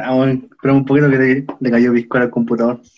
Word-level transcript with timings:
Ah, 0.00 0.14
bueno, 0.14 0.42
espera 0.50 0.74
un 0.74 0.84
poquito 0.84 1.10
que 1.10 1.16
le, 1.18 1.46
le 1.60 1.70
cayó 1.70 1.92
pisco 1.92 2.18
al 2.18 2.30
computador. 2.30 2.80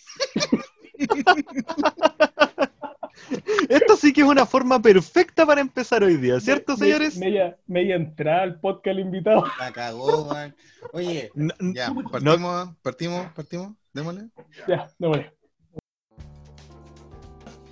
Esto 3.68 3.96
sí 3.96 4.12
que 4.12 4.22
es 4.22 4.26
una 4.26 4.44
forma 4.44 4.80
perfecta 4.82 5.46
para 5.46 5.60
empezar 5.60 6.02
hoy 6.02 6.16
día, 6.16 6.40
¿cierto, 6.40 6.72
Me- 6.72 6.78
señores? 6.78 7.16
Media, 7.16 7.56
media 7.66 7.94
entrada 7.96 8.42
al 8.42 8.58
podcast 8.60 8.98
invitado. 8.98 9.44
La 9.58 9.72
cagó, 9.72 10.26
man. 10.26 10.54
Oye, 10.92 11.30
No- 11.34 11.54
ya, 11.72 11.90
no- 11.90 12.02
partimos, 12.10 12.70
partimos, 12.82 13.26
partimos, 13.32 13.72
démosle. 13.92 14.28
Ya, 14.66 14.88
démosle. 14.98 15.32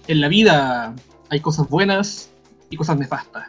En 0.07 0.21
la 0.21 0.29
vida 0.29 0.95
hay 1.29 1.41
cosas 1.41 1.69
buenas 1.69 2.31
y 2.71 2.77
cosas 2.77 2.97
nefastas. 2.99 3.49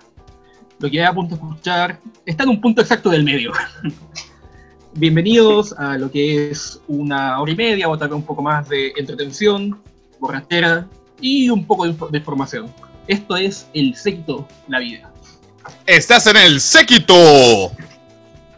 Lo 0.79 0.89
que 0.89 0.99
hay 0.99 1.05
a 1.05 1.13
punto 1.13 1.35
de 1.35 1.41
escuchar 1.41 1.99
está 2.25 2.43
en 2.43 2.49
un 2.49 2.59
punto 2.61 2.81
exacto 2.81 3.09
del 3.09 3.23
medio. 3.23 3.51
Bienvenidos 4.93 5.73
a 5.77 5.97
lo 5.97 6.11
que 6.11 6.49
es 6.51 6.79
una 6.87 7.39
hora 7.39 7.51
y 7.51 7.55
media 7.55 7.87
o 7.89 7.97
tal 7.97 8.09
vez 8.09 8.15
un 8.15 8.23
poco 8.25 8.41
más 8.41 8.67
de 8.67 8.91
entretención, 8.97 9.79
borrachera 10.19 10.87
y 11.21 11.49
un 11.49 11.65
poco 11.65 11.85
de, 11.85 11.93
inf- 11.93 12.09
de 12.09 12.17
información. 12.17 12.73
Esto 13.07 13.37
es 13.37 13.67
el 13.73 13.95
séquito, 13.95 14.47
la 14.67 14.79
vida. 14.79 15.11
¡Estás 15.85 16.25
en 16.27 16.37
el 16.37 16.59
séquito! 16.59 17.71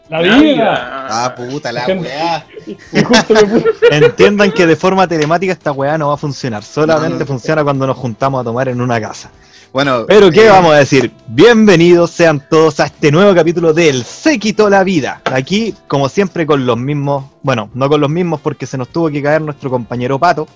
La 0.08 0.20
vida. 0.20 1.06
Ah, 1.08 1.34
puta, 1.34 1.72
la 1.72 1.86
weá. 1.86 2.46
Entiendan 3.90 4.52
que 4.52 4.66
de 4.66 4.76
forma 4.76 5.06
telemática 5.08 5.52
esta 5.52 5.72
weá 5.72 5.96
no 5.96 6.08
va 6.08 6.14
a 6.14 6.18
funcionar, 6.18 6.62
solamente 6.62 7.14
No, 7.14 7.20
no. 7.20 7.26
funciona 7.26 7.64
cuando 7.64 7.86
nos 7.86 7.96
juntamos 7.96 8.40
a 8.40 8.44
tomar 8.44 8.68
en 8.68 8.80
una 8.80 9.00
casa. 9.00 9.30
Bueno, 9.72 10.04
Pero 10.06 10.30
¿qué 10.30 10.44
eh, 10.46 10.50
vamos 10.50 10.74
a 10.74 10.76
decir? 10.76 11.10
Bienvenidos 11.28 12.10
sean 12.10 12.46
todos 12.50 12.78
a 12.80 12.84
este 12.84 13.10
nuevo 13.10 13.34
capítulo 13.34 13.72
del 13.72 14.04
Se 14.04 14.38
quitó 14.38 14.68
la 14.68 14.84
vida. 14.84 15.22
Aquí, 15.24 15.74
como 15.88 16.10
siempre, 16.10 16.44
con 16.44 16.66
los 16.66 16.76
mismos, 16.76 17.24
bueno, 17.42 17.70
no 17.72 17.88
con 17.88 17.98
los 17.98 18.10
mismos 18.10 18.40
porque 18.42 18.66
se 18.66 18.76
nos 18.76 18.88
tuvo 18.88 19.08
que 19.08 19.22
caer 19.22 19.40
nuestro 19.40 19.70
compañero 19.70 20.18
Pato. 20.18 20.46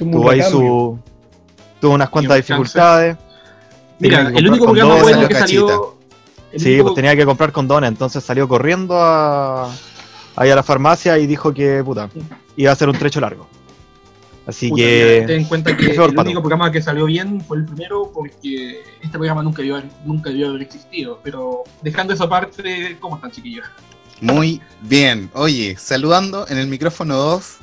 un 0.00 0.12
Tuvo 0.12 0.30
ahí 0.30 0.42
su... 0.42 0.96
Tuvo 1.80 1.94
unas 1.94 2.10
cuantas 2.10 2.36
dificultades. 2.36 3.16
Mira, 3.98 4.28
el 4.28 4.48
único 4.48 4.66
programa 4.66 5.02
bueno 5.02 5.26
que 5.26 5.34
Salió 5.34 5.96
Sí, 6.56 6.68
único- 6.68 6.84
pues 6.84 6.94
tenía 6.94 7.16
que 7.16 7.24
comprar 7.24 7.50
condones, 7.50 7.88
entonces 7.88 8.22
salió 8.22 8.46
corriendo 8.46 8.96
a, 9.00 9.68
ahí 10.36 10.50
a 10.50 10.54
la 10.54 10.62
farmacia 10.62 11.18
y 11.18 11.26
dijo 11.26 11.52
que, 11.52 11.82
puta, 11.84 12.08
iba 12.56 12.70
a 12.70 12.76
ser 12.76 12.88
un 12.88 12.96
trecho 12.96 13.20
largo. 13.20 13.48
Así 14.50 14.68
Puta, 14.68 14.82
que... 14.82 15.24
ten 15.26 15.40
en 15.40 15.44
cuenta 15.46 15.76
que 15.76 15.86
el 15.90 15.96
pato. 15.96 16.22
único 16.22 16.40
programa 16.42 16.70
que 16.70 16.82
salió 16.82 17.06
bien 17.06 17.40
fue 17.40 17.58
el 17.58 17.64
primero 17.64 18.10
porque 18.12 18.82
este 19.00 19.16
programa 19.16 19.42
nunca 19.42 19.58
debió 19.62 19.76
haber, 19.76 19.88
nunca 20.04 20.30
debió 20.30 20.48
haber 20.50 20.62
existido. 20.62 21.20
Pero 21.22 21.64
dejando 21.82 22.12
eso 22.14 22.24
aparte, 22.24 22.96
¿cómo 23.00 23.16
están 23.16 23.30
chiquillos? 23.30 23.66
Muy 24.20 24.60
bien. 24.82 25.30
Oye, 25.34 25.76
saludando 25.78 26.46
en 26.48 26.58
el 26.58 26.66
micrófono 26.66 27.16
2, 27.16 27.56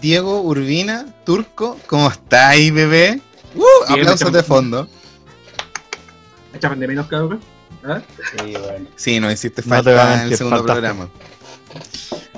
Diego 0.00 0.40
Urbina, 0.42 1.06
Turco, 1.24 1.78
¿cómo 1.86 2.08
estáis, 2.08 2.72
bebé? 2.72 3.20
Uh, 3.54 3.62
Bien, 3.88 4.00
aplausos 4.00 4.32
me 4.32 4.38
de 4.38 4.42
fondo. 4.44 4.88
¿Echaban 6.54 6.80
de 6.80 6.88
menos, 6.88 7.06
cabrón? 7.06 7.40
¿Ah? 7.84 8.00
Sí, 8.36 8.52
bueno. 8.60 8.86
Sí, 8.96 9.20
nos 9.20 9.32
hiciste 9.32 9.62
No 9.64 9.82
te 9.82 9.90
voy 9.90 9.98
a 10.00 10.02
falta 10.02 10.22
en 10.24 10.28
el 10.32 10.36
segundo 10.36 10.58
faltaste. 10.58 10.80
programa. 10.80 11.10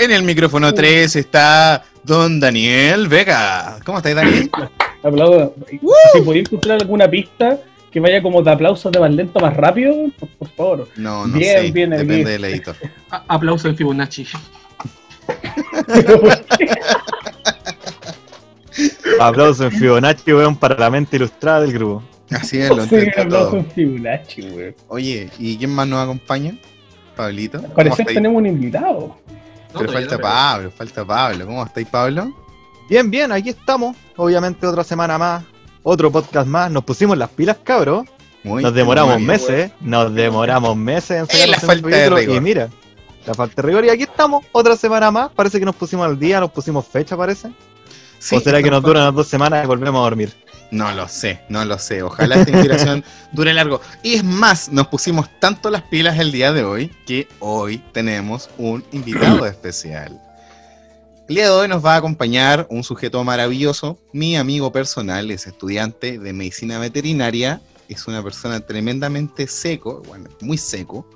En 0.01 0.11
el 0.11 0.23
micrófono 0.23 0.73
3 0.73 1.15
está 1.17 1.83
Don 2.03 2.41
Daniel 2.41 3.09
Vega. 3.09 3.79
¿Cómo 3.85 3.99
estáis, 3.99 4.17
Daniel? 4.17 4.51
Aplaudo. 5.03 5.55
Si 6.15 6.21
podéis 6.23 6.47
encontrar 6.49 6.81
alguna 6.81 7.07
pista 7.09 7.59
que 7.91 8.01
vaya 8.01 8.23
como 8.23 8.41
de 8.43 8.51
aplausos 8.51 8.91
de 8.93 8.99
más 8.99 9.11
lento, 9.13 9.39
más 9.41 9.55
rápido, 9.55 9.95
por, 10.19 10.29
por 10.31 10.49
favor. 10.53 10.89
No, 10.97 11.27
no 11.27 11.37
Bien, 11.37 11.67
sé. 11.67 11.71
bien, 11.73 11.91
Depende 11.91 12.15
bien. 12.15 12.27
del 12.27 12.45
editor. 12.47 12.77
A- 13.11 13.25
aplauso 13.29 13.69
en 13.69 13.77
Fibonacci. 13.77 14.27
Aplauso 19.21 19.65
en 19.67 19.73
Fibonacci, 19.73 20.33
weón, 20.33 20.57
para 20.57 20.77
la 20.79 20.91
mente 20.91 21.17
ilustrada 21.17 21.61
del 21.63 21.73
grupo. 21.73 22.03
Así 22.31 22.59
es, 22.61 22.69
lo 22.71 22.85
Sí, 22.87 22.95
intento 22.95 23.23
aplauso 23.23 23.49
todo. 23.51 23.57
en 23.59 23.71
Fibonacci, 23.71 24.43
güey. 24.49 24.75
Oye, 24.89 25.29
¿y 25.39 25.57
quién 25.59 25.71
más 25.71 25.87
nos 25.89 26.01
acompaña? 26.03 26.55
Pablito. 27.17 27.59
Al 27.59 27.65
¿Cómo 27.65 27.75
parecer 27.75 28.07
tenemos 28.07 28.39
un 28.39 28.47
invitado. 28.47 29.19
No, 29.73 29.81
Pero 29.81 29.93
falta 29.93 30.17
no, 30.17 30.23
Pablo, 30.23 30.71
falta 30.71 31.05
Pablo. 31.05 31.47
¿Cómo 31.47 31.65
estáis, 31.65 31.87
Pablo? 31.89 32.33
Bien, 32.89 33.11
bien, 33.11 33.31
aquí 33.33 33.51
estamos. 33.51 33.97
Obviamente 34.17 34.67
otra 34.67 34.83
semana 34.85 35.17
más, 35.19 35.45
otro 35.83 36.11
podcast 36.11 36.47
más. 36.49 36.71
Nos 36.71 36.85
pusimos 36.85 37.17
las 37.17 37.31
pilas, 37.31 37.59
cabros. 37.63 38.05
Muy 38.43 38.63
Nos 38.63 38.75
demoramos 38.75 39.17
bien. 39.17 39.27
meses, 39.27 39.51
¿eh? 39.71 39.73
nos 39.81 40.15
demoramos 40.15 40.77
meses 40.77 41.11
en 41.11 41.25
Eh, 41.25 41.27
sacar 41.27 41.49
la 41.49 41.55
el 41.55 41.61
segundo 41.61 41.83
falta 41.83 41.97
de 41.97 42.11
rigor. 42.11 42.37
Y 42.37 42.41
mira, 42.41 42.69
la 43.27 43.35
falta 43.35 43.63
de 43.63 43.69
rigor. 43.69 43.85
Y 43.85 43.91
aquí 43.91 44.03
estamos, 44.05 44.45
otra 44.53 44.77
semana 44.77 45.11
más. 45.11 45.31
Parece 45.31 45.59
que 45.59 45.65
nos 45.67 45.77
pusimos 45.77 46.07
al 46.07 46.19
día, 46.19 46.41
nos 46.41 46.51
pusimos 46.51 46.87
fecha, 46.87 47.17
parece. 47.17 47.51
Sí, 48.21 48.37
¿O 48.37 48.41
será 48.41 48.63
que 48.63 48.71
nos 48.71 48.83
duran 48.83 49.05
las 49.05 49.15
dos 49.15 49.27
semanas 49.27 49.65
y 49.65 49.67
volvemos 49.67 49.99
a 49.99 50.03
dormir? 50.03 50.33
No 50.71 50.93
lo 50.93 51.09
sé, 51.09 51.41
no 51.49 51.65
lo 51.65 51.79
sé. 51.79 52.03
Ojalá 52.03 52.37
esta 52.37 52.51
inspiración 52.53 53.03
dure 53.33 53.53
largo. 53.55 53.81
Y 54.03 54.15
es 54.15 54.23
más, 54.25 54.71
nos 54.71 54.89
pusimos 54.89 55.29
tanto 55.41 55.71
las 55.71 55.83
pilas 55.83 56.19
el 56.19 56.31
día 56.31 56.53
de 56.53 56.63
hoy 56.63 56.93
que 57.07 57.27
hoy 57.41 57.79
tenemos 57.93 58.51
un 58.59 58.85
invitado 58.93 59.47
especial. 59.47 60.21
El 61.29 61.35
día 61.35 61.45
de 61.45 61.51
hoy 61.51 61.69
nos 61.69 61.85
va 61.85 61.95
a 61.95 61.97
acompañar 61.97 62.67
un 62.71 62.85
sujeto 62.85 63.25
maravilloso, 63.25 63.99
mi 64.13 64.37
amigo 64.37 64.71
personal, 64.71 65.31
es 65.31 65.47
estudiante 65.47 66.19
de 66.19 66.33
medicina 66.33 66.79
veterinaria, 66.79 67.61
es 67.89 68.07
una 68.07 68.23
persona 68.23 68.61
tremendamente 68.61 69.47
seco, 69.47 70.03
bueno, 70.07 70.29
muy 70.41 70.59
seco. 70.59 71.09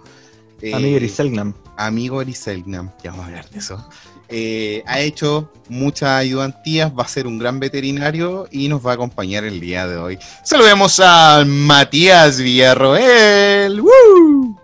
Eh, 0.63 0.73
Amigo 0.73 0.97
Griselgnam. 0.97 1.53
amigo 1.77 2.23
Eriselgnam, 2.23 2.93
ya 3.03 3.11
vamos 3.11 3.25
a 3.25 3.29
hablar 3.29 3.51
de 3.51 3.59
eso. 3.59 3.89
Eh, 4.29 4.83
ha 4.87 5.01
hecho 5.01 5.51
muchas 5.69 6.11
ayudantías, 6.11 6.91
va 6.93 7.03
a 7.05 7.09
ser 7.09 7.27
un 7.27 7.39
gran 7.39 7.61
veterinario 7.61 8.47
y 8.51 8.69
nos 8.69 8.85
va 8.85 8.93
a 8.93 8.95
acompañar 8.95 9.45
el 9.45 9.61
día 9.61 9.87
de 9.87 9.97
hoy. 9.97 10.19
Saludemos 10.43 11.01
a 11.03 11.45
Matías 11.47 12.39
Villarroel. 12.41 13.81
¡Woo! 13.81 14.59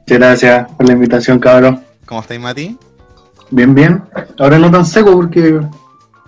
Muchas 0.00 0.18
gracias 0.18 0.72
por 0.72 0.86
la 0.86 0.92
invitación, 0.92 1.38
cabrón. 1.38 1.82
¿Cómo 2.06 2.20
estáis, 2.20 2.40
Mati? 2.40 2.76
Bien, 3.50 3.74
bien. 3.74 4.02
Ahora 4.38 4.58
no 4.58 4.70
tan 4.70 4.84
seco 4.86 5.12
porque 5.12 5.60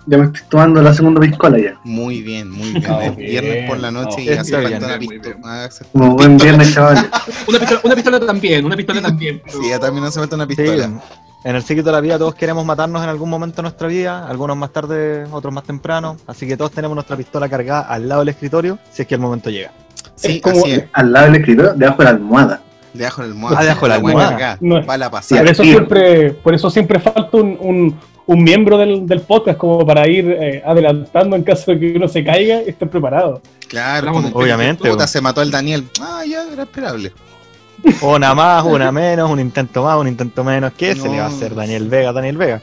ya 0.05 0.17
me 0.17 0.25
estoy 0.25 0.41
tomando 0.49 0.81
la 0.81 0.93
segunda 0.93 1.21
piscola 1.21 1.57
ya. 1.59 1.79
Muy 1.83 2.21
bien, 2.21 2.49
muy 2.49 2.71
bien. 2.73 2.83
Es 3.01 3.15
bien. 3.15 3.31
viernes 3.31 3.69
por 3.69 3.79
la 3.79 3.91
noche 3.91 4.23
y 4.23 4.29
hace 4.29 4.51
falta 4.53 4.69
bien. 4.69 4.83
una 4.83 4.97
pistola. 4.99 5.69
Como 5.91 6.15
buen 6.15 6.37
viernes, 6.37 6.73
chaval. 6.73 7.09
Una 7.47 7.59
pistola, 7.59 7.81
una 7.83 7.95
pistola 7.95 8.19
también, 8.25 8.65
una 8.65 8.75
pistola 8.75 9.01
también. 9.01 9.41
pero- 9.45 9.61
Sí, 9.61 9.69
ya 9.69 9.79
también 9.79 10.05
hace 10.05 10.19
falta 10.19 10.35
una 10.35 10.45
Sí, 10.45 10.55
pistola. 10.55 10.89
En 11.43 11.55
el 11.55 11.63
ciclo 11.63 11.83
de 11.83 11.91
la 11.91 12.01
vida 12.01 12.17
todos 12.17 12.35
queremos 12.35 12.65
matarnos 12.65 13.01
en 13.03 13.09
algún 13.09 13.29
momento 13.29 13.57
de 13.57 13.61
nuestra 13.63 13.87
vida, 13.87 14.27
algunos 14.27 14.57
más 14.57 14.71
tarde, 14.71 15.25
otros 15.31 15.53
más 15.53 15.63
temprano, 15.63 16.17
así 16.27 16.47
que 16.47 16.57
todos 16.57 16.71
tenemos 16.71 16.95
nuestra 16.95 17.15
pistola 17.15 17.47
cargada 17.47 17.81
al 17.81 18.09
lado 18.09 18.21
del 18.21 18.29
escritorio 18.29 18.77
si 18.91 19.03
es 19.03 19.07
que 19.07 19.15
el 19.15 19.21
momento 19.21 19.49
llega. 19.49 19.71
Sí, 20.15 20.37
Es 20.37 20.41
como- 20.41 20.57
así 20.59 20.71
es. 20.71 20.83
Al 20.93 21.11
lado 21.13 21.25
del 21.27 21.35
escritorio, 21.37 21.73
debajo 21.75 21.97
de 21.99 22.03
la 22.05 22.09
almohada. 22.11 22.61
Debajo 22.93 23.21
del 23.21 23.31
almohada. 23.31 23.57
Ah, 23.59 23.63
debajo 23.63 23.81
de 23.85 23.89
la 23.89 23.95
almohada. 23.95 24.57
No 24.61 24.77
es- 24.79 24.89
Va 24.89 24.97
la 24.97 25.09
pasada. 25.11 25.41
Por 25.41 25.49
eso 25.51 25.63
siempre, 25.63 26.31
por 26.33 26.53
eso 26.55 26.69
siempre 26.69 26.99
falta 26.99 27.37
un, 27.37 27.57
un, 27.61 27.99
un 28.25 28.43
miembro 28.43 28.77
del, 28.77 29.07
del 29.07 29.21
podcast 29.21 29.57
como 29.57 29.85
para 29.85 30.07
ir 30.09 30.29
eh, 30.29 30.61
adelantando 30.65 31.35
en 31.35 31.43
caso 31.43 31.71
de 31.71 31.79
que 31.79 31.93
uno 31.95 32.07
se 32.07 32.23
caiga 32.23 32.61
y 32.63 32.69
esté 32.69 32.85
preparado. 32.85 33.41
Claro, 33.69 34.11
como 34.11 34.27
de- 34.27 34.33
Obviamente. 34.33 34.89
puta, 34.89 35.07
se 35.07 35.21
mató 35.21 35.41
el 35.41 35.51
Daniel. 35.51 35.87
Ah, 36.01 36.23
ya, 36.27 36.43
era 36.51 36.63
esperable. 36.63 37.13
Una 38.01 38.33
más, 38.35 38.63
una 38.63 38.91
menos, 38.91 39.29
un 39.29 39.39
intento 39.39 39.83
más, 39.83 39.97
un 39.97 40.07
intento 40.07 40.43
menos. 40.43 40.73
¿Qué 40.77 40.95
se 40.95 41.07
le 41.09 41.19
va 41.19 41.25
a 41.25 41.27
hacer 41.27 41.55
Daniel 41.55 41.87
Vega, 41.89 42.11
Daniel 42.13 42.37
Vega? 42.37 42.61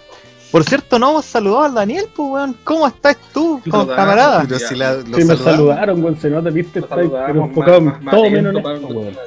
Por 0.53 0.62
cierto, 0.65 0.99
no 0.99 1.10
hemos 1.10 1.25
saludado 1.25 1.65
al 1.65 1.75
Daniel, 1.75 2.09
pues, 2.15 2.28
weón. 2.31 2.56
¿Cómo 2.65 2.87
estás 2.87 3.16
tú, 3.34 3.60
con 3.69 3.87
camarada? 3.88 4.43
Pero 4.47 4.59
si 4.59 4.75
la, 4.76 4.94
lo 4.94 5.16
Sí, 5.19 5.25
me 5.25 5.37
saludaron, 5.37 6.00
güey, 6.00 6.16
se 6.16 6.31
nota, 6.31 6.50
viste, 6.50 6.78
está 6.78 6.94
pero 6.97 7.44
enfocado 7.44 7.78
en 7.78 7.84
más- 7.87 8.03
más 8.03 8.15
todo 8.15 8.31
menos 8.31 8.55
en 8.55 8.66
esto. 8.66 9.21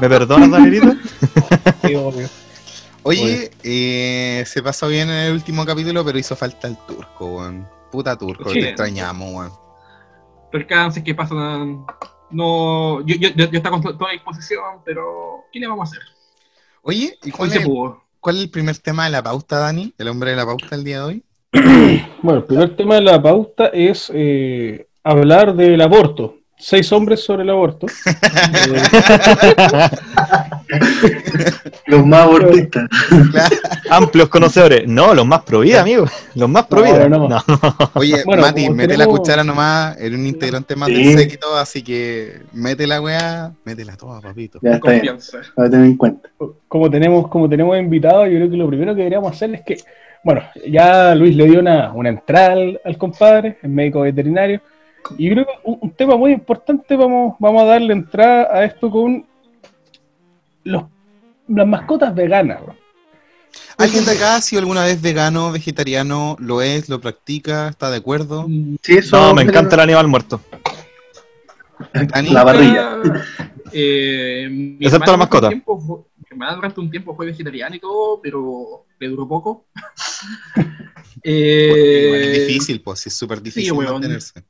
¿Me 0.00 0.08
perdonas, 0.08 0.50
Danielito? 0.50 0.92
Sí, 1.84 1.94
obvio. 1.94 2.28
Oye, 3.02 3.50
eh, 3.62 4.42
se 4.46 4.62
pasó 4.62 4.88
bien 4.88 5.08
en 5.10 5.16
el 5.26 5.32
último 5.34 5.66
capítulo, 5.66 6.02
pero 6.04 6.18
hizo 6.18 6.34
falta 6.34 6.66
el 6.66 6.76
turco, 6.86 7.26
weón. 7.36 7.66
Puta 7.92 8.16
turco, 8.16 8.50
Sí. 8.50 8.60
te 8.60 8.68
extrañamos, 8.70 9.32
weón. 9.32 9.52
percances 10.50 11.02
que 11.02 11.14
pasan. 11.14 11.84
No, 12.30 13.04
yo, 13.06 13.16
yo, 13.16 13.28
yo, 13.30 13.50
yo 13.50 13.58
estaba 13.58 13.80
con 13.80 13.98
toda 13.98 14.12
disposición, 14.12 14.80
pero 14.84 15.44
¿qué 15.52 15.60
le 15.60 15.66
vamos 15.66 15.88
a 15.88 15.90
hacer? 15.90 16.02
Oye, 16.82 17.18
¿y 17.22 17.30
cuál 17.30 17.50
se 17.50 17.58
es, 17.58 17.64
pudo. 17.64 18.02
cuál 18.20 18.36
es 18.36 18.42
el 18.42 18.50
primer 18.50 18.76
tema 18.78 19.04
de 19.04 19.10
la 19.10 19.22
pauta, 19.22 19.58
Dani? 19.58 19.94
El 19.96 20.08
hombre 20.08 20.30
de 20.30 20.36
la 20.36 20.44
pauta 20.44 20.74
el 20.74 20.84
día 20.84 20.98
de 20.98 21.04
hoy. 21.04 21.22
Bueno, 22.22 22.40
el 22.40 22.46
primer 22.46 22.74
tema 22.74 22.94
de 22.94 23.02
la 23.02 23.22
pauta 23.22 23.66
es 23.66 24.10
eh, 24.14 24.88
hablar 25.02 25.54
del 25.54 25.78
aborto. 25.82 26.38
Seis 26.56 26.90
hombres 26.90 27.22
sobre 27.22 27.42
el 27.42 27.50
aborto. 27.50 27.86
Los 31.86 32.06
más 32.06 32.20
abortistas. 32.22 32.88
Claro. 33.30 33.56
Amplios 33.90 34.28
conocedores. 34.28 34.86
No, 34.88 35.14
los 35.14 35.26
más 35.26 35.42
pro 35.42 35.60
vida, 35.60 35.82
amigo. 35.82 36.06
Los 36.34 36.48
más 36.48 36.66
pro 36.66 36.82
vida. 36.82 37.08
No, 37.08 37.28
no. 37.28 37.28
No. 37.28 37.42
Oye, 37.94 38.22
Bueno, 38.24 38.42
Mati, 38.42 38.70
mete 38.70 38.94
tenemos- 38.94 38.98
la 38.98 39.06
cuchara 39.18 39.44
nomás, 39.44 39.96
eres 39.98 40.18
un 40.18 40.26
integrante 40.26 40.74
más 40.76 40.88
Sí. 40.88 40.94
del 41.04 41.18
séquito, 41.18 41.54
así 41.56 41.82
que 41.82 42.40
mete 42.52 42.86
la 42.86 43.00
weá, 43.00 43.52
métela 43.64 43.96
toda, 43.96 44.20
papito. 44.20 44.58
Ya 44.62 44.72
está 44.74 44.90
bien. 44.90 45.06
Confianza. 45.06 45.38
Tener 45.56 45.86
en 45.86 45.96
cuenta. 45.96 46.28
como 46.68 46.90
tenemos, 46.90 47.28
como 47.28 47.48
tenemos 47.48 47.78
invitados, 47.78 48.26
yo 48.28 48.36
creo 48.36 48.50
que 48.50 48.56
lo 48.56 48.66
primero 48.68 48.92
que 48.94 48.98
deberíamos 48.98 49.32
hacer 49.32 49.54
es 49.54 49.62
que, 49.62 49.76
bueno, 50.24 50.42
ya 50.66 51.14
Luis 51.14 51.36
le 51.36 51.44
dio 51.46 51.60
una, 51.60 51.92
una 51.92 52.08
entrada 52.08 52.52
al, 52.52 52.80
al 52.84 52.96
compadre, 52.98 53.58
el 53.62 53.70
médico 53.70 54.00
veterinario, 54.00 54.60
y 55.18 55.30
creo 55.30 55.44
que 55.44 55.52
un, 55.64 55.78
un 55.82 55.90
tema 55.90 56.16
muy 56.16 56.32
importante, 56.32 56.96
vamos, 56.96 57.36
vamos 57.38 57.62
a 57.62 57.66
darle 57.66 57.92
entrada 57.92 58.48
a 58.50 58.64
esto 58.64 58.90
con 58.90 59.24
los, 60.64 60.84
las 61.48 61.66
mascotas 61.66 62.14
veganas. 62.14 62.60
¿Alguien 63.78 64.04
de 64.04 64.12
acá 64.12 64.36
ha 64.36 64.40
sido 64.40 64.60
alguna 64.60 64.84
vez 64.84 65.00
vegano, 65.00 65.52
vegetariano? 65.52 66.36
¿Lo 66.40 66.60
es? 66.62 66.88
¿Lo 66.88 67.00
practica? 67.00 67.68
¿Está 67.68 67.90
de 67.90 67.98
acuerdo? 67.98 68.46
Sí, 68.82 68.96
eso. 68.96 69.16
No, 69.16 69.34
me 69.34 69.42
encanta 69.42 69.74
el 69.76 69.80
animal 69.82 70.08
muerto. 70.08 70.40
La 72.30 72.44
barriga. 72.44 73.00
Eh, 73.72 74.76
Excepto 74.80 75.10
la 75.10 75.16
mascota. 75.16 75.48
durante 75.48 75.54
un 75.56 75.76
tiempo 75.76 75.80
fue- 75.80 75.98
Mi 76.18 76.24
hermana 76.30 76.54
durante 76.56 76.80
un 76.80 76.90
tiempo 76.90 77.14
fue 77.16 77.26
vegetariana 77.26 77.76
y 77.76 77.80
todo, 77.80 78.20
pero 78.22 78.86
le 78.98 79.08
duró 79.08 79.28
poco. 79.28 79.66
Eh, 81.26 82.32
es 82.36 82.46
difícil, 82.48 82.82
pues, 82.82 83.06
es 83.06 83.14
súper 83.16 83.40
difícil 83.40 83.72
weón. 83.72 83.92
mantenerse. 83.92 84.44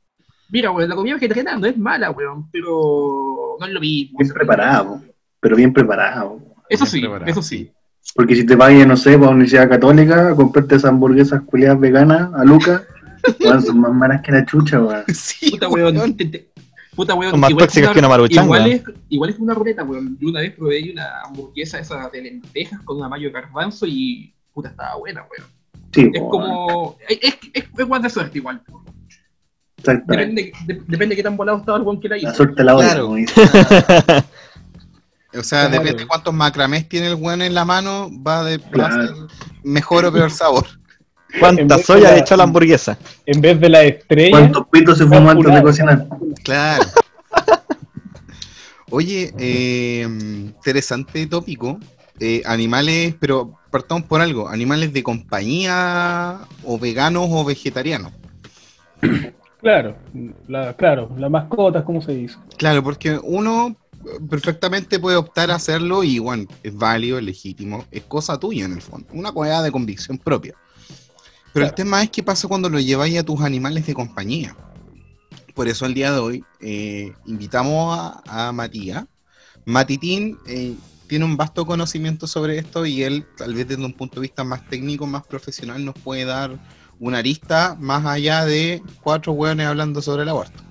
Mira, 0.49 0.71
weón, 0.71 0.89
la 0.89 0.95
comida 0.95 1.13
vegetariana 1.13 1.57
no 1.57 1.67
es 1.67 1.77
mala, 1.77 2.11
weón, 2.11 2.49
pero 2.51 3.55
no 3.57 3.65
es 3.65 3.71
lo 3.71 3.79
mismo. 3.79 4.17
Bien 4.19 4.33
preparado. 4.33 5.01
Pero 5.39 5.55
bien 5.55 5.73
preparado. 5.73 6.39
Eso 6.69 6.83
Bien 6.85 6.91
sí, 6.91 6.99
preparado. 7.01 7.31
eso 7.31 7.41
sí. 7.41 7.71
Porque 8.15 8.35
si 8.35 8.45
te 8.45 8.55
vayas, 8.55 8.87
no 8.87 8.95
sé, 8.97 9.11
para 9.13 9.23
una 9.23 9.31
universidad 9.31 9.67
católica, 9.69 10.29
a 10.29 10.35
comprarte 10.35 10.75
esas 10.75 10.91
hamburguesas 10.91 11.41
culiadas 11.43 11.79
veganas 11.79 12.29
a 12.33 12.43
Lucas, 12.43 12.83
weón, 13.39 13.61
son 13.61 13.79
más 13.81 13.93
malas 13.93 14.21
que 14.21 14.31
la 14.31 14.45
chucha, 14.45 14.79
weón. 14.81 15.03
Sí, 15.13 15.51
Puta, 15.51 15.67
weón. 15.67 15.97
weón. 15.97 16.15
te- 16.17 16.25
te- 16.25 16.49
Puta, 16.95 17.13
weón. 17.13 17.31
Son 17.31 17.39
más 17.41 17.49
igual 17.49 17.65
tóxicas 17.65 17.87
una- 17.89 17.93
que 17.93 17.99
una 17.99 18.07
maruchanga. 18.09 18.43
Igual 18.45 18.67
es, 18.71 18.83
igual 19.09 19.29
es 19.31 19.39
una 19.39 19.53
ruleta, 19.53 19.83
weón. 19.83 20.17
Yo 20.19 20.29
una 20.29 20.39
vez 20.41 20.53
probé 20.55 20.91
una 20.91 21.21
hamburguesa 21.25 21.79
esa 21.79 22.09
de 22.09 22.21
lentejas 22.21 22.79
con 22.81 22.97
una 22.97 23.09
mayo 23.09 23.27
de 23.27 23.33
garbanzo 23.33 23.85
y 23.87 24.33
puta, 24.53 24.69
estaba 24.69 24.95
buena, 24.97 25.21
weón. 25.29 25.49
Sí, 25.91 26.09
Es 26.13 26.21
weón, 26.21 26.29
como. 26.29 26.97
Es, 27.09 27.19
es, 27.21 27.37
es, 27.53 27.63
es 27.77 27.85
guas 27.87 28.01
de 28.01 28.09
suerte 28.09 28.37
igual. 28.37 28.61
Exactamente. 29.77 30.41
Depende, 30.43 30.73
de- 30.73 30.81
depende 30.87 31.13
de 31.13 31.15
qué 31.17 31.23
tan 31.23 31.35
volado 31.37 31.57
estaba 31.59 31.77
el 31.77 31.83
weón 31.83 31.99
que 31.99 32.09
la 32.09 32.17
hizo. 32.17 32.27
La 32.27 32.33
suerte 32.33 32.63
la 32.63 32.75
Claro. 32.75 33.15
O 35.37 35.43
sea, 35.43 35.67
Claro. 35.67 35.83
depende 35.83 36.01
de 36.03 36.07
cuántos 36.07 36.33
macramés 36.33 36.87
tiene 36.87 37.07
el 37.07 37.15
weón 37.15 37.41
en 37.41 37.53
la 37.53 37.65
mano, 37.65 38.09
va 38.25 38.43
de 38.43 38.59
Claro. 38.59 38.95
ser 39.07 39.15
mejor 39.63 40.05
o 40.05 40.11
peor 40.13 40.31
sabor. 40.31 40.65
¿Cuánta 41.39 41.77
soya 41.79 42.09
la- 42.09 42.15
le 42.15 42.19
echó 42.21 42.37
la 42.37 42.43
hamburguesa? 42.43 42.97
En 43.25 43.41
vez 43.41 43.59
de 43.59 43.67
la 43.69 43.83
estrella, 43.83 44.31
¿Cuántos 44.31 44.67
pitos 44.71 44.97
se 44.97 45.05
fumó 45.05 45.29
antes 45.31 45.53
de 45.53 45.61
cocinar? 45.61 46.07
Claro. 46.43 46.85
Oye, 48.91 49.33
eh, 49.39 50.03
interesante 50.03 51.25
tópico. 51.27 51.79
Eh, 52.19 52.41
animales, 52.45 53.13
pero 53.19 53.59
partamos 53.71 54.05
por 54.05 54.21
algo. 54.21 54.47
¿Animales 54.47 54.93
de 54.93 55.03
compañía 55.03 56.37
o 56.63 56.79
veganos 56.79 57.27
o 57.29 57.43
vegetarianos? 57.43 58.13
claro, 59.59 59.97
la, 60.47 60.73
claro, 60.75 61.09
las 61.17 61.29
mascotas, 61.29 61.83
¿cómo 61.83 62.01
se 62.01 62.13
dice? 62.13 62.37
Claro, 62.57 62.81
porque 62.83 63.19
uno 63.21 63.75
perfectamente 64.29 64.99
puede 64.99 65.17
optar 65.17 65.51
a 65.51 65.55
hacerlo 65.55 66.03
y 66.03 66.19
bueno, 66.19 66.45
es 66.63 66.75
válido, 66.75 67.17
es 67.17 67.23
legítimo, 67.23 67.85
es 67.91 68.03
cosa 68.03 68.39
tuya 68.39 68.65
en 68.65 68.73
el 68.73 68.81
fondo, 68.81 69.07
una 69.13 69.31
cosa 69.31 69.61
de 69.61 69.71
convicción 69.71 70.17
propia. 70.17 70.55
Pero 71.53 71.67
el 71.67 71.73
tema 71.73 72.03
es 72.03 72.09
qué 72.09 72.21
pasa 72.21 72.47
cuando 72.47 72.69
lo 72.69 72.79
lleváis 72.79 73.17
a 73.17 73.23
tus 73.23 73.39
animales 73.41 73.85
de 73.85 73.93
compañía. 73.93 74.57
Por 75.53 75.69
eso 75.69 75.85
el 75.85 75.93
día 75.93 76.11
de 76.11 76.19
hoy 76.19 76.43
eh, 76.59 77.13
invitamos 77.25 77.97
a, 77.97 78.47
a 78.49 78.51
Matías. 78.51 79.05
Matitín 79.63 80.37
eh, 80.47 80.75
tiene 81.07 81.23
un 81.23 81.37
vasto 81.37 81.65
conocimiento 81.65 82.27
sobre 82.27 82.57
esto 82.57 82.85
y 82.85 83.03
él, 83.03 83.25
tal 83.37 83.53
vez 83.53 83.67
desde 83.67 83.85
un 83.85 83.93
punto 83.93 84.15
de 84.15 84.27
vista 84.27 84.43
más 84.43 84.67
técnico, 84.67 85.07
más 85.07 85.25
profesional, 85.25 85.83
nos 85.85 85.95
puede 85.95 86.25
dar 86.25 86.59
una 86.99 87.19
arista 87.19 87.77
más 87.79 88.05
allá 88.05 88.45
de 88.45 88.81
cuatro 89.01 89.33
hueones 89.33 89.67
hablando 89.67 90.01
sobre 90.01 90.23
el 90.23 90.29
aborto. 90.29 90.61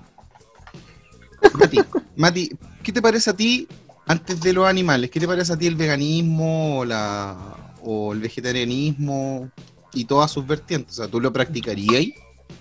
Mati, 1.59 1.79
Mati, 2.15 2.49
¿qué 2.85 2.91
te 2.91 3.01
parece 3.01 3.31
a 3.31 3.33
ti 3.35 3.67
antes 4.07 4.39
de 4.39 4.53
los 4.53 4.67
animales? 4.67 5.09
¿Qué 5.09 5.19
te 5.19 5.27
parece 5.27 5.51
a 5.51 5.57
ti 5.57 5.65
el 5.65 5.75
veganismo 5.75 6.79
o, 6.79 6.85
la, 6.85 7.35
o 7.81 8.13
el 8.13 8.19
vegetarianismo 8.19 9.49
y 9.93 10.05
todas 10.05 10.29
sus 10.31 10.45
vertientes? 10.45 10.99
O 10.99 11.03
sea, 11.03 11.07
¿tú 11.11 11.19
lo 11.19 11.33
practicarías? 11.33 12.05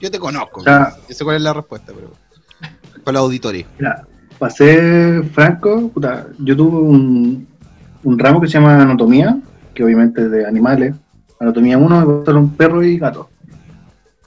Yo 0.00 0.10
te 0.10 0.18
conozco, 0.18 0.60
O 0.60 0.64
sea- 0.64 0.94
yo 1.08 1.14
sé 1.14 1.24
cuál 1.24 1.36
es 1.36 1.42
la 1.42 1.52
respuesta, 1.52 1.92
pero 1.94 2.12
para 3.04 3.14
la 3.14 3.18
auditoría. 3.20 3.66
Mira, 3.78 4.06
para 4.38 4.50
ser 4.50 5.24
franco, 5.26 5.90
puta, 5.90 6.26
yo 6.38 6.56
tuve 6.56 6.78
un, 6.78 7.46
un 8.02 8.18
ramo 8.18 8.40
que 8.40 8.46
se 8.46 8.54
llama 8.54 8.80
anatomía, 8.80 9.38
que 9.74 9.84
obviamente 9.84 10.22
es 10.22 10.30
de 10.30 10.46
animales. 10.46 10.94
Anatomía 11.38 11.76
1 11.76 11.98
me 12.00 12.04
gustaron 12.06 12.48
perros 12.50 12.84
y 12.84 12.98
gatos. 12.98 13.26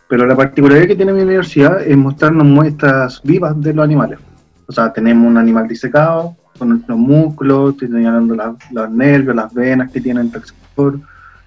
Pero 0.07 0.25
la 0.27 0.35
particularidad 0.35 0.87
que 0.87 0.95
tiene 0.95 1.11
mi 1.11 1.21
universidad 1.23 1.81
es 1.81 1.97
mostrarnos 1.97 2.45
muestras 2.45 3.19
vivas 3.23 3.59
de 3.59 3.73
los 3.73 3.83
animales. 3.83 4.19
O 4.67 4.71
sea, 4.71 4.91
tenemos 4.91 5.29
un 5.29 5.37
animal 5.37 5.67
disecado 5.67 6.35
con 6.57 6.69
nuestros 6.69 6.97
músculos, 6.97 7.71
estoy 7.71 7.87
señalando 7.89 8.35
las- 8.35 8.55
los 8.71 8.91
nervios, 8.91 9.35
las 9.35 9.53
venas 9.53 9.91
que 9.91 10.01
tienen 10.01 10.31
el 10.33 10.43
sector, 10.43 10.99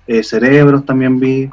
eh, 0.07 0.23
cerebros 0.23 0.85
también 0.85 1.19
vi. 1.21 1.49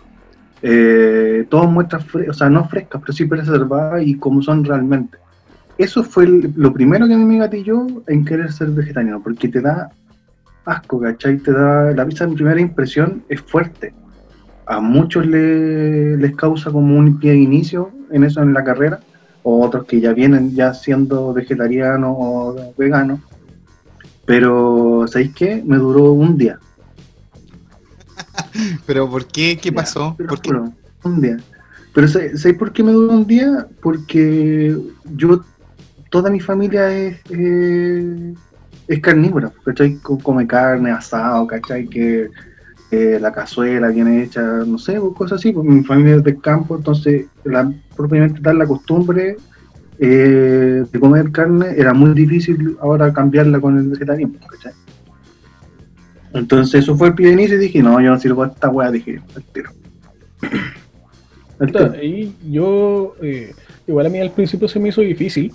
Eh, 0.61 1.45
todas 1.49 1.69
muestras, 1.69 2.05
o 2.29 2.33
sea, 2.33 2.49
no 2.49 2.67
frescas, 2.67 3.01
pero 3.01 3.13
sí 3.13 3.25
preservadas 3.25 4.01
y 4.05 4.17
como 4.17 4.41
son 4.41 4.63
realmente 4.63 5.17
eso 5.77 6.03
fue 6.03 6.25
lo 6.27 6.73
primero 6.73 7.07
que 7.07 7.13
a 7.13 7.17
mí 7.17 7.23
me 7.25 7.37
gatilló 7.37 7.85
en 8.07 8.25
querer 8.25 8.51
ser 8.51 8.69
vegetariano, 8.71 9.21
porque 9.21 9.47
te 9.47 9.61
da 9.61 9.91
asco, 10.65 10.99
¿cachai? 10.99 11.37
Te 11.37 11.51
da, 11.51 11.91
la 11.93 12.03
vista 12.03 12.23
en 12.23 12.33
primera 12.33 12.59
impresión 12.59 13.23
es 13.29 13.41
fuerte. 13.41 13.93
A 14.65 14.81
muchos 14.81 15.25
le- 15.27 16.17
les 16.17 16.35
causa 16.35 16.71
como 16.71 16.97
un 16.97 17.19
pie 17.19 17.31
de 17.33 17.37
inicio 17.37 17.91
en 18.11 18.23
eso 18.23 18.41
en 18.41 18.53
la 18.53 18.63
carrera, 18.63 18.99
o 19.49 19.65
otros 19.65 19.85
que 19.85 20.01
ya 20.01 20.11
vienen 20.13 20.53
ya 20.53 20.73
siendo 20.73 21.31
vegetarianos 21.33 22.13
o 22.19 22.73
veganos. 22.77 23.21
Pero, 24.25 25.05
¿sabéis 25.07 25.33
qué? 25.33 25.63
Me 25.65 25.77
duró 25.77 26.11
un 26.11 26.37
día. 26.37 26.59
Pero 28.85 29.09
¿por 29.09 29.25
qué? 29.27 29.57
¿Qué 29.61 29.71
Ya, 29.71 29.79
pasó? 29.79 30.15
lo 30.17 30.27
¿Por 30.27 30.41
qué? 30.41 30.49
juro, 30.49 30.73
un 31.03 31.21
día. 31.21 31.37
Pero 31.93 32.07
¿sabes 32.07 32.41
sabes 32.41 32.57
por 32.57 32.73
qué 32.73 32.83
me 32.83 32.91
duró 32.91 33.13
un 33.13 33.25
día? 33.25 33.67
Porque 33.81 34.77
yo, 35.05 35.45
toda 36.11 36.29
mi 36.29 36.39
familia 36.39 36.91
es, 36.95 37.19
eh, 37.29 38.35
es 38.87 38.99
carnívora, 39.01 39.51
¿cachai? 39.63 39.97
Co- 39.99 40.21
Come 40.21 40.45
carne, 40.47 40.91
asado, 40.91 41.47
¿cachai? 41.47 41.87
Que 41.87 42.29
eh, 42.91 43.17
la 43.19 43.31
cazuela 43.31 43.89
viene 43.89 44.23
hecha, 44.23 44.41
no 44.41 44.77
sé, 44.77 44.97
o 44.97 45.13
cosas 45.13 45.39
así, 45.39 45.51
porque 45.51 45.69
mi 45.69 45.83
familia 45.83 46.15
es 46.15 46.23
del 46.23 46.39
campo, 46.39 46.77
entonces 46.77 47.25
la, 47.43 47.71
propiamente 47.95 48.41
tal 48.41 48.59
la 48.59 48.65
costumbre 48.65 49.35
eh, 49.99 50.83
de 50.89 50.99
comer 50.99 51.31
carne 51.31 51.73
era 51.75 51.93
muy 51.93 52.13
difícil 52.13 52.77
ahora 52.79 53.11
cambiarla 53.11 53.59
con 53.59 53.77
el 53.77 53.89
vegetarianismo, 53.89 54.39
¿cachai? 54.47 54.73
Entonces 56.33 56.83
eso 56.83 56.95
fue 56.95 57.09
el 57.09 57.15
pie 57.15 57.27
de 57.27 57.33
inicio 57.33 57.57
y 57.57 57.59
dije, 57.59 57.81
no, 57.81 57.99
yo 57.99 58.11
no 58.11 58.19
sirvo 58.19 58.43
a 58.43 58.47
esta 58.47 58.69
weá, 58.69 58.91
dije, 58.91 59.19
al 59.35 59.43
tiro. 59.43 59.71
Y 62.01 62.35
yo, 62.51 63.15
eh, 63.21 63.53
igual 63.87 64.05
a 64.05 64.09
mí 64.09 64.19
al 64.19 64.31
principio 64.31 64.67
se 64.67 64.79
me 64.79 64.89
hizo 64.89 65.01
difícil, 65.01 65.51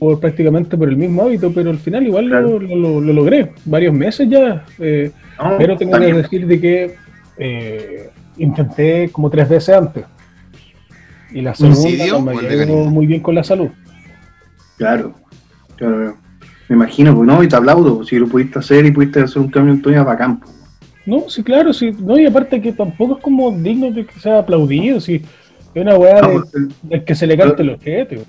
por 0.00 0.18
prácticamente 0.18 0.78
por 0.78 0.88
el 0.88 0.96
mismo 0.96 1.22
hábito, 1.22 1.52
pero 1.52 1.68
al 1.70 1.78
final 1.78 2.06
igual 2.06 2.24
lo- 2.24 2.30
Claro. 2.30 2.58
lo, 2.60 2.74
lo- 2.76 3.00
lo 3.02 3.12
logré, 3.12 3.52
varios 3.66 3.92
meses 3.94 4.28
ya, 4.30 4.64
eh, 4.78 5.12
No, 5.38 5.56
pero 5.58 5.76
tengo 5.76 5.92
también. 5.92 6.16
que 6.16 6.22
decir 6.22 6.46
de 6.46 6.60
que 6.60 6.94
eh, 7.36 8.10
intenté 8.38 9.10
como 9.12 9.28
tres 9.30 9.48
veces 9.48 9.76
antes. 9.76 10.04
Y 11.32 11.42
la 11.42 11.54
segunda 11.54 11.76
¿Suicidio 11.80 12.14
no 12.14 12.20
me 12.22 12.66
muy 12.90 13.06
bien 13.06 13.20
con 13.20 13.34
la 13.34 13.44
salud. 13.44 13.68
Claro, 14.78 15.14
claro. 15.76 16.16
Me 16.68 16.76
imagino, 16.76 17.14
pues 17.14 17.26
no, 17.26 17.42
y 17.42 17.48
te 17.48 17.56
aplaudo, 17.56 17.96
pues, 17.96 18.08
si 18.08 18.18
lo 18.18 18.26
pudiste 18.26 18.58
hacer 18.58 18.86
y 18.86 18.90
pudiste 18.92 19.20
hacer 19.20 19.42
un 19.42 19.50
cambio 19.50 19.74
en 19.74 19.82
tu 19.82 19.90
vida 19.90 20.04
para 20.04 20.16
campo. 20.16 20.48
No, 21.04 21.28
sí, 21.28 21.42
claro, 21.42 21.72
sí, 21.74 21.90
no, 21.98 22.18
y 22.18 22.24
aparte 22.26 22.60
que 22.60 22.72
tampoco 22.72 23.16
es 23.18 23.22
como 23.22 23.50
digno 23.52 23.90
de 23.90 24.06
que 24.06 24.18
sea 24.18 24.38
aplaudido, 24.38 24.98
sí, 25.00 25.22
es 25.74 25.82
una 25.82 25.96
weá 25.96 26.20
No, 26.22 26.28
de, 26.28 26.40
pues, 26.88 27.02
que 27.04 27.14
se 27.14 27.26
le 27.26 27.36
cante 27.36 27.62
el 27.62 27.70
ojete. 27.70 28.22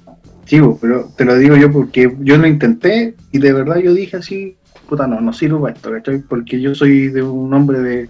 Sí, 0.45 0.60
pero 0.79 1.10
te 1.15 1.25
lo 1.25 1.38
digo 1.38 1.55
yo 1.55 1.71
porque 1.71 2.15
yo 2.19 2.38
lo 2.38 2.48
intenté 2.48 3.15
y 3.31 3.39
de 3.39 3.53
verdad 3.53 3.77
yo 3.77 3.93
dije 3.93 4.17
así, 4.17 4.57
puta, 4.89 5.07
no, 5.07 5.21
no 5.21 5.33
sirvo 5.33 5.62
para 5.62 5.74
esto, 5.74 5.91
¿cachai? 5.91 6.19
Porque 6.19 6.60
yo 6.60 6.75
soy 6.75 7.07
de 7.07 7.21
un 7.24 7.53
hombre 7.53 7.79
de, 7.79 8.10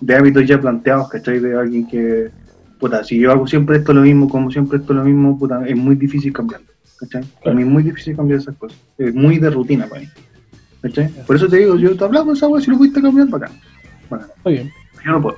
de 0.00 0.16
hábitos 0.16 0.46
ya 0.46 0.60
planteados, 0.60 1.08
¿cachai? 1.08 1.38
De 1.38 1.56
alguien 1.56 1.86
que, 1.86 2.30
puta, 2.78 3.04
si 3.04 3.18
yo 3.18 3.30
hago 3.30 3.46
siempre 3.46 3.76
esto 3.76 3.92
lo 3.92 4.02
mismo, 4.02 4.28
como 4.28 4.50
siempre 4.50 4.78
esto 4.78 4.92
lo 4.92 5.04
mismo, 5.04 5.38
puta, 5.38 5.66
es 5.66 5.76
muy 5.76 5.94
difícil 5.94 6.32
cambiarlo, 6.32 6.66
¿cachai? 6.98 7.22
Para 7.44 7.54
mí 7.54 7.62
es 7.62 7.68
muy 7.68 7.82
difícil 7.82 8.16
cambiar 8.16 8.40
esas 8.40 8.56
cosas, 8.56 8.78
es 8.98 9.14
muy 9.14 9.38
de 9.38 9.50
rutina 9.50 9.86
para 9.86 10.02
mí. 10.02 10.08
¿Cachai? 10.82 11.08
Por 11.26 11.36
eso 11.36 11.46
te 11.46 11.58
digo, 11.58 11.76
yo 11.76 11.94
te 11.96 12.04
hablamos 12.04 12.34
de 12.34 12.38
esa 12.38 12.48
weá, 12.48 12.62
si 12.62 12.70
lo 12.70 12.78
pudiste 12.78 13.02
cambiar, 13.02 13.28
bacán. 13.28 13.52
Bacán. 14.08 14.28
Está 14.36 14.50
bien. 14.50 14.72
Yo 15.04 15.12
no 15.12 15.22
puedo. 15.22 15.36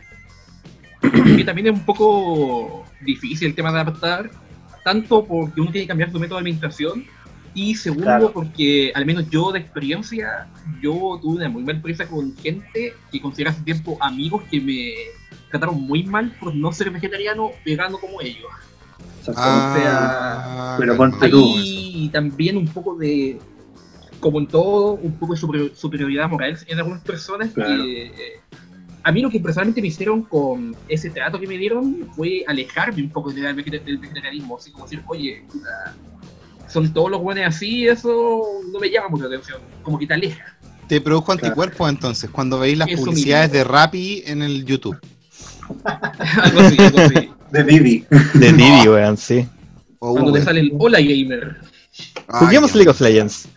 que 1.36 1.44
también 1.44 1.66
es 1.66 1.72
un 1.72 1.84
poco 1.84 2.84
difícil 3.00 3.48
el 3.48 3.54
tema 3.54 3.72
de 3.72 3.80
adaptar, 3.80 4.30
tanto 4.84 5.24
porque 5.24 5.60
uno 5.60 5.70
tiene 5.70 5.84
que 5.84 5.88
cambiar 5.88 6.10
su 6.10 6.18
método 6.18 6.36
de 6.38 6.40
administración, 6.42 7.04
y 7.54 7.74
segundo 7.74 8.04
Claro. 8.06 8.32
porque 8.32 8.92
al 8.94 9.04
menos 9.04 9.28
yo 9.28 9.52
de 9.52 9.58
experiencia, 9.58 10.48
yo 10.80 11.18
tuve 11.20 11.36
una 11.36 11.48
muy 11.50 11.62
mala 11.62 11.74
experiencia 11.78 12.06
con 12.08 12.34
gente 12.36 12.94
que 13.10 13.20
considera 13.20 13.50
hace 13.50 13.62
tiempo 13.62 13.98
amigos 14.00 14.42
que 14.50 14.58
me 14.60 14.92
trataron 15.50 15.80
muy 15.82 16.02
mal 16.04 16.34
por 16.40 16.54
no 16.54 16.72
ser 16.72 16.90
vegetariano, 16.90 17.50
vegano 17.64 17.98
como 17.98 18.22
ellos. 18.22 18.46
Exactamente. 19.20 19.86
Ah, 19.86 20.76
pero 20.78 20.96
calma. 20.96 21.10
ponte 21.10 21.28
tú. 21.28 21.54
Hay 21.58 22.08
también 22.12 22.56
un 22.56 22.66
poco 22.68 22.96
de, 22.96 23.38
como 24.18 24.40
en 24.40 24.46
todo, 24.46 24.92
un 24.94 25.12
poco 25.18 25.34
de 25.34 25.38
super- 25.40 25.72
superioridad 25.76 26.30
moral 26.30 26.58
en 26.66 26.78
algunas 26.78 27.02
personas 27.02 27.50
Claro. 27.52 27.84
que 27.84 28.06
eh, 28.06 28.40
a 29.04 29.12
mí 29.12 29.20
lo 29.20 29.30
que 29.30 29.40
personalmente 29.40 29.80
me 29.80 29.88
hicieron 29.88 30.22
con 30.22 30.76
ese 30.88 31.10
trato 31.10 31.38
que 31.40 31.46
me 31.46 31.58
dieron 31.58 32.08
fue 32.14 32.44
alejarme 32.46 33.02
un 33.02 33.10
poco 33.10 33.32
del, 33.32 33.54
del 33.56 33.98
vegetarianismo, 33.98 34.56
así 34.56 34.70
como 34.70 34.84
decir, 34.84 35.02
oye, 35.06 35.44
son 36.68 36.92
todos 36.92 37.10
los 37.10 37.20
buenos 37.20 37.44
así, 37.46 37.86
eso 37.86 38.42
no 38.72 38.78
me 38.78 38.90
llama 38.90 39.08
mucho 39.08 39.24
la 39.28 39.36
atención, 39.36 39.60
como 39.82 39.98
que 39.98 40.06
te 40.06 40.14
aleja. 40.14 40.56
Te 40.88 41.00
produjo 41.00 41.26
Claro. 41.26 41.40
anticuerpos 41.46 41.88
entonces, 41.88 42.30
cuando 42.30 42.58
veis 42.58 42.78
las 42.78 42.88
Eso 42.88 43.04
publicidades 43.04 43.52
de 43.52 43.64
Rappi 43.64 44.22
en 44.26 44.42
el 44.42 44.64
YouTube. 44.64 44.98
algo 45.84 46.60
así, 46.60 46.76
algo 46.78 46.98
así. 47.00 47.30
De 47.50 47.64
Didi. 47.64 48.04
De 48.34 48.52
Didi, 48.52 48.88
weón, 48.88 49.16
sí. 49.16 49.46
O 49.98 50.12
Cuando 50.12 50.32
te 50.32 50.42
sale 50.42 50.60
el 50.60 50.72
Hola 50.78 51.00
Gamer. 51.00 51.60
Juguemos. 52.28 52.74
League 52.74 52.90
of 52.90 53.00
Legends. 53.00 53.48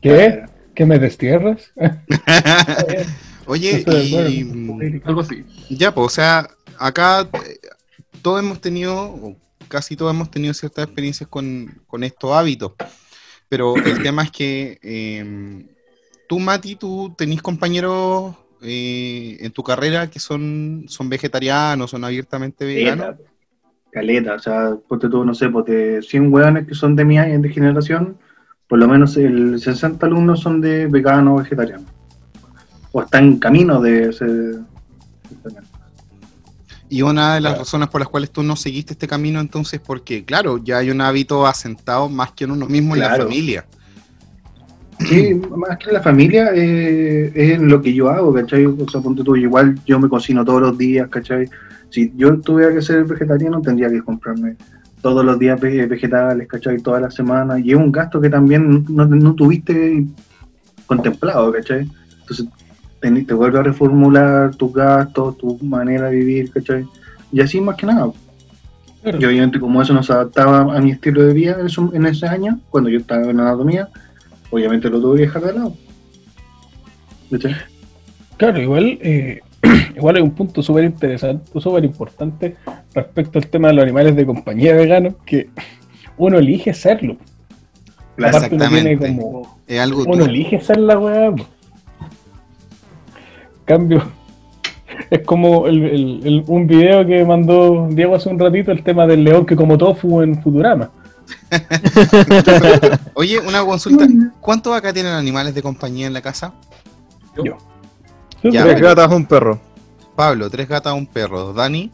¿Qué? 0.00 0.44
¿Que 0.74 0.86
me 0.86 0.98
destierras? 0.98 1.72
Oye, 3.50 3.84
y 3.84 5.00
Algo 5.02 5.22
así. 5.22 5.44
ya, 5.70 5.92
pues, 5.92 6.06
o 6.06 6.08
sea, 6.08 6.48
acá 6.78 7.22
eh, 7.22 7.58
todos 8.22 8.38
hemos 8.38 8.60
tenido, 8.60 8.96
o 8.96 9.36
casi 9.66 9.96
todos 9.96 10.14
hemos 10.14 10.30
tenido 10.30 10.54
ciertas 10.54 10.84
experiencias 10.84 11.28
con, 11.28 11.82
con 11.88 12.04
estos 12.04 12.30
hábitos. 12.30 12.74
Pero 13.48 13.74
el 13.74 14.02
tema 14.04 14.22
es 14.22 14.30
que 14.30 14.78
eh, 14.84 15.66
tú, 16.28 16.38
Mati, 16.38 16.76
tú 16.76 17.12
tenés 17.18 17.42
compañeros 17.42 18.36
eh, 18.62 19.38
en 19.40 19.50
tu 19.50 19.64
carrera 19.64 20.08
que 20.08 20.20
son, 20.20 20.84
son 20.86 21.08
vegetarianos, 21.08 21.90
son 21.90 22.04
abiertamente 22.04 22.64
veganos. 22.64 23.04
Caleta, 23.04 23.30
caleta, 23.90 24.34
o 24.34 24.38
sea, 24.38 24.76
ponte 24.86 25.08
tú, 25.08 25.24
no 25.24 25.34
sé, 25.34 25.48
pues 25.48 25.66
de 25.66 26.02
100 26.02 26.32
weones 26.32 26.68
que 26.68 26.74
son 26.74 26.94
de 26.94 27.04
mi 27.04 27.18
año, 27.18 27.40
de 27.40 27.48
generación, 27.48 28.16
por 28.68 28.78
lo 28.78 28.86
menos 28.86 29.16
el 29.16 29.58
60 29.58 30.06
alumnos 30.06 30.38
son 30.38 30.60
de 30.60 30.86
vegano 30.86 31.34
o 31.34 31.38
vegetariano. 31.38 31.99
O 32.92 33.02
están 33.02 33.24
en 33.24 33.38
camino 33.38 33.80
de 33.80 34.08
vegetariano. 34.08 35.66
Y 36.88 37.02
una 37.02 37.34
de 37.36 37.40
las 37.40 37.52
Claro. 37.52 37.64
razones 37.64 37.88
por 37.88 38.00
las 38.00 38.08
cuales 38.08 38.30
tú 38.32 38.42
no 38.42 38.56
seguiste 38.56 38.94
este 38.94 39.06
camino, 39.06 39.38
entonces, 39.40 39.80
porque, 39.84 40.24
claro, 40.24 40.58
ya 40.58 40.78
hay 40.78 40.90
un 40.90 41.00
hábito 41.00 41.46
asentado 41.46 42.08
más 42.08 42.32
que 42.32 42.44
en 42.44 42.50
uno 42.50 42.66
mismo 42.66 42.94
en 42.94 43.00
la 43.02 43.08
Claro. 43.08 43.24
familia. 43.24 43.64
Sí, 45.08 45.34
más 45.56 45.78
que 45.78 45.92
la 45.92 46.02
familia, 46.02 46.50
eh, 46.54 47.32
es 47.34 47.52
en 47.58 47.68
lo 47.68 47.80
que 47.80 47.94
yo 47.94 48.10
hago, 48.10 48.34
¿cachai? 48.34 48.66
O 48.66 48.88
sea, 48.88 49.00
ponte 49.00 49.22
tú, 49.22 49.34
igual 49.36 49.78
yo 49.86 49.98
me 50.00 50.08
cocino 50.08 50.44
todos 50.44 50.60
los 50.60 50.76
días, 50.76 51.08
¿cachai? 51.08 51.48
Si 51.90 52.12
yo 52.16 52.38
tuviera 52.40 52.74
que 52.74 52.82
ser 52.82 53.04
vegetariano, 53.04 53.62
tendría 53.62 53.88
que 53.88 54.02
comprarme 54.02 54.56
todos 55.00 55.24
los 55.24 55.38
días 55.38 55.58
ve- 55.60 55.86
vegetales, 55.86 56.46
¿cachai? 56.48 56.78
Todas 56.82 57.00
las 57.00 57.14
semanas. 57.14 57.60
Y 57.64 57.70
es 57.70 57.76
un 57.76 57.90
gasto 57.90 58.20
que 58.20 58.28
también 58.28 58.84
no, 58.88 59.06
no 59.06 59.34
tuviste 59.34 60.04
contemplado, 60.86 61.50
¿cachai? 61.52 61.88
Entonces, 62.20 62.46
te 63.00 63.34
vuelve 63.34 63.58
a 63.58 63.62
reformular 63.62 64.54
tus 64.54 64.72
gastos, 64.72 65.38
tu 65.38 65.58
manera 65.62 66.10
de 66.10 66.16
vivir, 66.16 66.50
¿cachai? 66.52 66.84
Y 67.32 67.40
así 67.40 67.60
más 67.60 67.76
que 67.76 67.86
nada. 67.86 68.10
Claro. 69.02 69.18
Y 69.20 69.24
obviamente 69.24 69.58
como 69.58 69.80
eso 69.80 69.94
no 69.94 70.02
se 70.02 70.12
adaptaba 70.12 70.76
a 70.76 70.80
mi 70.80 70.90
estilo 70.90 71.22
de 71.24 71.32
vida 71.32 71.56
en, 71.58 71.66
eso- 71.66 71.90
en 71.94 72.04
ese 72.06 72.26
año, 72.26 72.60
cuando 72.68 72.90
yo 72.90 72.98
estaba 72.98 73.22
en 73.30 73.40
anatomía, 73.40 73.88
obviamente 74.50 74.90
lo 74.90 75.00
tuve 75.00 75.16
que 75.16 75.22
dejar 75.22 75.42
de 75.44 75.52
lado. 75.54 75.74
¿Cachai? 77.30 77.54
Claro, 78.36 78.60
igual, 78.60 78.98
eh, 79.02 79.40
igual 79.96 80.16
hay 80.16 80.22
un 80.22 80.32
punto 80.32 80.62
súper 80.62 80.84
interesante, 80.84 81.50
súper 81.60 81.84
importante 81.84 82.56
respecto 82.94 83.38
al 83.38 83.46
tema 83.46 83.68
de 83.68 83.74
los 83.74 83.84
animales 83.84 84.16
de 84.16 84.26
compañía 84.26 84.74
veganos, 84.74 85.14
que 85.24 85.48
uno 86.18 86.38
elige 86.38 86.74
serlo. 86.74 87.16
Claro, 88.16 88.36
Aparte 88.36 88.54
uno 88.56 88.68
tiene 88.68 88.92
exactamente. 88.92 89.22
como, 89.24 89.58
Es 89.66 89.80
algo 89.80 90.04
uno 90.06 90.24
elige 90.26 90.60
ser 90.60 90.78
la 90.78 90.98
weá. 90.98 91.32
Cambio, 93.70 94.02
es 95.10 95.20
como 95.24 95.66
el- 95.68 95.84
el- 95.84 96.20
el- 96.26 96.44
un 96.48 96.66
video 96.66 97.06
que 97.06 97.24
mandó 97.24 97.86
Diego 97.88 98.16
hace 98.16 98.28
un 98.28 98.36
ratito, 98.38 98.72
el 98.72 98.82
tema 98.82 99.06
del 99.06 99.22
león 99.22 99.46
que 99.46 99.54
como 99.54 99.78
tofu 99.78 100.22
en 100.22 100.42
Futurama. 100.42 100.90
Oye, 103.14 103.38
una 103.38 103.64
consulta. 103.64 104.06
¿Cuántos 104.40 104.74
acá 104.76 104.92
tienen 104.92 105.12
animales 105.12 105.54
de 105.54 105.62
compañía 105.62 106.08
en 106.08 106.12
la 106.12 106.20
casa? 106.20 106.52
Yo. 107.44 107.56
Ya, 108.42 108.64
Tres 108.64 108.80
gatas, 108.80 109.12
un 109.12 109.24
perro. 109.26 109.60
Pablo, 110.16 110.50
tres 110.50 110.66
gatas, 110.68 110.94
un 110.94 111.06
perro. 111.06 111.52
Dani, 111.52 111.90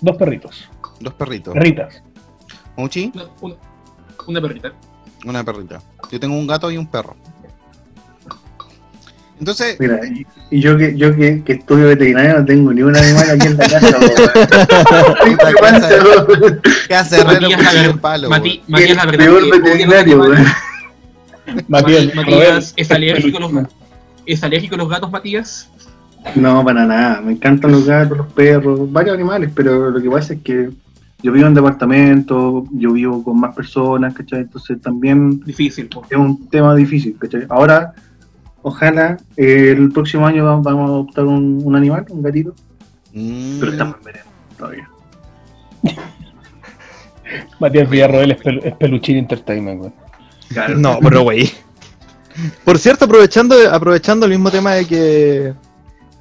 Dos 0.00 0.16
perritos, 0.16 0.68
dos 1.00 1.12
perritos. 1.14 1.54
perritas. 1.54 2.02
Muchi, 2.76 3.10
Una, 3.14 3.24
una, 3.40 3.54
una 4.28 4.40
perrita. 4.40 4.72
una 5.24 5.42
perrita. 5.44 5.80
Yo 6.12 6.20
tengo 6.20 6.36
un 6.36 6.46
gato 6.46 6.70
y 6.70 6.76
un 6.76 6.86
perro. 6.86 7.16
Entonces, 9.38 9.76
Mira, 9.78 10.00
y, 10.50 10.60
yo 10.60 10.78
que 10.78 10.96
yo 10.96 11.14
que, 11.14 11.42
que 11.44 11.52
estudio 11.54 11.88
veterinario 11.88 12.38
no 12.38 12.44
tengo 12.44 12.72
ni 12.72 12.82
un 12.82 12.96
animal 12.96 13.30
aquí 13.30 13.46
en 13.48 13.56
la 13.58 13.68
casa. 13.68 13.98
¿Qué 15.24 15.36
pasa, 15.60 15.88
weón? 16.04 16.60
¿qué 16.88 16.94
hace 16.94 17.24
Matías, 17.24 17.98
palo? 18.00 18.30
Mati-? 18.30 18.62
Matías, 18.66 18.96
la 18.96 19.06
verdad 19.06 19.24
peor 19.24 19.44
que 19.44 19.58
veterinario. 19.58 20.24
Matías, 21.68 22.14
Matías, 22.14 22.72
¿es 22.76 22.90
alérgico 22.90 23.36
a 23.36 23.40
los 23.40 23.52
gatos? 23.52 23.74
¿Es 24.24 24.42
alérgico 24.42 24.74
a 24.74 24.78
los 24.78 24.88
gatos, 24.88 25.10
Matías? 25.10 25.68
No, 26.34 26.64
para 26.64 26.86
nada. 26.86 27.20
Me 27.20 27.32
encantan 27.32 27.72
los 27.72 27.86
gatos, 27.86 28.18
los 28.18 28.32
perros, 28.32 28.90
varios 28.90 29.14
animales, 29.14 29.50
pero 29.54 29.90
lo 29.90 30.02
que 30.02 30.10
pasa 30.10 30.34
es 30.34 30.40
que 30.42 30.70
yo 31.22 31.32
vivo 31.32 31.46
en 31.46 31.54
departamento, 31.54 32.64
yo 32.72 32.92
vivo 32.92 33.22
con 33.22 33.38
más 33.38 33.54
personas, 33.54 34.14
¿cachai? 34.14 34.40
Entonces 34.40 34.80
también 34.80 35.40
Difícil, 35.40 35.88
po. 35.88 36.04
es 36.08 36.16
un 36.16 36.48
tema 36.48 36.74
difícil, 36.74 37.16
¿cachai? 37.18 37.46
Ahora, 37.48 37.94
ojalá 38.68 39.16
eh, 39.36 39.74
el 39.76 39.92
próximo 39.92 40.26
año 40.26 40.44
vamos 40.44 40.64
vamos 40.64 40.82
a 40.90 40.92
adoptar 40.92 41.24
un, 41.24 41.60
un 41.64 41.76
animal, 41.76 42.04
un 42.10 42.22
gatito, 42.22 42.54
Mm, 43.12 43.60
pero 43.60 43.72
estamos 43.72 43.96
en 43.96 44.02
veremos 44.04 44.32
todavía. 44.58 44.90
Matías 47.58 47.88
Villarroel 47.88 48.32
es, 48.32 48.38
pelu- 48.38 48.60
es 48.64 48.74
peluchín 48.76 49.16
entertainment. 49.16 49.92
Claro. 50.50 50.76
No, 50.76 50.98
pero 51.00 51.22
güey. 51.22 51.50
Por 52.64 52.78
cierto, 52.78 53.06
aprovechando, 53.06 53.54
aprovechando 53.72 54.26
el 54.26 54.32
mismo 54.32 54.50
tema 54.50 54.72
de 54.74 54.86
que 54.86 55.54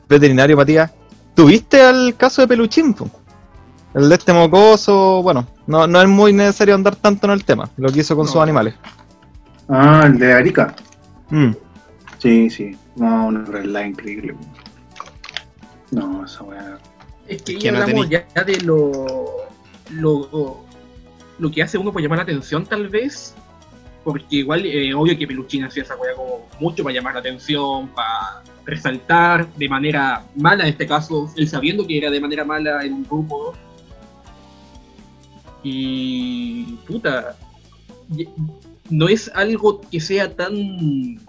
veterinario 0.08 0.56
Matías, 0.56 0.92
¿tuviste 1.34 1.82
al 1.82 2.16
caso 2.16 2.42
de 2.42 2.48
Peluchín? 2.48 2.94
po? 2.94 3.10
El 3.94 4.08
de 4.10 4.16
este 4.16 4.32
mocoso, 4.34 5.22
bueno, 5.22 5.46
no, 5.68 5.88
no 5.88 6.02
es 6.02 6.08
muy 6.08 6.32
necesario 6.34 6.75
andar 6.75 6.96
tanto 6.96 7.28
en 7.28 7.34
el 7.34 7.44
tema, 7.44 7.70
lo 7.78 7.90
que 7.92 8.00
hizo 8.00 8.16
con 8.16 8.25
No. 8.25 8.32
sus 8.32 8.42
animales. 8.42 8.75
Ah, 9.68 10.04
el 10.06 10.18
de 10.18 10.34
Arica. 10.34 10.74
Mm. 11.30 11.52
Sí, 12.25 12.50
sí. 12.50 12.75
No, 12.96 13.27
una 13.27 13.46
realidad 13.46 13.86
increíble. 13.86 14.36
No, 15.91 16.25
esa 16.25 16.41
weá. 16.41 16.79
Es 17.27 17.44
que 17.44 17.60
ya 17.60 17.72
no 17.72 17.84
hablamos 17.84 18.10
ya 18.10 18.25
de 18.44 18.62
lo, 18.62 19.46
lo, 19.91 20.65
lo 21.38 21.51
que 21.51 21.62
hace 21.62 21.77
uno 21.77 21.94
por 21.94 22.01
llamar 22.01 22.17
la 22.17 22.24
atención, 22.24 22.65
tal 22.65 22.89
vez. 22.89 23.36
Porque 24.03 24.38
igual, 24.38 24.65
eh, 24.65 24.91
obvio 24.96 25.15
que 25.15 25.27
Peluchín 25.27 25.65
hacía 25.65 25.84
esa 25.84 25.96
weá 25.98 26.15
como 26.15 26.48
mucho 26.60 26.84
para 26.84 26.96
llamar 26.96 27.13
la 27.13 27.20
atención, 27.20 27.89
para 27.89 28.41
resaltar 28.65 29.48
de 29.53 29.70
manera 29.70 30.25
mala 30.36 30.63
en 30.63 30.70
este 30.72 30.88
caso, 30.88 31.32
él 31.38 31.48
sabiendo 31.48 31.86
que 31.86 32.00
era 32.00 32.10
de 32.10 32.20
manera 32.20 32.44
mala 32.44 32.84
en 32.84 32.94
un 32.94 33.03
grupo. 33.03 33.53
Y. 35.62 36.75
puta. 36.88 37.38
No 38.89 39.10
es 39.10 39.32
algo 39.36 39.82
que 39.91 40.00
sea 40.00 40.36
tan 40.36 41.20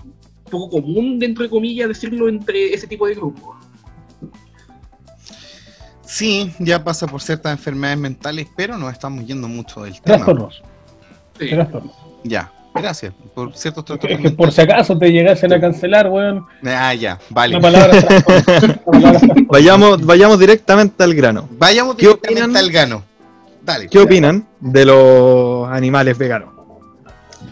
poco 0.50 0.70
común, 0.70 1.18
dentro 1.18 1.44
de 1.44 1.50
comillas, 1.50 1.88
decirlo 1.88 2.28
entre 2.28 2.72
ese 2.74 2.86
tipo 2.86 3.06
de 3.06 3.14
grupos. 3.14 3.56
Sí, 6.04 6.52
ya 6.60 6.82
pasa 6.84 7.06
por 7.06 7.20
ciertas 7.20 7.52
enfermedades 7.52 7.98
mentales, 7.98 8.46
pero 8.56 8.78
nos 8.78 8.92
estamos 8.92 9.26
yendo 9.26 9.48
mucho 9.48 9.82
del 9.82 10.00
tema. 10.00 10.16
Trastornos, 10.18 10.62
Sí. 11.38 11.48
trastornos. 11.50 11.92
Ya, 12.24 12.52
gracias 12.74 13.12
por 13.34 13.54
ciertos 13.56 13.82
Es 13.82 13.86
trastornos 13.86 14.20
que 14.22 14.30
por 14.30 14.52
si 14.52 14.60
acaso 14.60 14.96
te 14.96 15.10
llegasen 15.10 15.52
a 15.52 15.60
cancelar, 15.60 16.08
weón. 16.08 16.46
Ah, 16.64 16.94
ya, 16.94 17.18
vale. 17.30 17.60
Palabra 17.60 18.00
palabra. 18.84 19.20
Vayamos, 19.48 20.04
vayamos 20.06 20.38
directamente 20.38 21.02
al 21.02 21.14
grano. 21.14 21.48
Vayamos 21.58 21.96
¿Qué 21.96 22.06
directamente 22.06 22.42
opinan? 22.42 22.56
al 22.56 22.70
gano. 22.70 23.04
Dale. 23.64 23.88
¿Qué 23.88 23.98
opinan 23.98 24.46
de 24.60 24.84
los 24.84 25.68
animales 25.68 26.16
veganos? 26.16 26.50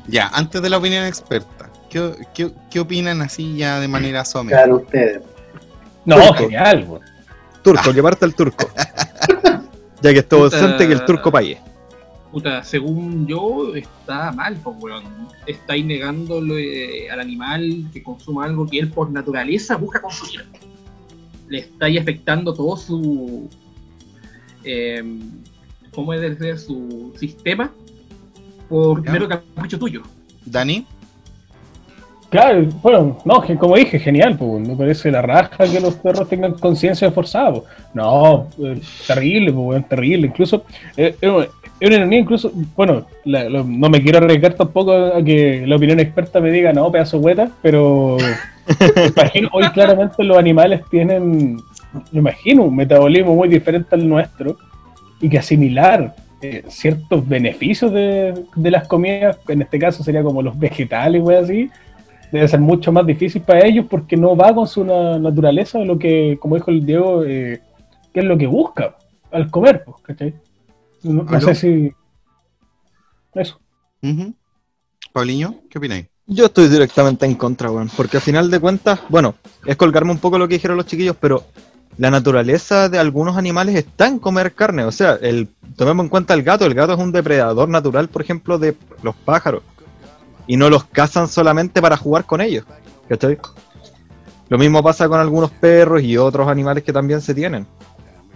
Ya, 0.07 0.29
antes 0.29 0.63
de 0.63 0.71
la 0.71 0.79
opinión 0.79 1.05
experta, 1.07 1.69
¿qué, 1.95 2.13
qué, 2.35 2.51
qué 2.71 2.81
opinan 2.81 3.23
así 3.23 3.57
ya 3.57 3.79
de 3.79 3.87
manera 3.89 4.25
some? 4.25 4.51
Claro, 4.51 4.77
ustedes. 4.77 5.23
No, 6.05 6.17
Turco. 6.17 6.35
genial, 6.35 6.85
weón. 6.89 7.03
Turco, 7.63 7.95
que 7.95 8.03
parta 8.03 8.27
el 8.27 8.35
turco. 8.35 8.69
ya 10.03 10.13
que 10.13 10.23
Puta. 10.23 10.37
ausente 10.37 10.87
que 10.87 10.93
el 10.93 11.05
turco 11.05 11.31
pague. 11.31 11.59
Puta, 12.33 12.65
según 12.65 13.27
yo, 13.29 13.75
está 13.77 14.33
mal, 14.33 14.57
pues, 14.63 14.77
weón. 14.81 15.05
Estáis 15.47 15.85
negándole 15.87 17.09
al 17.11 17.21
animal 17.21 17.87
que 17.93 18.03
consuma 18.03 18.45
algo 18.45 18.67
que 18.67 18.81
él 18.81 18.91
por 18.91 19.11
naturaleza 19.11 19.77
busca 19.77 20.03
consumir. 20.03 20.45
Le 21.49 21.61
estáis 21.61 22.01
afectando 22.01 22.53
todo 22.53 22.77
su. 22.77 23.49
Eh, 24.65 25.03
¿Cómo 25.95 26.13
es 26.13 26.21
decir? 26.21 26.59
Su 26.59 27.15
sistema 27.19 27.71
por 28.69 29.05
Ya. 29.05 29.13
mero 29.13 29.29
capricho 29.29 29.79
tuyo. 29.79 30.03
Dani, 30.47 30.87
Claro, 32.35 32.65
bueno, 32.83 33.19
no, 33.25 33.41
que 33.43 33.55
como 33.55 33.77
dije, 33.77 33.97
genial, 34.01 34.37
pues, 34.37 34.67
me 34.67 34.75
parece 34.75 35.09
la 35.09 35.23
raja 35.23 35.69
que 35.71 35.79
los 35.79 35.95
perros 35.95 36.29
tengan 36.29 36.55
conciencia 36.55 37.09
forzada, 37.13 37.53
pues. 37.53 37.63
No, 37.95 38.49
eh, 38.59 38.81
terrible, 39.07 39.53
pues, 39.53 39.89
terrible. 39.89 40.27
Incluso, 40.27 40.65
eh, 40.97 41.15
ironía, 41.79 42.19
incluso, 42.19 42.51
bueno, 42.75 43.07
la- 43.25 43.49
no 43.49 43.89
me 43.89 44.03
quiero 44.03 44.19
arriesgar 44.19 44.55
tampoco 44.55 44.91
a 44.93 45.23
que 45.23 45.65
la 45.65 45.77
opinión 45.77 46.01
experta 46.01 46.41
me 46.41 46.51
diga, 46.51 46.73
no, 46.73 46.91
pedazo 46.91 47.19
hueta, 47.19 47.51
pero 47.63 48.17
imagino, 49.17 49.49
hoy 49.53 49.69
claramente 49.69 50.25
los 50.25 50.37
animales 50.37 50.81
tienen, 50.91 51.55
me 52.11 52.19
imagino, 52.19 52.65
un 52.65 52.75
metabolismo 52.75 53.37
muy 53.37 53.49
diferente 53.49 53.95
al 53.95 54.09
nuestro 54.09 54.57
y 55.21 55.29
que 55.29 55.39
asimilar 55.39 56.17
eh, 56.43 56.65
ciertos 56.67 57.29
beneficios 57.29 57.93
de, 57.93 58.35
de 58.57 58.71
las 58.73 58.89
comidas, 58.89 59.39
en 59.47 59.63
este 59.63 59.79
caso 59.79 60.03
sería 60.03 60.25
como 60.25 60.43
los 60.43 60.59
vegetales, 60.59 61.23
wey, 61.23 61.37
así, 61.37 61.71
debe 62.39 62.49
ser 62.49 62.61
mucho 62.61 62.91
más 62.93 63.07
difícil 63.07 63.43
para 63.43 63.65
ellos 63.67 63.87
porque 63.89 64.17
no 64.17 64.37
va 64.37 64.55
con 64.55 64.67
su 64.67 64.85
na- 64.85 65.19
naturaleza 65.19 65.79
de 65.79 65.85
lo 65.85 65.99
que, 65.99 66.37
como 66.41 66.57
dijo 66.57 66.71
el 66.71 66.85
Diego, 66.85 67.25
eh, 67.25 67.61
qué 68.13 68.21
es 68.21 68.27
lo 68.27 68.37
que 68.37 68.47
busca 68.47 68.97
al 69.31 69.51
comer, 69.51 69.85
pues, 69.85 69.97
¿cachai? 70.03 70.35
No, 71.03 71.41
sé 71.41 71.55
si... 71.55 71.93
Eso. 73.35 73.61
Paulinho, 75.13 75.61
¿qué 75.71 75.79
opináis? 75.79 76.07
Yo 76.27 76.47
estoy 76.47 76.69
directamente 76.69 77.27
en 77.27 77.35
contra, 77.35 77.71
weón. 77.71 77.91
Porque 77.97 78.17
al 78.17 78.23
final 78.23 78.51
de 78.51 78.59
cuentas, 78.59 79.01
bueno, 79.09 79.35
es 79.67 79.77
colgarme 79.77 80.13
un 80.13 80.19
poco 80.19 80.39
lo 80.39 80.49
que 80.49 80.55
dijeron 80.55 80.77
los 80.77 80.87
chiquillos, 80.87 81.17
pero 81.21 81.45
la 81.99 82.11
naturaleza 82.11 82.89
de 82.89 82.99
algunos 82.99 83.37
animales 83.37 83.75
está 83.75 84.07
en 84.09 84.19
comer 84.19 84.55
carne. 84.55 84.85
O 84.85 84.93
sea, 84.93 85.19
el, 85.21 85.49
tomemos 85.77 86.05
en 86.05 86.11
cuenta 86.11 86.33
el 86.35 86.43
gato. 86.43 86.65
El 86.65 86.75
gato 86.75 86.95
es 86.95 86.99
un 86.99 87.13
depredador 87.13 87.69
natural, 87.69 88.09
por 88.09 88.23
ejemplo, 88.23 88.59
de 88.59 88.75
los 89.03 89.15
pájaros. 89.15 89.63
Y 90.47 90.57
no 90.57 90.69
los 90.69 90.85
cazan 90.85 91.29
solamente 91.29 91.81
para 91.81 91.97
jugar 91.97 92.25
con 92.25 92.41
ellos. 92.41 92.65
¿Cachai? 93.09 93.39
Lo 94.49 94.59
mismo 94.59 94.83
pasa 94.83 95.09
con 95.09 95.21
algunos 95.21 95.51
perros 95.51 96.03
y 96.03 96.17
otros 96.17 96.49
animales 96.49 96.85
que 96.85 96.93
también 96.93 97.21
se 97.21 97.35
tienen. 97.35 97.67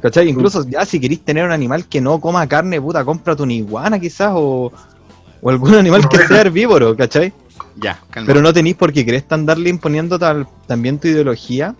¿Cachai? 0.00 0.28
Incluso 0.28 0.66
ya 0.68 0.84
si 0.84 1.00
queréis 1.00 1.24
tener 1.24 1.44
un 1.44 1.52
animal 1.52 1.86
que 1.86 2.00
no 2.00 2.20
coma 2.20 2.46
carne, 2.46 2.80
puta, 2.80 3.04
cómprate 3.04 3.42
una 3.42 3.52
iguana 3.52 3.98
quizás 3.98 4.32
o, 4.34 4.72
o 5.40 5.50
algún 5.50 5.74
animal 5.74 6.08
que 6.08 6.18
sea 6.18 6.40
herbívoro, 6.40 6.96
¿cachai? 6.96 7.32
Ya, 7.76 8.00
calma. 8.10 8.26
Pero 8.26 8.40
no 8.40 8.52
tenéis 8.52 8.76
por 8.76 8.92
qué 8.92 9.04
querés 9.04 9.24
andarle 9.28 9.70
imponiendo 9.70 10.18
tal, 10.18 10.46
también 10.66 10.98
tu 10.98 11.08
ideología 11.08 11.74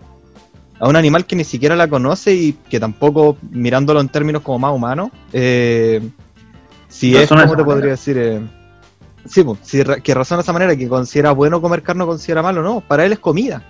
a 0.79 0.87
un 0.87 0.95
animal 0.95 1.25
que 1.25 1.35
ni 1.35 1.43
siquiera 1.43 1.75
la 1.75 1.87
conoce 1.87 2.33
y 2.33 2.53
que 2.53 2.79
tampoco, 2.79 3.37
mirándolo 3.51 3.99
en 3.99 4.07
términos 4.09 4.41
como 4.41 4.59
más 4.59 4.73
humanos, 4.73 5.09
eh, 5.33 6.01
si 6.87 7.15
es, 7.15 7.29
como 7.29 7.55
te 7.55 7.63
podría 7.63 7.91
decir? 7.91 8.17
Eh, 8.17 8.41
sí, 9.29 9.43
pues, 9.43 9.59
si 9.63 9.83
ra- 9.83 9.99
que 9.99 10.13
razona 10.13 10.37
de 10.39 10.43
esa 10.43 10.53
manera, 10.53 10.75
que 10.75 10.87
considera 10.89 11.31
bueno 11.31 11.61
comer 11.61 11.81
carne 11.83 12.03
o 12.03 12.07
considera 12.07 12.41
malo, 12.41 12.61
no, 12.63 12.81
para 12.81 13.05
él 13.05 13.13
es 13.13 13.19
comida. 13.19 13.63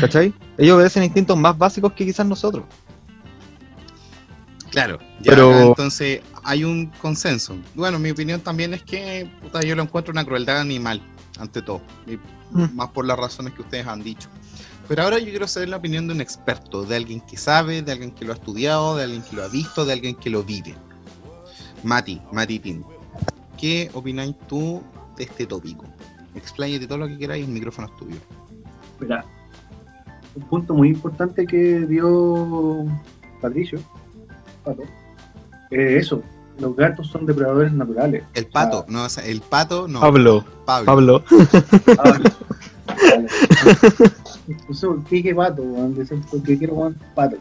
¿Cachai? 0.00 0.32
Ellos 0.58 0.76
obedecen 0.76 1.02
instintos 1.04 1.36
más 1.36 1.56
básicos 1.56 1.92
que 1.92 2.04
quizás 2.04 2.26
nosotros. 2.26 2.64
Claro, 4.70 4.98
ya, 5.20 5.32
Pero- 5.32 5.68
entonces 5.68 6.20
hay 6.44 6.64
un 6.64 6.86
consenso. 7.00 7.56
Bueno, 7.74 7.98
mi 7.98 8.10
opinión 8.10 8.40
también 8.40 8.72
es 8.74 8.82
que 8.82 9.28
puta, 9.42 9.60
yo 9.62 9.74
lo 9.74 9.82
encuentro 9.82 10.12
una 10.12 10.24
crueldad 10.24 10.58
animal, 10.60 11.02
ante 11.38 11.62
todo. 11.62 11.80
Y 12.06 12.18
Mm. 12.52 12.74
Más 12.74 12.88
por 12.88 13.06
las 13.06 13.16
razones 13.16 13.54
que 13.54 13.62
ustedes 13.62 13.86
han 13.86 14.02
dicho. 14.02 14.28
Pero 14.88 15.04
ahora 15.04 15.20
yo 15.20 15.26
quiero 15.26 15.46
saber 15.46 15.68
la 15.68 15.76
opinión 15.76 16.08
de 16.08 16.14
un 16.14 16.20
experto, 16.20 16.82
de 16.82 16.96
alguien 16.96 17.20
que 17.20 17.36
sabe, 17.36 17.80
de 17.82 17.92
alguien 17.92 18.10
que 18.10 18.24
lo 18.24 18.32
ha 18.32 18.34
estudiado, 18.34 18.96
de 18.96 19.04
alguien 19.04 19.22
que 19.22 19.36
lo 19.36 19.44
ha 19.44 19.48
visto, 19.48 19.84
de 19.84 19.92
alguien 19.92 20.16
que 20.16 20.30
lo 20.30 20.42
vive. 20.42 20.74
Mati, 21.84 22.20
Mati 22.32 22.58
Pin, 22.58 22.84
¿qué 23.60 23.90
opináis 23.94 24.34
tú 24.48 24.82
de 25.16 25.24
este 25.24 25.46
tópico? 25.46 25.84
Expláyate 26.34 26.86
todo 26.86 26.98
lo 26.98 27.08
que 27.08 27.18
queráis, 27.18 27.46
el 27.46 27.52
micrófono 27.52 27.88
es 27.88 27.96
tuyo. 27.96 28.16
Mira, 29.00 29.24
un 30.34 30.42
punto 30.44 30.74
muy 30.74 30.88
importante 30.88 31.46
que 31.46 31.80
dio 31.80 32.86
Patricio, 33.40 33.80
Pato, 34.64 34.82
eh, 35.70 35.96
eso, 35.98 36.22
los 36.58 36.76
gatos 36.76 37.08
son 37.08 37.26
depredadores 37.26 37.72
naturales. 37.72 38.24
El 38.34 38.46
pato, 38.46 38.84
no, 38.88 39.04
o 39.04 39.08
sea, 39.08 39.24
el 39.24 39.40
pato, 39.40 39.88
no, 39.88 40.00
Pablo, 40.00 40.44
Pablo. 40.64 40.86
Pablo. 40.86 41.24
Ah, 41.98 42.10
vale. 42.10 42.30
No 44.68 44.74
sé 44.74 44.86
por 44.88 45.04
qué 45.04 45.16
dije 45.16 45.34
pato, 45.34 45.62
porque 46.28 46.58
quiero 46.58 46.92
pato. 47.14 47.36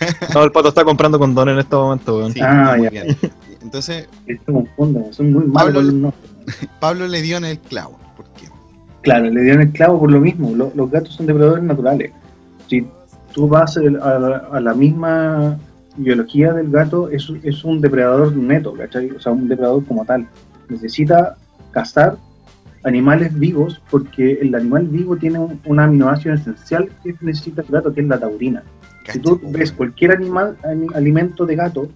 No, 0.34 0.42
el 0.44 0.52
pato 0.52 0.68
está 0.68 0.84
comprando 0.84 1.18
condón 1.18 1.48
en 1.50 1.58
este 1.58 1.76
momento, 1.76 2.18
weón. 2.18 2.32
Sí, 2.32 2.40
Ah, 2.42 2.74
muy 2.76 2.84
ya. 2.84 2.90
bien. 2.90 3.16
Entonces, 3.62 4.08
Esto 4.26 4.64
son 5.12 5.32
muy 5.32 5.44
malos 5.46 5.84
Pablo- 6.80 7.06
le 7.06 7.22
dio 7.22 7.36
en 7.36 7.44
el 7.44 7.58
clavo. 7.58 7.98
¿Por 8.16 8.26
qué? 8.36 8.48
Claro, 9.02 9.26
le 9.26 9.42
dieron 9.42 9.62
el 9.62 9.70
clavo 9.72 10.00
por 10.00 10.10
lo 10.10 10.20
mismo. 10.20 10.54
Lo- 10.54 10.72
Los, 10.74 10.90
gatos 10.90 11.14
son 11.14 11.26
depredadores 11.26 11.64
naturales. 11.64 12.12
Si 12.68 12.86
tú 13.32 13.48
vas 13.48 13.76
a 13.76 13.80
la, 13.82 14.36
a 14.52 14.60
la 14.60 14.74
misma 14.74 15.58
biología 15.96 16.52
del 16.52 16.70
gato, 16.70 17.10
es, 17.10 17.30
es 17.42 17.64
un 17.64 17.80
depredador 17.80 18.34
neto, 18.34 18.72
¿cachai? 18.74 19.10
O 19.10 19.20
sea, 19.20 19.32
un 19.32 19.48
depredador 19.48 19.84
como 19.84 20.04
tal. 20.04 20.26
Necesita 20.68 21.36
cazar 21.72 22.16
animales 22.84 23.38
vivos 23.38 23.80
porque 23.90 24.38
el 24.40 24.54
animal 24.54 24.86
vivo 24.88 25.16
tiene 25.16 25.38
un, 25.38 25.60
un 25.66 25.78
aminoácido 25.80 26.34
esencial 26.34 26.88
que 27.04 27.14
necesita 27.20 27.62
el 27.62 27.68
gato, 27.68 27.92
que 27.92 28.00
es 28.00 28.06
la 28.08 28.18
taurina. 28.18 28.62
Si 29.12 29.18
tú 29.18 29.40
ves 29.44 29.72
cualquier 29.72 30.12
animal, 30.12 30.56
ani- 30.64 30.86
alimento 30.94 31.46
de 31.46 31.56
gato, 31.56 31.88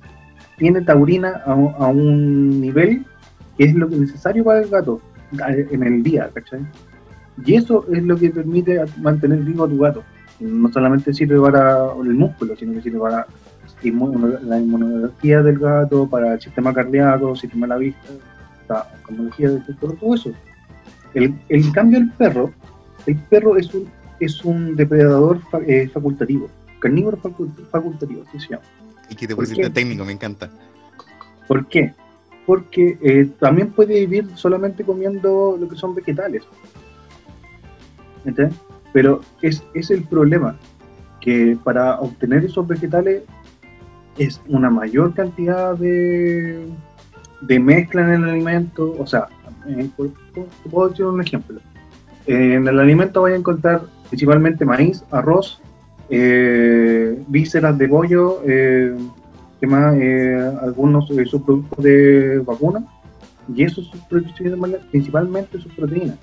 tiene 0.56 0.80
taurina 0.82 1.42
a, 1.46 1.54
un- 1.54 1.74
a 1.78 1.86
un 1.88 2.60
nivel 2.60 3.04
que 3.56 3.64
es 3.64 3.74
lo 3.74 3.88
que 3.88 3.94
es 3.96 4.00
necesario 4.02 4.44
para 4.44 4.60
el 4.62 4.68
gato 4.68 5.00
en 5.70 5.82
el 5.82 6.02
día, 6.02 6.30
¿cachai? 6.32 6.60
Y 7.44 7.54
eso 7.54 7.84
es 7.92 8.02
lo 8.04 8.16
que 8.16 8.30
permite 8.30 8.80
mantener 9.00 9.40
vivo 9.40 9.64
a 9.64 9.68
tu 9.68 9.78
gato. 9.78 10.02
No 10.40 10.70
solamente 10.72 11.12
sirve 11.12 11.40
para 11.40 11.86
el 12.00 12.14
músculo, 12.14 12.54
sino 12.56 12.72
que 12.74 12.82
sirve 12.82 12.98
para 13.00 13.26
la 13.82 14.58
inmunología 14.58 15.42
del 15.42 15.58
gato, 15.58 16.08
para 16.08 16.34
el 16.34 16.40
sistema 16.40 16.72
cardíaco, 16.72 17.34
sistema 17.36 17.66
de 17.66 17.68
la 17.68 17.76
vista, 17.78 18.08
la 18.68 18.86
inmunología 19.10 19.50
del 19.50 19.62
todo, 19.78 19.92
todo 19.92 20.14
eso. 20.14 20.30
El, 21.14 21.34
el 21.48 21.72
cambio 21.72 21.98
del 22.00 22.10
perro, 22.12 22.50
el 23.06 23.16
perro 23.16 23.56
es 23.56 23.72
un, 23.74 23.86
es 24.20 24.44
un 24.44 24.74
depredador 24.76 25.40
fa- 25.50 25.60
eh, 25.66 25.88
facultativo, 25.88 26.48
carnívoro 26.84 27.16
facul- 27.16 27.50
facultativo, 27.70 28.24
se 28.32 28.38
llama. 28.48 28.62
Y 29.08 29.14
que 29.14 29.26
te 29.26 29.34
¿por 29.34 29.44
pusiste 29.44 29.62
qué? 29.62 29.70
técnico, 29.70 30.04
me 30.04 30.12
encanta. 30.12 30.50
¿Por 31.48 31.66
qué? 31.66 31.92
Porque 32.46 32.98
eh, 33.00 33.30
también 33.40 33.70
puede 33.70 33.94
vivir 34.00 34.28
solamente 34.36 34.84
comiendo 34.84 35.56
lo 35.58 35.66
que 35.68 35.76
son 35.76 35.94
vegetales. 35.94 36.42
¿Entiendes? 38.24 38.58
Pero 38.92 39.20
es, 39.42 39.62
es 39.74 39.90
el 39.90 40.02
problema, 40.04 40.56
que 41.20 41.56
para 41.64 41.98
obtener 42.00 42.44
esos 42.44 42.66
vegetales 42.66 43.22
es 44.18 44.40
una 44.46 44.68
mayor 44.70 45.14
cantidad 45.14 45.74
de, 45.76 46.66
de 47.40 47.58
mezcla 47.58 48.02
en 48.02 48.22
el 48.22 48.30
alimento. 48.30 48.94
O 48.98 49.06
sea, 49.06 49.28
eh, 49.66 49.88
puedo 50.70 50.88
decir 50.88 51.06
un 51.06 51.20
ejemplo. 51.20 51.60
En 52.26 52.68
el 52.68 52.78
alimento 52.78 53.20
voy 53.20 53.32
a 53.32 53.36
encontrar 53.36 53.82
principalmente 54.08 54.64
maíz, 54.64 55.02
arroz, 55.10 55.60
eh, 56.10 57.22
vísceras 57.28 57.76
de 57.78 57.88
pollo, 57.88 58.40
eh, 58.46 58.94
¿qué 59.60 59.66
más? 59.66 59.94
Eh, 59.96 60.52
algunos 60.62 61.10
eh, 61.10 61.24
subproductos 61.24 61.82
de 61.82 62.38
vacuna, 62.40 62.84
y 63.54 63.62
esos 63.62 63.86
subproductos 63.86 64.34
principalmente 64.90 65.58
sus 65.58 65.72
proteínas 65.74 66.16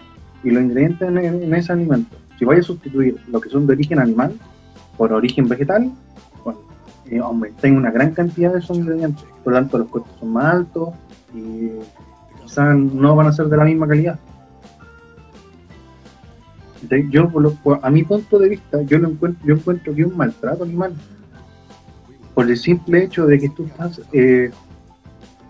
y 0.43 0.49
los 0.49 0.63
ingredientes 0.63 1.07
en, 1.07 1.53
ese 1.53 1.71
alimento. 1.71 2.15
Si 2.37 2.45
vaya 2.45 2.61
a 2.61 2.63
sustituir 2.63 3.17
lo 3.27 3.39
que 3.39 3.49
son 3.49 3.67
de 3.67 3.73
origen 3.73 3.99
animal 3.99 4.33
por 4.97 5.13
origen 5.13 5.47
vegetal, 5.47 5.91
bueno, 6.43 6.59
una 7.63 7.91
gran 7.91 8.11
cantidad 8.11 8.51
de 8.51 8.59
esos 8.59 8.77
ingredientes. 8.77 9.23
Por 9.43 9.53
lo 9.53 9.59
tanto, 9.59 9.77
los 9.77 9.87
costos 9.89 10.11
son 10.19 10.29
más 10.29 10.55
altos 10.55 10.89
y 11.35 11.69
quizás 12.43 12.75
no 12.75 13.15
van 13.15 13.27
a 13.27 13.31
ser 13.31 13.47
de 13.47 13.57
la 13.57 13.65
misma 13.65 13.87
calidad. 13.87 14.19
Yo, 17.09 17.29
a 17.81 17.89
mi 17.89 18.03
punto 18.03 18.39
de 18.39 18.49
vista, 18.49 18.81
yo 18.81 18.97
lo 18.97 19.09
encuentro, 19.09 19.45
yo 19.45 19.55
encuentro 19.55 19.93
que 19.93 20.01
es 20.01 20.07
un 20.07 20.17
maltrato 20.17 20.63
animal. 20.63 20.93
Por 22.33 22.49
el 22.49 22.57
simple 22.57 23.03
hecho 23.03 23.25
de 23.25 23.39
que 23.39 23.49
tú 23.49 23.65
estás 23.65 24.01
eh, 24.13 24.51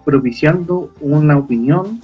propiciando 0.03 0.93
una 0.99 1.37
opinión 1.37 2.01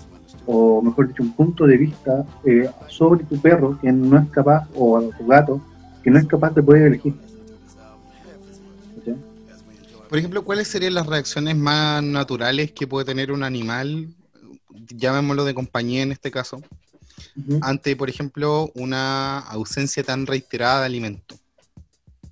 o 0.47 0.81
mejor 0.81 1.09
dicho, 1.09 1.21
un 1.21 1.33
punto 1.33 1.67
de 1.67 1.77
vista 1.77 2.25
eh, 2.45 2.69
sobre 2.87 3.23
tu 3.25 3.39
perro 3.39 3.77
que 3.79 3.91
no 3.91 4.17
es 4.17 4.29
capaz, 4.29 4.65
o 4.75 5.01
tu 5.17 5.27
gato, 5.27 5.61
que 6.01 6.09
no 6.09 6.17
es 6.17 6.25
capaz 6.25 6.55
de 6.55 6.63
poder 6.63 6.87
elegir. 6.87 7.13
Por 10.09 10.17
ejemplo, 10.17 10.41
¿cuáles 10.41 10.69
serían 10.69 10.93
las 10.93 11.05
reacciones 11.05 11.57
más 11.57 12.01
naturales 12.01 12.71
que 12.71 12.87
puede 12.87 13.05
tener 13.05 13.29
un 13.33 13.43
animal, 13.43 14.07
llamémoslo 14.95 15.43
de 15.43 15.53
compañía 15.53 16.01
en 16.01 16.13
este 16.13 16.31
caso, 16.31 16.61
Ante, 17.61 17.95
por 17.95 18.09
ejemplo, 18.09 18.71
una 18.75 19.39
ausencia 19.39 20.03
tan 20.03 20.25
reiterada 20.25 20.81
de 20.81 20.85
alimento? 20.87 21.35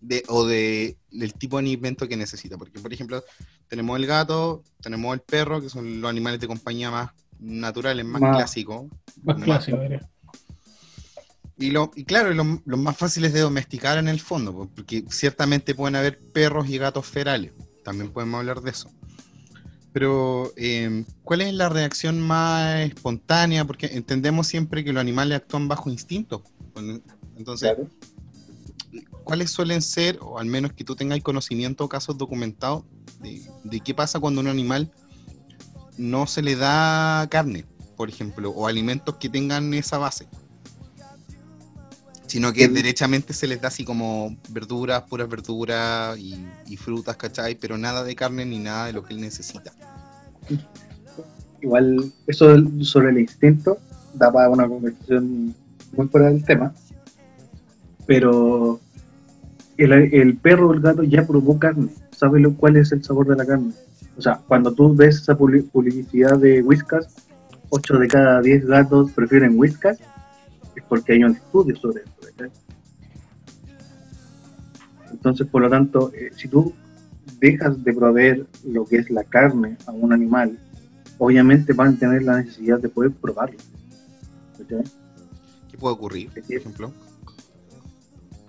De, 0.01 0.23
o 0.27 0.45
de, 0.45 0.97
del 1.11 1.33
tipo 1.33 1.57
de 1.57 1.63
alimento 1.67 2.07
que 2.07 2.17
necesita. 2.17 2.57
Porque, 2.57 2.79
por 2.79 2.93
ejemplo, 2.93 3.23
tenemos 3.67 3.97
el 3.99 4.05
gato, 4.05 4.63
tenemos 4.81 5.13
el 5.13 5.21
perro, 5.21 5.61
que 5.61 5.69
son 5.69 6.01
los 6.01 6.09
animales 6.09 6.39
de 6.39 6.47
compañía 6.47 6.91
más 6.91 7.11
naturales, 7.39 8.05
más, 8.05 8.21
Más- 8.21 8.35
clásicos. 8.37 8.85
Más 9.23 9.37
Más- 9.37 9.45
clásico, 9.45 9.79
diría. 9.79 10.07
Y, 11.57 11.71
lo, 11.71 11.89
y 11.95 12.03
claro, 12.03 12.33
lo- 12.33 12.61
los 12.65 12.79
más 12.79 12.97
fáciles 12.97 13.31
de 13.31 13.39
domesticar 13.39 13.97
en 13.97 14.09
el 14.09 14.19
fondo, 14.19 14.53
po, 14.53 14.69
porque 14.75 15.05
ciertamente 15.09 15.73
pueden 15.73 15.95
haber 15.95 16.19
perros 16.19 16.67
y 16.67 16.77
gatos 16.77 17.05
ferales, 17.07 17.53
también 17.83 18.11
podemos 18.11 18.39
hablar 18.39 18.59
de 18.61 18.71
eso. 18.71 18.91
Pero, 19.95 20.51
eh, 20.57 21.05
¿cuál 21.23 21.39
es 21.39 21.53
la 21.53 21.69
reacción 21.69 22.19
más 22.19 22.81
espontánea? 22.81 23.63
Porque 23.63 23.85
entendemos 23.85 24.45
siempre 24.45 24.83
que 24.83 24.91
los 24.91 24.99
animales 24.99 25.37
actúan 25.37 25.69
bajo 25.69 25.89
instinto. 25.89 26.43
Entonces, 27.37 27.73
Claro. 27.73 27.89
¿cuáles 29.23 29.51
suelen 29.51 29.81
ser, 29.81 30.19
o 30.19 30.37
al 30.37 30.47
menos 30.47 30.73
que 30.73 30.83
tú 30.83 30.97
tengas 30.97 31.21
conocimiento 31.21 31.85
o 31.85 31.87
casos 31.87 32.17
documentados, 32.17 32.83
de, 33.21 33.49
de 33.63 33.79
qué 33.79 33.93
pasa 33.93 34.19
cuando 34.19 34.41
a 34.41 34.43
un 34.43 34.49
animal 34.49 34.91
no 35.97 36.27
se 36.27 36.41
le 36.41 36.57
da 36.57 37.25
carne, 37.31 37.63
por 37.95 38.09
ejemplo, 38.09 38.49
o 38.49 38.67
alimentos 38.67 39.15
que 39.15 39.29
tengan 39.29 39.73
esa 39.73 39.97
base? 39.97 40.27
Sino 42.27 42.51
que 42.51 42.67
derechamente 42.67 43.33
se 43.33 43.47
les 43.47 43.61
da 43.61 43.67
así 43.67 43.85
como 43.85 44.35
verduras, 44.49 45.03
puras 45.03 45.29
verduras 45.29 46.17
y, 46.17 46.43
y 46.67 46.75
frutas, 46.75 47.15
¿cachai? 47.17 47.55
Pero 47.55 47.77
nada 47.77 48.03
de 48.03 48.15
carne 48.15 48.45
ni 48.45 48.59
nada 48.59 48.87
de 48.87 48.93
lo 48.93 49.03
que 49.03 49.13
él 49.13 49.21
necesita. 49.21 49.71
Igual, 51.61 52.11
eso 52.27 52.55
sobre 52.81 53.09
el 53.09 53.19
instinto 53.19 53.77
da 54.13 54.31
para 54.31 54.49
una 54.49 54.67
conversación 54.67 55.55
muy 55.95 56.07
fuera 56.07 56.27
del 56.31 56.43
tema, 56.43 56.73
pero 58.05 58.79
el, 59.77 59.91
el 59.93 60.37
perro 60.37 60.69
o 60.69 60.73
el 60.73 60.81
gato 60.81 61.03
ya 61.03 61.25
probó 61.25 61.57
carne, 61.59 61.89
sabe 62.11 62.39
lo, 62.39 62.53
cuál 62.55 62.77
es 62.77 62.91
el 62.91 63.03
sabor 63.03 63.27
de 63.27 63.35
la 63.35 63.45
carne. 63.45 63.71
O 64.17 64.21
sea, 64.21 64.39
cuando 64.47 64.73
tú 64.73 64.95
ves 64.95 65.17
esa 65.17 65.37
publi- 65.37 65.69
publicidad 65.69 66.37
de 66.37 66.61
Whiskas, 66.61 67.07
8 67.69 67.97
de 67.99 68.07
cada 68.07 68.41
10 68.41 68.65
gatos 68.65 69.11
prefieren 69.11 69.57
Whiskas, 69.57 69.97
es 70.75 70.83
porque 70.87 71.13
hay 71.13 71.23
un 71.23 71.31
estudio 71.35 71.75
sobre 71.75 72.03
esto. 72.03 72.27
¿verdad? 72.37 72.53
Entonces, 75.11 75.47
por 75.47 75.61
lo 75.61 75.69
tanto, 75.69 76.11
eh, 76.13 76.31
si 76.35 76.47
tú 76.47 76.73
dejas 77.39 77.83
de 77.83 77.93
proveer 77.93 78.45
lo 78.65 78.85
que 78.85 78.97
es 78.97 79.09
la 79.09 79.23
carne 79.23 79.77
a 79.85 79.91
un 79.91 80.13
animal, 80.13 80.57
obviamente 81.17 81.73
van 81.73 81.95
a 81.95 81.99
tener 81.99 82.23
la 82.23 82.37
necesidad 82.41 82.79
de 82.79 82.89
poder 82.89 83.11
probarlo. 83.11 83.57
¿cachai? 84.57 84.83
¿Qué 85.71 85.77
puede 85.77 85.93
ocurrir, 85.95 86.29
por 86.29 86.37
ejemplo? 86.39 86.91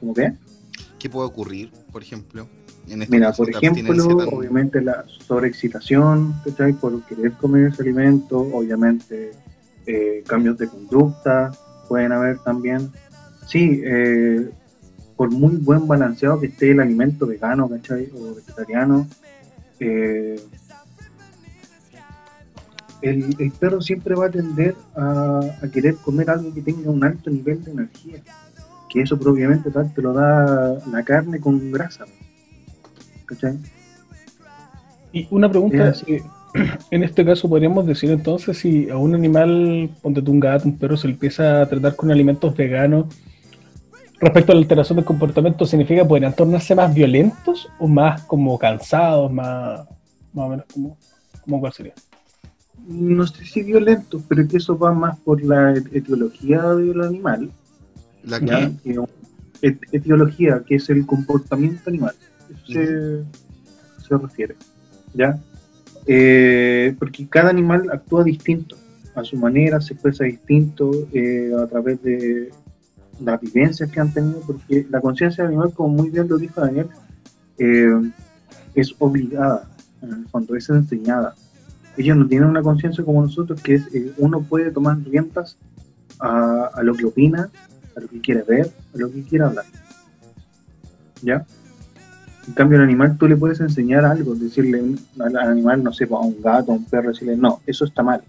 ¿Cómo 0.01 0.15
que? 0.15 0.33
¿Qué 0.99 1.09
puede 1.11 1.27
ocurrir, 1.27 1.71
por 1.93 2.03
ejemplo? 2.03 2.49
En 2.89 3.05
Mira, 3.09 3.33
por 3.33 3.51
ejemplo, 3.51 4.17
tan- 4.17 4.29
obviamente 4.33 4.81
la 4.81 5.05
sobreexcitación, 5.27 6.35
¿cachai? 6.45 6.73
Por 6.73 7.03
querer 7.07 7.33
comer 7.33 7.73
ese 7.73 7.83
alimento, 7.83 8.39
obviamente 8.39 9.33
eh, 9.87 10.23
cambios 10.27 10.57
de 10.59 10.69
conducta 10.69 11.51
pueden 11.89 12.13
haber 12.13 12.39
también. 12.39 12.91
Sí, 13.47 13.81
eh, 13.85 14.51
por 15.17 15.31
muy 15.31 15.57
buen 15.57 15.87
balanceado 15.87 16.41
que 16.41 16.47
esté 16.47 16.73
el 16.73 16.81
alimento 16.81 17.27
vegano, 17.27 17.69
¿cachai? 17.69 18.11
O 18.15 18.35
vegetariano, 18.35 19.07
eh, 19.81 20.41
el, 23.03 23.35
el 23.39 23.51
perro 23.53 23.81
siempre 23.81 24.15
va 24.15 24.27
a 24.27 24.31
tender 24.31 24.75
a, 24.95 25.41
a 25.63 25.69
querer 25.71 25.97
comer 25.97 26.29
algo 26.31 26.53
que 26.53 26.63
tenga 26.63 26.91
un 26.91 27.05
alto 27.05 27.31
nivel 27.31 27.63
de 27.65 27.71
energía. 27.71 28.21
Que 28.89 29.03
eso 29.03 29.19
propiamente 29.19 29.71
tal 29.71 29.93
te 29.93 30.03
lo 30.03 30.13
da 30.13 30.79
la 30.91 31.03
carne 31.03 31.41
con 31.41 31.71
grasa. 31.73 32.05
¿Cachai? 33.27 33.59
Y 35.13 35.27
una 35.31 35.49
pregunta, 35.49 35.89
Eh, 35.89 35.95
si 35.95 36.23
en 36.91 37.03
este 37.03 37.25
caso 37.25 37.49
podríamos 37.49 37.87
decir 37.87 38.11
entonces 38.11 38.59
si 38.59 38.89
a 38.91 38.97
un 38.97 39.15
animal, 39.15 39.91
ponte 40.03 40.23
tú 40.23 40.33
un 40.33 40.41
gato, 40.41 40.67
un 40.69 40.79
perro, 40.79 40.97
se 40.97 41.09
le 41.09 41.15
empieza 41.15 41.63
a 41.63 41.67
tratar 41.69 41.97
con 41.97 42.11
alimentos 42.11 42.55
veganos, 42.57 43.07
respecto 44.21 44.53
a 44.53 44.55
la 44.55 44.61
alteración 44.63 44.97
del 44.97 45.05
comportamiento, 45.05 45.67
¿significa 45.67 46.07
podrían 46.07 46.35
tornarse 46.35 46.75
más 46.75 46.95
violentos 46.95 47.69
o 47.79 47.87
más 47.87 48.23
como 48.23 48.59
cansados, 48.59 49.31
más, 49.33 49.81
más 50.33 50.47
o 50.47 50.49
menos 50.49 50.67
como, 50.73 50.97
como 51.43 51.61
cuál 51.61 51.73
sería? 51.73 51.93
no 52.89 53.27
sé 53.27 53.45
si 53.45 53.63
violento, 53.65 54.23
pero 54.29 54.43
es 54.43 54.49
que 54.49 54.59
eso 54.59 54.79
va 54.79 54.93
más 54.95 55.19
por 55.19 55.43
la 55.45 55.73
et- 55.73 55.93
etiología 55.93 56.63
del 56.63 57.01
animal, 57.01 57.51
¿La 58.23 58.39
qué? 58.39 58.71
Que- 58.85 59.01
et- 59.63 59.81
etiología, 59.91 60.63
que 60.65 60.77
es 60.77 60.89
el 60.91 61.05
comportamiento 61.05 61.91
animal, 61.91 62.15
eso 62.49 62.73
se, 62.73 64.07
se 64.07 64.17
refiere, 64.17 64.55
¿ya? 65.15 65.37
Eh, 66.07 66.95
porque 66.99 67.29
cada 67.29 67.51
animal 67.51 67.89
actúa 67.93 68.25
distinto, 68.25 68.77
a 69.15 69.25
su 69.25 69.37
manera, 69.37 69.81
se 69.81 69.95
expresa 69.95 70.25
distinto 70.25 70.91
eh, 71.13 71.51
a 71.59 71.67
través 71.67 72.03
de 72.03 72.51
las 73.21 73.41
vivencias 73.41 73.91
que 73.91 74.01
han 74.01 74.13
tenido, 74.13 74.41
porque 74.47 74.87
la 74.91 75.01
conciencia 75.01 75.45
animal, 75.45 75.73
como 75.75 75.89
muy 75.89 76.11
bien 76.11 76.29
lo 76.29 76.37
dijo 76.37 76.61
Daniel, 76.61 76.89
eh, 77.59 78.11
es 78.75 78.95
obligada, 78.99 79.69
en 80.03 80.11
el 80.13 80.29
fondo, 80.29 80.55
es 80.55 80.69
enseñada 80.69 81.35
ellos 81.97 82.17
no 82.17 82.27
tienen 82.27 82.49
una 82.49 82.63
conciencia 82.63 83.05
como 83.05 83.23
nosotros, 83.23 83.61
que 83.63 83.75
es 83.75 83.95
eh, 83.95 84.13
uno 84.19 84.43
puede 84.43 84.71
tomar 84.71 84.99
riendas 84.99 85.57
a, 86.19 86.71
a 86.75 86.83
lo 86.83 86.95
que 86.95 87.07
opina, 87.07 87.51
a 87.97 88.01
lo 88.01 88.09
que 88.09 88.21
quiere 88.21 88.43
ver, 88.43 88.71
a 88.95 88.99
lo 88.99 89.11
que 89.11 89.23
quiere 89.23 89.45
hablar. 89.45 89.65
¿Ya? 91.23 91.47
En 92.49 92.55
cambio, 92.55 92.79
al 92.79 92.85
animal 92.85 93.17
tú 93.19 93.27
le 93.27 93.37
puedes 93.37 93.61
enseñar 93.61 94.05
algo, 94.05 94.35
decirle 94.35 94.81
al 95.19 95.37
al 95.37 95.51
animal, 95.51 95.83
no 95.83 95.93
sé, 95.93 96.07
pues, 96.07 96.21
a 96.23 96.25
un 96.25 96.41
gato, 96.41 96.73
a 96.73 96.75
un 96.77 96.85
perro, 96.85 97.09
decirle, 97.11 97.37
no, 97.37 97.61
eso 97.67 97.85
está 97.85 98.03
mal, 98.03 98.23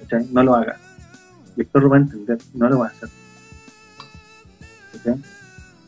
¿cachai? 0.00 0.28
no 0.32 0.42
lo 0.42 0.54
hagas. 0.54 0.78
Y 1.56 1.60
el 1.62 1.66
perro 1.66 1.88
va 1.90 1.96
a 1.96 2.00
entender, 2.00 2.38
no 2.54 2.68
lo 2.68 2.78
va 2.78 2.86
a 2.86 2.90
hacer. 2.90 3.08
¿cachai? 4.92 5.16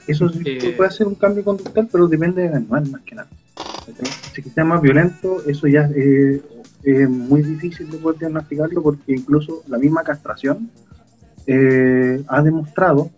Eso 0.07 0.29
sí 0.29 0.43
Eh. 0.45 0.75
puede 0.77 0.91
ser 0.91 1.07
un 1.07 1.15
cambio 1.15 1.45
conductual, 1.45 1.89
pero 1.91 2.09
depende 2.09 2.43
del 2.43 2.55
animal 2.55 2.91
más 2.91 3.03
que 3.03 3.15
nada. 3.15 3.29
¿cachai? 3.55 4.07
Si 4.35 4.43
sea 4.51 4.65
más 4.65 4.83
violento, 4.83 5.43
eso 5.47 5.69
ya 5.69 5.89
eh, 5.95 6.43
es 6.83 7.09
muy 7.09 7.43
difícil 7.43 7.89
de 7.91 7.99
poder 7.99 8.19
diagnosticarlo 8.19 8.83
porque 8.83 9.13
incluso 9.15 9.63
la 9.69 9.79
misma 9.79 10.03
castración 10.03 10.71
eh, 11.47 12.23
ha 12.27 12.43
demostrado 12.43 13.11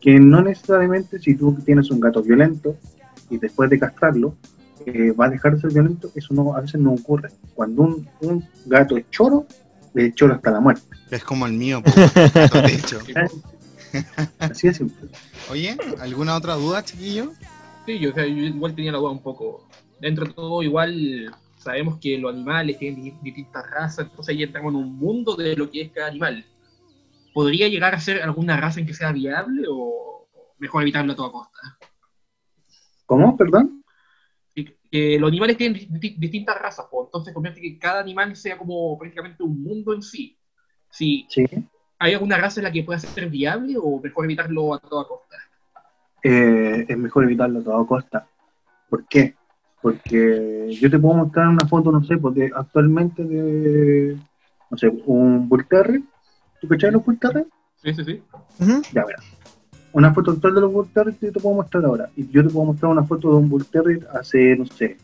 que 0.00 0.18
no 0.18 0.42
necesariamente 0.42 1.18
si 1.18 1.34
tú 1.34 1.56
tienes 1.64 1.90
un 1.90 2.00
gato 2.00 2.22
violento 2.22 2.76
y 3.30 3.38
después 3.38 3.70
de 3.70 3.78
castrarlo 3.78 4.36
eh, 4.86 5.12
va 5.12 5.26
a 5.26 5.30
dejar 5.30 5.54
de 5.54 5.60
ser 5.60 5.72
violento, 5.72 6.10
eso 6.14 6.34
no, 6.34 6.54
a 6.56 6.60
veces 6.60 6.80
no 6.80 6.92
ocurre. 6.92 7.28
Cuando 7.54 7.82
un, 7.82 8.08
un 8.20 8.48
gato 8.66 8.96
es 8.96 9.08
choro, 9.10 9.46
es 9.94 10.14
choro 10.14 10.34
hasta 10.34 10.50
la 10.50 10.60
muerte. 10.60 10.82
Es 11.10 11.22
como 11.24 11.46
el 11.46 11.52
mío, 11.52 11.82
de 11.84 12.74
hecho. 12.74 12.98
Así 14.38 14.68
de 14.68 14.74
simple. 14.74 15.08
Oye, 15.50 15.76
¿alguna 16.00 16.36
otra 16.36 16.54
duda, 16.54 16.82
chiquillo? 16.84 17.32
Sí, 17.86 17.98
yo, 17.98 18.10
o 18.10 18.14
sea, 18.14 18.26
yo 18.26 18.34
igual 18.34 18.74
tenía 18.74 18.92
la 18.92 18.98
duda 18.98 19.10
un 19.10 19.22
poco. 19.22 19.68
Dentro 20.00 20.26
de 20.26 20.32
todo, 20.32 20.62
igual 20.62 21.34
sabemos 21.56 21.98
que 22.00 22.16
los 22.18 22.32
animales 22.32 22.78
tienen 22.78 23.02
di- 23.02 23.14
distintas 23.22 23.68
razas, 23.70 24.06
entonces 24.06 24.34
ahí 24.34 24.42
entramos 24.42 24.72
en 24.72 24.76
un 24.80 24.96
mundo 24.96 25.34
de 25.36 25.56
lo 25.56 25.70
que 25.70 25.82
es 25.82 25.92
cada 25.92 26.08
animal. 26.08 26.44
¿Podría 27.34 27.68
llegar 27.68 27.94
a 27.94 28.00
ser 28.00 28.22
alguna 28.22 28.56
raza 28.56 28.80
en 28.80 28.86
que 28.86 28.94
sea 28.94 29.12
viable 29.12 29.64
o 29.68 30.26
mejor 30.58 30.82
evitarlo 30.82 31.12
a 31.12 31.16
toda 31.16 31.32
costa? 31.32 31.58
¿Cómo? 33.10 33.36
¿Perdón? 33.36 33.82
Que 34.54 35.18
los 35.18 35.28
animales 35.28 35.56
tienen 35.56 35.80
di- 36.00 36.14
distintas 36.16 36.60
razas, 36.60 36.86
pues, 36.88 37.06
entonces 37.08 37.34
convierte 37.34 37.60
que 37.60 37.76
cada 37.76 38.00
animal 38.00 38.36
sea 38.36 38.56
como 38.56 38.96
prácticamente 38.96 39.42
un 39.42 39.60
mundo 39.62 39.92
en 39.92 40.00
sí. 40.02 40.36
Si 40.90 41.26
Sí. 41.28 41.44
hay 41.98 42.14
alguna 42.14 42.36
raza 42.38 42.60
en 42.60 42.64
la 42.64 42.72
que 42.72 42.84
pueda 42.84 43.00
ser 43.00 43.28
viable 43.28 43.74
o 43.80 44.00
mejor 44.00 44.24
evitarlo 44.26 44.74
a 44.74 44.78
toda 44.78 45.06
costa. 45.08 45.36
eh, 46.22 46.84
es 46.88 46.98
mejor 46.98 47.24
evitarlo 47.24 47.60
a 47.60 47.64
toda 47.64 47.86
costa. 47.86 48.28
¿Por 48.88 49.06
qué? 49.08 49.34
Porque 49.80 50.76
yo 50.80 50.90
te 50.90 50.98
puedo 50.98 51.14
mostrar 51.14 51.48
una 51.48 51.66
foto, 51.66 51.90
no 51.90 52.04
sé, 52.04 52.16
porque 52.18 52.50
actualmente 52.54 53.24
de, 53.24 54.18
no 54.70 54.76
sé, 54.76 54.88
un 55.06 55.48
Bull 55.48 55.66
Terrier. 55.66 56.02
¿Tú 56.60 56.68
cachai 56.68 56.92
los 56.92 57.04
Bull 57.04 57.18
Terrier? 57.18 57.46
Sí, 57.82 57.94
sí, 57.94 58.04
sí. 58.04 58.22
Ujú. 58.60 58.82
Ya, 58.92 59.04
mira. 59.06 59.18
Una 59.92 60.14
foto 60.14 60.30
actual 60.32 60.54
de 60.54 60.60
los 60.60 60.72
Bull 60.72 60.88
Terrier 60.94 61.16
que 61.16 61.26
yo 61.26 61.32
te 61.32 61.40
puedo 61.40 61.56
mostrar 61.56 61.84
ahora. 61.84 62.10
Y 62.16 62.28
yo 62.30 62.42
te 62.44 62.50
puedo 62.50 62.66
mostrar 62.66 62.92
una 62.92 63.02
foto 63.04 63.30
de 63.30 63.36
un 63.36 63.48
Bull 63.48 63.64
Terrier 63.66 64.06
hace, 64.14 64.56
no 64.56 64.66
sé, 64.66 64.96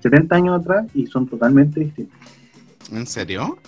70 0.00 0.34
años 0.34 0.60
atrás 0.60 0.86
y 0.94 1.06
son 1.06 1.26
totalmente 1.28 1.80
distintos. 1.80 2.18
¿En 2.90 3.06
serio? 3.06 3.58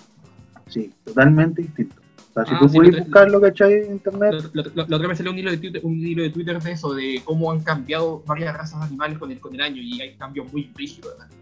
Sí, 0.69 0.93
totalmente 1.05 1.63
distintos. 1.63 1.99
sea, 2.35 2.45
si 2.45 2.51
Ah, 2.55 2.59
tú 2.61 2.69
sí, 2.69 2.77
puedes 2.77 2.93
lo- 2.97 2.99
buscarlo, 3.05 3.41
¿cachai? 3.41 3.73
En 3.75 3.93
internet, 3.93 4.35
La, 4.75 4.97
otra 4.97 5.07
vez 5.09 5.19
salió 5.19 5.31
un 5.33 5.39
hilo, 5.39 5.51
de 5.53 5.59
Twitter, 5.59 5.81
un 5.85 5.95
hilo 5.95 6.23
de 6.25 6.31
Twitter 6.31 6.61
de 6.61 6.73
eso, 6.73 6.93
de 6.93 7.23
cómo 7.25 7.53
han 7.53 7.61
cambiado 7.61 8.25
varias 8.27 8.57
razas 8.57 8.81
de 8.81 8.87
animales 8.87 9.19
con 9.19 9.31
el, 9.31 9.39
con 9.39 9.55
el 9.55 9.61
año 9.61 9.81
y 9.81 10.01
hay 10.01 10.15
cambios 10.17 10.53
muy 10.53 10.71
brígidos. 10.75 11.13
¿verdad? 11.17 11.33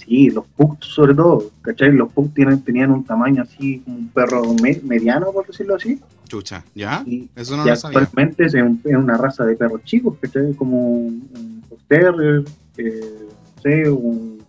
Sí, 0.00 0.30
los 0.30 0.46
pugs 0.56 0.86
sobre 0.86 1.14
todo, 1.14 1.50
¿cachai? 1.62 1.92
Los 1.92 2.12
pugs 2.12 2.34
tienen, 2.34 2.62
tenían 2.62 2.90
un 2.90 3.04
tamaño 3.04 3.42
así, 3.42 3.80
como 3.80 3.96
un 3.98 4.08
perro 4.08 4.42
me- 4.62 4.80
mediano, 4.84 5.30
por 5.32 5.46
decirlo 5.46 5.76
así, 5.76 6.00
Chucha, 6.28 6.64
¿ya? 6.74 7.02
y, 7.06 7.28
Eso 7.34 7.56
no 7.56 7.64
y 7.66 7.70
lo 7.70 7.76
sabía. 7.76 7.98
actualmente 8.00 8.44
es, 8.46 8.54
un- 8.54 8.80
es 8.84 8.96
una 8.96 9.16
raza 9.16 9.44
de 9.44 9.56
perros 9.56 9.82
chicos, 9.84 10.16
¿cachai? 10.20 10.54
Como 10.54 10.78
un, 10.92 11.60
Terrier, 11.88 12.44
eh, 12.76 13.28
no 13.56 13.62
sé, 13.62 13.90
un, 13.90 14.40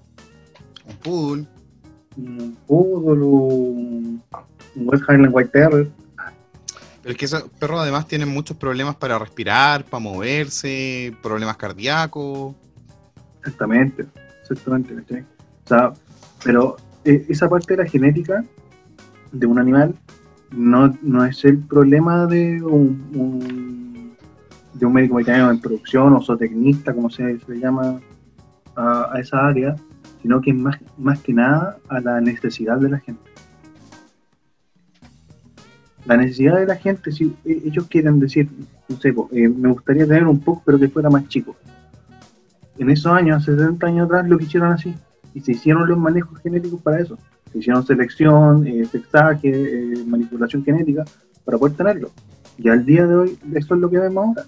Un 0.88 0.96
poodle. 1.02 1.46
un 2.18 2.56
Poodle, 2.68 3.24
un, 3.24 4.22
un 4.76 4.88
West 4.90 5.04
Highland 5.10 5.34
White 5.34 5.50
Terrier, 5.50 5.88
Pero 7.02 7.12
es 7.14 7.18
que 7.18 7.26
esos 7.26 7.44
perros 7.60 7.80
además 7.82 8.08
tienen 8.08 8.30
muchos 8.30 8.56
problemas 8.58 8.96
para 8.96 9.18
respirar, 9.18 9.84
para 9.86 10.04
moverse, 10.04 11.16
problemas 11.24 11.58
cardíacos. 11.58 12.54
Exactamente, 13.40 14.06
exactamente, 14.44 14.94
¿cachai? 14.94 15.26
Sea, 15.72 15.94
pero 16.44 16.76
eh, 17.06 17.26
esa 17.30 17.48
parte 17.48 17.78
de 17.78 17.84
la 17.84 17.90
genética 17.90 18.44
de 19.32 19.46
un 19.46 19.58
animal 19.58 19.96
no, 20.52 20.94
no 21.02 21.24
es 21.24 21.46
el 21.46 21.60
problema 21.60 22.26
de 22.26 22.62
un, 22.62 24.18
de 24.74 24.86
un 24.86 24.92
médico 24.92 25.16
veterinario 25.16 25.50
en 25.50 25.62
producción 25.62 26.12
o 26.12 26.22
zootecnista, 26.22 26.94
como 26.94 27.10
se, 27.10 27.40
se 27.40 27.54
le 27.54 27.60
llama 27.62 28.02
a, 28.76 29.14
esa 29.18 29.48
área, 29.48 29.78
sino 30.22 30.42
que 30.42 30.50
es 30.50 30.58
más, 30.58 30.78
más 30.98 31.22
que 31.22 31.32
nada 31.32 31.78
a 31.88 32.02
la 32.02 32.20
necesidad 32.20 32.78
de 32.78 32.90
la 32.90 33.00
gente. 33.00 33.22
La 36.04 36.18
necesidad 36.18 36.60
de 36.60 36.66
la 36.66 36.76
gente, 36.76 37.14
si 37.14 37.34
eh, 37.46 37.62
ellos 37.64 37.88
quieren 37.88 38.20
decir, 38.20 38.50
no 38.90 38.98
sé, 38.98 39.16
eh, 39.32 39.48
me 39.48 39.70
gustaría 39.70 40.06
tener 40.06 40.28
un 40.28 40.42
PUC 40.42 40.64
pero 40.66 40.78
que 40.78 40.90
fuera 40.90 41.10
más 41.10 41.30
chico 41.30 41.56
en 42.78 42.90
esos 42.90 43.14
años, 43.14 43.42
hace 43.42 43.56
70 43.56 43.88
años 43.88 44.06
atrás, 44.08 44.28
lo 44.28 44.38
que 44.38 44.46
hicieron 44.46 44.74
así. 44.74 44.94
Y 45.34 45.42
se 45.42 45.54
hicieron 45.54 45.88
los 45.88 45.98
manejos 45.98 46.40
genéticos 46.40 46.82
para 46.82 47.00
eso. 47.00 47.18
Se 47.52 47.60
hicieron 47.60 47.86
selección, 47.86 48.66
eh, 48.68 48.86
sexaje, 48.86 49.50
eh, 49.50 50.04
manipulación 50.06 50.64
genética 50.64 51.04
para 51.46 51.58
poder 51.58 51.76
tenerlo. 51.76 52.12
Y 52.58 52.70
al 52.70 52.86
día 52.86 53.06
de 53.08 53.16
hoy, 53.16 53.40
eso 53.54 53.76
es 53.76 53.82
lo 53.82 53.90
que 53.90 53.98
vemos 54.00 54.28
ahora. 54.28 54.46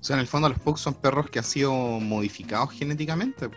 O 0.00 0.04
sea, 0.06 0.14
en 0.16 0.20
el 0.20 0.26
fondo 0.26 0.48
los 0.48 0.58
pugs 0.58 0.80
son 0.80 0.94
perros 0.94 1.28
que 1.30 1.38
han 1.40 1.44
sido 1.44 1.72
modificados 2.00 2.70
genéticamente. 2.72 3.48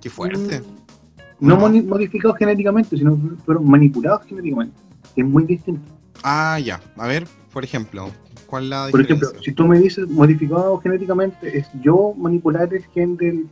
Qué 0.00 0.08
fuerte. 0.10 0.60
Mm, 0.60 1.46
No 1.48 1.56
moni- 1.56 1.82
modificados 1.82 2.36
genéticamente, 2.38 2.96
sino 2.96 3.18
fueron 3.44 3.68
manipulados 3.68 4.24
genéticamente. 4.26 4.76
Que 5.14 5.20
es 5.22 5.26
muy 5.26 5.44
distinto. 5.44 5.82
Ah, 6.22 6.58
ya. 6.60 6.80
A 6.96 7.06
ver, 7.06 7.26
por 7.52 7.64
ejemplo, 7.64 8.10
¿cuál 8.52 8.64
es 8.64 8.68
la 8.68 8.88
Por 8.90 9.00
diferencia? 9.00 9.14
ejemplo, 9.28 9.42
si 9.42 9.52
tú 9.52 9.66
me 9.66 9.78
dices 9.78 10.06
modificado 10.10 10.76
genéticamente, 10.78 11.56
es 11.56 11.70
yo 11.80 12.12
manipular 12.18 12.68
el 12.74 12.84
gen 12.92 13.16
del 13.16 13.46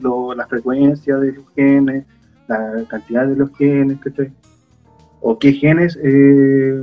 lo- 0.00 0.34
la 0.34 0.46
frecuencia 0.46 1.18
de 1.18 1.32
los 1.32 1.44
genes, 1.54 2.06
la 2.46 2.84
cantidad 2.88 3.26
de 3.26 3.36
los 3.36 3.50
genes, 3.58 3.98
¿cachai? 4.00 4.32
O 5.20 5.38
qué 5.38 5.52
genes, 5.52 5.98
eh, 6.02 6.82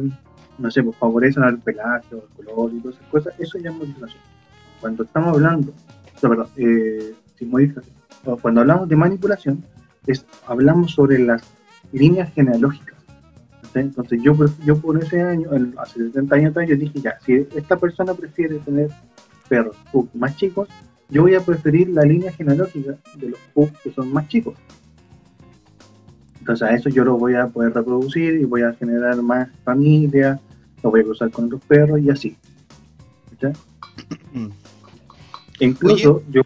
no 0.59 0.69
sé, 0.69 0.83
pues 0.83 0.95
favorecen 0.97 1.41
al 1.41 1.57
pelaje 1.57 2.13
o 2.13 2.21
al 2.21 2.45
color 2.45 2.71
y 2.75 2.79
todas 2.81 2.97
esas 2.97 3.09
cosas, 3.09 3.33
eso 3.39 3.57
ya 3.57 3.71
es 3.71 3.75
modificación. 3.75 4.21
Cuando 4.79 5.01
estamos 5.03 5.29
hablando, 5.29 5.71
o 6.15 6.19
sea, 6.19 6.29
perdón, 6.29 6.47
eh, 6.57 7.15
sin 7.39 7.49
modificación, 7.49 7.95
o 8.25 8.37
cuando 8.37 8.61
hablamos 8.61 8.87
de 8.87 8.95
manipulación, 8.95 9.63
es, 10.05 10.23
hablamos 10.45 10.91
sobre 10.91 11.17
las 11.17 11.41
líneas 11.91 12.31
genealógicas. 12.35 12.94
¿Cachai? 13.75 13.83
Entonces 13.83 14.21
yo, 14.21 14.35
yo 14.65 14.77
por 14.77 15.01
ese 15.01 15.21
año, 15.21 15.51
el- 15.53 15.73
hace 15.77 15.99
70 15.99 16.35
años 16.35 16.51
atrás, 16.51 16.69
yo 16.69 16.75
dije 16.75 16.99
ya, 17.01 17.17
si 17.25 17.33
esta 17.55 17.77
persona 17.77 18.13
prefiere 18.13 18.57
tener 18.59 18.89
perros 19.49 19.75
pug 19.91 20.07
más 20.13 20.35
chicos, 20.37 20.67
yo 21.09 21.21
voy 21.21 21.35
a 21.35 21.41
preferir 21.41 21.89
la 21.89 22.03
línea 22.03 22.31
genealógica 22.31 22.97
de 23.17 23.29
los 23.29 23.39
pug 23.53 23.69
que 23.83 23.91
son 23.91 24.11
más 24.11 24.27
chicos. 24.27 24.55
Entonces 26.39 26.67
a 26.67 26.73
eso 26.73 26.89
yo 26.89 27.03
lo 27.03 27.17
voy 27.17 27.35
a 27.35 27.47
poder 27.47 27.73
reproducir 27.73 28.35
y 28.35 28.45
voy 28.45 28.61
a 28.61 28.73
generar 28.73 29.21
más 29.21 29.49
familia, 29.63 30.39
lo 30.83 30.91
voy 30.91 31.01
a 31.01 31.03
cruzar 31.03 31.31
con 31.31 31.45
otros 31.45 31.61
perros 31.67 31.99
y 31.99 32.09
así. 32.09 32.37
¿cachai? 33.31 33.53
Mm. 34.33 34.47
E 35.59 35.65
incluso 35.65 36.23
yo 36.29 36.41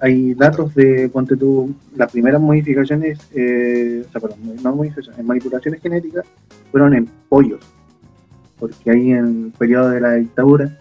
hay 0.00 0.34
datos 0.34 0.74
de, 0.74 1.08
ponte 1.08 1.36
tú, 1.36 1.74
las 1.94 2.10
primeras 2.12 2.40
modificaciones, 2.40 3.18
eh, 3.34 4.04
o 4.06 4.12
sea, 4.12 4.20
perdón, 4.20 4.38
no 4.62 4.76
modificaciones, 4.76 5.24
manipulaciones 5.24 5.80
genéticas 5.80 6.24
fueron 6.70 6.94
en 6.94 7.08
pollos, 7.28 7.60
porque 8.58 8.90
ahí 8.90 9.10
en 9.12 9.46
el 9.46 9.52
periodo 9.58 9.90
de 9.90 10.00
la 10.00 10.14
dictadura, 10.14 10.78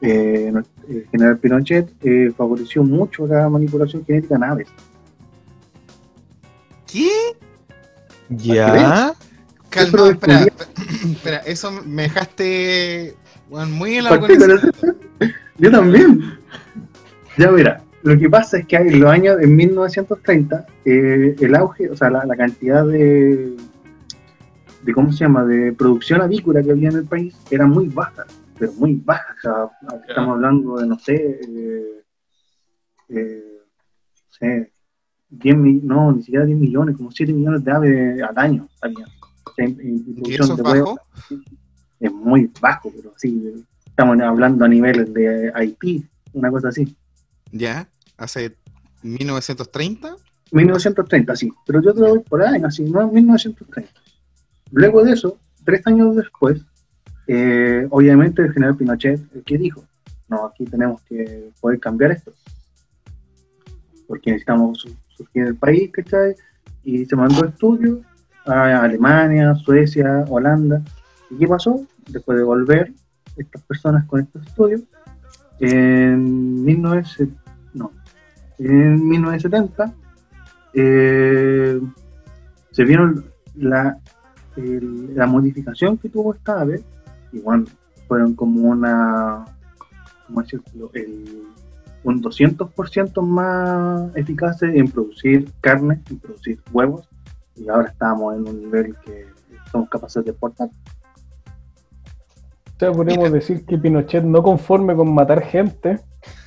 eh, 0.00 0.52
el 0.88 1.06
general 1.10 1.38
Pinochet 1.38 1.90
eh, 2.02 2.32
favoreció 2.36 2.82
mucho 2.82 3.26
la 3.26 3.48
manipulación 3.48 4.04
genética 4.04 4.36
en 4.36 4.44
aves. 4.44 4.68
¿Qué? 6.90 7.08
Ya. 8.28 9.14
Calma, 9.70 10.08
espera, 10.10 10.46
espera, 11.04 11.38
eso 11.38 11.70
me 11.84 12.02
dejaste 12.02 13.16
bueno, 13.50 13.68
muy 13.74 13.96
en 13.96 14.04
la 14.04 14.18
Yo 15.58 15.70
también. 15.70 16.38
Ya 17.36 17.50
verá, 17.50 17.82
lo 18.08 18.18
que 18.18 18.28
pasa 18.30 18.58
es 18.58 18.66
que 18.66 18.76
en 18.76 19.00
los 19.00 19.10
años, 19.10 19.36
en 19.40 19.54
1930, 19.56 20.66
eh, 20.84 21.36
el 21.40 21.54
auge, 21.54 21.90
o 21.90 21.96
sea, 21.96 22.10
la, 22.10 22.24
la 22.24 22.36
cantidad 22.36 22.84
de, 22.86 23.56
de, 24.82 24.92
¿cómo 24.94 25.12
se 25.12 25.18
llama?, 25.24 25.44
de 25.44 25.72
producción 25.72 26.20
avícola 26.20 26.62
que 26.62 26.70
había 26.70 26.88
en 26.90 26.96
el 26.96 27.04
país 27.04 27.36
era 27.50 27.66
muy 27.66 27.88
baja, 27.88 28.24
pero 28.58 28.72
muy 28.72 28.94
baja. 29.04 29.34
O 29.36 29.40
sea, 29.40 30.00
estamos 30.08 30.34
hablando 30.36 30.76
de, 30.78 30.86
no 30.86 30.98
sé, 30.98 31.14
eh, 31.48 32.02
eh, 33.10 33.58
no 33.58 34.32
sé, 34.38 34.72
10 35.30 35.56
mi- 35.56 35.80
no, 35.82 36.12
ni 36.12 36.22
siquiera 36.22 36.44
10 36.46 36.58
millones, 36.58 36.96
como 36.96 37.10
7 37.10 37.32
millones 37.32 37.64
de 37.64 37.70
aves 37.72 38.22
al 38.22 38.38
año 38.38 38.68
salían. 38.80 39.08
O 39.44 39.52
sea, 39.54 39.64
en- 39.64 39.80
en 39.80 39.96
¿Y 39.96 40.12
producción 40.14 40.44
eso 40.44 40.54
es 40.54 40.62
bajo? 40.62 40.98
es 42.00 42.12
muy 42.12 42.50
bajo, 42.60 42.92
pero 42.94 43.12
sí, 43.16 43.64
estamos 43.86 44.20
hablando 44.20 44.64
a 44.64 44.68
niveles 44.68 45.12
de 45.12 45.50
Haití, 45.54 46.04
una 46.32 46.50
cosa 46.50 46.68
así. 46.68 46.96
¿Ya? 47.50 47.88
¿Hace 48.18 48.56
1930? 49.02 50.16
1930, 50.52 51.36
sí, 51.36 51.50
pero 51.66 51.80
yo 51.82 51.92
te 51.94 52.00
lo 52.00 52.08
voy 52.10 52.18
por 52.20 52.42
ahí, 52.42 52.60
así, 52.64 52.84
no 52.84 53.06
1930. 53.10 53.90
Luego 54.72 55.02
de 55.04 55.12
eso, 55.12 55.38
tres 55.64 55.86
años 55.86 56.16
después, 56.16 56.60
eh, 57.26 57.86
obviamente 57.90 58.42
el 58.42 58.52
general 58.52 58.76
Pinochet, 58.76 59.20
el 59.34 59.42
que 59.44 59.58
dijo, 59.58 59.84
no, 60.28 60.46
aquí 60.46 60.64
tenemos 60.64 61.00
que 61.02 61.50
poder 61.60 61.78
cambiar 61.80 62.12
esto, 62.12 62.32
porque 64.06 64.30
necesitamos 64.30 64.78
su- 64.78 64.96
surgir 65.08 65.44
el 65.44 65.56
país, 65.56 65.90
¿cachai? 65.92 66.34
Y 66.84 67.04
se 67.04 67.16
mandó 67.16 67.44
estudios 67.44 67.98
a 68.46 68.82
Alemania, 68.82 69.54
Suecia, 69.56 70.24
Holanda. 70.28 70.82
¿Y 71.30 71.36
qué 71.36 71.46
pasó? 71.46 71.86
Después 72.08 72.38
de 72.38 72.44
volver 72.44 72.92
estas 73.36 73.60
personas 73.62 74.06
con 74.06 74.20
estos 74.20 74.46
estudios, 74.46 74.82
en 75.60 76.64
1970, 76.64 77.42
no, 77.74 77.92
en 78.58 79.08
1970 79.08 79.92
eh, 80.74 81.80
se 82.70 82.84
vieron 82.84 83.24
la, 83.54 83.98
el- 84.56 85.14
la 85.16 85.26
modificación 85.26 85.98
que 85.98 86.08
tuvo 86.08 86.34
esta 86.34 86.60
ave, 86.60 86.82
y 87.32 87.40
bueno, 87.40 87.64
fueron 88.06 88.34
como 88.34 88.68
una, 88.68 89.44
¿cómo 90.26 90.42
decirlo? 90.42 90.90
El- 90.94 91.44
un 92.04 92.22
200% 92.22 93.22
más 93.22 94.14
eficaces 94.16 94.74
en 94.74 94.88
producir 94.88 95.50
carne, 95.60 96.00
en 96.08 96.18
producir 96.18 96.60
huevos, 96.72 97.08
y 97.56 97.68
ahora 97.68 97.88
estamos 97.88 98.36
en 98.36 98.48
un 98.48 98.60
nivel 98.60 98.94
que 99.04 99.26
somos 99.72 99.88
capaces 99.90 100.24
de 100.24 100.30
exportar. 100.30 100.68
O 100.68 102.78
sea, 102.78 102.92
podemos 102.92 103.32
decir 103.32 103.66
que 103.66 103.76
Pinochet 103.76 104.22
no 104.22 104.42
conforme 104.42 104.94
con 104.94 105.12
matar 105.12 105.42
gente, 105.42 105.98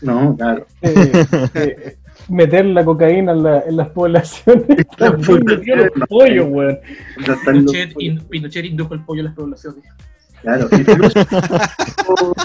No, 0.02 0.36
claro. 0.38 0.66
eh, 0.82 1.26
eh, 1.56 1.98
meter 2.30 2.66
la 2.66 2.84
cocaína 2.86 3.32
en, 3.34 3.44
la- 3.44 3.62
en 3.62 3.78
las 3.78 3.90
poblaciones, 3.90 4.68
metió 5.46 5.76
los 5.76 6.08
pollos, 6.10 6.48
weón. 6.50 6.78
Pinochet, 7.46 7.94
in- 8.00 8.20
Pinochet 8.30 8.66
indujo 8.66 8.94
el 8.94 9.04
pollo 9.04 9.22
a 9.22 9.26
las 9.26 9.34
poblaciones. 9.36 9.84
Claro, 10.42 10.68
incluso 10.72 11.20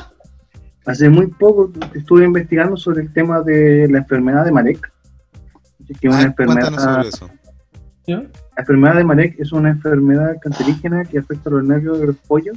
hace 0.87 1.09
muy 1.09 1.27
poco 1.29 1.73
estuve 1.95 2.25
investigando 2.25 2.77
sobre 2.77 3.03
el 3.03 3.12
tema 3.12 3.41
de 3.43 3.89
la 3.91 3.99
enfermedad 3.99 4.45
de 4.45 4.53
Marek, 4.53 4.93
que 6.01 6.09
es 6.09 6.12
una 6.15 6.19
Ah, 6.19 6.23
enfermedad, 6.23 6.73
sobre 6.79 7.09
eso. 7.09 7.31
¿Ya? 8.07 8.19
la 8.21 8.29
enfermedad 8.62 8.95
de 8.97 9.05
Marek 9.05 9.35
es 9.41 9.51
una 9.53 9.71
enfermedad 9.71 10.37
cancerígena 10.41 11.05
que 11.05 11.19
afecta 11.19 11.51
a 11.51 11.55
los 11.55 11.65
nervios 11.65 11.99
de 12.01 12.07
los 12.09 12.17
pollos 12.17 12.57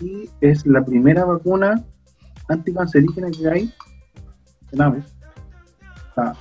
y 0.00 0.30
es 0.40 0.66
la 0.66 0.82
primera 0.84 1.24
vacuna 1.24 1.82
anticancerígena 2.48 3.30
que 3.30 3.48
hay 3.48 3.74
en 4.72 4.80
aves. 4.80 5.04
O 6.10 6.14
sea, 6.14 6.34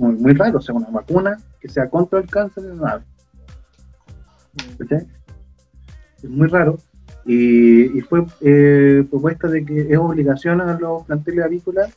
muy, 0.00 0.14
muy 0.14 0.32
raro, 0.32 0.58
o 0.58 0.60
sea, 0.62 0.74
una 0.74 0.88
vacuna 0.88 1.36
que 1.60 1.68
sea 1.68 1.88
contra 1.88 2.20
el 2.20 2.26
cáncer 2.26 2.64
en 2.64 2.84
aves. 2.84 3.06
¿Cachai? 4.78 5.06
es 6.22 6.30
muy 6.30 6.48
raro. 6.48 6.78
Y, 7.26 8.00
fue 8.02 8.24
eh, 8.40 9.04
propuesta 9.10 9.46
de 9.48 9.64
que 9.64 9.92
es 9.92 9.98
obligación 9.98 10.60
a 10.60 10.78
los 10.78 11.04
planteles 11.04 11.44
avícolas 11.44 11.92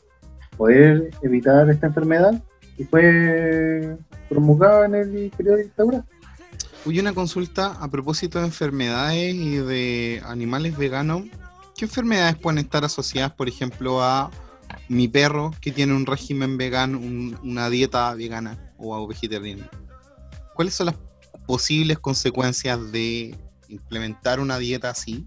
poder 0.56 1.10
evitar 1.22 1.68
esta 1.70 1.86
enfermedad 1.88 2.40
y 2.76 2.84
fue 2.84 3.96
promulgada 4.28 4.86
en 4.86 4.94
el 4.94 5.32
periodo 5.36 5.56
de 5.56 5.64
dictadura. 5.64 6.04
Uy, 6.84 7.00
una 7.00 7.14
consulta 7.14 7.72
a 7.72 7.90
propósito 7.90 8.38
de 8.38 8.46
enfermedades 8.46 9.34
y 9.34 9.56
de 9.56 10.22
animales 10.26 10.76
veganos. 10.76 11.22
¿Qué 11.76 11.86
enfermedades 11.86 12.36
pueden 12.36 12.58
estar 12.58 12.84
asociadas, 12.84 13.32
por 13.32 13.48
ejemplo, 13.48 14.02
a 14.02 14.30
mi 14.88 15.08
perro 15.08 15.50
que 15.60 15.70
tiene 15.72 15.94
un 15.94 16.06
régimen 16.06 16.56
vegano, 16.56 16.98
un- 16.98 17.38
una 17.42 17.68
dieta 17.70 18.12
vegana 18.14 18.72
o 18.78 18.94
a 18.94 19.06
vegetariana? 19.06 19.68
¿Cuáles 20.54 20.74
son 20.74 20.86
las 20.86 20.96
posibles 21.46 21.98
consecuencias 21.98 22.92
de 22.92 23.34
implementar 23.68 24.40
una 24.40 24.58
dieta 24.58 24.90
así? 24.90 25.26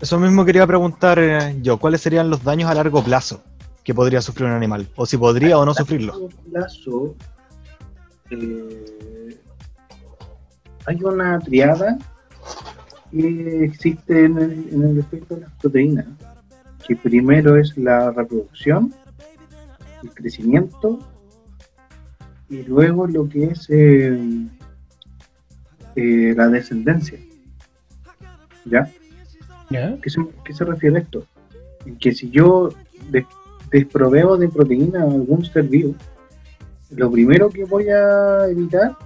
Eso 0.00 0.18
mismo 0.18 0.44
quería 0.44 0.66
preguntar 0.66 1.18
eh, 1.18 1.56
yo, 1.62 1.78
¿cuáles 1.78 2.00
serían 2.00 2.28
los 2.30 2.42
daños 2.42 2.68
a 2.70 2.74
largo 2.74 3.02
plazo 3.04 3.42
que 3.84 3.94
podría 3.94 4.20
sufrir 4.20 4.46
un 4.48 4.54
animal? 4.54 4.88
O 4.96 5.06
si 5.06 5.16
podría 5.16 5.58
o 5.58 5.64
no 5.64 5.74
sufrirlo. 5.74 6.12
largo 6.12 6.28
plazo, 6.50 7.14
eh, 8.30 9.36
hay 10.86 11.02
una 11.02 11.38
triada 11.40 11.98
que 13.10 13.64
existe 13.64 14.24
en 14.24 14.38
el, 14.38 14.68
en 14.72 14.82
el 14.82 14.98
efecto 14.98 15.34
de 15.34 15.42
las 15.42 15.52
proteínas, 15.60 16.06
que 16.86 16.96
primero 16.96 17.56
es 17.56 17.76
la 17.76 18.10
reproducción, 18.10 18.92
el 20.02 20.10
crecimiento, 20.10 20.98
y 22.48 22.62
luego 22.64 23.06
lo 23.06 23.28
que 23.28 23.44
es 23.44 23.68
eh, 23.70 24.18
eh, 25.96 26.34
la 26.36 26.48
descendencia. 26.48 27.18
¿Ya? 28.64 28.90
¿Ya? 29.70 29.96
¿Qué 30.02 30.10
se, 30.10 30.20
qué 30.44 30.52
se 30.52 30.64
refiere 30.64 30.96
a 30.96 31.00
esto? 31.00 31.24
Que 31.98 32.12
si 32.12 32.30
yo 32.30 32.68
des- 33.10 33.24
desproveo 33.70 34.36
de 34.36 34.48
proteína 34.48 35.00
a 35.02 35.04
algún 35.04 35.44
ser 35.44 35.64
vivo, 35.64 35.94
lo 36.90 37.10
primero 37.10 37.48
que 37.48 37.64
voy 37.64 37.88
a 37.88 38.46
evitar 38.48 38.96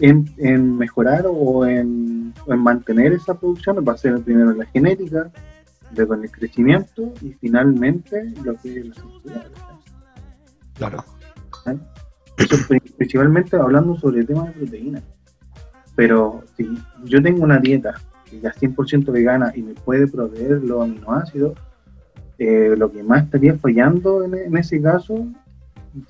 en, 0.00 0.32
en 0.38 0.78
mejorar 0.78 1.26
o 1.28 1.66
en, 1.66 2.32
o 2.46 2.54
en 2.54 2.58
mantener 2.60 3.12
esa 3.12 3.38
producción 3.38 3.84
va 3.86 3.92
a 3.92 3.98
ser 3.98 4.18
primero 4.22 4.52
la 4.52 4.64
genética, 4.66 5.30
luego 5.96 6.14
el 6.14 6.30
crecimiento 6.30 7.12
y 7.22 7.32
finalmente 7.32 8.32
lo 8.44 8.56
que 8.56 8.78
es 8.80 8.86
la 8.88 8.94
sensibilidad. 8.94 9.46
Claro. 10.74 11.04
Eso 12.36 12.56
principalmente 12.96 13.56
hablando 13.56 13.96
sobre 13.96 14.20
el 14.20 14.26
tema 14.26 14.46
de 14.46 14.52
proteína. 14.52 15.02
Pero 15.96 16.44
si 16.56 16.68
yo 17.04 17.20
tengo 17.22 17.42
una 17.42 17.58
dieta 17.58 17.94
que 18.24 18.40
ya 18.40 18.50
es 18.50 18.56
100% 18.62 19.10
vegana 19.10 19.52
y 19.54 19.62
me 19.62 19.74
puede 19.74 20.06
proveer 20.06 20.62
los 20.62 20.82
aminoácidos, 20.82 21.58
eh, 22.38 22.74
lo 22.76 22.92
que 22.92 23.02
más 23.02 23.24
estaría 23.24 23.54
fallando 23.58 24.22
en, 24.22 24.34
en 24.34 24.56
ese 24.56 24.80
caso, 24.80 25.26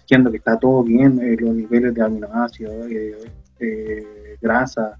siendo 0.05 0.31
que 0.31 0.37
está 0.37 0.59
todo 0.59 0.83
bien, 0.83 1.19
eh, 1.23 1.37
los 1.41 1.55
niveles 1.55 1.95
de 1.95 2.03
aminoácidos, 2.03 2.75
eh, 2.91 3.17
eh, 3.61 4.37
grasa, 4.43 4.99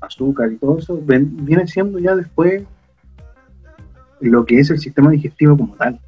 azúcar 0.00 0.50
y 0.50 0.56
todo 0.56 0.78
eso, 0.78 0.98
ven- 1.04 1.44
viene 1.44 1.66
siendo 1.66 1.98
ya 1.98 2.16
después 2.16 2.62
lo 4.20 4.44
que 4.44 4.60
es 4.60 4.70
el 4.70 4.78
sistema 4.78 5.10
digestivo 5.10 5.56
como 5.56 5.74
tal. 5.76 6.00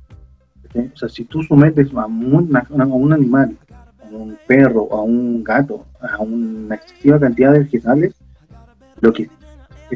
¿sí? 0.73 0.91
O 0.95 0.97
sea, 0.97 1.09
si 1.09 1.25
tú 1.25 1.43
sometes 1.43 1.93
a 1.95 2.07
un, 2.07 2.57
a 2.57 2.85
un 2.85 3.13
animal 3.13 3.57
a 4.03 4.17
un 4.17 4.39
perro, 4.47 4.93
a 4.93 5.03
un 5.03 5.43
gato, 5.43 5.87
a 6.01 6.19
una 6.19 6.75
excesiva 6.75 7.19
cantidad 7.19 7.53
de 7.53 7.61
vegetales, 7.61 8.15
lo 9.01 9.13
que, 9.13 9.29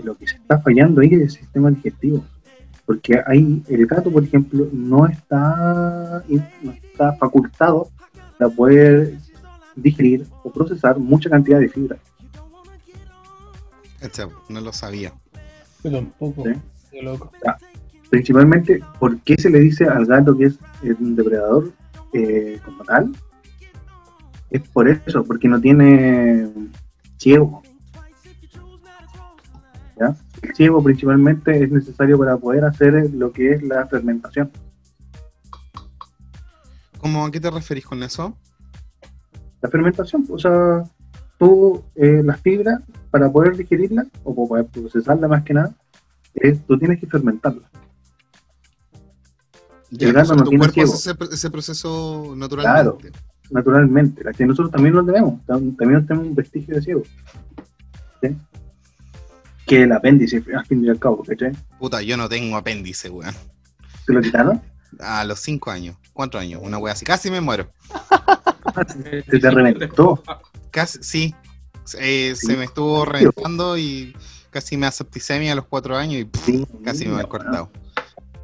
lo 0.02 0.16
que 0.16 0.26
se 0.26 0.36
está 0.36 0.58
fallando 0.60 1.00
ahí 1.00 1.08
es 1.14 1.20
el 1.20 1.30
sistema 1.30 1.70
digestivo. 1.70 2.24
Porque 2.84 3.20
ahí 3.26 3.62
el 3.68 3.86
gato, 3.86 4.10
por 4.10 4.22
ejemplo, 4.22 4.68
no 4.72 5.06
está, 5.06 6.22
no 6.62 6.72
está 6.72 7.12
facultado 7.14 7.88
para 8.38 8.50
poder 8.50 9.18
digerir 9.74 10.26
o 10.44 10.50
procesar 10.50 10.98
mucha 10.98 11.28
cantidad 11.28 11.58
de 11.58 11.68
fibra. 11.68 11.96
Este, 14.00 14.22
no 14.48 14.60
lo 14.60 14.72
sabía. 14.72 15.12
Yo 15.82 15.90
tampoco. 15.90 16.44
Sí. 16.44 16.52
Qué 16.92 17.02
loco. 17.02 17.30
Principalmente, 18.10 18.80
¿por 18.98 19.18
qué 19.20 19.36
se 19.36 19.50
le 19.50 19.60
dice 19.60 19.86
al 19.86 20.06
gato 20.06 20.36
que 20.36 20.46
es 20.46 20.58
un 21.00 21.16
depredador 21.16 21.72
eh, 22.12 22.60
como 22.64 22.84
tal? 22.84 23.12
Es 24.50 24.62
por 24.68 24.88
eso, 24.88 25.24
porque 25.24 25.48
no 25.48 25.60
tiene 25.60 26.48
ciego. 27.18 27.62
¿Ya? 29.98 30.14
El 30.42 30.54
ciego 30.54 30.82
principalmente 30.82 31.62
es 31.62 31.70
necesario 31.70 32.18
para 32.18 32.36
poder 32.36 32.64
hacer 32.64 33.10
lo 33.12 33.32
que 33.32 33.52
es 33.52 33.62
la 33.62 33.86
fermentación. 33.86 34.50
¿Cómo, 37.00 37.24
¿A 37.24 37.30
qué 37.30 37.40
te 37.40 37.50
referís 37.50 37.86
con 37.86 38.02
eso? 38.02 38.36
La 39.62 39.68
fermentación, 39.70 40.26
o 40.28 40.38
sea, 40.38 40.84
tú 41.38 41.82
eh, 41.94 42.22
las 42.24 42.40
fibras, 42.40 42.80
para 43.10 43.30
poder 43.30 43.56
digerirlas 43.56 44.06
o 44.22 44.34
para 44.34 44.48
poder 44.48 44.66
procesarla 44.66 45.26
más 45.26 45.42
que 45.42 45.54
nada, 45.54 45.74
es, 46.34 46.64
tú 46.66 46.78
tienes 46.78 47.00
que 47.00 47.06
fermentarla. 47.06 47.68
Ya, 49.98 50.08
El 50.08 50.12
gato 50.14 50.24
o 50.24 50.26
sea, 50.28 50.36
no 50.36 50.42
tu 50.44 50.50
tiene 50.50 50.64
cuerpo 50.72 50.82
hace 50.94 51.10
ese, 51.10 51.34
ese 51.34 51.50
proceso 51.50 52.34
naturalmente. 52.36 53.10
naturalmente. 53.50 54.24
La 54.24 54.32
que 54.32 54.44
nosotros 54.46 54.70
también 54.72 54.94
lo 54.94 55.04
tenemos, 55.04 55.34
tam- 55.46 55.76
también 55.76 56.06
tenemos 56.06 56.28
un 56.28 56.34
vestigio 56.34 56.74
de 56.74 56.82
ciego. 56.82 57.02
¿sí? 58.22 58.36
Que 59.66 59.82
el 59.82 59.92
apéndice, 59.92 60.42
al 60.56 60.64
fin 60.66 60.84
y 60.84 60.88
al 60.88 60.98
cabo, 60.98 61.22
¿cachai? 61.24 61.52
Puta, 61.78 62.02
yo 62.02 62.16
no 62.16 62.28
tengo 62.28 62.56
apéndice, 62.56 63.10
weón. 63.10 63.34
¿Se 64.06 64.12
lo 64.12 64.20
quitaron? 64.20 64.60
A 65.00 65.24
los 65.24 65.40
5 65.40 65.70
años, 65.70 65.96
4 66.12 66.40
años, 66.40 66.60
una 66.64 66.78
wea 66.78 66.92
así. 66.94 67.04
Casi 67.04 67.30
me 67.30 67.40
muero. 67.40 67.70
Se 69.30 69.38
te 69.38 69.50
reventó. 69.50 70.22
Casi, 70.70 70.98
sí. 71.02 71.34
Eh, 71.98 72.34
Sí. 72.36 72.46
Se 72.48 72.56
me 72.56 72.64
estuvo 72.64 73.04
reventando 73.04 73.76
y 73.78 74.14
casi 74.50 74.76
me 74.76 74.86
da 74.86 74.92
septicemia 74.92 75.52
a 75.52 75.56
los 75.56 75.66
4 75.66 75.96
años 75.96 76.20
y 76.20 76.24
pff, 76.24 76.44
Sí, 76.44 76.66
casi 76.84 77.04
me 77.06 77.12
bueno. 77.14 77.28
cortado. 77.28 77.70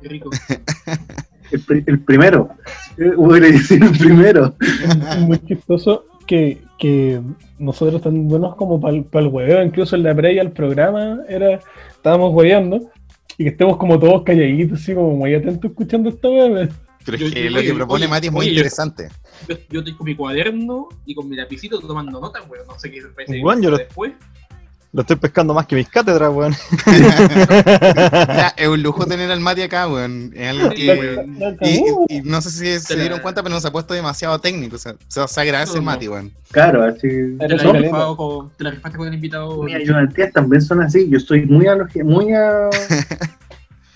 Qué 0.01 0.09
rico. 0.09 0.31
El, 1.53 1.61
pri- 1.61 1.85
el 1.87 2.01
primero. 2.01 2.49
Eh, 2.99 3.12
Voy 3.17 3.38
a 3.38 3.43
decir 3.43 3.83
el 3.83 3.91
primero. 3.99 4.55
Es 4.61 5.19
muy 5.21 5.38
chistoso 5.41 6.05
que, 6.27 6.62
que 6.79 7.21
nosotros 7.59 8.01
tan 8.03 8.27
buenos 8.29 8.57
como 8.57 8.81
para 8.81 8.97
el 8.97 9.29
hueveo, 9.29 9.62
incluso 9.62 9.97
en 9.97 10.03
la 10.05 10.15
previa 10.15 10.43
al 10.43 10.53
programa, 10.53 11.19
era, 11.29 11.61
estábamos 11.91 12.33
hueveando 12.35 12.81
y 13.38 13.45
que 13.45 13.51
estemos 13.51 13.77
como 13.77 13.99
todos 13.99 14.23
calladitos, 14.23 14.81
así 14.81 14.95
como 14.95 15.17
muy 15.17 15.35
atentos 15.35 15.71
escuchando 15.71 16.09
esta 16.11 16.29
hueá. 16.29 16.69
Pero 17.05 17.17
es 17.17 17.33
que 17.35 17.45
yo- 17.45 17.51
lo 17.51 17.57
que 17.57 17.67
oye, 17.71 17.75
propone 17.75 18.05
oye, 18.05 18.09
Mati 18.09 18.27
es 18.29 18.33
muy 18.33 18.41
oye, 18.43 18.51
interesante. 18.51 19.09
Yo, 19.49 19.57
yo 19.71 19.79
estoy 19.81 19.95
con 19.97 20.05
mi 20.07 20.15
cuaderno 20.15 20.88
y 21.05 21.15
con 21.17 21.29
mi 21.29 21.35
lapicito 21.37 21.81
tomando 21.81 22.21
notas, 22.21 22.43
weón. 22.49 22.65
No 22.69 22.79
sé 22.79 22.91
qué 22.93 23.03
parece 23.15 23.41
Bueno, 23.43 23.61
yo 23.62 23.71
lo- 23.73 23.79
después. 23.79 24.12
Lo 24.94 25.00
estoy 25.00 25.16
pescando 25.16 25.55
más 25.55 25.66
que 25.66 25.74
mis 25.76 25.88
cátedras, 25.88 26.31
weón. 26.31 26.55
Es 28.57 28.68
un 28.68 28.83
lujo 28.83 29.07
tener 29.07 29.31
al 29.31 29.40
Mati 29.40 29.62
acá, 29.62 29.88
weón. 29.88 30.33
Es 30.35 30.48
algo 30.50 30.68
que. 30.70 31.24
La 31.38 31.50
Y, 31.62 31.83
cagó. 31.85 32.07
y- 32.09 32.16
y 32.18 32.20
no 32.22 32.42
sé 32.42 32.50
si 32.50 32.78
se 32.78 32.96
dieron 33.00 33.20
cuenta, 33.20 33.42
pero 33.42 33.55
nos 33.55 33.64
ha 33.64 33.72
puesto 33.72 33.94
demasiado 33.94 34.38
técnico. 34.38 34.76
O 34.76 34.78
sea, 34.78 34.94
se, 35.09 35.26
se 35.26 35.40
agradece 35.40 35.76
no. 35.76 35.83
Mati, 35.83 36.09
weón. 36.09 36.31
Claro, 36.50 36.85
así. 36.85 37.09
Te 37.38 37.48
la, 37.48 38.14
con, 38.16 38.50
te 38.50 38.70
rifaste 38.70 38.98
con 38.98 39.09
el 39.09 39.14
invitado. 39.14 39.62
Mis 39.62 39.74
ayudantías 39.76 40.33
también 40.33 40.61
son 40.61 40.83
así. 40.83 41.09
Yo 41.09 41.18
soy 41.20 41.46
muy 41.46 41.66
alogia, 41.66 42.05
muy 42.05 42.33
a. 42.35 42.68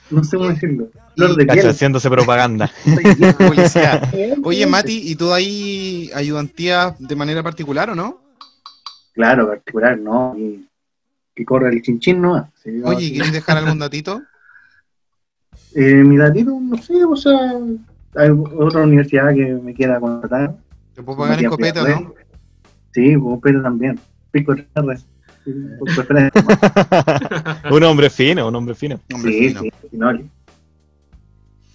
No 0.09 0.23
sé 0.23 0.37
cómo 0.37 0.51
decirlo. 0.51 0.87
Flor 1.17 1.35
de 1.35 1.45
piel. 1.47 1.69
haciéndose 1.69 2.09
propaganda. 2.09 2.71
Oye, 4.45 4.65
Mati, 4.67 5.11
¿y 5.11 5.17
tú 5.17 5.33
ahí 5.33 6.11
ayudantía 6.15 6.95
de 7.01 7.17
manera 7.17 7.43
particular 7.43 7.91
o 7.91 7.97
no? 7.97 8.21
Claro, 9.15 9.49
particular, 9.49 9.99
¿no? 9.99 10.37
Y 10.39 10.66
que 11.37 11.45
corre 11.45 11.69
el 11.69 11.83
chinchín, 11.83 12.23
¿no? 12.23 12.51
Sí, 12.63 12.71
no, 12.71 12.89
Oye. 12.89 13.13
¿quieres 13.13 13.33
dejar 13.33 13.59
algún 13.59 13.79
datito? 13.79 14.23
Eh, 15.79 16.03
mi 16.03 16.17
datito, 16.17 16.59
no 16.59 16.79
sé, 16.79 17.05
o 17.05 17.15
sea, 17.17 17.53
hay 18.15 18.31
otra 18.31 18.81
universidad 18.81 19.35
que 19.35 19.45
me 19.63 19.75
quiera 19.75 20.01
contratar. 20.01 20.57
¿Te 20.95 21.03
puedo 21.03 21.19
pagar 21.19 21.39
en 21.39 21.51
copete 21.51 21.81
o 21.81 21.87
no? 21.87 22.15
Sí, 22.95 23.15
copete 23.15 23.61
también. 23.61 24.01
Pico 24.31 24.55
de 24.55 24.67
R. 24.75 24.99
Un 27.71 27.85
hombre 27.85 28.09
fino, 28.09 28.49
un 28.49 28.57
hombre 28.57 28.75
fino. 28.75 28.99
Hombre, 29.13 29.33
sí, 29.33 29.49
fino. 29.49 29.61
sí, 29.61 29.73
Finoli. 29.91 30.31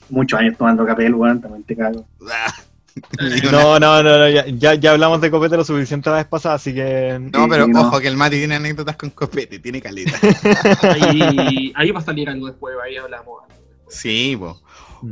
Muchos 0.09 0.39
años 0.39 0.57
tomando 0.57 0.83
capel, 0.83 1.13
weón, 1.13 1.39
también 1.39 1.63
te 1.63 1.75
cago. 1.75 2.03
No, 3.51 3.79
no, 3.79 4.03
no, 4.03 4.17
no, 4.17 4.29
ya, 4.29 4.45
ya, 4.47 4.75
ya 4.75 4.91
hablamos 4.91 5.21
de 5.21 5.31
copete 5.31 5.55
lo 5.57 5.63
suficiente 5.63 6.09
la 6.09 6.17
vez 6.17 6.25
pasada, 6.25 6.55
así 6.55 6.73
que. 6.73 7.19
No, 7.31 7.47
pero 7.47 7.65
Sí, 7.65 7.71
no. 7.71 7.81
ojo 7.81 7.99
que 7.99 8.07
el 8.07 8.17
Mati 8.17 8.37
tiene 8.37 8.55
anécdotas 8.55 8.97
con 8.97 9.09
copete, 9.11 9.59
tiene 9.59 9.81
caleta. 9.81 10.17
Ahí, 10.81 11.71
ahí 11.75 11.91
va 11.91 11.99
a 11.99 12.03
salir 12.03 12.29
algo 12.29 12.47
después, 12.47 12.75
ahí 12.83 12.97
hablamos. 12.97 13.43
Sí, 13.89 14.35
po. 14.37 14.61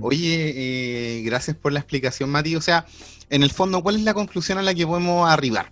Oye, 0.01 0.53
eh, 0.55 1.23
gracias 1.23 1.55
por 1.57 1.71
la 1.71 1.79
explicación, 1.79 2.29
Mati. 2.29 2.55
O 2.55 2.61
sea, 2.61 2.85
en 3.29 3.43
el 3.43 3.51
fondo, 3.51 3.81
¿cuál 3.81 3.95
es 3.95 4.03
la 4.03 4.13
conclusión 4.13 4.57
a 4.57 4.61
la 4.61 4.73
que 4.73 4.85
podemos 4.85 5.29
arribar? 5.29 5.71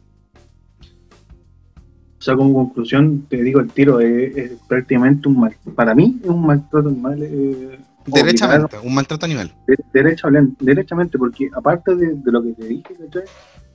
O 2.20 2.22
sea, 2.22 2.36
como 2.36 2.54
conclusión, 2.54 3.28
te 3.30 3.44
digo, 3.44 3.60
el 3.60 3.70
tiro 3.72 4.00
es, 4.00 4.36
es 4.36 4.52
prácticamente 4.68 5.28
un 5.30 5.40
mal, 5.40 5.56
para 5.76 5.94
mí 5.94 6.20
es 6.24 6.30
un 6.30 6.46
maltrato 6.46 6.90
animal. 6.90 7.20
Eh, 7.22 7.80
Derechamente, 8.08 8.78
un 8.84 8.94
maltrato 8.96 9.26
animal. 9.26 9.54
de- 9.68 9.78
derecha- 9.94 10.30
derechamente, 10.60 11.18
porque 11.18 11.50
aparte 11.54 11.96
de, 11.96 12.16
de 12.16 12.32
lo 12.32 12.42
que 12.44 12.54
te 12.54 12.66
dije, 12.66 12.94
¿cachai? 12.96 13.24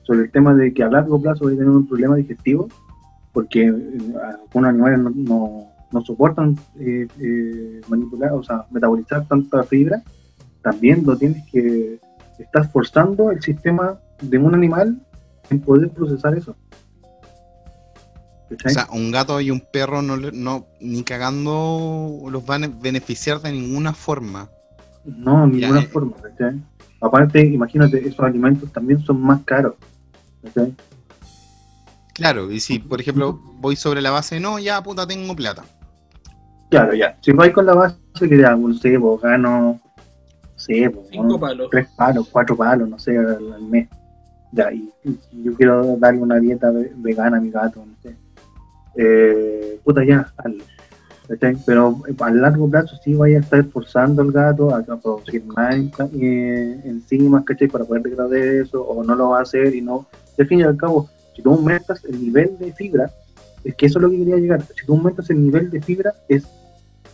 sobre 0.03 0.23
el 0.23 0.31
tema 0.31 0.53
de 0.53 0.73
que 0.73 0.83
a 0.83 0.89
largo 0.89 1.21
plazo 1.21 1.45
voy 1.45 1.53
a 1.53 1.57
tener 1.57 1.69
un 1.69 1.87
problema 1.87 2.15
digestivo, 2.17 2.67
porque 3.31 3.67
eh, 3.67 3.73
algunos 4.53 4.69
animales 4.69 4.99
no, 4.99 5.11
no, 5.15 5.63
no 5.91 6.01
soportan 6.01 6.57
eh, 6.79 7.07
eh, 7.19 7.81
manipular, 7.87 8.33
o 8.33 8.43
sea, 8.43 8.65
metabolizar 8.71 9.25
tanta 9.27 9.63
fibra, 9.63 10.03
también 10.61 11.03
lo 11.05 11.17
tienes 11.17 11.43
que, 11.51 11.99
estás 12.39 12.69
forzando 12.71 13.31
el 13.31 13.41
sistema 13.41 13.97
de 14.21 14.37
un 14.37 14.53
animal 14.55 14.99
en 15.49 15.59
poder 15.61 15.89
procesar 15.89 16.35
eso. 16.37 16.55
O 18.65 18.69
sea, 18.69 18.87
un 18.91 19.11
gato 19.11 19.39
y 19.41 19.51
un 19.51 19.59
perro 19.59 20.01
no, 20.01 20.17
le- 20.17 20.31
no 20.31 20.65
ni 20.79 21.03
cagando 21.03 22.19
los 22.29 22.45
van 22.45 22.63
a 22.63 22.67
beneficiar 22.67 23.41
de 23.41 23.51
ninguna 23.51 23.93
forma. 23.93 24.49
No, 25.05 25.47
de 25.47 25.57
ninguna 25.57 25.81
eh. 25.81 25.87
forma, 25.87 26.15
¿cachai? 26.21 26.59
Aparte, 27.01 27.41
imagínate, 27.45 27.99
esos 28.07 28.19
alimentos 28.21 28.71
también 28.71 28.99
son 29.03 29.21
más 29.21 29.41
caros. 29.43 29.75
¿cachai? 30.43 30.73
Claro, 32.13 32.51
y 32.51 32.59
si 32.59 32.79
por 32.79 33.01
ejemplo 33.01 33.39
voy 33.59 33.75
sobre 33.75 34.01
la 34.01 34.11
base, 34.11 34.39
no, 34.39 34.59
ya 34.59 34.81
puta 34.83 35.07
tengo 35.07 35.35
plata. 35.35 35.63
Claro, 36.69 36.93
ya. 36.93 37.17
Si 37.21 37.31
vais 37.31 37.51
con 37.53 37.65
la 37.65 37.73
base 37.73 37.97
que 38.19 38.27
te 38.27 38.45
hago, 38.45 38.67
no 38.67 38.73
sé, 38.75 38.99
pues 38.99 39.21
gano, 39.21 39.49
no 39.49 39.79
sé, 40.55 40.89
pues, 40.89 41.07
Cinco 41.11 41.39
palos. 41.39 41.69
tres 41.71 41.87
palos, 41.95 42.27
cuatro 42.31 42.55
palos, 42.55 42.87
no 42.87 42.99
sé, 42.99 43.17
al, 43.17 43.53
al 43.53 43.61
mes. 43.63 43.87
Ya, 44.51 44.71
y, 44.71 44.89
y 45.03 45.43
yo 45.43 45.53
quiero 45.55 45.97
darle 45.97 46.21
una 46.21 46.39
dieta 46.39 46.69
ve- 46.71 46.91
vegana 46.95 47.37
a 47.37 47.41
mi 47.41 47.49
gato. 47.49 47.83
Eh, 48.95 49.79
puta, 49.83 50.03
ya, 50.05 50.31
hazlo. 50.37 50.63
¿cachai? 51.27 51.57
Pero 51.65 52.01
eh, 52.07 52.13
a 52.19 52.29
largo 52.31 52.69
plazo 52.69 52.95
sí 53.03 53.13
vaya 53.15 53.37
a 53.37 53.41
estar 53.41 53.63
forzando 53.65 54.21
al 54.21 54.31
gato 54.31 54.73
a, 54.75 54.79
a 54.79 54.97
producir 54.99 55.43
más 55.45 55.75
eh, 56.19 56.81
enzimas, 56.83 57.43
¿cachai? 57.45 57.67
Para 57.69 57.85
poder 57.85 58.03
degradar 58.03 58.37
eso, 58.37 58.81
o 58.83 59.03
no 59.03 59.15
lo 59.15 59.29
va 59.29 59.39
a 59.39 59.43
hacer 59.43 59.73
y 59.73 59.81
no. 59.81 60.05
De 60.37 60.45
fin 60.45 60.59
y 60.59 60.63
al 60.63 60.77
cabo, 60.77 61.09
si 61.35 61.41
tú 61.41 61.51
aumentas 61.53 62.03
el 62.05 62.21
nivel 62.21 62.57
de 62.59 62.73
fibra, 62.73 63.11
es 63.63 63.73
que 63.75 63.85
eso 63.85 63.97
es 63.99 64.03
lo 64.03 64.09
que 64.11 64.17
quería 64.17 64.35
llegar. 64.37 64.61
Si 64.75 64.85
tú 64.85 64.93
aumentas 64.93 65.29
el 65.29 65.41
nivel 65.41 65.69
de 65.71 65.81
fibra, 65.81 66.13
es 66.27 66.43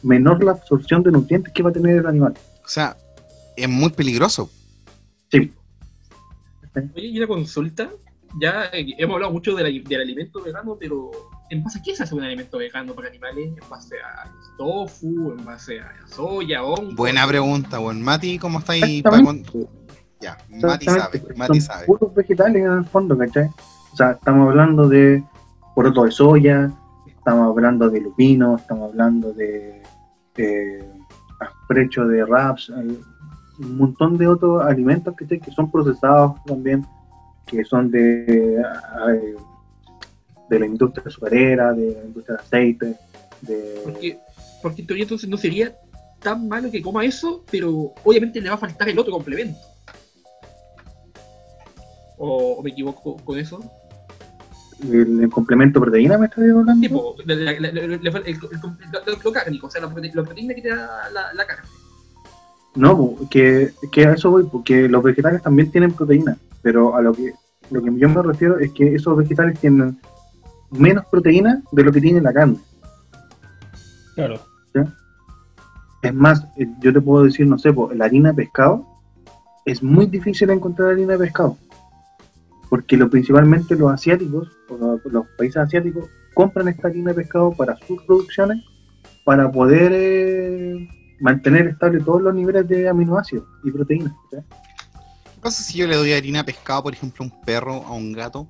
menor 0.01 0.43
la 0.43 0.51
absorción 0.51 1.03
de 1.03 1.11
nutrientes 1.11 1.53
que 1.53 1.61
va 1.61 1.69
a 1.69 1.73
tener 1.73 1.97
el 1.97 2.07
animal. 2.07 2.33
O 2.65 2.67
sea, 2.67 2.97
es 3.55 3.69
muy 3.69 3.89
peligroso. 3.91 4.49
Sí. 5.31 5.53
Oye, 6.95 7.07
y 7.07 7.17
una 7.17 7.27
consulta. 7.27 7.89
Ya 8.39 8.65
eh, 8.73 8.85
hemos 8.97 9.15
hablado 9.15 9.33
mucho 9.33 9.55
de 9.55 9.63
la- 9.63 9.89
del 9.89 10.01
alimento 10.01 10.41
vegano, 10.41 10.77
pero 10.79 11.11
¿en 11.49 11.63
base 11.63 11.79
a 11.79 11.81
qué 11.81 11.95
se 11.95 12.03
hace 12.03 12.15
un 12.15 12.23
alimento 12.23 12.57
vegano 12.57 12.93
para 12.93 13.07
animales? 13.07 13.47
¿En 13.47 13.69
base 13.69 13.95
a 13.99 14.31
tofu? 14.57 15.33
¿En 15.37 15.45
base 15.45 15.79
a 15.79 15.91
soya? 16.07 16.63
hongo? 16.63 16.95
Buena 16.95 17.27
pregunta, 17.27 17.79
buen 17.79 18.01
Mati, 18.01 18.37
¿cómo 18.37 18.59
está 18.59 18.73
ahí? 18.73 18.99
Exactamente. 18.99 19.67
Ya, 20.21 20.37
Mati 20.49 20.85
sabe, 20.85 21.23
Mati 21.35 21.61
son 21.61 21.73
sabe. 21.73 21.85
puros 21.85 22.13
vegetales 22.13 22.63
en 22.63 22.71
el 22.71 22.85
fondo, 22.85 23.17
¿cachai? 23.17 23.49
O 23.93 23.95
sea, 23.95 24.11
estamos 24.11 24.49
hablando 24.49 24.87
de 24.87 25.23
poroto 25.73 26.03
de 26.03 26.11
soya, 26.11 26.71
estamos 27.07 27.49
hablando 27.49 27.89
de 27.89 28.01
lupino, 28.01 28.57
estamos 28.57 28.91
hablando 28.91 29.33
de 29.33 29.81
eh, 30.37 30.89
asprecho 31.39 32.05
de 32.05 32.25
raps, 32.25 32.71
hay 32.75 32.99
un 33.59 33.77
montón 33.77 34.17
de 34.17 34.27
otros 34.27 34.61
alimentos 34.63 35.15
que 35.15 35.51
son 35.51 35.71
procesados 35.71 36.33
también, 36.45 36.85
que 37.45 37.63
son 37.63 37.89
de, 37.89 38.55
eh, 38.57 39.35
de 40.49 40.59
la 40.59 40.65
industria 40.65 41.03
azucarera, 41.05 41.73
de 41.73 41.93
la 41.93 42.05
industria 42.05 42.37
de 42.37 42.41
aceite, 42.43 42.95
de... 43.41 43.81
Porque, 43.83 44.17
porque 44.61 44.81
en 44.81 44.87
teoría 44.87 45.03
entonces 45.03 45.29
no 45.29 45.37
sería 45.37 45.75
tan 46.21 46.47
malo 46.47 46.69
que 46.71 46.81
coma 46.81 47.05
eso, 47.05 47.43
pero 47.49 47.93
obviamente 48.03 48.41
le 48.41 48.49
va 48.49 48.55
a 48.55 48.59
faltar 48.59 48.89
el 48.89 48.99
otro 48.99 49.13
complemento. 49.13 49.59
¿O, 52.17 52.53
o 52.57 52.63
me 52.63 52.71
equivoco 52.71 53.15
con 53.23 53.39
eso? 53.39 53.63
El, 54.83 55.21
el 55.23 55.29
complemento 55.29 55.79
proteína, 55.79 56.17
¿me 56.17 56.25
estás 56.25 56.39
hablando? 56.39 56.81
Tipo, 56.81 57.15
la- 57.25 57.51
el, 57.51 57.65
el- 57.65 58.01
lo, 58.03 58.11
cárnico, 59.31 59.67
o 59.67 59.69
sea, 59.69 59.81
la, 59.81 59.89
prote- 59.89 60.13
la 60.13 60.23
proteína 60.23 60.53
que 60.53 60.61
te 60.61 60.69
da 60.69 61.09
la, 61.33 61.45
carne. 61.45 61.67
No, 62.75 63.15
que, 63.29 63.71
que 63.91 64.05
a 64.05 64.13
eso 64.13 64.31
voy, 64.31 64.43
porque 64.45 64.87
los 64.87 65.03
vegetales 65.03 65.41
también 65.41 65.71
tienen 65.71 65.91
proteína, 65.91 66.37
pero 66.61 66.95
a 66.95 67.01
lo 67.01 67.13
que, 67.13 67.33
lo 67.71 67.81
que 67.81 67.91
yo 67.97 68.07
me 68.09 68.21
refiero 68.21 68.57
es 68.59 68.71
que 68.71 68.95
esos 68.95 69.17
vegetales 69.17 69.59
tienen 69.59 69.99
menos 70.71 71.05
proteína 71.11 71.61
de 71.71 71.83
lo 71.83 71.91
que 71.91 72.01
tiene 72.01 72.21
la 72.21 72.33
carne. 72.33 72.57
Claro. 74.15 74.39
Es 76.01 76.13
más, 76.13 76.45
eh, 76.57 76.67
yo 76.79 76.93
te 76.93 77.01
puedo 77.01 77.25
decir, 77.25 77.45
no 77.45 77.57
sé, 77.57 77.73
po, 77.73 77.91
la 77.93 78.05
harina 78.05 78.29
de 78.29 78.35
pescado, 78.35 78.85
es 79.65 79.83
muy 79.83 80.05
difícil 80.05 80.49
encontrar 80.49 80.91
harina 80.91 81.13
de 81.13 81.19
pescado, 81.19 81.57
porque 82.69 82.95
lo, 82.95 83.09
principalmente 83.09 83.75
los 83.75 83.91
asiáticos, 83.91 84.49
o 84.69 84.77
los, 84.77 85.05
los 85.05 85.25
países 85.37 85.57
asiáticos, 85.57 86.05
compran 86.33 86.69
esta 86.69 86.87
harina 86.87 87.09
de 87.09 87.15
pescado 87.15 87.51
para 87.51 87.75
sus 87.85 88.01
producciones, 88.03 88.63
para 89.25 89.51
poder 89.51 89.91
eh, 89.93 90.87
mantener 91.19 91.67
estable 91.67 91.99
todos 91.99 92.21
los 92.21 92.33
niveles 92.33 92.67
de 92.67 92.87
aminoácidos 92.87 93.45
y 93.63 93.71
proteínas. 93.71 94.13
¿sí? 94.31 94.37
¿Qué 94.37 95.41
pasa 95.41 95.63
si 95.63 95.77
yo 95.77 95.87
le 95.87 95.97
doy 95.97 96.13
harina 96.13 96.39
de 96.39 96.45
pescado, 96.45 96.83
por 96.83 96.93
ejemplo, 96.93 97.25
a 97.25 97.27
un 97.27 97.41
perro, 97.41 97.83
a 97.85 97.93
un 97.93 98.13
gato? 98.13 98.47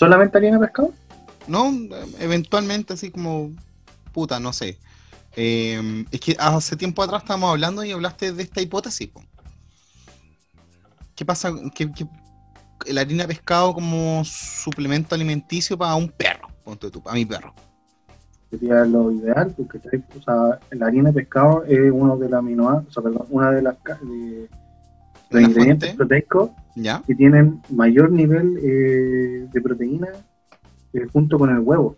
¿Solamente 0.00 0.38
harina 0.38 0.58
de 0.58 0.64
pescado? 0.66 0.94
No, 1.46 1.70
eventualmente 2.20 2.94
así 2.94 3.10
como, 3.10 3.50
puta, 4.14 4.40
no 4.40 4.50
sé. 4.54 4.78
Eh, 5.36 6.06
es 6.10 6.20
que 6.20 6.34
hace 6.38 6.74
tiempo 6.74 7.02
atrás 7.02 7.22
estábamos 7.22 7.50
hablando 7.50 7.84
y 7.84 7.92
hablaste 7.92 8.32
de 8.32 8.42
esta 8.42 8.62
hipótesis. 8.62 9.08
po. 9.08 9.22
¿Qué 11.14 11.26
pasa? 11.26 11.52
que 11.74 11.90
la 12.86 13.02
harina 13.02 13.24
de 13.24 13.28
pescado 13.28 13.74
como 13.74 14.22
suplemento 14.24 15.14
alimenticio 15.14 15.76
para 15.76 15.94
un 15.96 16.08
perro, 16.08 16.48
ponte 16.64 16.90
tú, 16.90 17.02
para 17.02 17.16
mi 17.16 17.26
perro. 17.26 17.52
Sería 18.50 18.86
lo 18.86 19.12
ideal, 19.12 19.52
porque 19.54 19.80
o 20.18 20.22
sea, 20.22 20.60
la 20.70 20.86
harina 20.86 21.10
de 21.10 21.14
pescado 21.16 21.62
es 21.64 21.92
uno 21.92 22.16
de 22.16 22.30
los 22.30 22.38
aminoácidos, 22.38 22.88
o 22.88 22.92
sea, 22.92 23.02
perdón, 23.02 23.26
una 23.28 23.50
de 23.50 23.60
las 23.60 23.76
ca- 23.82 23.98
de, 24.00 24.48
los 25.28 25.30
¿Una 25.30 25.42
ingredientes 25.42 25.94
proteicos 25.94 26.50
¿Ya? 26.76 27.02
que 27.06 27.14
tienen 27.14 27.60
mayor 27.68 28.10
nivel 28.10 28.58
eh, 28.62 29.48
de 29.52 29.60
proteína 29.60 30.08
eh, 30.92 31.06
junto 31.12 31.38
con 31.38 31.50
el 31.50 31.60
huevo. 31.60 31.96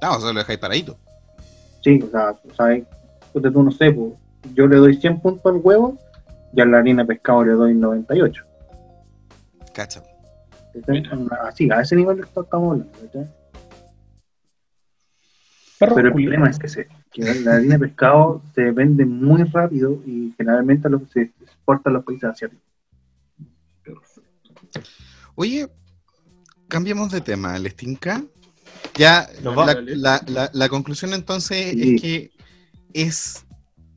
No, 0.00 0.16
eso 0.18 0.32
lo 0.32 0.40
dejáis 0.40 0.58
paradito. 0.58 0.98
Sí, 1.82 2.02
o 2.02 2.10
sea, 2.10 2.30
o 2.30 2.54
sea, 2.54 2.66
hay- 2.66 2.86
ponte 3.32 3.50
tú 3.50 3.62
no 3.62 3.70
sé, 3.70 3.92
pues, 3.92 4.12
yo 4.54 4.66
le 4.66 4.76
doy 4.76 4.96
100 4.96 5.20
puntos 5.20 5.46
al 5.46 5.60
huevo 5.62 5.98
y 6.52 6.60
a 6.60 6.66
la 6.66 6.78
harina 6.78 7.02
de 7.02 7.08
pescado 7.08 7.44
le 7.44 7.52
doy 7.52 7.74
98. 7.74 8.44
Cacha. 9.72 10.02
Así, 11.42 11.70
a 11.70 11.80
ese 11.80 11.96
nivel 11.96 12.20
estamos 12.20 12.52
hablando. 12.52 12.86
Perro 15.78 15.94
Pero 15.96 16.08
el 16.08 16.14
problema 16.14 16.48
es 16.48 16.58
que, 16.58 16.68
se, 16.68 16.88
que 17.10 17.22
la 17.42 17.56
harina 17.56 17.74
de 17.76 17.86
pescado 17.86 18.42
se 18.54 18.70
vende 18.70 19.04
muy 19.04 19.42
rápido 19.44 20.00
y 20.06 20.32
generalmente 20.36 20.88
lo 20.88 21.00
que 21.00 21.06
se 21.06 21.20
exporta 21.42 21.90
a 21.90 21.92
los 21.92 22.04
países 22.04 22.24
asiáticos. 22.30 22.64
Oye, 25.34 25.68
cambiemos 26.68 27.10
de 27.10 27.20
tema, 27.20 27.58
¿les 27.58 27.74
tinca? 27.76 28.24
Ya, 28.96 29.28
la, 29.42 29.74
la- 29.86 30.22
la- 30.26 30.50
la 30.52 30.68
conclusión 30.68 31.14
entonces 31.14 31.72
Sí. 31.72 31.94
es 31.94 32.02
que 32.02 32.30
es 32.92 33.46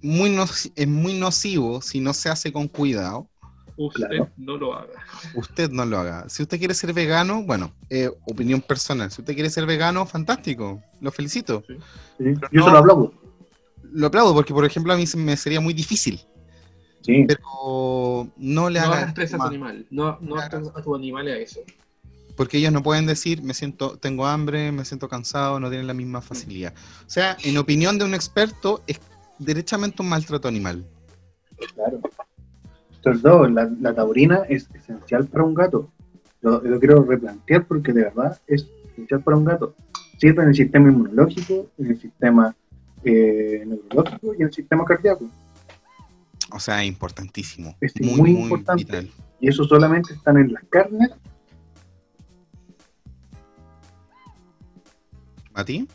muy, 0.01 0.29
noci- 0.29 0.71
es 0.75 0.87
muy 0.87 1.13
nocivo 1.17 1.81
si 1.81 1.99
no 1.99 2.13
se 2.13 2.29
hace 2.29 2.51
con 2.53 2.67
cuidado. 2.67 3.29
Usted 3.77 4.07
Claro. 4.07 4.31
no 4.37 4.55
lo 4.55 4.73
haga. 4.73 4.93
Usted 5.33 5.69
no 5.69 5.85
lo 5.85 5.97
haga. 5.99 6.29
Si 6.29 6.41
usted 6.43 6.57
quiere 6.59 6.73
ser 6.73 6.93
vegano, 6.93 7.43
bueno, 7.43 7.73
eh, 7.89 8.09
opinión 8.25 8.61
personal. 8.61 9.11
Si 9.11 9.21
usted 9.21 9.33
quiere 9.33 9.49
ser 9.49 9.65
vegano, 9.65 10.05
fantástico. 10.05 10.81
Lo 11.01 11.11
felicito. 11.11 11.61
Yo 12.17 12.31
no- 12.51 12.65
se 12.65 12.71
lo 12.71 12.77
aplaudo. 12.77 13.13
Lo 13.91 14.07
aplaudo 14.07 14.33
porque, 14.33 14.53
por 14.53 14.63
ejemplo, 14.63 14.93
a 14.93 14.97
mí 14.97 15.05
se 15.05 15.17
me 15.17 15.35
sería 15.35 15.59
muy 15.59 15.73
difícil. 15.73 16.21
Sí. 17.05 17.25
Pero 17.27 18.27
no 18.37 18.69
le 18.69 18.79
No 18.79 18.85
haga 18.85 19.09
hagas 19.09 19.33
a 19.33 19.37
tu 19.37 19.43
animal. 19.43 19.85
No, 19.91 20.17
no 20.21 20.35
No 20.35 20.41
a 20.41 20.81
tu 20.81 20.95
animal 20.95 21.27
a 21.27 21.37
eso. 21.37 21.59
porque 22.35 22.57
ellos 22.57 22.73
no 22.73 22.81
pueden 22.83 23.05
decir, 23.05 23.43
me 23.43 23.53
siento, 23.53 23.97
tengo 23.97 24.25
hambre, 24.25 24.71
me 24.71 24.83
siento 24.85 25.07
cansado, 25.07 25.59
no 25.59 25.69
tienen 25.69 25.87
la 25.87 25.93
misma 25.93 26.21
facilidad. 26.21 26.73
O 27.05 27.09
sea, 27.09 27.37
en 27.43 27.57
opinión 27.57 27.97
de 27.97 28.05
un 28.05 28.13
experto, 28.13 28.81
es 28.87 28.99
derechamente 29.39 30.01
un 30.01 30.09
maltrato 30.09 30.47
animal. 30.47 30.83
Claro. 31.75 32.01
Sobre 33.03 33.19
todo, 33.19 33.47
la, 33.47 33.69
la 33.79 33.93
taurina 33.93 34.41
es 34.49 34.67
esencial 34.73 35.27
para 35.27 35.43
un 35.43 35.53
gato. 35.53 35.91
Lo, 36.41 36.59
lo 36.61 36.79
quiero 36.79 37.03
replantear 37.03 37.65
porque 37.67 37.93
de 37.93 38.03
verdad 38.03 38.39
es 38.47 38.67
esencial 38.91 39.21
para 39.21 39.37
un 39.37 39.45
gato. 39.45 39.75
Sirve 40.17 40.41
en 40.43 40.49
el 40.49 40.55
sistema 40.55 40.89
inmunológico, 40.89 41.67
en 41.77 41.87
el 41.91 42.01
sistema 42.01 42.55
eh, 43.03 43.63
neurológico 43.65 44.33
y 44.33 44.37
en 44.37 44.47
el 44.47 44.53
sistema 44.53 44.83
cardíaco. 44.85 45.29
O 46.55 46.59
sea, 46.59 46.85
importantísimo. 46.85 47.75
Es 47.81 47.93
muy, 47.99 48.31
muy 48.31 48.43
importante. 48.43 48.85
vital. 48.85 49.11
Y 49.41 49.49
eso 49.49 49.65
solamente 49.65 50.13
están 50.13 50.37
en 50.37 50.53
las 50.53 50.63
carnes 50.69 51.11
¿Mati? 55.53 55.85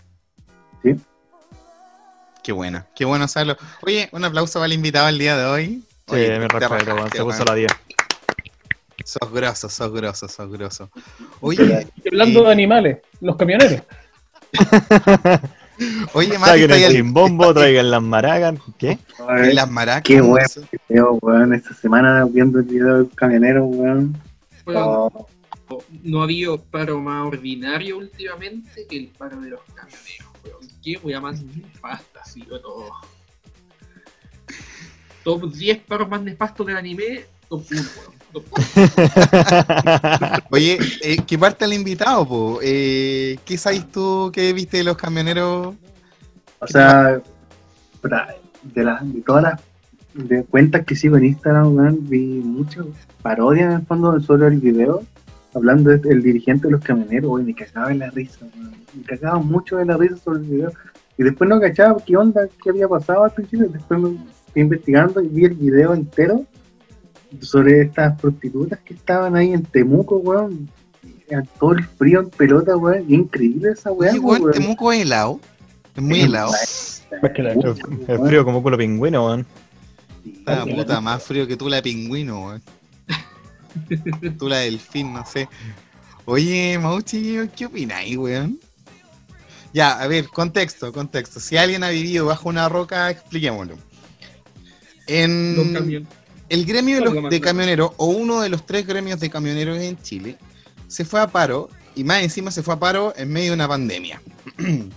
Sí. 0.82 0.96
Qué 2.42 2.52
buena, 2.52 2.86
qué 2.94 3.06
bueno 3.06 3.26
saberlo. 3.26 3.56
Oye, 3.82 4.10
un 4.12 4.22
aplauso 4.24 4.58
para 4.58 4.66
el 4.66 4.74
invitado 4.74 5.08
el 5.08 5.18
día 5.18 5.36
de 5.36 5.44
hoy. 5.46 5.82
Sí, 6.08 6.14
Oye, 6.14 6.38
me 6.38 6.48
respeto, 6.48 6.68
rajaste, 6.68 6.92
weón, 6.92 7.10
se 7.10 7.24
puso 7.24 7.44
la 7.44 7.54
10. 7.54 7.72
Sos 9.04 9.32
grosso, 9.32 9.68
sos 9.70 9.92
grosso, 9.92 10.28
sos 10.28 10.50
grosso. 10.50 10.90
Oye, 11.40 11.86
hablando 12.06 12.40
eh, 12.40 12.44
de 12.44 12.52
animales, 12.52 12.98
los 13.20 13.36
camioneros. 13.36 13.82
oye, 16.14 16.38
Mati, 16.38 16.66
Traigan 16.66 16.90
el 16.90 16.96
chimbombo, 16.96 17.54
traigan 17.54 17.90
las 17.90 18.02
maracas. 18.02 18.60
¿Qué? 18.78 18.98
y 19.50 19.52
las 19.52 19.70
maracas. 19.70 20.02
Qué 20.02 20.16
no 20.16 20.28
bueno. 20.28 21.18
weón, 21.22 21.54
esta 21.54 21.74
semana 21.74 22.24
viendo 22.26 22.58
el 22.58 22.64
video 22.64 22.98
del 22.98 23.10
camionero, 23.14 23.64
weón. 23.64 24.16
Bueno, 24.64 25.28
Oh, 25.72 25.84
no 26.02 26.20
ha 26.20 26.24
habido 26.24 26.60
paro 26.60 27.00
más 27.00 27.28
ordinario 27.28 27.98
últimamente 27.98 28.86
que 28.88 28.96
el 28.96 29.06
paro 29.06 29.40
de 29.40 29.50
los 29.50 29.60
camioneros, 29.74 30.28
weón. 30.44 30.68
Qué 30.82 30.98
wea 31.02 31.20
más 31.20 31.42
nefasta 31.42 32.20
ha 32.20 32.24
sido 32.24 32.60
todo. 32.60 32.90
Top 35.22 35.52
10 35.52 35.78
paros 35.82 36.08
más 36.08 36.22
nefastos 36.22 36.66
del 36.66 36.76
anime, 36.76 37.24
top 37.48 37.64
1, 37.70 37.80
weón. 37.98 38.19
Oye, 40.50 40.78
eh, 41.02 41.16
¿qué 41.26 41.38
parte 41.38 41.64
el 41.64 41.72
invitado, 41.72 42.26
po? 42.26 42.58
Eh, 42.62 43.38
¿Qué 43.44 43.58
sabes 43.58 43.90
tú 43.90 44.30
que 44.32 44.52
viste 44.52 44.78
de 44.78 44.84
los 44.84 44.96
camioneros? 44.96 45.74
o 46.60 46.66
sea, 46.66 47.20
de, 48.74 48.84
las 48.84 49.12
de 49.12 49.20
todas 49.22 49.42
las 49.42 49.60
de 50.14 50.44
cuentas 50.44 50.84
que 50.84 50.94
sigo 50.94 51.16
en 51.16 51.26
Instagram, 51.26 52.08
vi 52.08 52.40
muchas 52.44 52.86
parodias 53.22 53.66
en 53.66 53.80
el 53.80 53.86
fondo 53.86 54.20
sobre 54.20 54.48
el 54.48 54.60
video, 54.60 55.02
hablando 55.54 55.90
del 55.90 56.22
dirigente 56.22 56.66
de 56.66 56.72
los 56.72 56.82
camioneros, 56.82 57.30
weón, 57.30 57.46
me 57.46 57.54
cagaba 57.54 57.90
en 57.90 58.00
la 58.00 58.10
risa. 58.10 58.46
Me 58.94 59.02
cagaba 59.04 59.38
mucho 59.38 59.78
de 59.78 59.86
la 59.86 59.96
risa 59.96 60.16
sobre 60.16 60.40
el 60.40 60.46
video. 60.46 60.72
Y 61.16 61.22
después 61.22 61.48
no 61.48 61.60
cachaba 61.60 62.02
qué 62.04 62.16
onda, 62.16 62.48
qué 62.62 62.70
había 62.70 62.88
pasado 62.88 63.24
al 63.24 63.30
principio, 63.30 63.68
después 63.68 64.00
me 64.00 64.18
fui 64.52 64.62
investigando 64.62 65.20
y 65.20 65.28
vi 65.28 65.44
el 65.44 65.54
video 65.54 65.94
entero 65.94 66.44
sobre 67.40 67.82
estas 67.82 68.20
prostitutas 68.20 68.78
que 68.80 68.94
estaban 68.94 69.36
ahí 69.36 69.52
en 69.52 69.62
Temuco, 69.64 70.16
weón. 70.18 70.68
Todo 71.60 71.72
el 71.72 71.84
frío 71.84 72.20
en 72.20 72.30
pelota, 72.30 72.76
weón. 72.76 73.04
Increíble 73.12 73.70
esa 73.72 73.92
weá, 73.92 74.10
Oye, 74.10 74.18
weón, 74.20 74.42
weón. 74.42 74.52
Temuco 74.54 74.92
es 74.92 75.02
helado. 75.02 75.40
Es 75.96 76.02
muy 76.02 76.20
helado. 76.22 76.50
Más 76.50 77.30
que 77.34 77.42
la- 77.42 77.52
El, 77.52 77.76
el 78.08 78.18
frío 78.26 78.44
como 78.44 78.62
culo 78.62 78.76
pingüino, 78.78 79.26
weón. 79.26 79.46
Ah, 80.46 80.64
puta, 80.68 81.00
más 81.00 81.22
frío 81.22 81.46
que 81.46 81.56
tú 81.56 81.68
la 81.68 81.80
pingüino, 81.80 82.46
weón. 82.46 82.62
tú 84.38 84.48
la 84.48 84.58
delfín, 84.58 85.12
no 85.12 85.24
sé. 85.24 85.48
Oye, 86.24 86.78
Mauchi, 86.78 87.38
¿qué 87.56 87.66
opináis, 87.66 88.16
weón? 88.16 88.58
Ya, 89.72 90.00
a 90.00 90.06
ver, 90.08 90.26
contexto, 90.28 90.92
contexto. 90.92 91.38
Si 91.38 91.56
alguien 91.56 91.84
ha 91.84 91.90
vivido 91.90 92.26
bajo 92.26 92.48
una 92.48 92.68
roca, 92.68 93.08
expliquémoslo. 93.10 93.76
En. 95.06 96.06
El 96.50 96.66
gremio 96.66 96.96
de, 96.98 97.04
los- 97.04 97.30
de 97.30 97.40
camioneros, 97.40 97.92
o 97.96 98.06
uno 98.06 98.40
de 98.40 98.48
los 98.50 98.66
tres 98.66 98.86
gremios 98.86 99.18
de 99.20 99.30
camioneros 99.30 99.78
en 99.78 99.96
Chile, 100.02 100.36
se 100.88 101.04
fue 101.04 101.20
a 101.20 101.28
paro, 101.28 101.70
y 101.94 102.04
más 102.04 102.22
encima 102.22 102.50
se 102.50 102.62
fue 102.62 102.74
a 102.74 102.78
paro 102.78 103.14
en 103.16 103.32
medio 103.32 103.50
de 103.52 103.54
una 103.54 103.68
pandemia. 103.68 104.20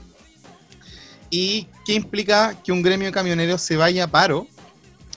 ¿Y 1.29 1.67
qué 1.85 1.93
implica 1.93 2.55
que 2.63 2.71
un 2.71 2.81
gremio 2.81 3.07
de 3.07 3.11
camioneros 3.11 3.61
se 3.61 3.75
vaya 3.75 4.03
a 4.03 4.07
paro? 4.07 4.47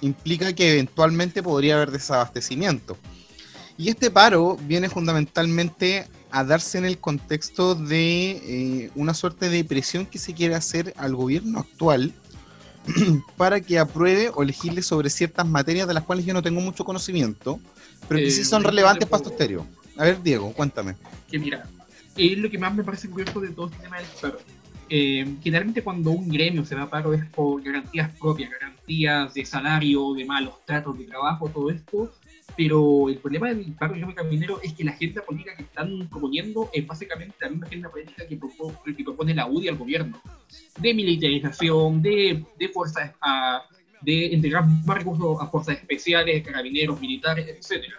Implica 0.01 0.53
que 0.53 0.73
eventualmente 0.73 1.43
podría 1.43 1.77
haber 1.77 1.91
desabastecimiento. 1.91 2.97
Y 3.79 3.91
este 3.91 4.11
paro 4.11 4.57
viene 4.63 4.89
fundamentalmente 4.89 6.07
a 6.31 6.45
darse 6.45 6.79
en 6.79 6.87
el 6.87 6.99
contexto 6.99 7.75
de 7.75 8.31
eh, 8.31 8.91
una 8.95 9.13
suerte 9.15 9.49
de 9.51 9.65
presión 9.65 10.07
que 10.07 10.19
se 10.19 10.33
quiere 10.35 10.55
hacer 10.55 10.95
al 10.97 11.15
gobierno 11.15 11.61
actual 11.61 12.13
para 13.37 13.61
que 13.61 13.79
apruebe 13.79 14.31
o 14.35 14.43
legisle 14.45 14.83
sobre 14.83 15.11
ciertas 15.11 15.47
materias 15.47 15.89
de 15.89 15.95
las 15.95 16.05
cuales 16.05 16.25
yo 16.25 16.35
no 16.35 16.43
tengo 16.43 16.61
mucho 16.61 16.85
conocimiento, 16.85 17.61
pero 18.09 18.19
que 18.19 18.29
Eh, 18.29 18.31
sí 18.31 18.45
son 18.45 18.63
relevantes 18.63 19.09
para 19.09 19.25
estéreo. 19.25 19.67
A 19.97 20.05
ver, 20.05 20.23
Diego, 20.23 20.53
cuéntame. 20.53 20.95
que 21.31 21.39
mira, 21.39 21.67
es 22.17 22.39
lo 22.39 22.51
que 22.51 22.59
más 22.59 22.75
me 22.75 22.85
parece 22.85 23.09
curioso 23.09 23.41
de 23.41 23.51
todo 23.51 23.67
este 23.67 23.83
tema 23.83 23.97
del 23.99 24.07
paro. 24.21 24.39
Eh, 24.89 25.27
generalmente 25.43 25.83
cuando 25.83 26.11
un 26.13 26.29
gremio 26.29 26.65
se 26.65 26.77
va 26.77 26.83
a 26.83 26.91
paro 26.91 27.13
es 27.13 27.25
por 27.27 27.61
garantías 27.61 28.11
propias, 28.21 28.51
garantías 28.51 29.35
de 29.35 29.45
salario, 29.45 30.15
de 30.15 30.25
malos 30.25 30.55
tratos 30.65 30.97
de 30.97 31.05
trabajo, 31.05 31.49
todo 31.49 31.71
esto. 31.71 32.13
Pero 32.57 33.09
el 33.11 33.19
problema 33.19 33.49
del 33.53 33.73
paro 33.75 33.95
de 33.95 34.15
camionero 34.15 34.61
es 34.63 34.73
que 34.73 34.83
la 34.85 34.93
agenda 34.93 35.23
política 35.23 35.55
que 35.57 35.63
están 35.65 36.09
proponiendo 36.09 36.71
es 36.73 36.87
básicamente 36.87 37.35
la 37.41 37.51
misma 37.51 37.67
agenda 37.67 37.91
política 37.91 38.27
que 38.27 38.37
propone 39.05 39.35
la 39.35 39.47
UDI 39.47 39.69
al 39.69 39.77
gobierno. 39.77 40.21
De 40.81 40.95
militarización, 40.95 42.01
de, 42.03 42.45
de 42.59 42.69
fuerzas, 42.69 43.13
a- 43.21 43.63
de 44.03 44.27
entregar 44.35 44.65
más 44.87 44.99
recursos 44.99 45.37
a 45.41 45.47
fuerzas 45.49 45.77
especiales, 45.79 46.47
carabineros, 46.47 47.01
militares, 47.01 47.47
etcétera. 47.49 47.95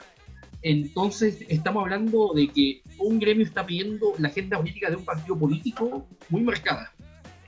Entonces, 0.62 1.46
estamos 1.50 1.84
hablando 1.84 2.34
de 2.34 2.48
que 2.48 2.82
un 3.00 3.20
gremio 3.20 3.46
está 3.46 3.66
pidiendo 3.66 4.14
la 4.18 4.30
agenda 4.30 4.58
política 4.58 4.90
de 4.90 4.96
un 4.96 5.06
partido 5.06 5.38
político 5.38 6.08
muy 6.30 6.42
marcada. 6.42 6.92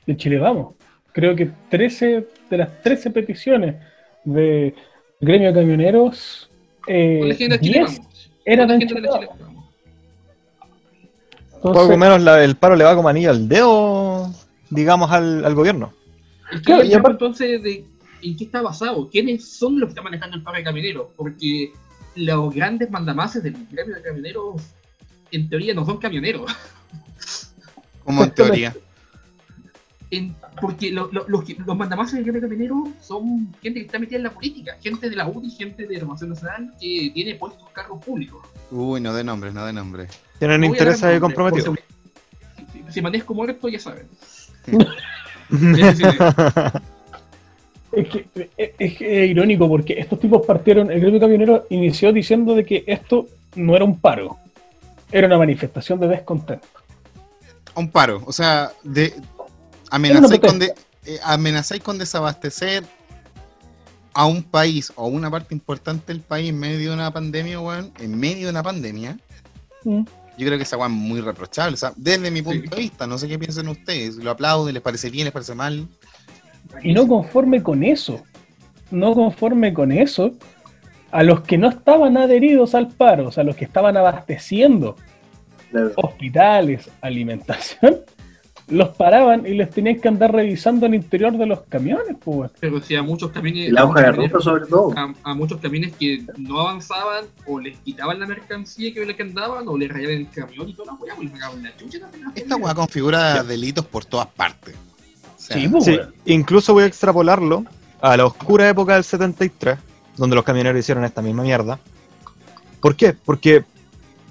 de 0.06 0.16
Chile 0.18 0.38
Vamos. 0.38 0.76
Creo 1.12 1.36
que 1.36 1.50
13 1.70 2.28
de 2.50 2.58
las 2.58 2.82
13 2.84 3.10
peticiones 3.12 3.76
de 4.24 4.74
gremio 5.20 5.52
de 5.52 5.60
camioneros, 5.60 6.49
eh, 6.88 7.32
agenda 7.32 7.58
de 7.58 7.62
Chile 7.64 7.80
10 7.80 7.98
Vamos. 7.98 8.30
eran 8.46 8.68
Con 8.68 8.70
la 8.70 8.74
en 8.76 8.82
agenda 8.84 9.02
de 9.02 9.08
Chile 9.08 9.10
Chile 9.14 9.28
Vamos. 9.40 9.40
Vamos. 9.40 9.66
Poco 11.62 11.98
menos 11.98 12.22
la- 12.22 12.44
el 12.44 12.56
paro 12.56 12.76
le 12.76 12.84
va 12.86 12.96
como 12.96 13.10
anillo 13.10 13.32
al 13.32 13.48
dedo, 13.50 14.34
digamos, 14.70 15.12
al, 15.12 15.44
al 15.44 15.56
gobierno. 15.56 15.94
Es 16.52 16.60
que 16.60 16.64
Claro, 16.66 16.84
yo 16.84 16.88
y 16.88 16.92
llamo 16.94 17.00
aparte- 17.08 17.26
entonces 17.26 17.64
de 17.64 17.86
en 18.22 18.36
qué 18.38 18.44
está 18.46 18.62
basado, 18.62 19.10
quiénes 19.10 19.46
son 19.48 19.80
los 19.80 19.88
que 19.88 19.92
están 19.92 20.04
manejando 20.06 20.36
el 20.38 20.44
paro 20.44 20.58
de 20.58 20.64
camioneros, 20.64 21.08
porque 21.16 21.72
los 22.16 22.54
grandes 22.54 22.90
mandamases 22.92 23.44
del 23.44 23.56
gremio 23.72 23.96
de 23.96 24.02
camioneros 24.02 24.62
en 25.32 25.48
teoría 25.50 25.74
no 25.74 25.86
son 25.86 25.98
camioneros. 25.98 26.52
Como 28.04 28.24
en 28.24 28.32
teoría. 28.32 28.76
En- 30.12 30.36
porque 30.60 30.90
lo- 30.92 31.10
lo- 31.12 31.26
los, 31.28 31.44
los 31.60 31.78
mandamases 31.78 32.16
del 32.16 32.24
gremio 32.24 32.42
de 32.42 32.48
camioneros 32.48 32.90
son 33.00 33.54
gente 33.62 33.80
que 33.80 33.86
está 33.86 34.00
metida 34.00 34.18
en 34.18 34.24
la 34.24 34.32
política, 34.32 34.76
gente 34.82 35.08
de 35.10 35.16
la 35.16 35.28
UDI, 35.28 35.52
gente 35.52 35.86
de 35.86 35.94
la 35.94 36.00
Formación 36.00 36.32
Nacional 36.32 36.74
que 36.80 37.12
tiene 37.14 37.36
puestos 37.36 37.70
cargos 37.70 38.04
públicos. 38.04 38.42
Uy, 38.72 39.02
no 39.02 39.14
de 39.14 39.24
nombres, 39.24 39.54
no 39.54 39.66
de 39.66 39.74
nombres. 39.74 40.10
Tienen 40.40 40.62
No 40.62 40.68
intereses 40.68 41.02
nombre, 41.04 41.20
comprometido. 41.20 41.74
por 41.76 41.80
Si, 42.74 42.80
si- 42.88 42.92
si 42.94 43.02
manejo 43.02 43.34
muerto, 43.36 43.68
ya 43.70 43.80
saben. 43.80 44.08
Es 47.92 48.08
que, 48.08 48.28
es, 48.56 48.70
es 48.78 48.98
que 48.98 49.24
es 49.26 49.32
irónico 49.32 49.68
porque 49.68 49.94
estos 50.00 50.20
tipos 50.20 50.46
partieron, 50.46 50.92
el 50.92 51.00
gremio 51.02 51.20
camionero 51.20 51.66
inició 51.72 52.14
diciendo 52.14 52.54
de 52.54 52.64
que 52.64 52.84
esto 52.86 53.26
no 53.56 53.76
era 53.76 53.84
un 53.84 54.00
paro, 54.00 54.38
era 55.12 55.26
una 55.26 55.40
manifestación 55.40 56.00
de 56.00 56.08
descontento. 56.08 56.68
Un 57.76 57.90
paro, 57.90 58.22
o 58.28 58.32
sea, 58.32 58.72
de 58.84 59.12
amenazáis 59.90 60.40
con, 60.40 60.60
de- 60.60 60.74
eh, 61.06 61.20
amenazáis 61.24 61.82
con 61.84 61.98
desabastecer 61.98 62.84
a 64.14 64.26
un 64.26 64.44
país 64.44 64.92
o 64.96 65.08
una 65.08 65.30
parte 65.32 65.54
importante 65.54 66.12
del 66.12 66.22
país 66.22 66.50
en 66.50 66.60
medio 66.60 66.90
de 66.90 66.94
una 66.96 67.12
pandemia, 67.12 67.60
weón, 67.60 67.92
en 68.00 68.20
medio 68.20 68.46
de 68.48 68.50
una 68.52 68.64
pandemia. 68.64 69.18
Yo 69.86 70.46
creo 70.48 70.58
que 70.58 70.64
esa 70.64 70.78
weón 70.78 70.94
es 70.94 70.98
muy 70.98 71.22
reprochable, 71.22 71.74
o 71.76 71.78
sea, 71.78 71.94
desde 71.96 72.32
mi 72.32 72.42
punto 72.42 72.64
Sí. 72.64 72.68
de 72.70 72.76
vista, 72.76 73.08
no 73.08 73.18
sé 73.18 73.28
qué 73.28 73.38
piensan 73.40 73.68
ustedes, 73.68 74.16
lo 74.18 74.32
aplauden, 74.32 74.74
les 74.74 74.84
parece 74.84 75.10
bien, 75.10 75.26
les 75.26 75.34
parece 75.34 75.54
mal. 75.56 75.88
Y 76.84 76.94
no 76.94 77.08
conforme 77.08 77.64
con 77.64 77.84
eso, 77.84 78.22
no 78.92 79.14
conforme 79.14 79.74
con 79.74 79.92
eso, 79.92 80.32
a 81.12 81.24
los 81.24 81.42
que 81.42 81.58
no 81.58 81.70
estaban 81.70 82.18
adheridos 82.18 82.76
al 82.76 82.90
paro, 82.90 83.28
o 83.28 83.32
sea, 83.32 83.44
los 83.44 83.56
que 83.56 83.66
estaban 83.66 83.96
abasteciendo 83.98 84.96
Claro. 85.72 85.92
hospitales, 85.98 86.90
alimentación, 87.02 88.02
los 88.70 88.90
paraban 88.90 89.46
y 89.46 89.54
les 89.56 89.70
tenían 89.72 90.00
que 90.00 90.08
andar 90.08 90.32
revisando 90.32 90.86
el 90.86 90.96
interior 90.96 91.38
de 91.38 91.46
los 91.46 91.62
camiones, 91.62 92.16
pues. 92.24 92.52
Pero 92.60 92.82
si 92.82 92.96
a 92.96 93.04
muchos 93.04 93.32
camiones. 93.32 93.72
La 93.72 93.86
hoja 93.86 94.02
de 94.02 94.12
ruta 94.12 94.40
sobre 94.40 94.66
todo. 94.68 94.94
a, 94.96 95.14
a 95.24 95.34
muchos 95.34 95.60
camiones 95.60 95.94
que 95.96 96.24
no 96.38 96.60
avanzaban 96.60 97.26
o 97.46 97.60
les 97.60 97.78
quitaban 97.80 98.20
la 98.20 98.28
mercancía 98.28 98.94
que, 98.94 99.16
que 99.16 99.24
andaban 99.24 99.68
o 99.68 99.78
les 99.78 99.90
rayaban 99.90 100.18
el 100.18 100.30
camión 100.30 100.70
y 100.70 100.74
toda 100.74 100.94
la 100.94 101.00
weá, 101.00 101.16
pues 101.16 101.30
les 101.30 101.40
sacaban 101.40 101.64
la 101.64 101.78
chucha 101.78 102.00
también. 102.00 102.26
las 102.26 102.38
Esta 102.38 102.56
weá 102.56 102.76
configura 102.76 103.44
delitos 103.44 103.86
por 103.86 104.06
todas 104.06 104.28
partes. 104.28 104.76
O 104.76 105.42
sea, 105.42 105.58
Sí, 105.58 105.68
pues, 105.68 105.86
Sí, 105.86 105.98
incluso 106.26 106.74
voy 106.74 106.84
a 106.84 106.88
extrapolarlo 106.88 107.66
a 108.02 108.18
la 108.18 108.26
oscura 108.26 108.70
época 108.70 108.94
del 108.94 109.04
73, 109.04 109.78
donde 110.18 110.36
los 110.36 110.46
camioneros 110.46 110.80
hicieron 110.80 111.04
esta 111.06 111.22
misma 111.22 111.44
mierda. 111.44 111.80
¿Por 112.82 112.96
qué? 112.96 113.14
Porque 113.14 113.64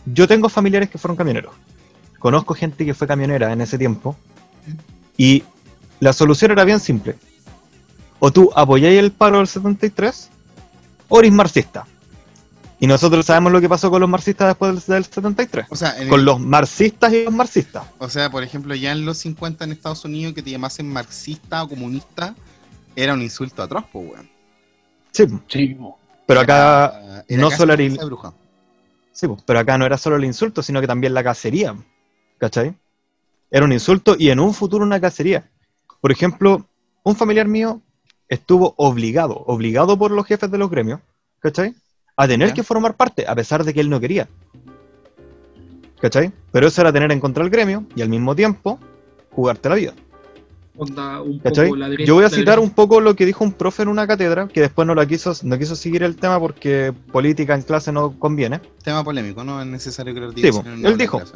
yo 0.07 0.26
tengo 0.26 0.49
familiares 0.49 0.89
que 0.89 0.99
fueron 0.99 1.16
camioneros. 1.16 1.53
Conozco 2.19 2.55
gente 2.55 2.85
que 2.85 2.95
fue 2.95 3.07
camionera 3.07 3.53
en 3.53 3.61
ese 3.61 3.79
tiempo. 3.79 4.16
Y 5.16 5.45
la 6.01 6.12
solución 6.12 6.51
era 6.53 6.64
bien 6.64 6.81
simple. 6.81 7.16
O 8.19 8.31
tú 8.33 8.51
apoyáis 8.55 8.99
el 8.99 9.12
paro 9.12 9.39
del 9.39 9.47
73, 9.47 10.29
o 11.09 11.19
eres 11.21 11.33
marxista. 11.33 11.87
Y 12.81 12.87
nosotros 12.87 13.27
sabemos 13.27 13.51
lo 13.53 13.61
que 13.61 13.69
pasó 13.69 13.91
con 13.91 14.01
los 14.01 14.09
marxistas 14.09 14.49
después 14.49 14.87
del, 14.87 14.95
del 14.97 15.05
73. 15.05 15.66
O 15.71 15.77
sea, 15.77 15.97
Con 16.09 16.21
el- 16.21 16.25
los 16.25 16.41
marxistas 16.41 17.12
y 17.12 17.25
los 17.25 17.35
marxistas. 17.35 17.85
o 17.99 18.09
sea, 18.09 18.31
por 18.31 18.43
ejemplo, 18.45 18.75
ya 18.75 18.93
en 18.93 19.05
los 19.05 19.19
50 19.19 19.64
en 19.64 19.73
Estados 19.73 20.05
Unidos 20.05 20.35
que 20.35 20.43
te 20.43 20.51
llamasen 20.51 20.89
marxista 20.93 21.62
o 21.64 21.69
comunista 21.69 22.35
era 22.95 23.14
un 23.14 23.23
insulto 23.23 23.62
atroz, 23.62 23.85
pues, 23.93 24.11
weón. 24.12 24.31
Sí, 25.12 25.25
Sí, 25.49 25.77
pero 26.27 26.41
acá 26.41 26.87
Era- 26.87 27.25
era 27.27 27.41
no 27.43 27.51
solo 27.51 27.73
era- 27.75 28.05
bruja. 28.05 28.33
Sí, 29.12 29.27
pero 29.47 29.59
acá 29.59 29.77
no 29.79 29.85
era 29.87 29.99
solo 29.99 30.14
el 30.16 30.25
insulto, 30.25 30.62
sino 30.62 30.81
que 30.81 30.87
también 30.87 31.14
la 31.14 31.25
cacería. 31.25 31.75
¿Cachai? 32.39 32.74
Era 33.51 33.64
un 33.64 33.72
insulto 33.72 34.14
y 34.18 34.30
en 34.30 34.41
un 34.41 34.55
futuro 34.55 34.84
una 34.84 35.01
cacería. 35.01 35.49
Por 36.01 36.12
ejemplo, 36.12 36.66
un 37.03 37.16
familiar 37.16 37.49
mío 37.49 37.80
estuvo 38.28 38.74
obligado, 38.76 39.43
obligado 39.47 39.99
por 39.99 40.11
los 40.11 40.26
jefes 40.26 40.51
de 40.51 40.59
los 40.59 40.70
gremios, 40.70 41.01
¿cachai? 41.41 41.74
A 42.16 42.28
tener 42.28 42.49
Ya. 42.49 42.55
que 42.55 42.62
formar 42.62 42.95
parte, 42.97 43.26
a 43.26 43.34
pesar 43.34 43.64
de 43.64 43.72
que 43.72 43.80
él 43.80 43.89
no 43.91 43.99
quería. 44.01 44.28
¿Cachai? 46.01 46.30
Pero 46.53 46.68
eso 46.68 46.80
era 46.80 46.93
tener 46.93 47.11
en 47.11 47.20
contra 47.20 47.43
el 47.43 47.51
gremio 47.51 47.84
y 47.97 48.03
al 48.03 48.09
mismo 48.09 48.36
tiempo 48.36 48.78
jugarte 49.32 49.68
la 49.68 49.74
vida. 49.74 49.95
Onda 50.76 51.20
un 51.22 51.41
¿Cachai? 51.41 51.66
poco 51.66 51.76
la 51.76 51.89
derecha. 51.89 52.07
Yo 52.07 52.14
voy 52.14 52.24
a 52.24 52.30
citar 52.30 52.61
un 52.61 52.70
poco 52.70 53.01
lo 53.01 53.16
que 53.16 53.26
dijo 53.26 53.43
un 53.43 53.53
profe 53.53 53.82
en 53.82 53.89
una 53.89 54.07
cátedra, 54.07 54.47
que 54.47 54.61
después 54.61 54.86
no 54.86 54.95
la 54.95 55.07
quiso, 55.07 55.32
no 55.43 55.59
quiso 55.59 55.74
seguir 55.74 56.05
el 56.05 56.14
tema 56.16 56.39
porque 56.39 56.93
política 57.11 57.55
en 57.57 57.62
clase 57.62 57.91
no 57.91 58.16
conviene. 58.16 58.61
Tema 58.84 59.03
polémico, 59.03 59.43
no 59.43 59.61
es 59.61 59.66
necesario 59.66 60.14
que 60.14 60.20
lo 60.20 60.30
Sí, 60.30 60.43
digas 60.43 60.64
en 60.64 60.86
él 60.86 60.97
dijo. 60.97 61.18
clase. 61.18 61.34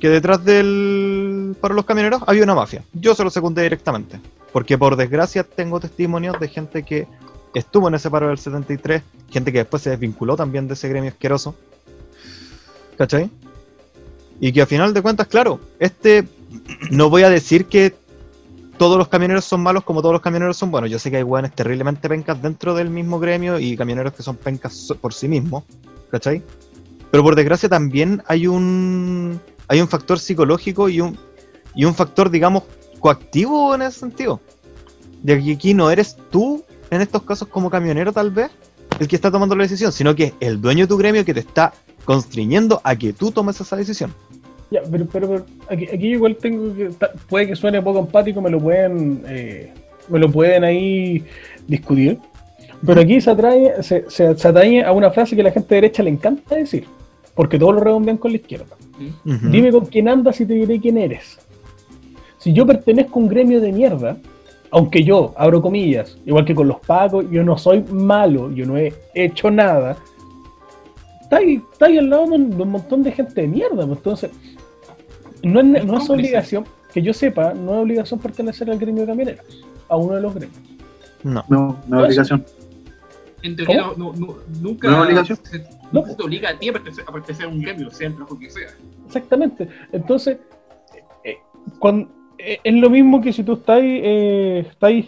Que 0.00 0.08
detrás 0.08 0.44
del 0.44 1.56
para 1.60 1.74
los 1.74 1.84
camioneros 1.84 2.22
había 2.26 2.42
una 2.42 2.54
mafia. 2.54 2.82
Yo 2.92 3.14
se 3.14 3.22
lo 3.22 3.30
secundé 3.30 3.62
directamente, 3.62 4.18
porque 4.52 4.78
por 4.78 4.96
desgracia 4.96 5.44
tengo 5.44 5.78
testimonios 5.78 6.40
de 6.40 6.48
gente 6.48 6.82
que 6.82 7.06
estuvo 7.54 7.88
en 7.88 7.94
ese 7.94 8.10
paro 8.10 8.28
del 8.28 8.38
73, 8.38 9.02
gente 9.30 9.52
que 9.52 9.58
después 9.58 9.82
se 9.82 9.90
desvinculó 9.90 10.36
también 10.36 10.66
de 10.66 10.74
ese 10.74 10.88
gremio 10.88 11.10
asqueroso. 11.10 11.54
¿Cachai? 12.96 13.30
Y 14.40 14.52
que 14.52 14.62
a 14.62 14.66
final 14.66 14.94
de 14.94 15.02
cuentas, 15.02 15.26
claro, 15.26 15.60
este 15.78 16.26
no 16.90 17.10
voy 17.10 17.22
a 17.22 17.30
decir 17.30 17.66
que 17.66 17.94
todos 18.78 18.96
los 18.96 19.08
camioneros 19.08 19.44
son 19.44 19.62
malos 19.62 19.84
como 19.84 20.00
todos 20.00 20.14
los 20.14 20.22
camioneros 20.22 20.56
son 20.56 20.70
buenos. 20.70 20.90
Yo 20.90 20.98
sé 20.98 21.10
que 21.10 21.18
hay 21.18 21.22
hueones 21.22 21.54
terriblemente 21.54 22.08
pencas 22.08 22.40
dentro 22.40 22.74
del 22.74 22.88
mismo 22.88 23.20
gremio 23.20 23.58
y 23.58 23.76
camioneros 23.76 24.14
que 24.14 24.22
son 24.22 24.36
pencas 24.36 24.94
por 24.98 25.12
sí 25.12 25.28
mismos, 25.28 25.64
¿cachai? 26.10 26.42
Pero 27.10 27.22
por 27.22 27.34
desgracia 27.34 27.68
también 27.68 28.22
hay 28.26 28.46
un 28.46 29.40
hay 29.70 29.80
un 29.80 29.86
factor 29.86 30.18
psicológico 30.18 30.88
y 30.88 31.00
un 31.00 31.16
y 31.76 31.84
un 31.84 31.94
factor, 31.94 32.28
digamos, 32.28 32.64
coactivo 32.98 33.72
en 33.76 33.82
ese 33.82 34.00
sentido. 34.00 34.40
De 35.22 35.40
que 35.40 35.52
aquí 35.52 35.74
no 35.74 35.92
eres 35.92 36.16
tú, 36.30 36.64
en 36.90 37.00
estos 37.00 37.22
casos 37.22 37.46
como 37.46 37.70
camionero 37.70 38.12
tal 38.12 38.32
vez, 38.32 38.50
el 38.98 39.06
que 39.06 39.14
está 39.14 39.30
tomando 39.30 39.54
la 39.54 39.62
decisión, 39.62 39.92
sino 39.92 40.16
que 40.16 40.24
es 40.24 40.32
el 40.40 40.60
dueño 40.60 40.84
de 40.84 40.88
tu 40.88 40.96
gremio 40.96 41.24
que 41.24 41.32
te 41.32 41.40
está 41.40 41.72
constriñendo 42.04 42.80
a 42.82 42.96
que 42.96 43.12
tú 43.12 43.30
tomes 43.30 43.60
esa 43.60 43.76
decisión. 43.76 44.12
Ya, 44.72 44.82
pero, 44.90 45.06
pero, 45.06 45.46
aquí, 45.68 45.86
igual 46.08 46.36
tengo 46.36 46.74
que. 46.74 46.90
Puede 47.28 47.46
que 47.46 47.54
suene 47.54 47.80
poco 47.80 48.00
empático, 48.00 48.42
me 48.42 48.50
lo 48.50 48.58
pueden. 48.58 49.22
eh, 49.28 49.72
me 50.08 50.18
lo 50.18 50.32
pueden 50.32 50.64
ahí 50.64 51.24
discutir. 51.68 52.18
Pero 52.84 53.00
aquí 53.00 53.20
se, 53.20 53.30
atrae, 53.30 53.82
se, 53.84 54.10
se, 54.10 54.36
se 54.36 54.48
atañe 54.48 54.82
a 54.82 54.90
una 54.90 55.12
frase 55.12 55.36
que 55.36 55.42
a 55.42 55.44
la 55.44 55.52
gente 55.52 55.76
derecha 55.76 56.02
le 56.02 56.10
encanta 56.10 56.56
decir. 56.56 56.86
Porque 57.34 57.58
todos 57.58 57.74
lo 57.74 57.80
redondean 57.80 58.16
con 58.16 58.32
la 58.32 58.38
izquierda. 58.38 58.76
Dime 59.24 59.70
con 59.72 59.86
quién 59.86 60.08
andas 60.08 60.40
y 60.40 60.46
te 60.46 60.54
diré 60.54 60.80
quién 60.80 60.98
eres. 60.98 61.38
Si 62.38 62.52
yo 62.52 62.66
pertenezco 62.66 63.18
a 63.18 63.22
un 63.22 63.28
gremio 63.28 63.60
de 63.60 63.72
mierda, 63.72 64.16
aunque 64.70 65.02
yo, 65.02 65.34
abro 65.36 65.60
comillas, 65.60 66.16
igual 66.24 66.44
que 66.44 66.54
con 66.54 66.68
los 66.68 66.80
pacos, 66.80 67.26
yo 67.30 67.42
no 67.42 67.58
soy 67.58 67.82
malo, 67.82 68.50
yo 68.52 68.64
no 68.66 68.76
he 68.78 68.94
hecho 69.14 69.50
nada, 69.50 69.96
está 71.22 71.36
ahí, 71.38 71.62
está 71.72 71.86
ahí 71.86 71.98
al 71.98 72.08
lado 72.08 72.26
de 72.26 72.32
un, 72.36 72.50
de 72.56 72.62
un 72.62 72.70
montón 72.70 73.02
de 73.02 73.12
gente 73.12 73.40
de 73.42 73.48
mierda. 73.48 73.84
pues, 73.86 73.98
Entonces, 73.98 74.30
no 75.42 75.60
es, 75.60 75.66
no 75.66 75.74
es 75.74 75.84
cómplice. 75.84 76.12
obligación, 76.12 76.64
que 76.92 77.02
yo 77.02 77.12
sepa, 77.12 77.52
no 77.54 77.74
es 77.74 77.82
obligación 77.82 78.20
pertenecer 78.20 78.70
al 78.70 78.78
gremio 78.78 79.02
de 79.02 79.06
camioneros, 79.08 79.44
a 79.88 79.96
uno 79.96 80.14
de 80.14 80.20
los 80.20 80.34
gremios. 80.34 80.58
No. 81.22 81.44
No, 81.48 81.78
no 81.88 81.98
es 82.00 82.06
obligación. 82.06 82.44
En 83.42 83.56
teoría, 83.56 83.82
no, 83.96 84.12
nunca, 84.60 84.88
¿No 84.88 84.96
es 84.98 85.04
obligación? 85.06 85.38
se, 85.42 85.58
No. 85.58 85.66
nunca 85.92 86.10
se 86.10 86.16
te 86.16 86.22
obliga 86.22 86.50
a 86.50 86.58
ti 86.58 86.68
a 86.68 86.72
pertenecer 86.74 87.04
a, 87.08 87.12
pertenecer 87.12 87.46
a 87.46 87.48
un 87.48 87.60
gremio, 87.60 87.90
sea 87.90 88.08
el 88.08 88.14
trabajo 88.14 88.38
que 88.38 88.50
sea. 88.50 88.68
Exactamente. 89.10 89.68
Entonces, 89.90 90.38
eh, 91.24 91.38
eh, 92.38 92.58
es 92.62 92.74
lo 92.74 92.88
mismo 92.88 93.20
que 93.20 93.32
si 93.32 93.42
tú 93.42 93.54
estás, 93.54 93.80
eh, 93.82 94.64
estáis 94.70 95.06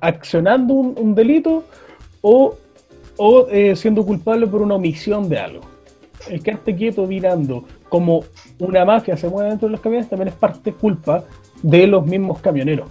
accionando 0.00 0.74
un, 0.74 0.94
un 0.98 1.14
delito 1.14 1.64
o, 2.20 2.54
o 3.16 3.46
eh, 3.48 3.74
siendo 3.76 4.04
culpable 4.04 4.46
por 4.46 4.60
una 4.60 4.74
omisión 4.74 5.28
de 5.28 5.38
algo. 5.38 5.62
El 6.28 6.42
quedarte 6.42 6.76
quieto 6.76 7.06
mirando 7.06 7.64
como 7.88 8.24
una 8.58 8.84
mafia 8.84 9.16
se 9.16 9.28
mueve 9.28 9.50
dentro 9.50 9.68
de 9.68 9.72
los 9.72 9.80
camiones 9.80 10.08
también 10.08 10.28
es 10.28 10.34
parte 10.34 10.72
culpa 10.72 11.24
de 11.62 11.86
los 11.86 12.04
mismos 12.04 12.40
camioneros. 12.40 12.90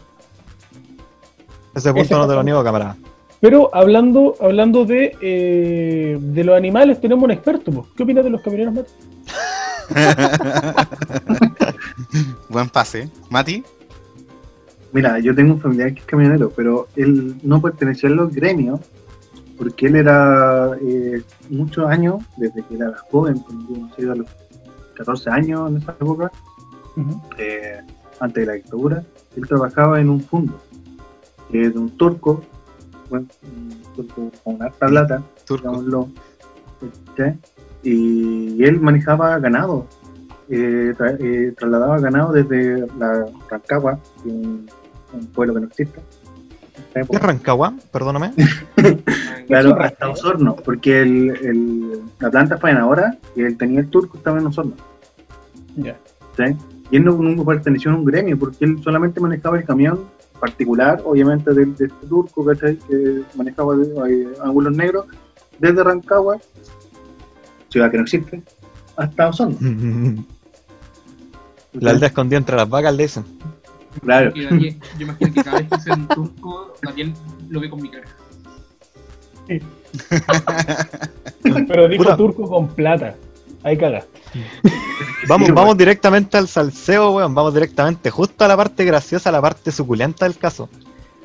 Ese 1.75 1.89
punto 1.89 2.03
Ese 2.03 2.13
no 2.15 2.27
te 2.27 2.33
lo 2.33 2.43
niego, 2.43 2.63
camarada. 2.63 2.97
Pero 3.39 3.69
hablando, 3.73 4.35
hablando 4.39 4.85
de, 4.85 5.17
eh, 5.21 6.17
de 6.19 6.43
los 6.43 6.55
animales, 6.55 7.01
tenemos 7.01 7.23
un 7.23 7.31
experto. 7.31 7.87
¿Qué 7.95 8.03
opinas 8.03 8.23
de 8.23 8.29
los 8.29 8.41
camioneros, 8.41 8.73
Mati? 8.73 8.91
Buen 12.49 12.69
pase. 12.69 13.09
Mati, 13.29 13.63
Mira, 14.93 15.19
yo 15.19 15.33
tengo 15.33 15.55
un 15.55 15.59
familiar 15.59 15.91
que 15.93 16.01
es 16.01 16.05
camionero, 16.05 16.51
pero 16.55 16.87
él 16.95 17.35
no 17.41 17.59
pertenecía 17.59 18.09
a 18.09 18.13
los 18.13 18.33
gremios 18.33 18.79
porque 19.57 19.87
él 19.87 19.95
era 19.95 20.71
eh, 20.81 21.23
muchos 21.49 21.89
años, 21.89 22.23
desde 22.37 22.63
que 22.63 22.75
era 22.75 22.93
joven, 23.09 23.43
a 23.97 24.15
los 24.15 24.27
14 24.95 25.29
años 25.31 25.71
en 25.71 25.77
esa 25.77 25.93
época, 25.93 26.31
eh, 27.39 27.79
antes 28.19 28.41
de 28.41 28.45
la 28.45 28.53
dictadura, 28.53 29.03
él 29.35 29.47
trabajaba 29.47 29.99
en 29.99 30.09
un 30.09 30.21
fondo 30.21 30.61
eh, 31.51 31.69
de 31.69 31.79
un 31.79 31.89
turco, 31.97 32.43
bueno, 33.09 33.25
un 33.43 33.93
turco 33.95 34.31
con 34.43 34.61
harta 34.61 34.87
plata, 34.87 35.23
turco. 35.45 35.69
digámoslo, 35.69 36.09
¿cachai? 37.15 37.39
Y 37.83 38.63
él 38.63 38.79
manejaba 38.79 39.37
ganado, 39.39 39.85
eh, 40.49 40.93
tra- 40.97 41.17
eh, 41.19 41.53
trasladaba 41.57 41.99
ganado 41.99 42.31
desde 42.31 42.85
la 42.97 43.25
Rancagua, 43.49 43.99
que 44.23 44.29
es 44.29 44.35
un, 44.35 44.69
un 45.13 45.25
pueblo 45.27 45.53
que 45.55 45.59
no 45.61 45.67
existe. 45.67 45.99
en 46.95 47.05
¿Qué 47.07 47.17
Rancagua? 47.19 47.73
Perdóname. 47.91 48.33
Claro, 49.45 49.77
hasta. 49.77 50.09
Osorno, 50.09 50.55
porque 50.55 51.01
el, 51.01 51.29
el- 51.45 52.01
la 52.19 52.31
planta 52.31 52.57
faenadora 52.57 53.17
que 53.35 53.45
él 53.45 53.57
tenía 53.57 53.81
el 53.81 53.89
turco 53.89 54.15
estaba 54.17 54.39
en 54.39 54.47
Osorno. 54.47 54.71
Ya. 55.75 55.97
¿sí? 56.37 56.55
Y 56.91 56.95
él 56.95 57.03
no, 57.03 57.11
nunca 57.11 57.43
perteneció 57.43 57.91
a 57.91 57.95
un 57.95 58.05
gremio, 58.05 58.39
porque 58.39 58.63
él 58.63 58.81
solamente 58.81 59.19
manejaba 59.19 59.57
el 59.57 59.65
camión 59.65 59.99
particular, 60.39 61.01
obviamente, 61.03 61.53
del 61.53 61.75
de 61.75 61.85
este 61.87 62.07
turco, 62.07 62.45
¿cachai? 62.45 62.77
Que 62.87 63.21
manejaba 63.35 63.75
de, 63.75 63.83
eh, 64.13 64.27
ángulos 64.41 64.75
negros, 64.77 65.07
desde 65.59 65.83
Rancagua, 65.83 66.37
ciudad 67.73 67.91
que 67.91 67.97
no 67.97 68.03
existe, 68.03 68.41
hasta 68.95 69.27
Osorno. 69.27 69.57
La 71.73 71.91
aldea 71.91 72.07
escondida 72.07 72.37
entre 72.37 72.55
las 72.55 72.69
vacas, 72.69 72.95
le 72.95 73.03
dicen. 73.03 73.25
Claro. 74.01 74.31
Yo 74.35 74.47
imagino 74.99 75.33
que 75.33 75.43
cada 75.43 75.57
vez 75.57 75.67
que 75.69 75.79
sea 75.79 75.95
un 75.95 76.07
turco, 76.07 76.73
Daniel 76.83 77.13
lo 77.49 77.59
ve 77.59 77.69
con 77.69 77.81
mi 77.81 77.89
cara. 77.89 78.05
Pero 81.67 81.87
dijo 81.87 82.03
Puta. 82.03 82.15
turco 82.15 82.47
con 82.47 82.67
plata. 82.67 83.15
Ahí 83.63 83.75
cagaste. 83.75 84.09
Vamos, 85.27 85.47
Sí, 85.47 85.53
vamos 85.53 85.77
directamente 85.77 86.37
al 86.37 86.47
salseo, 86.47 87.11
weón. 87.11 87.33
Vamos 87.33 87.53
directamente 87.55 88.11
justo 88.11 88.45
a 88.45 88.47
la 88.47 88.55
parte 88.55 88.85
graciosa, 88.85 89.29
a 89.29 89.31
la 89.31 89.41
parte 89.41 89.71
suculenta 89.71 90.25
del 90.25 90.37
caso. 90.37 90.69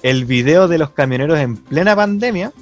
El 0.02 0.24
video 0.24 0.66
de 0.66 0.78
los 0.78 0.90
camioneros 0.90 1.38
en 1.38 1.56
plena 1.56 1.94
pandemia, 1.94 2.52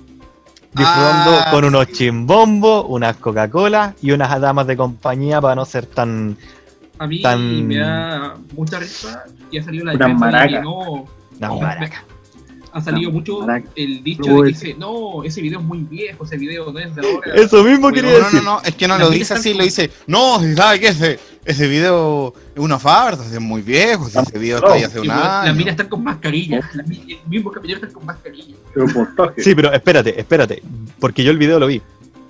disfrutando 0.76 1.30
Ah, 1.46 1.50
con 1.50 1.64
unos 1.64 1.86
sí. 1.86 1.92
chimbombos, 1.92 2.84
unas 2.88 3.16
Coca-Cola 3.16 3.94
y 4.02 4.10
unas 4.12 4.40
damas 4.40 4.66
de 4.66 4.76
compañía 4.76 5.40
para 5.40 5.54
no 5.54 5.64
ser 5.64 5.86
tan. 5.86 6.36
A 6.98 7.06
mí 7.06 7.20
Tan- 7.22 7.66
me 7.66 7.76
da 7.78 8.36
mucha 8.54 8.78
risa 8.78 9.24
y 9.50 9.58
ha 9.58 9.62
salido 9.62 9.84
la 9.86 9.94
Una 9.94 10.08
maraca. 10.08 10.46
que 10.48 10.60
no. 10.60 11.04
No, 11.38 11.60
maraca. 11.60 12.04
Ha 12.76 12.82
salido 12.82 13.10
mucho 13.10 13.46
el 13.74 14.02
dicho 14.04 14.22
de 14.22 14.42
que 14.42 14.48
dice, 14.48 14.74
no, 14.78 15.24
ese 15.24 15.40
video 15.40 15.60
es 15.60 15.64
muy 15.64 15.78
viejo, 15.78 16.24
ese 16.24 16.36
video 16.36 16.70
no 16.70 16.78
es 16.78 16.94
de 16.94 17.06
ahora. 17.08 17.34
Eso 17.34 17.64
mismo 17.64 17.90
quería 17.90 18.12
No, 18.12 18.18
no, 18.18 18.24
decir. 18.24 18.42
no, 18.42 18.56
no, 18.56 18.62
es 18.62 18.74
que 18.74 18.86
no 18.86 18.98
lo 18.98 19.08
dice 19.08 19.32
así, 19.34 19.50
con- 19.50 19.58
lo 19.58 19.64
dice, 19.64 19.90
no, 20.06 20.40
si 20.40 20.54
sabe 20.54 20.80
que 20.80 20.88
ese, 20.88 21.18
ese 21.46 21.66
video 21.68 22.34
es 22.54 22.60
una 22.60 22.78
farsa, 22.78 23.24
es 23.24 23.40
muy 23.40 23.62
viejo, 23.62 24.08
si 24.10 24.18
ese 24.18 24.38
video 24.38 24.60
No, 24.60 24.66
está 24.66 24.76
ahí 24.76 24.82
hace 24.84 25.00
un 25.00 25.10
año. 25.10 25.46
las 25.46 25.56
minas 25.56 25.70
están 25.72 25.88
con 25.88 26.04
mascarilla. 26.04 26.60
Las 26.74 26.86
mi- 26.86 27.04
el 27.08 27.28
mismo 27.30 27.50
camionero 27.50 27.78
están 27.80 27.92
con 27.94 28.04
mascarilla. 28.04 28.54
Pero 28.74 28.86
montaje. 28.88 29.42
Sí, 29.42 29.54
pero 29.54 29.72
espérate, 29.72 30.20
espérate, 30.20 30.62
porque 31.00 31.24
yo 31.24 31.30
el 31.30 31.38
video 31.38 31.58
lo 31.58 31.66
vi. 31.68 31.80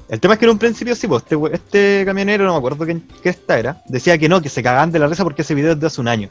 El 0.08 0.20
tema 0.20 0.34
es 0.34 0.38
que 0.38 0.44
en 0.46 0.52
un 0.52 0.58
principio 0.58 0.94
sí, 0.94 1.08
pues, 1.08 1.24
este, 1.24 1.36
este 1.52 2.02
camionero, 2.06 2.44
no 2.44 2.52
me 2.52 2.58
acuerdo 2.58 2.86
qué, 2.86 2.96
qué 3.20 3.30
esta 3.30 3.58
era, 3.58 3.82
decía 3.88 4.16
que 4.16 4.28
no, 4.28 4.40
que 4.40 4.48
se 4.48 4.62
cagaban 4.62 4.92
de 4.92 5.00
la 5.00 5.08
risa 5.08 5.24
porque 5.24 5.42
ese 5.42 5.56
video 5.56 5.72
es 5.72 5.80
de 5.80 5.88
hace 5.88 6.00
un 6.00 6.06
año. 6.06 6.30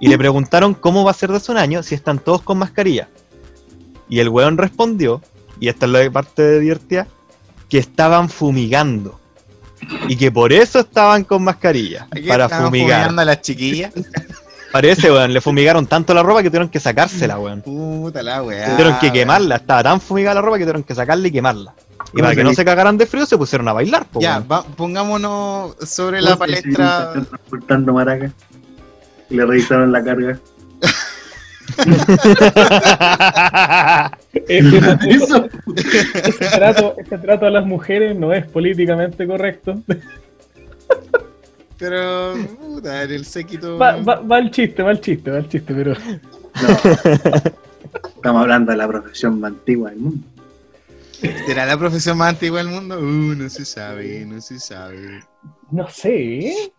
Y 0.00 0.08
le 0.08 0.18
preguntaron 0.18 0.74
cómo 0.74 1.04
va 1.04 1.10
a 1.12 1.14
ser 1.14 1.30
de 1.30 1.36
hace 1.36 1.52
un 1.52 1.58
año 1.58 1.82
si 1.82 1.94
están 1.94 2.18
todos 2.18 2.42
con 2.42 2.58
mascarilla. 2.58 3.08
Y 4.08 4.20
el 4.20 4.28
weón 4.28 4.58
respondió, 4.58 5.22
y 5.60 5.68
esta 5.68 5.86
es 5.86 5.92
la 5.92 6.10
parte 6.10 6.60
divertida, 6.60 7.06
que 7.68 7.78
estaban 7.78 8.28
fumigando. 8.28 9.18
Y 10.08 10.16
que 10.16 10.30
por 10.30 10.52
eso 10.52 10.80
estaban 10.80 11.24
con 11.24 11.42
mascarilla. 11.44 12.06
Para 12.28 12.48
fumigar. 12.48 12.68
fumigando 12.70 13.22
a 13.22 13.24
las 13.24 13.40
chiquillas. 13.42 13.92
Parece, 14.72 15.10
weón. 15.10 15.32
Le 15.32 15.40
fumigaron 15.40 15.86
tanto 15.86 16.12
la 16.14 16.22
ropa 16.22 16.42
que 16.42 16.48
tuvieron 16.50 16.68
que 16.68 16.80
sacársela, 16.80 17.38
weón. 17.38 17.62
Puta 17.62 18.22
la 18.22 18.42
weá. 18.42 18.70
Tuvieron 18.70 18.98
que 18.98 19.12
quemarla. 19.12 19.56
Estaba 19.56 19.82
tan 19.84 20.00
fumigada 20.00 20.34
la 20.34 20.42
ropa 20.42 20.58
que 20.58 20.64
tuvieron 20.64 20.82
que 20.82 20.94
sacarla 20.94 21.28
y 21.28 21.30
quemarla. 21.30 21.74
Y 22.12 22.20
para 22.20 22.34
que 22.34 22.44
no 22.44 22.52
se 22.52 22.64
cagaran 22.64 22.96
de 22.98 23.06
frío 23.06 23.24
se 23.26 23.38
pusieron 23.38 23.68
a 23.68 23.72
bailar, 23.72 24.04
po, 24.06 24.20
Ya, 24.20 24.40
va- 24.40 24.62
pongámonos 24.64 25.76
sobre 25.88 26.20
la 26.20 26.32
¿Cómo 26.36 26.46
se 26.46 26.52
palestra. 26.62 26.98
están 27.08 27.26
transportando 27.26 27.92
maracas. 27.94 28.32
Le 29.34 29.44
revisaron 29.44 29.90
la 29.92 30.02
carga. 30.04 30.38
Ese, 34.32 34.78
Eso. 35.08 35.48
ese 35.74 36.48
trato, 36.56 36.94
ese 36.98 37.18
trato 37.18 37.46
a 37.46 37.50
las 37.50 37.64
mujeres 37.66 38.16
no 38.16 38.32
es 38.32 38.46
políticamente 38.46 39.26
correcto. 39.26 39.80
Pero, 41.78 42.34
puta, 42.60 43.02
en 43.02 43.10
el 43.10 43.24
séquito. 43.24 43.78
Va, 43.78 43.96
va, 43.96 44.20
va 44.20 44.38
el 44.38 44.50
chiste, 44.50 44.82
va 44.82 44.92
el 44.92 45.00
chiste, 45.00 45.30
va 45.30 45.38
el 45.38 45.48
chiste, 45.48 45.74
pero 45.74 45.94
No. 45.94 46.68
Estamos 48.16 48.42
hablando 48.42 48.70
de 48.72 48.78
la 48.78 48.88
profesión 48.88 49.40
más 49.40 49.52
antigua 49.52 49.90
del 49.90 49.98
mundo. 49.98 50.26
¿Será 51.46 51.66
la 51.66 51.76
profesión 51.78 52.18
más 52.18 52.30
antigua 52.30 52.58
del 52.58 52.68
mundo? 52.68 52.98
Uh, 52.98 53.34
no 53.34 53.48
se 53.48 53.64
sabe, 53.64 54.24
no 54.26 54.40
se 54.40 54.58
sabe. 54.60 55.22
no 55.70 55.88
sé, 55.88 56.38
¿eh? 56.48 56.72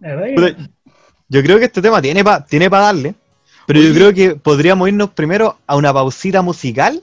La 0.00 0.16
verdad 0.16 0.24
que- 0.26 0.34
Pero 0.34 0.56
yo 1.32 1.42
creo 1.42 1.58
que 1.58 1.64
este 1.64 1.80
tema 1.82 2.00
tiene 2.02 2.22
para 2.22 2.44
tiene 2.44 2.68
pa 2.70 2.80
darle. 2.80 3.14
Pero 3.66 3.80
yo 3.80 3.94
creo 3.94 4.12
que 4.12 4.34
podríamos 4.36 4.88
irnos 4.88 5.10
primero 5.10 5.56
a 5.66 5.76
una 5.76 5.92
pausita 5.92 6.42
musical 6.42 7.02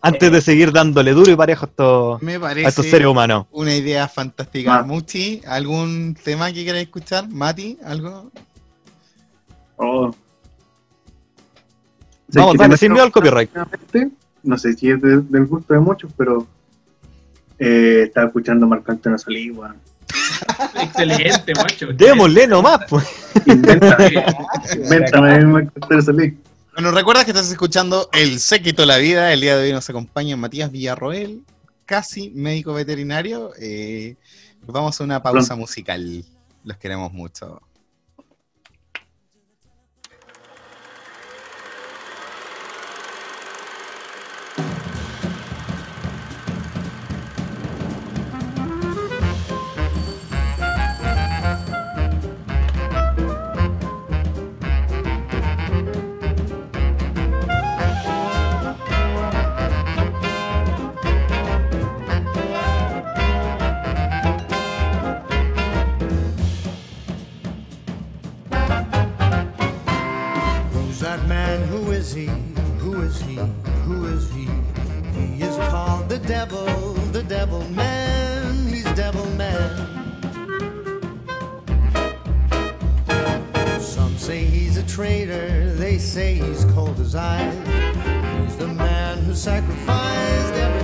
antes 0.00 0.32
de 0.32 0.40
seguir 0.40 0.72
dándole 0.72 1.12
duro 1.12 1.30
y 1.30 1.36
parejo 1.36 1.66
a 1.66 1.68
estos, 1.68 2.22
Me 2.22 2.34
a 2.34 2.36
estos 2.36 2.52
parece 2.54 2.82
seres 2.90 3.06
humanos. 3.06 3.46
una 3.52 3.74
idea 3.74 4.08
fantástica. 4.08 4.78
Ah. 4.78 4.82
Muchi, 4.82 5.42
¿algún 5.46 6.16
tema 6.24 6.52
que 6.52 6.64
queráis 6.64 6.86
escuchar? 6.86 7.28
Mati, 7.28 7.78
¿algo? 7.84 8.30
Oh. 9.76 10.14
Vamos, 12.28 12.56
dale, 12.56 12.70
te 12.70 12.76
sin 12.78 12.92
miedo 12.92 13.04
al 13.04 13.12
copyright. 13.12 13.50
No 14.42 14.56
sé 14.58 14.72
si 14.72 14.90
es 14.90 15.00
de- 15.02 15.20
del 15.20 15.46
gusto 15.46 15.74
de 15.74 15.80
muchos, 15.80 16.10
pero 16.16 16.46
eh, 17.58 18.04
estaba 18.06 18.26
escuchando 18.28 18.66
Marco 18.66 18.90
Antonio 18.90 19.18
Solís, 19.18 19.54
weón. 19.56 19.76
Excelente, 20.74 21.52
macho. 21.54 21.86
Démosle 21.92 22.46
nomás, 22.46 22.80
pues. 22.88 23.04
Invéntame, 23.46 24.24
invéntame. 24.74 26.36
Bueno, 26.74 26.90
recuerda 26.90 27.24
que 27.24 27.32
estás 27.32 27.50
escuchando 27.50 28.08
El 28.12 28.40
Séquito 28.40 28.86
La 28.86 28.96
Vida. 28.98 29.32
El 29.32 29.40
día 29.42 29.56
de 29.56 29.64
hoy 29.64 29.72
nos 29.72 29.88
acompaña 29.90 30.36
Matías 30.36 30.70
Villarroel, 30.70 31.42
casi 31.84 32.30
médico 32.30 32.72
veterinario. 32.72 33.50
Eh, 33.60 34.16
vamos 34.66 35.00
a 35.00 35.04
una 35.04 35.22
pausa 35.22 35.48
Pronto. 35.48 35.56
musical. 35.56 36.24
Los 36.64 36.76
queremos 36.78 37.12
mucho. 37.12 37.60
Devil, 76.44 76.92
the 77.12 77.22
devil 77.22 77.62
man. 77.70 78.66
He's 78.66 78.90
devil 78.94 79.24
man. 79.36 79.70
Some 83.80 84.18
say 84.18 84.42
he's 84.44 84.76
a 84.76 84.82
traitor, 84.82 85.72
they 85.74 85.98
say 85.98 86.34
he's 86.34 86.64
cold 86.74 86.98
as 86.98 87.14
ice. 87.14 87.54
He's 88.44 88.56
the 88.56 88.66
man 88.66 89.18
who 89.18 89.36
sacrificed 89.36 90.54
everything 90.54 90.81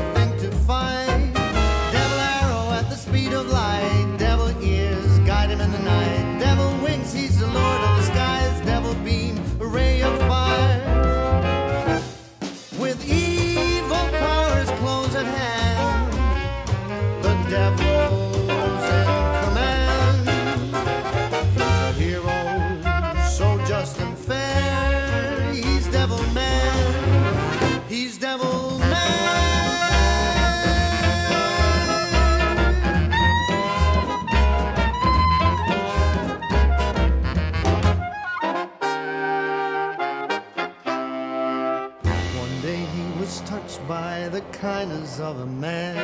of 45.28 45.40
a 45.40 45.46
man. 45.46 45.94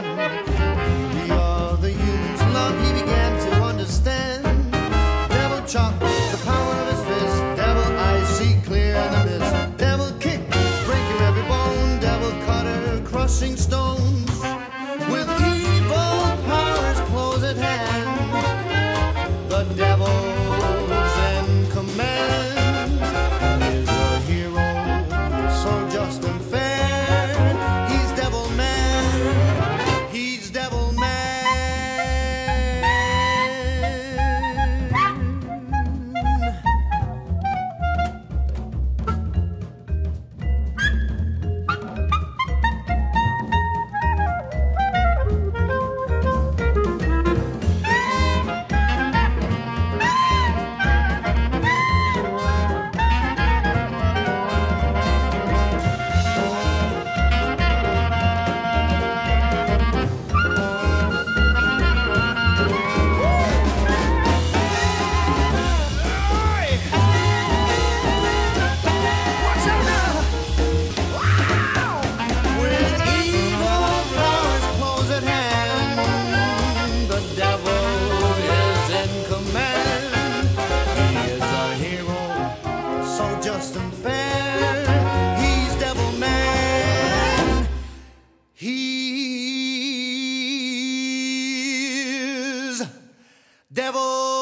Beauty 0.84 1.30
of 1.32 1.80
the 1.80 1.90
human's 1.90 2.42
love 2.52 2.76
he 2.84 3.00
began 3.00 3.32
to 3.40 3.50
understand. 3.62 4.44
Devil 5.30 5.62
chop, 5.66 5.98
the 5.98 6.40
power 6.44 6.74
of 6.82 6.88
his 6.92 7.02
fist. 7.08 7.38
Devil 7.56 7.98
eyes 8.00 8.28
see 8.36 8.60
clear 8.66 8.94
in 8.94 9.12
the 9.12 9.24
mist. 9.24 9.78
Devil 9.78 10.12
kick, 10.20 10.40
break 10.84 11.04
your 11.10 11.22
every 11.22 11.42
bone. 11.44 12.00
Devil 12.00 12.32
cutter, 12.44 13.02
crushing 13.06 13.56
stones. 13.56 14.03
Devil 93.74 94.33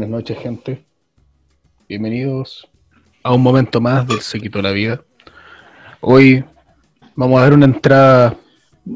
buenas 0.00 0.18
noches, 0.18 0.38
gente. 0.38 0.82
Bienvenidos 1.86 2.66
a 3.22 3.34
un 3.34 3.42
momento 3.42 3.82
más 3.82 4.08
del 4.08 4.20
Se 4.20 4.40
quitó 4.40 4.62
la 4.62 4.70
vida. 4.70 5.02
Hoy 6.00 6.42
vamos 7.14 7.38
a 7.38 7.42
dar 7.42 7.52
una 7.52 7.66
entrada 7.66 8.34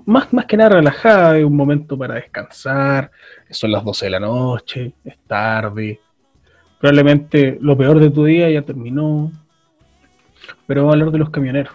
más, 0.07 0.33
más 0.33 0.47
que 0.47 0.57
nada 0.57 0.71
relajada, 0.71 1.37
es 1.37 1.45
un 1.45 1.55
momento 1.55 1.99
para 1.99 2.15
descansar. 2.15 3.11
Son 3.51 3.71
las 3.71 3.85
12 3.85 4.07
de 4.07 4.11
la 4.11 4.21
noche, 4.21 4.95
es 5.05 5.19
tarde. 5.27 6.01
Probablemente 6.81 7.59
lo 7.61 7.77
peor 7.77 8.01
de 8.01 8.09
tu 8.09 8.25
día 8.25 8.49
ya 8.49 8.63
terminó. 8.63 9.31
Pero 10.67 10.85
vamos 10.85 10.95
a 10.95 10.97
hablar 11.01 11.13
de 11.13 11.19
los 11.19 11.29
camioneros. 11.29 11.75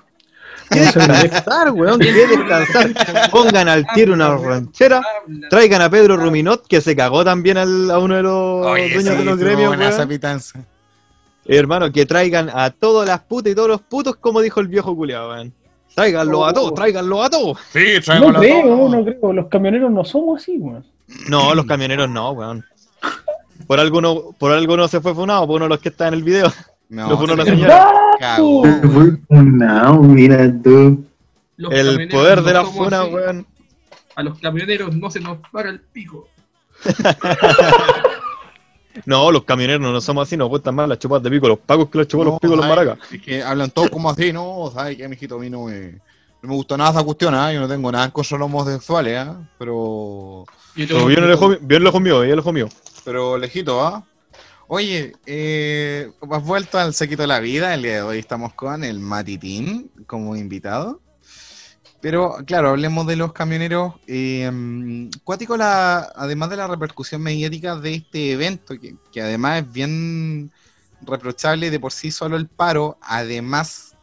¿Qué 0.70 0.80
descansar, 0.82 1.72
weón? 1.72 2.00
¿Qué 2.00 2.12
descansar? 2.14 3.30
Pongan 3.32 3.68
al 3.70 3.86
tiro 3.94 4.14
una 4.14 4.36
ranchera, 4.38 5.02
traigan 5.50 5.82
a 5.82 5.90
Pedro 5.90 6.18
Ruminot, 6.18 6.68
que 6.68 6.82
se 6.82 6.96
cagó 6.96 7.24
también 7.24 7.58
al- 7.58 7.90
a 7.92 8.00
uno 8.00 8.16
de 8.16 8.24
los 8.24 8.66
Oye, 8.68 8.94
dueños 8.94 9.14
sí, 9.14 9.20
de 9.20 9.26
los 9.26 9.38
gremios, 9.38 9.76
weón. 9.78 10.08
pitanza. 10.08 10.60
Hermano, 11.46 11.92
que 11.92 12.06
traigan 12.06 12.50
a 12.54 12.70
todas 12.70 13.08
las 13.08 13.22
putas 13.22 13.52
y 13.52 13.56
todos 13.56 13.70
los 13.70 13.82
putos, 13.82 14.16
como 14.18 14.42
dijo 14.42 14.60
el 14.60 14.68
viejo 14.68 14.96
culiado, 14.96 15.30
weón. 15.30 15.54
Tráiganlo 15.96 16.46
a 16.46 16.54
todos, 16.54 16.74
tráiganlo 16.76 17.24
a 17.24 17.30
todos. 17.30 17.58
Sí, 17.74 17.96
No 18.20 18.34
creo, 18.34 18.88
no 18.90 19.04
creo. 19.04 19.34
Los 19.34 19.48
camioneros 19.48 19.92
no 19.92 20.06
somos 20.06 20.42
así, 20.42 20.58
weón. 20.58 20.86
No, 21.28 21.56
los 21.56 21.66
camioneros 21.66 22.08
no, 22.10 22.32
weón. 22.32 22.64
Por 23.66 23.80
alguno, 23.80 24.32
por 24.38 24.52
alguno 24.52 24.88
se 24.88 25.02
fue 25.02 25.14
funado, 25.16 25.46
por 25.48 25.56
uno 25.58 25.66
de 25.66 25.70
los 25.70 25.80
que 25.80 25.90
está 25.90 26.08
en 26.08 26.14
el 26.14 26.24
video. 26.24 26.52
No, 26.90 27.10
Lo 27.10 27.46
señora. 27.46 27.88
Cagó. 28.20 28.64
Mira 30.04 30.52
tú. 30.64 31.06
Los 31.58 31.72
El 31.74 31.86
camioneros 31.88 32.14
poder 32.14 32.42
de 32.42 32.54
no 32.54 32.64
la 32.64 32.66
funa, 32.66 33.02
así. 33.02 33.14
weón. 33.14 33.48
A 34.16 34.24
los 34.24 34.40
camioneros 34.40 34.96
no 34.96 35.10
se 35.12 35.20
nos 35.20 35.38
para 35.52 35.70
el 35.70 35.80
pico. 35.80 36.28
No, 39.06 39.32
los 39.32 39.44
camioneros 39.46 39.80
no 39.80 40.02
somos 40.02 40.28
así, 40.28 40.36
nos 40.36 40.50
gustan 40.50 40.76
más 40.76 40.90
las 40.90 41.00
chupas 41.00 41.24
de 41.24 41.30
pico, 41.30 41.48
los 41.48 41.60
pagos 41.60 41.90
que 41.90 42.00
los 42.00 42.08
chupan 42.08 42.28
los 42.28 42.40
picos 42.40 42.58
los 42.58 42.68
maracas. 42.68 42.98
Es 43.12 43.22
que 43.22 43.42
hablan 43.42 43.70
todos 43.70 43.90
como 43.90 44.10
así, 44.10 44.34
no, 44.34 44.70
¿sabes 44.74 44.98
qué, 44.98 45.08
mijito? 45.08 45.36
A 45.36 45.40
mí 45.40 45.50
no 45.50 45.66
me, 45.66 45.92
no 46.42 46.50
me 46.50 46.54
gustó 46.56 46.76
nada 46.76 46.90
esa 46.92 47.04
cuestión, 47.04 47.34
¿ah? 47.34 47.54
Yo 47.54 47.62
no 47.62 47.68
tengo 47.68 47.90
nada 47.92 48.10
contra 48.12 48.38
los 48.38 48.46
homosexuales, 48.48 49.18
¿ah? 49.20 49.38
Pero, 49.58 50.44
Yo 50.76 50.86
Pero 50.88 50.88
tengo- 50.96 51.06
bien 51.08 51.28
lejos, 51.30 51.58
bien 51.62 51.84
lejos 51.84 52.02
mío, 52.02 52.22
bien 52.22 52.36
lejos 52.36 52.54
mío. 52.54 52.68
pero 53.06 53.38
lejito, 53.38 53.82
¿ah? 53.86 54.04
Oye, 54.72 55.14
eh, 55.26 56.12
has 56.30 56.44
vuelto 56.44 56.78
al 56.78 56.94
sequito 56.94 57.24
de 57.24 57.28
la 57.28 57.40
vida. 57.40 57.74
El 57.74 57.82
día 57.82 57.96
de 57.96 58.02
hoy 58.04 58.20
estamos 58.20 58.54
con 58.54 58.84
el 58.84 59.00
Matitín 59.00 59.90
como 60.06 60.36
invitado. 60.36 61.02
Pero 62.02 62.36
claro, 62.46 62.70
hablemos 62.70 63.08
de 63.08 63.16
los 63.16 63.34
camioneros. 63.34 63.96
Eh, 64.06 64.48
mm, 64.52 65.10
la, 65.58 66.12
además 66.16 66.52
de 66.52 66.58
la 66.58 66.68
repercusión 66.68 67.24
mediática 67.24 67.78
de 67.78 67.96
este 67.96 68.34
evento, 68.34 68.80
que, 68.80 68.96
que 69.12 69.24
además 69.24 69.64
es 69.64 69.74
bien 69.74 70.52
reprochable 71.02 71.72
de 71.72 71.80
por 71.80 71.92
sí 71.92 72.12
solo 72.12 72.38
el 72.38 72.48
paro, 72.48 73.00
además 73.02 73.96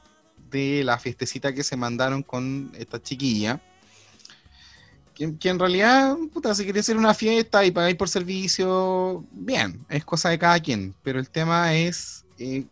de 0.51 0.83
la 0.83 0.99
fiestecita 0.99 1.55
que 1.55 1.63
se 1.63 1.77
mandaron 1.77 2.25
con 2.25 2.73
esta 2.77 3.01
chiquilla. 3.01 3.63
Que, 5.17 5.35
que 5.39 5.49
en 5.49 5.59
realidad, 5.59 6.15
puta, 6.33 6.55
si 6.55 6.67
quería 6.67 6.81
hacer 6.83 6.97
una 6.99 7.15
fiesta 7.15 7.65
y 7.65 7.71
pagáis 7.71 7.97
por 7.97 8.09
servicio, 8.09 9.25
bien, 9.33 9.81
es 9.89 10.05
cosa 10.05 10.29
de 10.29 10.39
cada 10.39 10.61
quien. 10.61 10.95
Pero 11.03 11.19
el 11.19 11.31
tema 11.31 11.73
es 11.75 12.25
eh, 12.39 12.65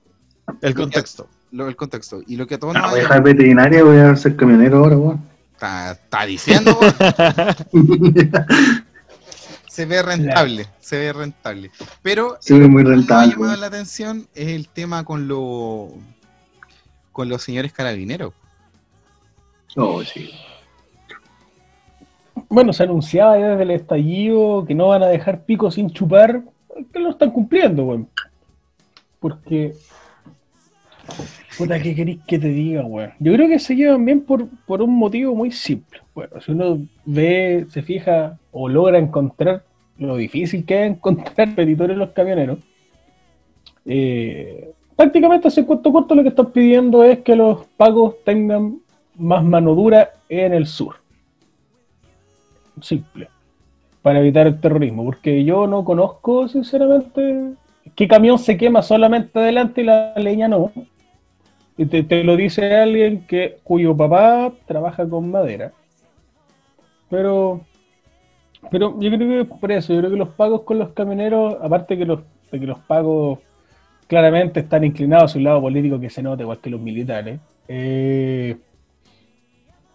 El 0.61 0.75
contexto. 0.75 1.27
lo, 1.53 1.67
el 1.69 1.75
contexto. 1.75 2.21
Y 2.27 2.37
lo 2.37 2.47
que 2.47 2.57
a 2.57 2.59
todos 2.59 2.75
No, 2.75 2.81
nos 2.83 2.91
voy 2.91 3.01
a 3.01 3.03
dejar 3.05 3.23
veterinaria, 3.23 3.83
voy 3.83 3.97
a 3.97 4.15
ser 4.15 4.37
camionero 4.37 4.77
ahora, 4.79 4.97
weón. 4.99 5.25
está, 5.55 5.93
está 5.93 6.27
diciendo, 6.27 6.79
weón. 6.79 6.95
se 9.69 9.87
ve 9.87 10.03
rentable, 10.03 10.69
se 10.81 10.99
ve 10.99 11.13
rentable. 11.15 11.71
Pero 12.03 12.37
Se 12.41 12.59
ve 12.59 12.69
muy 12.69 12.83
lo 12.83 12.91
que 12.91 12.97
me 12.97 12.97
ha 12.97 12.99
rentable. 12.99 13.33
llamado 13.33 13.49
weón. 13.53 13.61
la 13.61 13.67
atención 13.69 14.29
es 14.35 14.49
el 14.49 14.69
tema 14.69 15.05
con 15.05 15.27
lo 15.29 15.93
con 17.13 17.29
los 17.29 17.43
señores 17.43 17.73
carabineros. 17.73 18.35
Oh, 19.77 20.03
sí. 20.05 20.31
Bueno, 22.49 22.73
se 22.73 22.83
anunciaba 22.83 23.37
desde 23.37 23.63
el 23.63 23.71
estallido 23.71 24.65
que 24.67 24.75
no 24.75 24.89
van 24.89 25.03
a 25.03 25.09
dejar 25.09 25.45
pico 25.45 25.71
sin 25.71 25.91
chupar, 25.91 26.43
que 26.93 26.99
lo 26.99 27.11
están 27.11 27.31
cumpliendo, 27.31 27.85
weón. 27.85 28.09
Porque. 29.21 29.75
Puta, 31.57 31.81
¿qué 31.81 31.95
queréis 31.95 32.21
que 32.27 32.39
te 32.39 32.49
diga, 32.49 32.85
weón? 32.85 33.13
Yo 33.19 33.33
creo 33.35 33.49
que 33.49 33.59
se 33.59 33.77
llevan 33.77 34.05
bien 34.05 34.23
por, 34.23 34.49
por 34.67 34.83
un 34.83 34.97
motivo 34.97 35.35
muy 35.35 35.51
simple. 35.51 36.01
Bueno, 36.15 36.41
si 36.41 36.53
uno 36.53 36.79
ve, 37.05 37.67
se 37.71 37.83
fija 37.83 38.39
o 38.53 38.69
logra 38.69 38.99
encontrar 38.99 39.65
lo 39.99 40.17
difícil 40.17 40.65
que 40.65 40.85
es 40.85 40.91
encontrar 40.91 41.55
petitores 41.57 41.95
en 41.95 42.01
los 42.01 42.11
camioneros, 42.11 42.59
eh, 43.87 44.73
prácticamente 44.97 45.49
hace 45.49 45.65
cuento 45.65 45.93
corto 45.93 46.15
lo 46.15 46.23
que 46.23 46.31
están 46.31 46.51
pidiendo 46.51 47.05
es 47.05 47.21
que 47.21 47.37
los 47.37 47.67
pagos 47.77 48.17
tengan 48.25 48.79
más 49.17 49.45
mano 49.45 49.75
dura 49.75 50.11
en 50.29 50.55
el 50.55 50.67
sur 50.67 51.04
simple 52.81 53.29
para 54.03 54.21
evitar 54.21 54.47
el 54.47 54.61
terrorismo, 54.61 55.05
porque 55.05 55.45
yo 55.45 55.67
no 55.67 55.85
conozco 55.85 56.47
sinceramente 56.49 57.55
qué 57.95 58.07
camión 58.07 58.39
se 58.39 58.57
quema 58.57 58.83
solamente 58.83 59.39
adelante 59.39 59.81
y 59.81 59.85
la 59.85 60.13
leña 60.17 60.47
no. 60.47 60.73
Y 61.77 61.87
te, 61.87 62.03
te 62.03 62.23
lo 62.23 62.37
dice 62.37 62.77
alguien 62.77 63.27
que 63.27 63.59
cuyo 63.65 63.97
papá 63.97 64.53
trabaja 64.67 65.09
con 65.09 65.31
madera. 65.31 65.73
Pero 67.09 67.63
pero 68.71 68.99
yo 69.01 69.11
creo 69.11 69.19
que 69.19 69.41
es 69.41 69.59
por 69.59 69.73
eso, 69.73 69.93
yo 69.93 70.01
creo 70.01 70.11
que 70.11 70.17
los 70.17 70.29
pagos 70.31 70.63
con 70.63 70.79
los 70.79 70.91
camioneros, 70.91 71.57
aparte 71.61 71.97
que 71.97 72.05
los, 72.05 72.21
de 72.51 72.61
que 72.61 72.67
los 72.67 72.79
pagos 72.81 73.39
claramente 74.07 74.61
están 74.61 74.85
inclinados 74.85 75.31
hacia 75.31 75.39
un 75.39 75.45
lado 75.45 75.61
político 75.61 76.01
que 76.01 76.11
se 76.11 76.23
nota 76.23 76.43
igual 76.43 76.59
que 76.59 76.71
los 76.71 76.81
militares, 76.81 77.41
eh, 77.69 78.57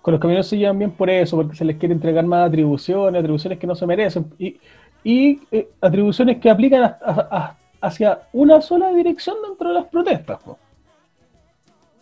con 0.10 0.14
los 0.14 0.22
camioneros 0.22 0.48
se 0.48 0.58
llevan 0.58 0.80
bien 0.80 0.90
por 0.90 1.08
eso, 1.08 1.38
porque 1.38 1.56
se 1.56 1.64
les 1.64 1.78
quiere 1.78 1.94
entregar 1.94 2.26
más 2.26 2.48
atribuciones, 2.48 3.20
atribuciones 3.20 3.60
que 3.60 3.68
no 3.68 3.76
se 3.76 3.86
merecen, 3.86 4.26
y, 5.04 5.40
eh, 5.52 5.70
atribuciones 5.80 6.38
que 6.40 6.50
aplican 6.50 6.84
a- 6.84 7.56
hacia 7.80 8.22
una 8.34 8.60
sola 8.60 8.92
dirección 8.92 9.38
dentro 9.48 9.70
de 9.70 9.76
las 9.76 9.86
protestas. 9.86 10.40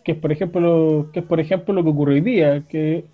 Que 0.02 0.12
es 0.12 0.18
por 0.18 0.32
ejemplo, 0.32 1.06
que 1.12 1.20
es 1.20 1.26
por 1.26 1.38
ejemplo 1.38 1.74
lo 1.74 1.84
que 1.84 1.90
ocurrió 1.90 2.14
hoy 2.14 2.22
día, 2.22 2.62
que 2.66 3.04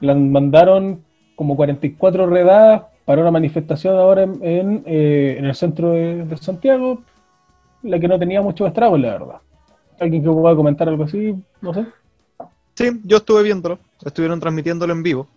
la 0.00 0.14
mandaron 0.14 1.02
como 1.34 1.56
44 1.56 2.26
redadas 2.26 2.82
para 3.06 3.22
una 3.22 3.30
manifestación 3.30 3.96
ahora 3.96 4.24
en, 4.24 4.38
en, 4.42 4.82
eh, 4.84 5.36
en 5.38 5.46
el 5.46 5.54
centro 5.54 5.92
de, 5.92 6.24
de 6.26 6.36
Santiago, 6.36 7.00
la 7.82 7.98
que 7.98 8.08
no 8.08 8.18
tenía 8.18 8.42
mucho 8.42 8.66
estrago, 8.66 8.98
la 8.98 9.12
verdad. 9.12 9.36
¿Alguien 9.98 10.22
que 10.22 10.30
pueda 10.30 10.54
comentar 10.54 10.86
algo 10.86 11.04
así? 11.04 11.34
No 11.62 11.72
sé. 11.72 11.86
Sí, 12.74 12.90
yo 13.04 13.16
estuve 13.16 13.42
viéndolo, 13.42 13.80
estuvieron 14.04 14.40
transmitiéndolo 14.40 14.92
en 14.92 15.02
vivo. 15.02 15.28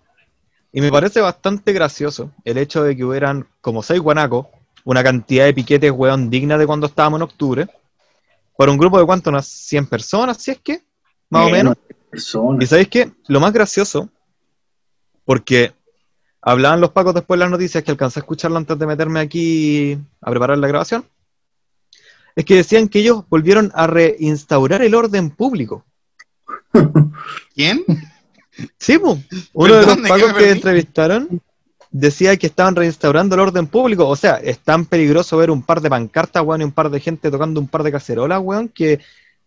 Y 0.72 0.82
me 0.82 0.91
parece 0.91 1.20
bastante 1.20 1.74
gracioso 1.74 2.32
el 2.45 2.57
hecho 2.57 2.84
de 2.84 2.95
que 2.95 3.03
hubieran 3.03 3.47
como 3.59 3.84
seis 3.84 3.99
guanacos, 3.99 4.47
una 4.86 5.03
cantidad 5.03 5.45
de 5.45 5.53
piquetes, 5.53 5.91
weón, 5.91 6.30
digna 6.30 6.57
de 6.57 6.66
cuando 6.66 6.88
estábamos 6.88 7.20
en 7.20 7.24
octubre, 7.24 7.68
para 8.57 8.72
un 8.72 8.78
grupo 8.78 8.99
de 8.99 9.05
cuánto, 9.05 9.30
unas 9.30 9.47
100 9.47 9.88
personas, 9.88 10.38
si 10.38 10.51
es 10.51 10.59
que, 10.59 10.84
más 11.30 11.47
o 11.47 11.49
menos. 11.49 11.76
Y 11.89 11.93
Personas. 12.12 12.70
sabéis 12.70 12.89
qué? 12.89 13.12
Lo 13.28 13.39
más 13.39 13.53
gracioso, 13.53 14.09
porque 15.26 15.74
hablaban 16.41 16.82
los 16.82 16.91
pacos 16.91 17.14
después 17.14 17.38
de 17.38 17.45
las 17.45 17.51
noticias 17.51 17.84
que 17.84 17.91
alcancé 17.91 18.20
a 18.20 18.22
escucharlo 18.22 18.57
antes 18.57 18.78
de 18.78 18.86
meterme 18.86 19.20
aquí 19.20 19.97
a 20.22 20.30
preparar 20.30 20.57
la 20.57 20.68
grabación, 20.68 21.05
es 22.36 22.45
que 22.45 22.55
decían 22.55 22.88
que 22.88 22.99
ellos 22.99 23.24
volvieron 23.30 23.72
a 23.74 23.88
reinstaurar 23.88 24.82
el 24.82 24.95
orden 24.95 25.32
público. 25.32 25.86
¿Quién? 27.55 27.84
Sí, 28.78 28.97
po. 28.97 29.18
uno 29.54 29.74
de 29.74 29.86
los 29.86 29.86
Perdón, 29.86 30.04
¿de 30.04 30.04
qué 30.04 30.10
pacos 30.10 30.34
me 30.34 30.39
que 30.39 30.49
entrevistaron 30.52 31.41
decía 31.91 32.38
que 32.38 32.47
estaban 32.47 32.76
reinstaurando 32.76 33.36
el 33.36 33.41
orden 33.41 33.68
público. 33.68 34.08
O 34.08 34.16
sea, 34.16 34.38
es 34.38 34.60
tan 34.60 34.86
peligroso 34.86 35.38
ver 35.38 35.52
un 35.52 35.62
par 35.62 35.82
de 35.82 35.89
pancartas, 35.89 36.43
weón, 36.43 36.62
y 36.62 36.64
un 36.64 36.72
par 36.72 36.89
de 36.89 36.99
gente 36.99 37.30
tocando 37.30 37.60
un 37.60 37.68
par 37.68 37.84
de 37.84 37.91
cacerolas, 37.91 38.39
weón, 38.41 38.70
que, 38.70 38.99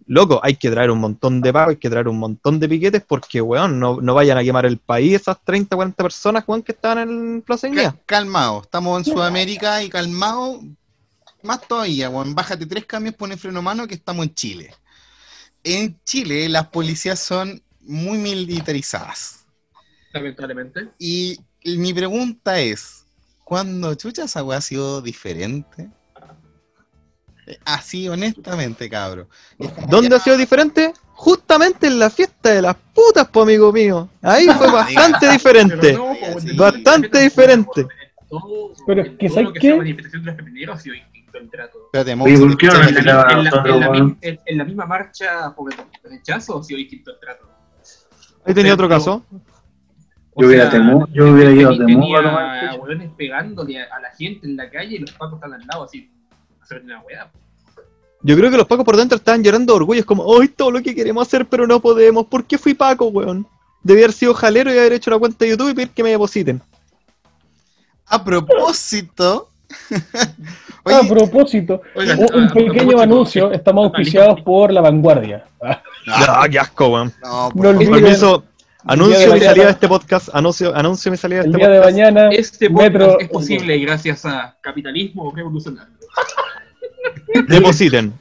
loco, 0.07 0.41
hay 0.43 0.57
que 0.57 0.71
traer 0.71 0.91
un 0.91 0.99
montón 0.99 1.41
de 1.41 1.53
pagos, 1.53 1.71
hay 1.71 1.77
que 1.77 1.91
traer 1.91 2.07
un 2.07 2.19
montón 2.19 2.61
de 2.61 2.69
piquetes 2.69 3.03
porque, 3.07 3.41
weón, 3.41 3.81
no, 3.81 4.01
no 4.01 4.15
vayan 4.15 4.39
a 4.39 4.45
quemar 4.45 4.67
el 4.67 4.79
país 4.79 5.15
esas 5.15 5.43
30, 5.43 5.75
40 5.75 6.03
personas, 6.03 6.45
weón, 6.47 6.63
que 6.63 6.73
estaban 6.73 7.09
en 7.09 7.43
Plaza. 7.43 7.71
Cal- 7.71 7.99
calmado, 8.07 8.63
estamos 8.63 8.99
en 8.99 9.13
Sudamérica 9.13 9.83
y 9.83 9.89
calmado, 9.89 10.61
más 11.43 11.67
todavía, 11.67 12.11
weón. 12.11 12.35
Bájate 12.35 12.67
tres 12.67 12.85
cambios, 12.85 13.15
pone 13.15 13.37
freno 13.37 13.61
a 13.61 13.63
mano 13.63 13.89
que 13.89 13.95
estamos 13.95 14.27
en 14.27 14.35
Chile. 14.35 14.75
En 15.63 15.99
Chile 16.05 16.47
las 16.51 16.69
policías 16.69 17.19
son 17.19 17.63
muy 17.87 18.19
militarizadas. 18.19 19.47
lamentablemente. 20.13 20.89
Y 20.99 21.39
mi 21.65 21.93
pregunta 21.95 22.59
es, 22.61 23.05
¿cuándo 23.45 23.95
chucha 23.95 24.25
esa 24.25 24.45
weá 24.45 24.59
ha 24.59 24.61
sido 24.61 25.03
diferente? 25.03 25.89
Así, 27.65 28.09
honestamente, 28.09 28.89
cabro. 28.89 29.29
¿Dónde 29.89 30.09
ya- 30.11 30.17
ha 30.17 30.21
sido 30.21 30.37
diferente? 30.39 30.93
Justamente 31.13 31.87
en 31.87 31.99
la 31.99 32.09
fiesta 32.11 32.51
de 32.51 32.63
las 32.63 32.75
putas, 32.95 33.29
po, 33.29 33.43
amigo 33.43 33.73
mío. 33.73 34.09
Ahí 34.23 34.47
fue 34.47 34.67
bastante 34.73 35.29
diferente. 35.31 35.93
No, 35.93 36.15
Sí, 36.41 36.57
bastante 36.57 37.21
diferente. 37.21 37.87
todo, 38.31 38.73
Pero 38.87 39.03
es 39.03 39.11
que, 39.19 39.29
¿sabes 39.29 39.51
qué? 39.55 39.61
sea 39.61 39.77
manifestación 39.77 40.23
de 40.25 40.27
los 40.31 40.37
camioneros 40.37 40.77
ha 40.77 40.81
sido 40.81 40.95
distinto 40.95 41.39
el 41.39 41.51
trato. 41.51 41.79
Espérate, 41.93 42.17
¿por 42.17 42.57
qué 42.57 42.67
no 42.67 44.17
en 44.23 44.59
la 44.59 44.65
misma 44.65 44.87
marcha 44.87 45.55
por 45.55 45.73
el 45.73 45.79
rechazo 46.11 46.59
ha 46.59 46.65
sido 46.65 46.79
distinto 46.79 47.11
el 47.13 47.21
trato. 47.21 47.49
Ahí 48.47 48.55
tenía 48.55 48.75
otro 48.75 48.89
caso. 48.89 49.23
o 50.35 50.43
Yo 50.43 50.49
hubiera 50.49 50.71
Temu- 50.71 51.09
yo 51.13 51.33
hubiera 51.33 51.51
ido 51.53 51.71
a 51.71 51.77
Temuco 51.79 51.85
a 51.85 51.87
tenía 51.87 52.17
tomar 52.23 52.57
a 52.57 52.71
pecho. 52.71 52.83
hueones 52.83 53.11
pegándole 53.17 53.83
a, 53.83 54.01
la 54.01 54.11
gente 54.17 54.47
en 54.47 54.57
la 54.57 54.71
calle 54.71 54.97
y 54.97 54.99
los 54.99 55.13
pacos 55.13 55.35
están 55.35 55.55
al 55.55 55.67
lado 55.67 55.85
así, 55.85 56.11
hacer 56.61 56.83
una 56.83 57.01
weá. 57.01 57.31
Yo 58.23 58.37
creo 58.37 58.51
que 58.51 58.57
los 58.57 58.67
pacos 58.67 58.85
por 58.85 58.97
dentro 58.97 59.17
estaban 59.17 59.43
llorando 59.43 59.73
de 59.75 59.77
orgullo. 59.77 60.01
Es 60.01 60.07
como, 60.07 60.41
¡ay, 60.41 60.49
todo 60.49 60.71
lo 60.71 60.83
que 60.83 60.95
queremos 60.95 61.27
hacer, 61.27 61.47
pero 61.47 61.67
no 61.67 61.81
podemos! 61.81 62.27
¿Por 62.27 62.45
qué 62.47 62.57
fui 62.57 62.73
paco, 62.75 63.07
weón? 63.09 63.47
Debí 63.83 64.01
haber 64.01 64.13
sido 64.13 64.33
jalero 64.33 64.73
y 64.75 64.79
haber 64.79 64.95
hecho 64.95 65.11
una 65.11 65.19
cuenta 65.19 65.45
de 65.45 65.51
YouTube 65.51 65.71
y 65.71 65.75
pedir 65.75 65.91
que 65.91 66.03
me 66.03 66.11
depositen. 66.11 66.61
A 68.07 68.23
propósito. 68.25 69.51
a 70.85 71.01
propósito, 71.09 71.83
Oigan, 71.95 72.19
un, 72.19 72.25
a 72.45 72.53
pequeño 72.53 72.75
propósito, 72.75 73.01
anuncio, 73.01 73.53
estamos 73.53 73.85
auspiciados 73.87 74.41
por 74.43 74.73
La 74.73 74.81
Vanguardia. 74.81 75.45
Ah, 76.07 76.43
¡Ah, 76.43 76.49
qué 76.49 76.59
asco, 76.59 76.89
weón! 76.89 77.13
no, 77.23 77.49
por 77.55 77.65
No 77.65 77.81
favor. 77.81 78.01
Permiso, 78.01 78.45
anuncio 78.85 79.33
mi 79.35 79.41
salida 79.41 79.65
de 79.65 79.71
este 79.71 79.89
podcast. 79.89 80.29
Anuncio, 80.33 80.75
anuncio 80.77 81.11
mi 81.11 81.17
salida 81.17 81.41
de 81.41 81.45
El 81.47 81.51
este 81.53 81.59
día 81.59 81.69
de 81.69 81.79
podcast. 81.79 81.95
mañana, 81.97 82.29
Este 82.31 82.71
podcast 82.71 82.93
Metro... 82.93 83.21
es 83.21 83.29
posible 83.29 83.79
gracias 83.79 84.25
a 84.27 84.57
capitalismo 84.61 85.33
revolucionario. 85.35 85.95
Depositen. 87.49 88.13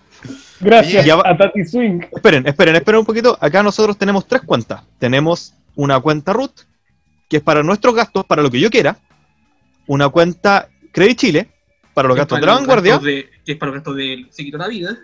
Gracias 0.60 1.06
Ya 1.06 1.18
va- 1.18 1.24
a 1.26 1.36
Tati 1.38 1.66
Swing. 1.66 2.02
Esperen, 2.16 2.48
esperen, 2.48 2.76
esperen 2.76 3.00
un 3.00 3.06
poquito. 3.06 3.38
Acá 3.42 3.62
nosotros 3.64 3.98
tenemos 3.98 4.26
tres 4.28 4.42
cuentas. 4.44 4.82
Tenemos 4.98 5.54
una 5.76 6.00
cuenta 6.00 6.32
root, 6.32 6.52
que 7.30 7.38
es 7.38 7.44
para 7.44 7.64
nuestros 7.64 7.94
gastos, 7.94 8.26
para 8.26 8.42
lo 8.42 8.50
que 8.50 8.60
yo 8.62 8.70
quiera. 8.70 8.98
Una 9.88 10.08
cuenta 10.10 10.70
Credit 10.94 11.18
Chile, 11.18 11.50
para 11.94 12.08
los 12.08 12.16
gastos 12.16 12.40
para 12.40 12.46
de 12.46 12.46
la 12.54 12.60
vanguardia, 12.60 12.98
de- 13.00 13.30
que 13.46 13.52
es 13.52 13.58
para 13.58 13.72
los 13.72 13.80
gastos 13.80 13.98
del 13.98 14.28
Se 14.32 14.44
quitó 14.46 14.58
la 14.58 14.70
vida. 14.70 14.98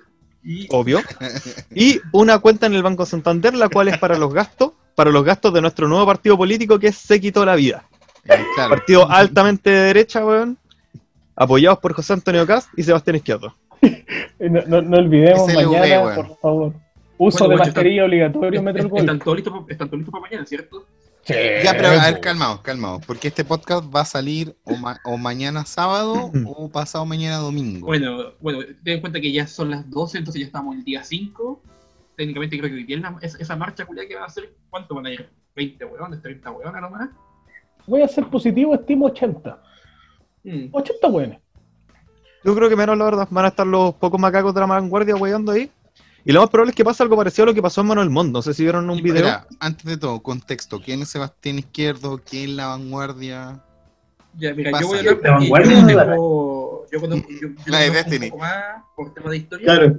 Y 0.44 0.68
obvio. 0.72 1.02
Y 1.76 2.00
una 2.14 2.40
cuenta 2.40 2.66
en 2.66 2.74
el 2.74 2.84
Banco 2.84 3.06
Santander, 3.06 3.54
la 3.54 3.70
cual 3.70 3.88
es 3.90 3.98
para 3.98 4.18
los 4.18 4.34
gastos, 4.34 4.72
para 4.96 5.12
los 5.12 5.24
gastos 5.24 5.54
de 5.54 5.62
nuestro 5.62 5.88
nuevo 5.88 6.06
partido 6.06 6.38
político, 6.38 6.80
que 6.80 6.88
es 6.88 6.98
Se 6.98 7.20
quitó 7.20 7.46
la 7.46 7.56
vida. 7.56 7.84
Eh, 8.26 8.44
claro. 8.56 8.70
Partido 8.72 9.10
altamente 9.10 9.70
de 9.70 9.80
derecha, 9.86 10.26
weón. 10.26 10.58
Apoyados 11.36 11.80
por 11.80 11.94
José 11.94 12.14
Antonio 12.14 12.46
Cast 12.46 12.70
y 12.78 12.84
Sebastián 12.84 13.16
Izquierdo. 13.18 13.54
No, 14.40 14.62
no- 14.68 14.82
no 14.82 14.98
olvidemos 14.98 15.52
SLV, 15.52 15.66
mañana, 15.72 16.02
weón. 16.02 16.16
por 16.16 16.40
favor. 16.40 16.74
Uso 17.18 17.40
Bueno, 17.46 17.50
de 17.60 17.66
mascarilla 17.68 18.06
obligatorio 18.06 18.60
en 18.60 18.66
Metro 18.66 18.90
están 18.96 19.20
todos 19.20 19.36
listos 19.36 19.54
para 20.10 20.22
mañana, 20.22 20.46
¿cierto? 20.46 20.86
Sí, 21.30 21.64
Ya, 21.64 21.74
pero 21.74 21.88
a 21.90 22.06
ver, 22.12 22.20
calmaos, 22.22 22.62
calmaos. 22.62 23.06
Porque 23.06 23.28
este 23.30 23.46
podcast 23.46 23.84
va 23.94 24.02
a 24.02 24.06
salir 24.06 24.56
o, 24.64 24.76
ma- 24.76 25.00
o 25.06 25.18
mañana 25.18 25.66
sábado 25.66 26.32
o 26.46 26.70
pasado 26.70 27.06
mañana 27.06 27.38
domingo. 27.38 27.86
Bueno, 27.88 28.34
bueno, 28.40 28.60
ten 28.84 28.96
en 28.96 29.02
cuenta 29.02 29.20
que 29.22 29.32
ya 29.32 29.46
son 29.48 29.70
las 29.72 29.90
12, 29.90 30.18
entonces 30.18 30.42
ya 30.42 30.46
estamos 30.48 30.76
el 30.76 30.84
día 30.84 31.04
5. 31.04 31.62
Técnicamente 32.18 32.58
creo 32.58 32.70
que 32.70 32.76
hoy 32.78 32.84
día 32.84 32.98
es 32.98 33.02
la- 33.04 33.18
esa, 33.22 33.38
esa 33.38 33.56
marcha 33.56 33.86
culia 33.86 34.08
que 34.08 34.16
van 34.16 34.24
a 34.24 34.28
hacer, 34.28 34.54
¿cuánto 34.70 34.96
van 34.96 35.06
a 35.06 35.12
ir? 35.12 35.30
¿20 35.56 35.86
hueones? 35.92 36.22
¿30 36.22 36.52
hueones 36.56 36.82
nomás? 36.82 37.10
Voy 37.88 38.02
a 38.02 38.08
ser 38.08 38.26
positivo, 38.28 38.74
estimo 38.76 39.06
80. 39.06 39.62
Mm. 40.44 40.66
80 40.72 41.08
buenos. 41.10 41.38
Yo 42.44 42.56
creo 42.56 42.70
que 42.70 42.76
menos, 42.76 42.98
la 42.98 43.06
verdad. 43.06 43.28
Van 43.30 43.46
a 43.46 43.50
estar 43.50 43.68
los 43.68 43.94
pocos 43.96 44.20
macacos 44.20 44.54
de 44.54 44.62
la 44.62 44.66
vanguardia 44.66 45.16
weyando 45.16 45.52
ahí. 45.52 45.70
Y 46.26 46.32
lo 46.32 46.42
más 46.42 46.50
probable 46.50 46.72
es 46.72 46.76
que 46.76 46.84
pase 46.84 47.04
algo 47.04 47.16
parecido 47.16 47.44
a 47.44 47.48
lo 47.48 47.54
que 47.54 47.62
pasó 47.62 47.82
en 47.82 47.88
Manuel 47.88 48.10
Montt. 48.10 48.32
No 48.32 48.42
sé 48.42 48.54
si 48.54 48.64
vieron 48.64 48.90
un 48.90 48.98
Y 48.98 49.02
video. 49.02 49.18
Espera, 49.28 49.48
antes 49.60 49.86
de 49.86 49.98
todo, 49.98 50.20
contexto. 50.22 50.82
¿Quién 50.82 51.02
es 51.02 51.10
Sebastián 51.10 51.60
Izquierdo? 51.60 52.22
¿Quién 52.24 52.50
es 52.52 52.56
la 52.58 52.68
vanguardia? 52.68 53.64
Ya, 54.38 54.54
mira, 54.54 54.72
Pasa. 54.72 54.84
yo 54.84 54.88
voy 54.88 54.98
a 54.98 55.00
hablar 55.00 55.16
porque 55.18 55.94
yo 55.94 56.70
yo 56.92 57.00
conozco, 57.02 57.30
yo, 57.30 57.48
yo 57.50 57.50
La 57.68 57.80
de 57.80 57.90
un 57.90 58.30
poco 58.30 58.38
más 58.40 58.64
por 58.96 59.14
tema 59.14 59.32
de 59.32 59.38
historia. 59.38 59.66
Claro. 59.66 59.98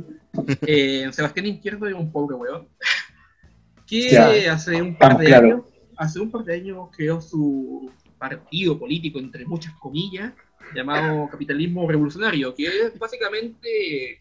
Eh, 0.62 1.08
Sebastián 1.12 1.46
Izquierdo 1.46 1.86
es 1.86 1.94
un 1.94 2.10
pobre 2.10 2.36
weón. 2.36 2.68
Que 3.86 4.10
Ya, 4.10 4.52
hace 4.52 4.80
un 4.80 4.96
par 4.96 5.18
de 5.18 5.26
claro. 5.26 5.46
años, 5.46 5.62
hace 5.96 6.20
un 6.20 6.30
par 6.30 6.44
de 6.44 6.54
años 6.54 6.88
creó 6.96 7.20
su 7.20 7.90
partido 8.18 8.78
político, 8.78 9.18
entre 9.18 9.44
muchas 9.44 9.74
comillas, 9.80 10.32
llamado 10.76 11.28
Capitalismo 11.28 11.88
Revolucionario, 11.88 12.54
que 12.54 12.66
es 12.66 12.98
básicamente 12.98 14.16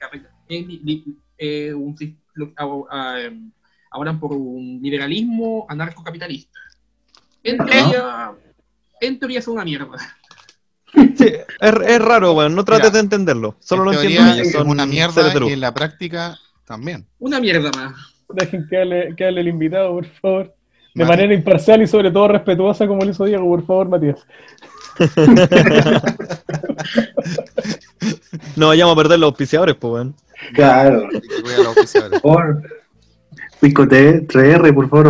eh, 1.39 1.73
un 1.73 1.95
lo- 2.35 2.53
a- 2.55 2.85
a- 3.13 3.21
em, 3.21 3.51
hablan 3.91 4.19
por 4.19 4.33
un 4.33 4.79
liberalismo 4.81 5.65
anarcocapitalista. 5.67 6.59
En 7.43 7.57
teoría, 7.57 8.31
en 9.01 9.19
teoría 9.19 9.39
es 9.39 9.47
una 9.47 9.63
mierda. 9.63 9.97
Sí, 10.93 11.25
es, 11.25 11.73
es 11.87 12.01
raro, 12.01 12.33
weón. 12.33 12.55
No 12.55 12.65
trates 12.65 12.89
Mira, 12.89 12.93
de 12.93 12.99
entenderlo. 12.99 13.55
Solo 13.59 13.91
en 13.91 13.95
lo 13.95 14.01
entiendo 14.01 14.43
son 14.51 14.69
una 14.69 14.85
mierda 14.85 15.33
y 15.47 15.53
en 15.53 15.59
la 15.61 15.73
práctica 15.73 16.37
también. 16.65 17.05
Una 17.19 17.39
mierda 17.39 17.71
más. 17.75 17.93
Dejen 18.29 18.67
que 18.69 18.77
hable, 18.77 19.15
que 19.15 19.25
hable 19.25 19.41
el 19.41 19.47
invitado, 19.47 19.91
por 19.93 20.05
favor. 20.05 20.55
De 20.93 21.05
Mati. 21.05 21.09
manera 21.17 21.33
imparcial 21.33 21.81
y 21.81 21.87
sobre 21.87 22.11
todo 22.11 22.27
respetuosa, 22.29 22.87
como 22.87 23.03
lo 23.03 23.11
hizo 23.11 23.25
Diego, 23.25 23.45
por 23.47 23.65
favor, 23.65 23.89
Matías. 23.89 24.25
No 28.59 28.67
vayamos 28.67 28.93
a 28.93 28.95
perder 28.97 29.19
los 29.19 29.27
auspiciadores, 29.29 29.75
pues, 29.75 29.93
weón. 29.93 30.15
Claro. 30.53 31.07
Que. 31.09 32.19
Por 32.21 32.61
Pico 33.59 33.83
3R, 33.83 34.73
por 34.73 34.89
favor, 34.89 35.07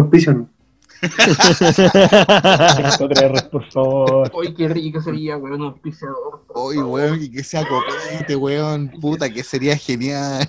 vez, 3.31 3.43
por 3.43 3.63
favor. 3.71 4.29
Hoy 4.33 4.53
qué 4.53 4.67
rico 4.67 5.01
sería, 5.01 5.37
weón, 5.37 5.61
un 5.61 5.67
auspiciador. 5.67 6.43
favor. 6.77 6.85
weón, 6.85 7.23
y 7.23 7.29
que 7.31 7.43
sea 7.43 7.65
copete, 7.67 8.35
weón. 8.35 8.89
Puta, 9.01 9.29
que 9.29 9.43
sería 9.43 9.77
genial. 9.77 10.47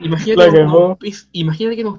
Imagínate, 0.00 0.36
La 0.36 0.48
un 0.48 0.54
quemó. 0.54 0.96
auspic- 0.98 1.26
imagínate 1.32 1.76
que 1.76 1.84
nos 1.84 1.98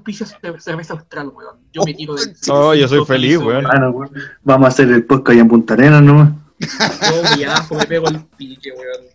cerveza 0.60 0.94
austral, 0.94 1.30
weón. 1.36 1.58
Yo 1.74 1.82
me 1.84 1.94
tiro 1.94 2.16
de. 2.16 2.34
Oh, 2.50 2.74
yo 2.74 2.88
soy 2.88 3.04
feliz, 3.06 3.38
weón. 3.38 3.64
No, 3.64 3.90
weón. 3.92 4.12
Vamos 4.44 4.66
a 4.66 4.68
hacer 4.70 4.90
el 4.90 5.04
podcast 5.06 5.30
allá 5.32 5.42
en 5.42 5.48
Punta 5.50 5.74
Arenas 5.74 6.02
nomás. 6.02 6.32
Yo 6.60 7.38
viajo, 7.38 7.76
me 7.76 7.86
pego 7.86 8.08
el 8.10 8.20
pique, 8.38 8.72
weón. 8.72 9.06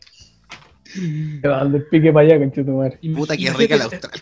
Te 1.43 1.49
va 1.49 1.59
dando 1.59 1.77
el 1.79 1.87
pique 1.87 2.13
para 2.13 2.27
allá, 2.27 2.39
conchetumare. 2.39 2.99
Puta, 3.15 3.37
que 3.37 3.43
Imagínate- 3.43 3.59
rica 3.59 3.77
la 3.77 3.85
austral. 3.85 4.13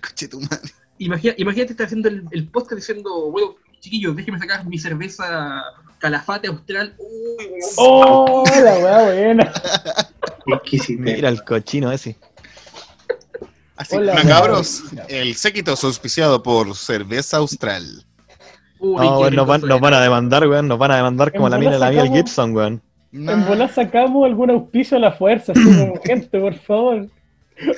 Imagina- 0.99 1.35
imagínate 1.37 1.73
estar 1.73 1.87
haciendo 1.87 2.09
el, 2.09 2.25
el 2.31 2.49
podcast 2.49 2.77
diciendo, 2.77 3.31
bueno, 3.31 3.57
chiquillos, 3.81 4.15
déjenme 4.17 4.39
sacar 4.39 4.65
mi 4.67 4.79
cerveza 4.79 5.63
calafate 5.99 6.49
austral. 6.49 6.95
Uy. 6.99 7.47
¡Oh, 7.77 8.45
la 8.47 8.75
weá 8.79 9.03
buena! 9.05 9.53
Mira 10.99 11.29
el 11.29 11.45
cochino 11.45 11.91
ese. 11.93 12.17
Así 13.77 13.97
Hola, 13.97 14.13
que, 14.13 14.19
weón. 14.19 14.29
cabros, 14.29 14.83
el 15.09 15.35
séquito 15.37 15.73
es 15.73 15.83
auspiciado 15.85 16.43
por 16.43 16.75
Cerveza 16.77 17.39
Austral. 17.39 18.05
Uy, 18.79 18.97
No, 19.07 19.31
nos 19.31 19.47
van, 19.47 19.61
suena. 19.61 19.75
nos 19.75 19.81
van 19.81 19.95
a 19.95 20.01
demandar, 20.01 20.47
weón. 20.47 20.69
Nos 20.69 20.79
van 20.79 20.91
a 20.91 20.97
demandar 20.97 21.33
como 21.33 21.49
la 21.49 21.59
mina 21.59 21.73
de 21.73 21.79
la 21.79 21.89
sacamos- 21.93 22.17
Gibson, 22.17 22.55
weón. 22.55 22.83
En 23.13 23.47
volar 23.47 23.71
sacamos 23.73 24.25
algún 24.25 24.51
auspicio 24.51 24.97
a 24.97 25.01
la 25.01 25.13
fuerza, 25.13 25.53
así 25.53 25.63
como 25.63 26.01
gente, 26.05 26.41
por 26.41 26.55
favor. 26.55 27.09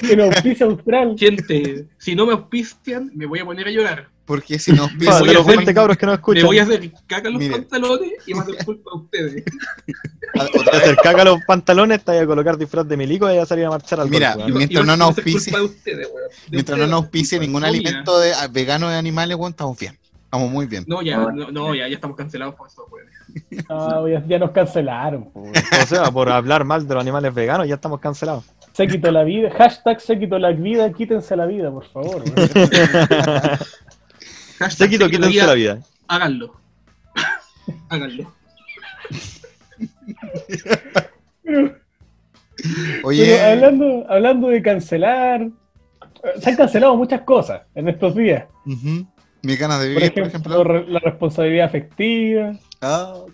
Que 0.01 0.17
nos 0.17 0.33
auspicia 0.35 0.67
Austral. 0.67 1.15
Gente, 1.19 1.87
si 1.99 2.15
no 2.15 2.25
me 2.27 2.33
auspician, 2.33 3.11
me 3.15 3.27
voy 3.27 3.41
a 3.41 3.45
poner 3.45 3.67
a 3.67 3.71
llorar. 3.71 4.09
Porque 4.25 4.59
si 4.59 4.73
nos 4.73 4.87
Ah, 4.91 4.95
piden. 4.99 5.19
voy 5.19 5.29
de 5.29 5.35
a 5.35 5.35
los 5.35 5.47
20 5.47 5.75
cabros 5.75 5.97
que 5.99 6.07
no 6.07 6.13
Me 6.13 6.17
escuchan. 6.17 6.47
voy 6.47 6.59
a 6.59 6.63
hacer 6.63 6.91
caca 7.07 7.29
los 7.29 7.41
Mire. 7.41 7.53
pantalones 7.57 8.13
y 8.27 8.33
va 8.33 8.43
a 8.43 8.45
ser 8.47 8.65
culpa 8.65 8.91
de 8.95 8.97
ustedes. 9.01 9.45
Te 10.35 10.77
hacer 10.77 10.97
caca 10.97 11.23
a 11.23 11.25
los 11.27 11.41
pantalones, 11.45 12.03
te 12.05 12.13
vas 12.13 12.23
a 12.23 12.27
colocar 12.27 12.57
disfraz 12.59 12.89
de 12.89 12.97
milico 12.97 13.31
y 13.31 13.37
vas 13.37 13.45
a 13.45 13.47
salir 13.47 13.67
a 13.67 13.71
marchar 13.71 14.01
al 14.01 14.09
Mira, 14.11 14.35
golf, 14.35 14.47
weón. 14.47 14.59
Mientras 14.59 14.87
no 14.87 14.97
nos 14.97 15.09
a 15.09 15.21
auspicie- 15.21 15.71
Mientras 16.51 16.79
no 16.79 16.87
nos 16.87 16.95
auspicie 17.03 17.39
ningún 17.39 17.63
No, 17.63 17.69
mira. 17.71 17.89
alimento 17.91 18.19
de, 18.19 18.33
ah, 18.33 18.49
vegano 18.51 18.89
de 18.89 18.97
animales, 18.97 19.37
weón, 19.37 19.51
estamos 19.51 19.79
bien. 19.79 19.97
Estamos 20.25 20.51
muy 20.51 20.67
bien. 20.67 20.85
No, 20.89 21.03
ya, 21.03 21.19
no, 21.19 21.51
no, 21.53 21.75
ya, 21.75 21.87
ya 21.89 21.95
estamos 21.95 22.17
cancelados 22.17 22.55
por 22.57 22.67
eso, 22.69 22.87
weón. 22.91 23.07
Ah, 23.69 24.03
ya, 24.09 24.23
ya 24.27 24.39
nos 24.39 24.51
cancelaron. 24.53 25.31
O 25.83 25.87
sea, 25.87 26.11
por 26.11 26.31
hablar 26.31 26.65
mal 26.65 26.87
de 26.87 26.95
los 26.95 27.03
animales 27.03 27.35
veganos 27.35 27.67
ya 27.69 27.75
estamos 27.75 28.01
cancelados. 28.01 28.45
Se 28.73 28.87
quitó 28.87 29.11
la 29.11 29.23
vida. 29.25 29.51
Hashtag 29.51 30.01
se 30.01 30.19
quitó 30.19 30.39
la 30.39 30.51
vida, 30.51 30.93
quítense 30.93 31.37
la 31.37 31.47
vida, 31.47 31.71
por 31.71 31.87
favor. 31.87 32.25
Hashtag 34.59 34.71
Se 34.71 34.89
quitó, 34.89 35.05
se 35.07 35.11
quitó 35.11 35.27
quítense 35.29 35.47
la 35.47 35.55
vida. 35.55 35.79
Háganlo. 36.09 36.55
Háganlo. 37.89 38.33
Oye, 43.03 43.25
Pero 43.27 43.45
hablando, 43.53 44.07
hablando 44.09 44.49
de 44.49 44.63
cancelar, 44.63 45.49
se 46.41 46.51
han 46.51 46.57
cancelado 46.57 46.97
muchas 46.97 47.23
cosas 47.23 47.63
en 47.75 47.89
estos 47.89 48.15
días. 48.15 48.45
mis 48.65 49.59
ganas 49.59 49.81
de 49.81 49.93
Por 49.93 50.03
vivir, 50.03 50.15
por 50.15 50.27
ejemplo, 50.27 50.65
la 50.89 51.01
responsabilidad 51.01 51.67
afectiva, 51.67 52.55
Ah, 52.85 53.25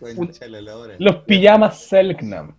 lora. 0.61 0.94
los 0.98 1.16
pijamas 1.24 1.80
Selknam. 1.88 2.55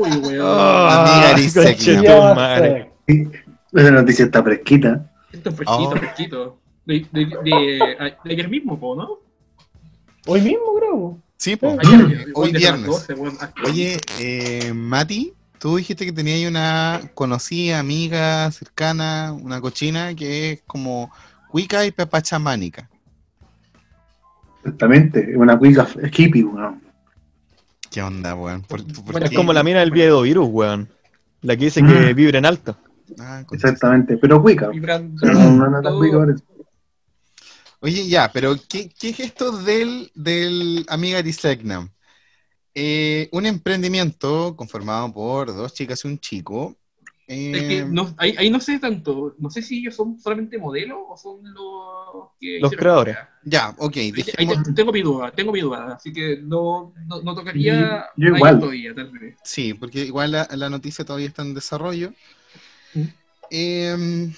Uy, 0.00 0.10
weón. 0.18 0.46
Madre. 0.56 1.48
Selknam. 1.50 3.32
Esa 3.74 3.90
noticia 3.90 4.24
está 4.24 4.42
fresquita. 4.42 5.10
Esto 5.32 5.50
es 5.50 5.56
fresquito, 5.56 5.90
Oh. 5.90 5.96
fresquito. 5.96 6.58
De, 6.86 7.06
de, 7.12 7.26
de- 7.26 8.14
de 8.24 8.32
ayer 8.32 8.48
mismo, 8.48 8.78
po, 8.80 8.94
¿no? 8.96 9.18
Hoy 10.26 10.40
mismo, 10.40 10.74
creo. 10.78 11.18
Sí, 11.36 11.54
po. 11.56 11.76
Ayer, 11.78 12.26
Hoy 12.34 12.52
viernes. 12.52 12.86
12, 12.86 13.14
weón, 13.14 13.36
hasta- 13.40 13.62
Oye, 13.66 13.98
eh, 14.18 14.72
Mati, 14.72 15.34
tú 15.58 15.76
dijiste 15.76 16.06
que 16.06 16.12
tenías 16.12 16.48
una 16.48 17.00
conocida, 17.14 17.78
amiga, 17.78 18.50
cercana, 18.50 19.32
una 19.38 19.60
cochina 19.60 20.14
que 20.14 20.52
es 20.52 20.62
como 20.66 21.10
cuica 21.50 21.84
y 21.84 21.90
pepachamánica. 21.90 22.88
Exactamente, 24.68 25.36
una 25.36 25.58
cuica 25.58 25.88
hippie, 26.12 26.44
weón. 26.44 26.82
¿Qué 27.90 28.02
onda, 28.02 28.34
weón? 28.34 28.62
¿Por, 28.62 28.84
por 28.84 29.12
Bueno, 29.12 29.26
Es 29.26 29.32
como 29.32 29.52
la 29.52 29.62
mina 29.62 29.80
del 29.80 29.90
viejo 29.90 30.22
virus, 30.22 30.48
weón. 30.50 30.88
La 31.42 31.56
que 31.56 31.64
dice 31.64 31.80
que 31.82 32.12
Mm. 32.12 32.16
vibra 32.16 32.38
en 32.38 32.46
alto. 32.46 32.76
Ah, 33.18 33.42
Exactamente, 33.50 34.18
pero 34.18 34.42
cuica. 34.42 34.68
vibrando. 34.68 35.26
Oye, 37.80 38.08
ya, 38.08 38.30
pero 38.32 38.56
¿qué, 38.68 38.90
qué 38.98 39.10
es 39.10 39.20
esto 39.20 39.52
del, 39.52 40.10
del 40.14 40.84
Amiga 40.88 41.22
Disegnam? 41.22 41.88
Eh, 42.74 43.28
un 43.32 43.46
emprendimiento 43.46 44.54
conformado 44.56 45.12
por 45.12 45.46
dos 45.54 45.72
chicas 45.74 46.04
y 46.04 46.08
un 46.08 46.18
chico. 46.18 46.76
Eh, 47.28 47.52
Es 47.54 47.62
que 47.64 47.84
no, 47.84 48.14
ahí, 48.16 48.34
ahí 48.38 48.50
no 48.50 48.58
sé 48.58 48.78
tanto. 48.78 49.34
No 49.38 49.50
sé 49.50 49.62
si 49.62 49.80
ellos 49.80 49.94
son 49.94 50.18
solamente 50.18 50.58
modelos 50.58 50.98
o 51.08 51.16
son 51.16 51.42
los 51.54 52.30
que 52.40 52.58
Los 52.60 52.72
creadores. 52.72 53.16
Ya, 53.44 53.74
ok, 53.78 53.96
ahí 53.96 54.12
te- 54.12 54.72
tengo 54.74 54.92
mi 54.92 55.02
duda, 55.02 55.30
tengo 55.30 55.52
mi 55.52 55.60
duda, 55.60 55.94
así 55.94 56.12
que 56.12 56.38
no, 56.38 56.92
no, 57.06 57.22
no 57.22 57.34
tocaría 57.34 58.06
Y- 58.16 58.22
yo 58.22 58.28
igual. 58.36 58.58
todavía, 58.60 58.94
tal 58.94 59.10
vez. 59.10 59.36
Sí, 59.44 59.74
porque 59.74 60.00
igual 60.00 60.32
la, 60.32 60.48
la 60.50 60.68
noticia 60.68 61.04
todavía 61.04 61.28
está 61.28 61.42
en 61.42 61.54
desarrollo. 61.54 62.12
Mm. 62.94 63.02
Em, 63.50 64.32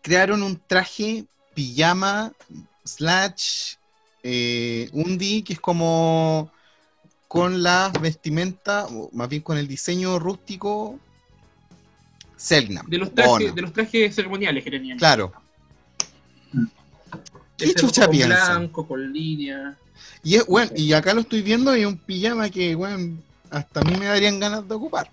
crearon 0.00 0.42
un 0.42 0.60
traje 0.66 1.26
pijama 1.54 2.32
slash 2.84 3.74
eh, 4.22 4.88
undi 4.92 5.42
que 5.42 5.52
es 5.54 5.60
como 5.60 6.50
con 7.28 7.62
la 7.62 7.92
vestimenta, 8.00 8.86
o 8.86 9.10
más 9.12 9.28
bien 9.28 9.42
con 9.42 9.56
el 9.58 9.66
diseño 9.68 10.18
rústico 10.18 10.98
Selgnam. 12.42 12.84
De 12.88 12.98
los 12.98 13.14
Bono. 13.14 13.36
trajes, 13.36 13.54
de 13.54 13.62
los 13.62 13.72
trajes 13.72 14.14
ceremoniales 14.14 14.64
que 14.64 14.70
tenían. 14.72 14.98
Claro. 14.98 15.32
¿Qué 17.56 17.72
chucha 17.74 18.08
blanco, 18.08 18.84
con 18.84 19.12
línea. 19.12 19.76
Y, 20.24 20.34
es, 20.34 20.46
bueno, 20.46 20.72
y 20.74 20.92
acá 20.92 21.14
lo 21.14 21.20
estoy 21.20 21.40
viendo 21.42 21.76
y 21.76 21.84
un 21.84 21.96
pijama 21.96 22.50
que, 22.50 22.74
bueno, 22.74 23.16
hasta 23.48 23.80
a 23.80 23.84
mí 23.84 23.96
me 23.96 24.06
darían 24.06 24.40
ganas 24.40 24.66
de 24.66 24.74
ocupar. 24.74 25.08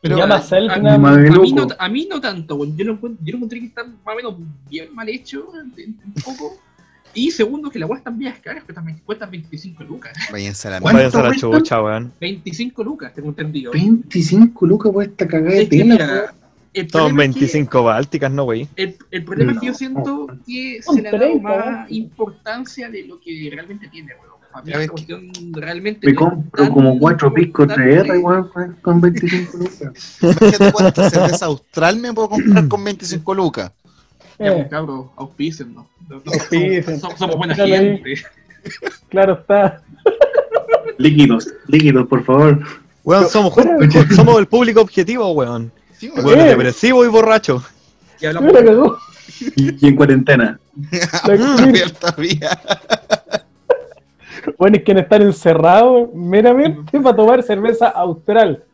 Pero, 0.00 0.22
a- 0.22 0.40
Selknam. 0.42 1.04
a, 1.04 1.16
mí 1.16 1.52
no, 1.52 1.66
a 1.76 1.88
mí 1.88 2.06
no 2.08 2.20
tanto, 2.20 2.64
yo 2.64 2.84
lo, 2.84 2.92
encuentro, 2.92 3.24
yo 3.24 3.32
lo 3.32 3.36
encontré 3.38 3.58
que 3.58 3.66
está 3.66 3.82
más 3.84 4.14
o 4.14 4.16
menos 4.16 4.34
bien 4.70 4.94
mal 4.94 5.08
hecho, 5.08 5.48
un 5.52 6.14
poco. 6.24 6.60
Y 7.14 7.30
segundo, 7.30 7.70
que 7.70 7.78
las 7.78 7.88
weas 7.88 8.00
están 8.00 8.18
bien 8.18 8.34
caras, 8.42 8.64
que 8.64 8.72
también 8.72 9.00
cuestan 9.04 9.30
25 9.30 9.84
lucas. 9.84 10.12
váyanse 10.30 10.68
a 10.68 10.70
la 10.72 10.80
¿Cuánto 10.80 10.96
Váyanse 10.98 11.18
a 11.18 11.22
la 11.22 11.34
chucha, 11.36 11.82
weón. 11.82 12.12
25 12.20 12.84
lucas, 12.84 13.12
tengo 13.14 13.28
entendido. 13.28 13.72
25 13.72 14.66
lucas 14.66 14.92
por 14.92 15.02
esta 15.04 15.26
cagada 15.28 15.56
de 15.56 15.68
que 15.68 15.78
tela, 15.78 16.34
Son 16.74 16.86
problema 16.88 17.24
es 17.24 17.34
que- 17.34 17.40
25 17.40 17.82
bálticas, 17.82 18.32
¿no, 18.32 18.44
wey? 18.44 18.66
El, 18.76 18.96
el 19.10 19.24
problema 19.24 19.52
es 19.52 19.58
que 19.60 19.66
yo 19.66 19.72
No. 19.72 19.78
siento 19.78 20.26
que 20.46 20.80
Son 20.82 20.94
se 20.96 21.02
le 21.02 21.08
ha 21.08 21.12
dado 21.12 21.24
30, 21.24 21.48
más 21.48 21.90
¿no? 21.90 21.96
importancia 21.96 22.88
de 22.88 23.04
lo 23.04 23.20
que 23.20 23.48
realmente 23.52 23.88
tiene, 23.88 24.12
weón. 24.14 24.32
A 24.54 24.60
mí 24.60 24.86
cuestión 24.86 25.30
realmente 25.52 26.06
Me 26.06 26.12
no 26.12 26.18
compro 26.20 26.68
como 26.68 26.98
4 26.98 27.32
piscos 27.32 27.68
de. 27.68 27.94
R, 27.94 28.18
weón, 28.18 28.48
con- 28.48 28.76
con 28.82 29.00
25 29.00 29.56
lucas. 29.58 30.18
Imagínate 30.22 30.72
cuánta 30.72 31.10
cerveza 31.10 31.46
austral 31.46 31.96
me 31.98 32.12
puedo 32.12 32.28
comprar 32.30 32.68
con 32.68 32.84
25 32.84 33.34
lucas. 33.34 33.72
Ya, 34.42 34.52
Eh, 34.58 34.68
cabros, 34.70 35.06
auspicien, 35.16 35.74
Auspicien. 36.26 37.00
Somos, 37.00 37.18
somos 37.18 37.36
buena 37.36 37.54
gente. 37.54 38.14
claro 39.08 39.34
está. 39.34 39.82
Líquidos, 40.98 41.48
líquidos, 41.68 42.06
por 42.08 42.24
favor. 42.24 42.60
Weón, 43.04 43.28
somos, 43.28 43.54
somos 44.14 44.38
el 44.38 44.46
público 44.46 44.80
objetivo, 44.80 45.30
weón. 45.32 45.72
Sí, 45.98 46.10
Weón, 46.10 46.26
weón. 46.26 46.48
Depresivo 46.48 47.04
y 47.04 47.08
borracho. 47.08 47.62
Y 48.20 48.26
hablamos. 48.26 48.52
Y, 49.56 49.84
y 49.84 49.88
en 49.88 49.96
cuarentena. 49.96 50.58
La- 51.26 51.62
Abierta 51.62 52.12
vía. 52.18 52.50
Bueno, 54.58 54.76
es 54.76 54.82
que 54.84 54.92
estar 54.92 55.22
encerrados 55.22 56.12
meramente 56.14 57.00
para 57.00 57.16
tomar 57.16 57.42
cerveza 57.42 57.88
austral. 57.88 58.64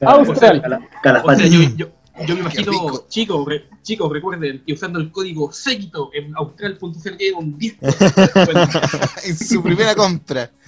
Austral. 0.00 0.62
Cala- 0.62 0.76
O 0.78 0.80
sea, 0.80 1.00
Calafate. 1.02 1.50
yo, 1.50 1.60
yo, 1.76 1.86
yo 2.26 2.34
me 2.34 2.40
imagino, 2.40 3.04
chicos, 3.08 3.46
re- 3.46 3.68
chicos, 3.82 4.12
recuerden 4.12 4.62
que 4.66 4.72
usando 4.72 4.98
el 4.98 5.10
código 5.10 5.52
SEGITO 5.52 6.10
en 6.14 6.34
austral.cl 6.36 7.16
tienen 7.16 7.38
un 7.38 7.58
10% 7.58 7.78
de 7.80 8.22
descuento. 8.22 8.80
en 9.24 9.38
su 9.38 9.62
primera 9.62 9.94
compra. 9.94 10.50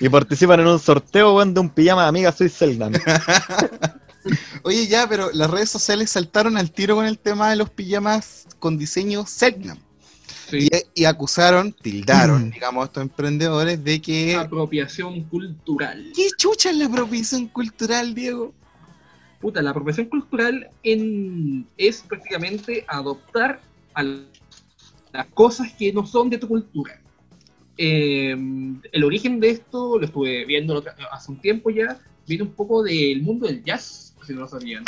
Y 0.00 0.08
participan 0.08 0.60
en 0.60 0.66
un 0.66 0.78
sorteo, 0.80 1.36
weón, 1.36 1.54
de 1.54 1.60
un 1.60 1.70
pijama 1.70 2.02
de 2.02 2.08
amiga 2.08 2.32
Soy 2.32 2.48
Seldan. 2.48 2.92
Oye, 4.62 4.86
ya, 4.86 5.08
pero 5.08 5.30
las 5.32 5.50
redes 5.50 5.70
sociales 5.70 6.10
saltaron 6.10 6.56
al 6.56 6.72
tiro 6.72 6.96
con 6.96 7.06
el 7.06 7.18
tema 7.18 7.50
de 7.50 7.56
los 7.56 7.70
pijamas 7.70 8.46
con 8.58 8.76
diseño 8.76 9.24
Selknam. 9.24 9.78
Sí. 10.50 10.68
Y, 10.94 11.02
y 11.02 11.04
acusaron, 11.04 11.72
tildaron, 11.72 12.50
digamos, 12.50 12.82
a 12.82 12.86
estos 12.86 13.02
emprendedores 13.02 13.82
de 13.84 14.02
que. 14.02 14.34
Apropiación 14.34 15.22
cultural. 15.24 16.12
¿Qué 16.14 16.28
chucha 16.36 16.70
es 16.70 16.76
la 16.76 16.86
apropiación 16.86 17.46
cultural, 17.48 18.14
Diego? 18.14 18.52
Puta, 19.44 19.60
la 19.60 19.72
apropiación 19.72 20.06
cultural 20.06 20.70
en, 20.82 21.66
es 21.76 22.00
prácticamente 22.00 22.82
adoptar 22.88 23.60
a 23.92 24.02
las 24.02 25.26
cosas 25.34 25.70
que 25.74 25.92
no 25.92 26.06
son 26.06 26.30
de 26.30 26.38
tu 26.38 26.48
cultura. 26.48 26.98
Eh, 27.76 28.34
el 28.90 29.04
origen 29.04 29.40
de 29.40 29.50
esto 29.50 29.98
lo 29.98 30.06
estuve 30.06 30.46
viendo 30.46 30.82
hace 31.12 31.30
un 31.30 31.42
tiempo 31.42 31.68
ya, 31.68 32.00
viene 32.26 32.44
un 32.44 32.52
poco 32.52 32.82
del 32.82 33.20
mundo 33.20 33.46
del 33.46 33.62
jazz, 33.62 34.16
si 34.26 34.32
no 34.32 34.40
lo 34.40 34.48
sabían. 34.48 34.82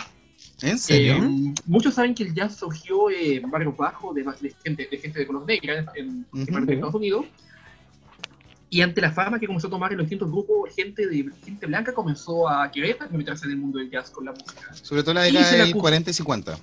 ¿En 0.62 0.78
serio? 0.78 1.16
Eh, 1.16 1.54
muchos 1.66 1.92
saben 1.92 2.14
que 2.14 2.22
el 2.22 2.34
jazz 2.34 2.56
surgió 2.56 3.10
en 3.10 3.50
barrios 3.50 3.76
bajos 3.76 4.14
de, 4.14 4.22
de 4.22 4.54
gente, 4.64 4.88
de 4.90 4.96
gente 4.96 5.18
de 5.18 5.26
color 5.26 5.44
negra 5.44 5.84
en, 5.94 6.24
en 6.32 6.46
parte 6.46 6.68
de 6.68 6.74
Estados 6.76 6.94
Unidos. 6.94 7.26
Y 8.68 8.80
ante 8.82 9.00
la 9.00 9.12
fama 9.12 9.38
que 9.38 9.46
comenzó 9.46 9.68
a 9.68 9.70
tomar 9.70 9.92
en 9.92 9.98
los 9.98 10.06
distintos 10.06 10.30
grupos, 10.30 10.74
gente 10.74 11.06
de 11.06 11.30
gente 11.44 11.66
blanca 11.66 11.92
comenzó 11.94 12.48
a 12.48 12.68
querer 12.70 12.98
meterse 13.12 13.44
en 13.46 13.52
el 13.52 13.56
mundo 13.58 13.78
del 13.78 13.90
jazz 13.90 14.10
con 14.10 14.24
la 14.24 14.32
música. 14.32 14.74
Sobre 14.74 15.02
todo 15.02 15.14
la 15.14 15.22
década 15.22 15.52
la 15.52 15.64
del 15.64 15.74
acu- 15.74 15.80
40 15.80 16.10
y 16.10 16.12
50. 16.12 16.58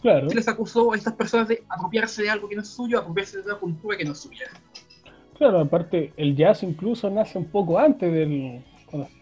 Claro. 0.00 0.28
Se 0.30 0.34
les 0.36 0.48
acusó 0.48 0.92
a 0.92 0.96
estas 0.96 1.12
personas 1.14 1.48
de 1.48 1.62
apropiarse 1.68 2.22
de 2.22 2.30
algo 2.30 2.48
que 2.48 2.54
no 2.56 2.62
es 2.62 2.68
suyo, 2.68 2.98
apropiarse 3.00 3.38
de 3.38 3.44
una 3.44 3.56
cultura 3.56 3.96
que 3.98 4.04
no 4.04 4.12
es 4.12 4.18
suya. 4.18 4.46
Claro, 5.36 5.60
aparte, 5.60 6.12
el 6.16 6.34
jazz 6.34 6.62
incluso 6.62 7.10
nace 7.10 7.36
un 7.36 7.50
poco 7.50 7.78
antes 7.78 8.10
del, 8.12 8.64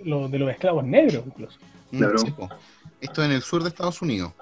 lo- 0.05 0.29
de 0.29 0.39
los 0.39 0.51
esclavos 0.51 0.85
negros, 0.85 1.25
incluso. 1.27 1.59
Mm, 1.91 1.99
Claro. 1.99 2.19
sí. 2.19 2.33
Esto 3.01 3.25
en 3.25 3.33
el 3.33 3.43
sur 3.43 3.63
de 3.63 3.69
Estados 3.71 4.01
Unidos. 4.01 4.33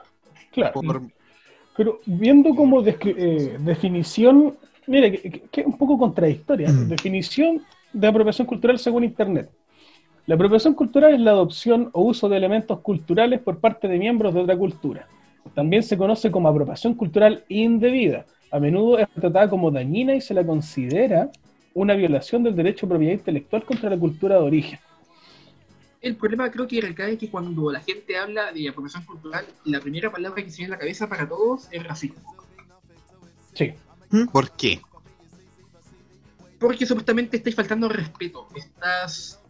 Claro. 0.52 0.72
Por- 0.74 1.02
Pero 1.76 2.00
viendo 2.06 2.54
como 2.54 2.82
eh, 2.86 3.56
definición, 3.60 4.56
mira, 4.86 5.10
que, 5.10 5.42
es 5.52 5.66
un 5.66 5.76
poco 5.76 5.98
contradictoria. 5.98 6.68
Mm. 6.68 6.88
Definición 6.88 7.62
de 7.92 8.06
apropiación 8.06 8.46
cultural 8.46 8.78
según 8.78 9.04
Internet. 9.04 9.50
La 10.26 10.36
apropiación 10.36 10.74
cultural 10.74 11.14
es 11.14 11.20
la 11.20 11.32
adopción 11.32 11.90
o 11.92 12.02
uso 12.02 12.28
de 12.28 12.36
elementos 12.36 12.80
culturales 12.80 13.40
por 13.40 13.58
parte 13.58 13.88
de 13.88 13.98
miembros 13.98 14.32
de 14.32 14.40
otra 14.40 14.56
cultura. 14.56 15.06
También 15.54 15.82
se 15.82 15.98
conoce 15.98 16.30
como 16.30 16.48
apropiación 16.48 16.94
cultural 16.94 17.44
indebida. 17.48 18.24
A 18.50 18.58
menudo 18.58 18.98
es 18.98 19.08
tratada 19.10 19.50
como 19.50 19.70
dañina 19.70 20.14
y 20.14 20.20
se 20.20 20.32
la 20.32 20.44
considera 20.44 21.30
una 21.74 21.94
violación 21.94 22.42
del 22.42 22.56
derecho 22.56 22.86
a 22.86 22.90
propiedad 22.90 23.12
intelectual 23.12 23.64
contra 23.64 23.90
la 23.90 23.98
cultura 23.98 24.36
de 24.36 24.42
origen. 24.42 24.78
El 26.00 26.16
problema 26.16 26.50
creo 26.50 26.66
que 26.66 26.80
recae 26.80 27.18
que 27.18 27.30
cuando 27.30 27.70
la 27.70 27.80
gente 27.80 28.16
habla 28.16 28.52
de 28.52 28.68
apropiación 28.68 29.04
cultural, 29.04 29.44
la 29.64 29.80
primera 29.80 30.10
palabra 30.10 30.42
que 30.42 30.50
se 30.50 30.58
viene 30.58 30.74
a 30.74 30.76
la 30.76 30.80
cabeza 30.80 31.08
para 31.08 31.28
todos 31.28 31.68
es 31.70 31.82
racismo. 31.82 32.34
Sí, 33.54 33.72
¿Por 34.32 34.50
qué? 34.56 34.80
Porque 36.58 36.86
supuestamente 36.86 37.36
estáis 37.36 37.56
faltando 37.56 37.86
al 37.86 37.94
respeto. 37.94 38.48
Estás 38.54 39.40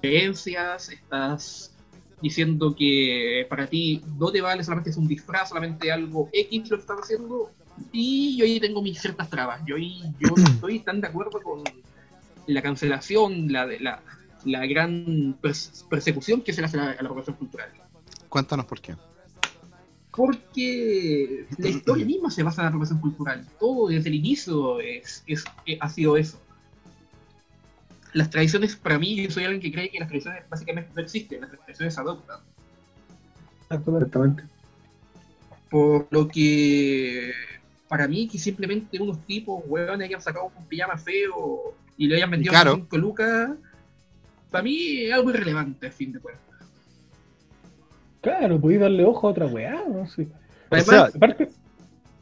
creencias, 0.00 0.88
estás 0.88 1.72
diciendo 2.20 2.74
que 2.74 3.46
para 3.48 3.66
ti 3.66 4.02
no 4.18 4.30
te 4.30 4.40
vale, 4.40 4.64
solamente 4.64 4.90
es 4.90 4.96
un 4.96 5.06
disfraz, 5.06 5.48
solamente 5.50 5.92
algo 5.92 6.28
X 6.32 6.70
lo 6.70 6.76
que 6.76 6.80
estás 6.80 7.00
haciendo. 7.00 7.50
Y 7.92 8.36
yo 8.38 8.44
ahí 8.44 8.58
tengo 8.58 8.82
mis 8.82 9.00
ciertas 9.00 9.28
trabas. 9.28 9.60
Yo 9.66 9.76
ahí 9.76 10.02
yo 10.18 10.34
no 10.34 10.44
estoy 10.50 10.80
tan 10.80 11.00
de 11.00 11.08
acuerdo 11.08 11.40
con 11.42 11.62
la 12.46 12.62
cancelación, 12.62 13.52
la, 13.52 13.66
de- 13.66 13.80
la, 13.80 14.02
la 14.44 14.66
gran 14.66 15.38
pers- 15.40 15.86
persecución 15.88 16.42
que 16.42 16.52
se 16.52 16.60
le 16.62 16.66
hace 16.66 16.78
a 16.78 16.84
la, 16.84 16.90
a 16.92 16.94
la 16.94 17.00
apropiación 17.08 17.36
cultural. 17.36 17.70
Cuéntanos 18.28 18.66
por 18.66 18.80
qué. 18.80 18.94
Porque 20.16 21.46
la 21.58 21.68
historia 21.68 22.04
misma 22.12 22.30
se 22.30 22.42
basa 22.42 22.62
en 22.62 22.64
la 22.64 22.68
apropiación 22.68 23.00
cultural. 23.00 23.46
Todo 23.60 23.88
desde 23.88 24.08
el 24.08 24.14
inicio 24.16 24.80
es, 24.80 25.22
es- 25.26 25.44
eh, 25.66 25.76
ha 25.80 25.88
sido 25.88 26.16
eso. 26.16 26.40
Las 28.12 28.30
tradiciones, 28.30 28.76
para 28.76 28.98
mí, 28.98 29.14
yo 29.22 29.30
soy 29.30 29.44
alguien 29.44 29.60
que 29.60 29.70
cree 29.70 29.90
que 29.90 29.98
las 29.98 30.08
tradiciones 30.08 30.48
básicamente 30.48 30.90
no 30.94 31.02
existen, 31.02 31.42
las 31.42 31.50
tradiciones 31.50 31.94
se 31.94 32.00
adoptan. 32.00 32.40
Exactamente. 33.68 34.44
Por 35.68 36.06
lo 36.10 36.26
que 36.28 37.32
para 37.88 38.08
mí 38.08 38.26
que 38.28 38.38
simplemente 38.38 39.00
unos 39.00 39.24
tipos, 39.26 39.62
weón, 39.66 40.00
hayan 40.00 40.20
sacado 40.22 40.50
un 40.56 40.66
pijama 40.66 40.96
feo 40.96 41.74
y 41.96 42.06
le 42.08 42.16
hayan 42.16 42.30
vendido 42.30 42.52
Claro. 42.52 42.74
5 42.76 42.96
lucas, 42.98 43.50
para 44.50 44.62
mí 44.64 45.02
es 45.04 45.12
algo 45.12 45.30
irrelevante, 45.30 45.88
a 45.88 45.92
fin 45.92 46.12
de 46.12 46.20
cuentas. 46.20 46.45
Claro, 48.26 48.60
podéis 48.60 48.80
darle 48.80 49.04
ojo 49.04 49.28
a 49.28 49.30
otra 49.30 49.46
weá, 49.46 49.84
no 49.88 50.04
sé. 50.08 50.26
Además, 50.68 50.86
sea, 50.88 51.04
Aparte, 51.14 51.48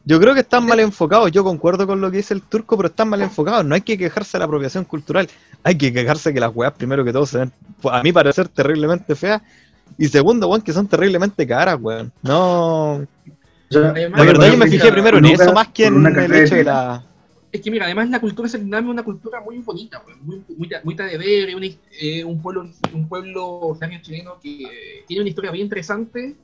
Yo 0.03 0.19
creo 0.19 0.35
que 0.35 0.41
están 0.41 0.63
mal 0.67 0.79
enfocados. 0.79 1.31
Yo 1.31 1.43
concuerdo 1.43 1.87
con 1.87 1.99
lo 1.99 2.11
que 2.11 2.17
dice 2.17 2.35
el 2.35 2.43
turco, 2.43 2.77
pero 2.77 2.89
están 2.89 3.09
mal 3.09 3.23
enfocados. 3.23 3.65
No 3.65 3.73
hay 3.73 3.81
que 3.81 3.97
quejarse 3.97 4.33
de 4.33 4.39
la 4.39 4.45
apropiación 4.45 4.85
cultural. 4.85 5.27
Hay 5.63 5.75
que 5.79 5.91
quejarse 5.91 6.31
que 6.31 6.39
las 6.39 6.55
weas, 6.55 6.73
primero 6.73 7.03
que 7.03 7.11
todo, 7.11 7.25
se 7.25 7.39
ven, 7.39 7.51
a 7.91 8.03
mi 8.03 8.11
parecer, 8.11 8.47
terriblemente 8.49 9.15
feas. 9.15 9.41
Y 9.97 10.07
segundo, 10.07 10.47
weón, 10.47 10.61
que 10.61 10.73
son 10.73 10.85
terriblemente 10.85 11.47
caras, 11.47 11.79
weón. 11.81 12.11
No. 12.21 13.03
La 13.69 13.91
verdad, 13.91 14.51
yo 14.51 14.57
me 14.57 14.67
fijé 14.67 14.91
primero 14.91 15.17
en 15.17 15.25
eso 15.25 15.53
más 15.53 15.69
que 15.69 15.87
en 15.87 16.05
el 16.05 16.33
hecho 16.35 16.53
de 16.53 16.59
de 16.59 16.63
la. 16.65 17.03
Es 17.55 17.61
que 17.61 17.71
mira, 17.71 17.85
además 17.85 18.09
la 18.09 18.19
cultura 18.19 18.49
vietnam 18.49 18.83
es 18.83 18.91
una 18.91 19.03
cultura 19.03 19.39
muy 19.39 19.59
bonita, 19.59 20.03
pues, 20.03 20.17
muy, 20.21 20.43
muy, 20.57 20.69
muy 20.83 20.93
de 20.95 21.55
una 21.55 21.65
eh, 22.01 22.23
un 22.25 22.41
pueblo, 22.41 22.69
un 22.91 23.07
pueblo 23.07 23.47
originario 23.47 24.01
chileno 24.01 24.37
que 24.41 24.63
eh, 24.63 25.03
tiene 25.07 25.21
una 25.21 25.29
historia 25.29 25.51
bien 25.51 25.63
interesante 25.63 26.35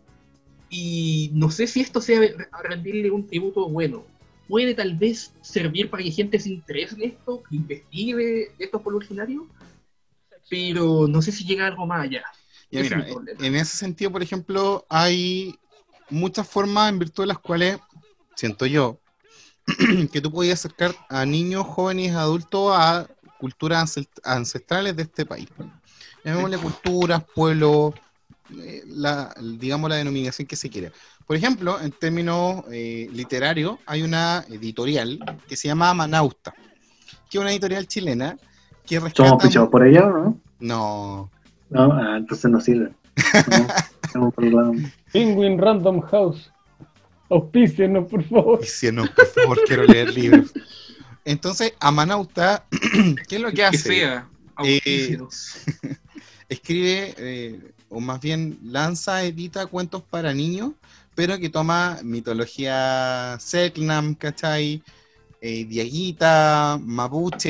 y 0.69 1.29
no 1.33 1.51
sé 1.51 1.67
si 1.67 1.81
esto 1.81 1.99
sea 1.99 2.21
rendirle 2.63 3.11
un 3.11 3.27
tributo 3.27 3.67
bueno. 3.67 4.05
Puede 4.47 4.73
tal 4.73 4.95
vez 4.95 5.33
servir 5.41 5.89
para 5.89 6.01
que 6.01 6.11
gente 6.11 6.39
se 6.39 6.49
interese 6.49 6.95
en 6.95 7.03
esto, 7.03 7.43
que 7.43 7.57
investigue 7.57 8.51
estos 8.57 8.81
pueblos 8.81 9.01
originarios, 9.01 9.43
pero 10.49 11.09
no 11.09 11.21
sé 11.21 11.33
si 11.33 11.43
llega 11.43 11.67
algo 11.67 11.85
más 11.85 12.05
allá. 12.05 12.23
Ya, 12.71 12.83
mira, 12.83 13.05
es 13.05 13.43
en 13.43 13.55
ese 13.55 13.75
sentido, 13.75 14.11
por 14.11 14.23
ejemplo, 14.23 14.85
hay 14.87 15.55
muchas 16.09 16.47
formas 16.47 16.89
en 16.89 16.99
virtud 16.99 17.23
de 17.23 17.27
las 17.27 17.39
cuales, 17.39 17.79
siento 18.35 18.65
yo, 18.65 19.00
que 20.11 20.21
tú 20.21 20.31
podías 20.31 20.59
acercar 20.59 20.93
a 21.09 21.25
niños, 21.25 21.65
jóvenes, 21.65 22.15
adultos 22.15 22.71
a 22.75 23.07
culturas 23.39 23.97
ancest- 23.97 24.21
ancestrales 24.23 24.95
de 24.95 25.03
este 25.03 25.25
país. 25.25 25.47
Llamémosle 26.23 26.57
culturas, 26.57 27.23
pueblos, 27.35 27.93
eh, 28.59 28.83
la, 28.87 29.33
digamos 29.59 29.89
la 29.89 29.95
denominación 29.95 30.47
que 30.47 30.55
se 30.55 30.69
quiera. 30.69 30.91
Por 31.25 31.35
ejemplo, 31.35 31.79
en 31.81 31.91
términos 31.91 32.63
eh, 32.71 33.09
literarios, 33.11 33.77
hay 33.85 34.03
una 34.03 34.45
editorial 34.49 35.19
que 35.47 35.55
se 35.55 35.67
llama 35.67 35.93
Manausta, 35.93 36.53
que 37.29 37.37
es 37.37 37.41
una 37.41 37.51
editorial 37.51 37.87
chilena 37.87 38.37
que 38.85 38.99
rescata... 38.99 39.29
¿Somos 39.29 39.43
pichados 39.43 39.69
por 39.69 39.83
allá 39.83 40.05
o 40.05 40.09
no? 40.11 40.41
No, 40.59 41.31
No, 41.69 41.93
ah, 41.93 42.17
entonces 42.17 42.51
no 42.51 42.59
sirve. 42.59 42.91
No, 43.47 43.67
estamos 44.03 44.33
por 44.33 44.43
el 44.43 44.55
lado. 44.55 44.73
Penguin 45.11 45.57
Random 45.57 46.01
House. 46.01 46.50
Auspícienos, 47.31 48.09
por 48.09 48.23
favor. 48.25 48.59
No, 48.91 49.05
por 49.15 49.27
favor, 49.27 49.59
quiero 49.65 49.85
leer 49.85 50.13
libros. 50.13 50.51
Entonces, 51.23 51.73
Amanauta, 51.79 52.65
¿qué 53.29 53.37
es 53.37 53.41
lo 53.41 53.49
que 53.49 53.55
Que 53.55 53.63
hace? 53.63 53.89
sea, 53.89 54.29
Eh. 54.65 55.17
Escribe, 56.49 57.15
eh, 57.17 57.71
o 57.87 58.01
más 58.01 58.19
bien 58.19 58.59
lanza, 58.63 59.23
edita 59.23 59.65
cuentos 59.67 60.03
para 60.03 60.33
niños, 60.33 60.73
pero 61.15 61.39
que 61.39 61.49
toma 61.49 61.99
mitología 62.03 63.37
Selknam, 63.39 64.15
¿cachai? 64.15 64.83
Eh, 65.39 65.63
Diaguita, 65.63 66.77
Mapuche 66.83 67.49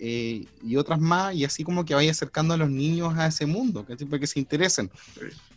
eh, 0.00 0.46
y 0.64 0.76
otras 0.76 0.98
más, 0.98 1.34
y 1.34 1.44
así 1.44 1.64
como 1.64 1.84
que 1.84 1.94
vaya 1.94 2.10
acercando 2.10 2.54
a 2.54 2.56
los 2.56 2.70
niños 2.70 3.14
a 3.18 3.26
ese 3.26 3.44
mundo, 3.44 3.84
¿cachai? 3.84 4.08
Para 4.08 4.20
que 4.20 4.26
se 4.26 4.38
interesen. 4.38 4.90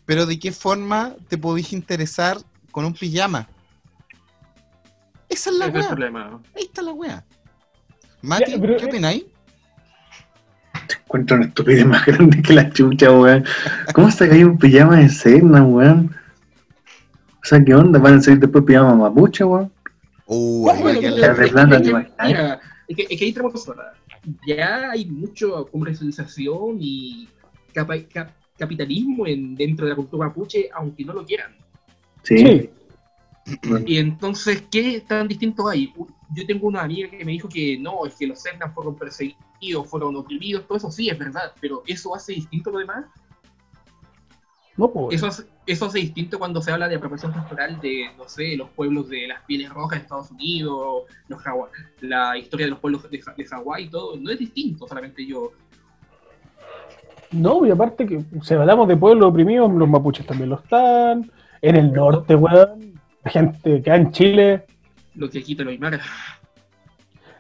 Pero 0.06 0.26
¿de 0.26 0.38
qué 0.38 0.52
forma 0.52 1.16
te 1.30 1.38
podéis 1.38 1.72
interesar 1.72 2.38
con 2.72 2.84
un 2.84 2.94
pijama? 2.94 3.48
Esa 5.32 5.50
es 5.50 5.56
la 5.56 5.66
es 5.68 5.74
el 5.74 5.80
weá. 5.80 5.88
problema. 5.90 6.42
Ahí 6.56 6.64
está 6.64 6.82
la 6.82 6.92
wea. 6.94 7.26
Mati, 8.22 8.52
Ya, 8.52 8.60
pero- 8.62 8.78
¿qué 8.78 8.86
opináis? 8.86 9.26
Encuentro 11.06 11.38
una 11.38 11.46
estupidez 11.46 11.86
más 11.86 12.06
grande 12.06 12.42
que 12.42 12.54
la 12.54 12.70
chucha, 12.72 13.12
weón. 13.12 13.44
¿Cómo 13.94 14.12
sacáis 14.12 14.44
un 14.46 14.58
pijama 14.58 14.98
de 14.98 15.10
cena, 15.10 15.64
weón? 15.64 16.16
O 17.44 17.44
sea, 17.46 17.64
¿qué 17.64 17.74
onda? 17.74 18.00
¿Van 18.00 18.16
a 18.16 18.22
salir 18.22 18.40
después 18.40 18.64
pijama 18.66 18.94
mapuche, 18.96 19.44
weón? 19.44 19.72
Uh, 20.26 20.68
No, 20.68 20.76
bueno, 20.82 21.00
pero- 21.02 21.16
la- 21.18 21.28
es 21.32 21.38
¿te 21.38 21.82
que- 21.82 21.90
imaginas? 21.90 22.60
es 22.88 22.96
que, 22.96 23.02
es 23.10 23.20
que 23.20 23.26
ahí 23.26 23.34
tenemos 23.34 23.54
cosas. 23.54 23.76
Ya 24.46 24.92
hay 24.92 25.06
mucho 25.06 25.66
comercialización 25.72 26.78
y 26.80 27.28
capa- 27.74 28.04
cap- 28.14 28.32
capitalismo 28.58 29.26
en, 29.28 29.56
dentro 29.56 29.86
de 29.86 29.90
la 29.92 29.96
cultura 29.96 30.28
mapuche, 30.28 30.70
aunque 30.74 31.04
no 31.04 31.14
lo 31.14 31.26
quieran. 31.26 31.56
Sí. 32.24 32.38
Sí. 32.38 32.70
Y 33.86 33.98
entonces, 33.98 34.64
¿qué 34.72 35.02
tan 35.02 35.28
distinto 35.28 35.68
hay? 35.68 35.94
Yo 36.34 36.46
tengo 36.46 36.68
una 36.68 36.84
amiga 36.84 37.10
que 37.10 37.26
me 37.26 37.32
dijo 37.34 37.50
que 37.50 37.78
no, 37.78 38.06
es 38.06 38.16
que 38.16 38.28
los 38.28 38.42
Cernas 38.42 38.74
fueron 38.74 38.96
perseguidos, 38.96 39.88
fueron 39.88 40.16
oprimidos, 40.16 40.68
todo 40.68 40.78
eso 40.78 40.92
sí 40.92 41.10
es 41.10 41.18
verdad, 41.18 41.52
pero 41.60 41.84
¿eso 41.88 42.16
hace 42.16 42.34
distinto 42.34 42.72
lo 42.72 42.80
demás? 42.80 43.06
No, 44.78 44.90
pues. 44.92 45.18
Eso 45.18 45.28
hace, 45.28 45.44
eso 45.66 45.86
hace 45.86 46.00
distinto 46.00 46.40
cuando 46.40 46.62
se 46.62 46.72
habla 46.72 46.88
de 46.88 46.96
apropiación 46.96 47.34
cultural 47.34 47.80
de, 47.82 48.06
no 48.18 48.28
sé, 48.30 48.56
los 48.56 48.70
pueblos 48.70 49.10
de 49.10 49.28
las 49.28 49.42
pieles 49.42 49.70
rojas 49.70 50.00
de 50.00 50.04
Estados 50.04 50.32
Unidos, 50.32 51.04
los 51.28 51.46
Hawa- 51.46 51.70
la 52.02 52.38
historia 52.38 52.68
de 52.68 52.72
los 52.72 52.80
pueblos 52.80 53.04
de, 53.10 53.22
de 53.38 53.46
Hawái 53.46 53.86
y 53.86 53.90
todo. 53.90 54.16
No 54.18 54.32
es 54.32 54.40
distinto, 54.40 54.88
solamente 54.88 55.26
yo. 55.26 55.52
No, 57.32 57.66
y 57.66 57.72
aparte 57.72 58.06
que 58.06 58.24
si 58.42 58.54
hablamos 58.54 58.88
de 58.88 58.98
pueblos 58.98 59.30
oprimidos, 59.30 59.72
los 59.74 59.88
mapuches 59.90 60.26
también 60.26 60.50
lo 60.50 60.60
están. 60.60 61.30
En 61.62 61.76
el 61.76 61.94
norte, 61.94 62.36
weón. 62.36 62.91
La 63.24 63.32
gente 63.32 63.82
que 63.82 63.92
hay 63.92 64.02
en 64.02 64.12
Chile, 64.12 64.66
Lo 65.16 65.30
que 65.30 65.44
quita 65.44 65.64
lo 65.64 65.70
Aymara. 65.72 66.00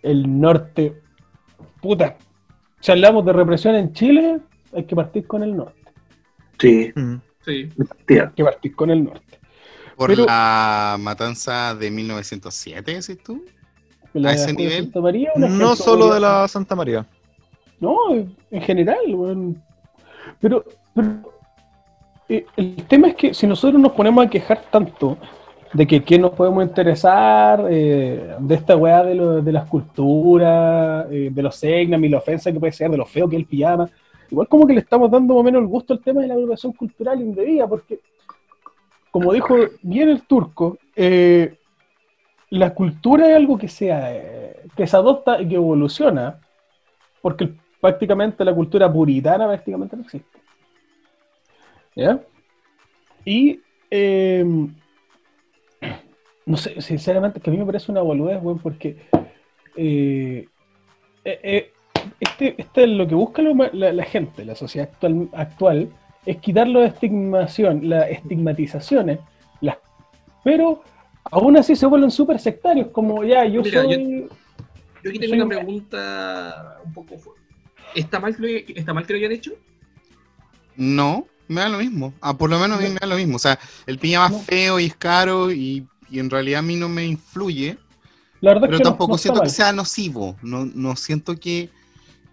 el 0.03 0.39
norte. 0.39 1.01
Puta. 1.81 2.17
Si 2.79 2.91
hablamos 2.91 3.25
de 3.25 3.33
represión 3.33 3.75
en 3.75 3.93
Chile, 3.93 4.39
hay 4.73 4.83
que 4.85 4.95
partir 4.95 5.25
con 5.27 5.43
el 5.43 5.55
norte. 5.55 5.81
Sí, 6.59 6.91
Mm. 6.95 7.15
Sí. 7.43 7.69
Hay 8.09 8.29
que 8.35 8.43
partir 8.43 8.75
con 8.75 8.91
el 8.91 9.03
norte. 9.03 9.39
Por 9.95 10.09
Pero- 10.09 10.25
la 10.25 10.97
matanza 10.99 11.73
de 11.75 11.89
1907, 11.91 12.91
decís 12.93 13.17
tú. 13.23 13.43
La 14.13 14.33
ese 14.33 14.47
de 14.47 14.53
nivel? 14.53 14.83
Santa 14.83 15.01
María, 15.01 15.31
No 15.37 15.75
solo 15.75 16.13
de 16.13 16.19
la 16.19 16.47
Santa 16.47 16.75
María. 16.75 17.05
No, 17.79 17.95
en 18.13 18.61
general. 18.61 18.99
Pero, 20.39 20.65
pero 20.93 21.21
eh, 22.29 22.45
el 22.57 22.75
tema 22.87 23.07
es 23.09 23.15
que 23.15 23.33
si 23.33 23.47
nosotros 23.47 23.81
nos 23.81 23.93
ponemos 23.93 24.25
a 24.25 24.29
quejar 24.29 24.61
tanto 24.69 25.17
de 25.73 25.87
que 25.87 26.03
qué 26.03 26.19
nos 26.19 26.31
podemos 26.31 26.63
interesar 26.63 27.65
eh, 27.69 28.35
de 28.39 28.55
esta 28.55 28.75
weá 28.75 29.03
de, 29.03 29.15
lo- 29.15 29.41
de 29.41 29.51
las 29.51 29.65
culturas, 29.69 31.07
eh, 31.09 31.29
de 31.31 31.41
los 31.43 31.55
segnam 31.55 32.03
y 32.03 32.09
la 32.09 32.17
ofensa 32.17 32.51
que 32.51 32.59
puede 32.59 32.73
ser, 32.73 32.91
de 32.91 32.97
lo 32.97 33.05
feo 33.05 33.29
que 33.29 33.37
es 33.37 33.41
el 33.41 33.47
pijama, 33.47 33.89
igual 34.29 34.47
como 34.47 34.67
que 34.67 34.73
le 34.73 34.81
estamos 34.81 35.09
dando 35.09 35.33
más 35.33 35.41
o 35.41 35.43
menos 35.43 35.61
el 35.61 35.67
gusto 35.67 35.93
al 35.93 35.99
tema 36.01 36.21
de 36.21 36.27
la 36.27 36.33
apropiación 36.33 36.73
cultural 36.73 37.21
indebida, 37.21 37.67
porque, 37.67 37.99
como 39.11 39.31
dijo 39.31 39.55
bien 39.81 40.09
el 40.09 40.23
turco, 40.23 40.77
eh, 40.95 41.55
la 42.49 42.73
cultura 42.73 43.29
es 43.29 43.35
algo 43.35 43.57
que, 43.57 43.69
sea, 43.69 44.13
que 44.75 44.85
se 44.87 44.97
adopta 44.97 45.41
y 45.41 45.47
que 45.47 45.55
evoluciona, 45.55 46.37
porque 47.21 47.49
prácticamente 47.79 48.43
la 48.43 48.53
cultura 48.53 48.91
puritana 48.91 49.47
prácticamente 49.47 49.95
no 49.95 50.03
existe. 50.03 50.39
¿Ya? 51.95 52.19
Y 53.23 53.61
no 56.45 56.57
sé, 56.57 56.81
sinceramente, 56.81 57.39
que 57.39 57.49
a 57.49 57.53
mí 57.53 57.59
me 57.59 57.65
parece 57.65 57.91
una 57.91 58.01
boludez, 58.01 58.39
weón, 58.41 58.59
porque 58.59 58.97
eh, 59.75 60.47
eh, 61.25 61.39
eh, 61.43 61.73
este, 62.19 62.55
este 62.57 62.83
es 62.83 62.89
lo 62.89 63.07
que 63.07 63.15
busca 63.15 63.41
la, 63.41 63.91
la 63.93 64.03
gente, 64.05 64.43
la 64.45 64.55
sociedad 64.55 64.89
actual, 64.91 65.29
actual, 65.33 65.89
es 66.25 66.37
quitar 66.37 66.67
la 66.67 66.85
estigmación, 66.85 67.87
las 67.89 68.09
estigmatizaciones, 68.09 69.19
las, 69.61 69.77
pero 70.43 70.83
aún 71.31 71.57
así 71.57 71.75
se 71.75 71.85
vuelven 71.85 72.11
súper 72.11 72.39
sectarios, 72.39 72.87
como 72.91 73.23
ya, 73.23 73.45
yo 73.45 73.61
Mira, 73.61 73.83
soy... 73.83 74.27
Yo 75.03 75.09
aquí 75.09 75.17
tengo 75.19 75.31
Soy 75.31 75.41
una 75.41 75.43
un- 75.45 75.49
pregunta 75.49 76.77
un 76.85 76.93
poco 76.93 77.17
fuerte. 77.17 77.41
¿Está 77.95 78.19
mal, 78.19 78.35
que 78.35 78.41
lo- 78.41 78.79
¿Está 78.79 78.93
mal 78.93 79.05
que 79.05 79.13
lo 79.13 79.17
hayan 79.17 79.31
hecho? 79.31 79.51
No, 80.75 81.25
me 81.47 81.61
da 81.61 81.69
lo 81.69 81.79
mismo. 81.79 82.13
Ah, 82.21 82.37
por 82.37 82.49
lo 82.49 82.59
menos 82.59 82.77
a 82.77 82.81
mí 82.81 82.89
me 82.89 82.97
da 82.99 83.07
lo 83.07 83.15
mismo. 83.15 83.35
O 83.35 83.39
sea, 83.39 83.57
el 83.87 83.97
pijama 83.97 84.29
No. 84.29 84.37
es 84.37 84.45
feo 84.45 84.79
y 84.79 84.85
es 84.85 84.95
caro 84.95 85.51
y, 85.51 85.87
y 86.11 86.19
en 86.19 86.29
realidad 86.29 86.59
a 86.59 86.63
mí 86.63 86.75
no 86.75 86.89
me 86.89 87.05
influye. 87.05 87.77
La 88.41 88.53
verdad 88.53 88.65
es 88.65 88.69
Pero 88.69 88.77
que 88.79 88.83
tampoco 88.83 89.13
no 89.13 89.17
siento 89.17 89.41
que 89.41 89.49
sea 89.49 89.71
nocivo. 89.71 90.35
No, 90.41 90.65
no 90.65 90.95
siento 90.95 91.35
que 91.35 91.69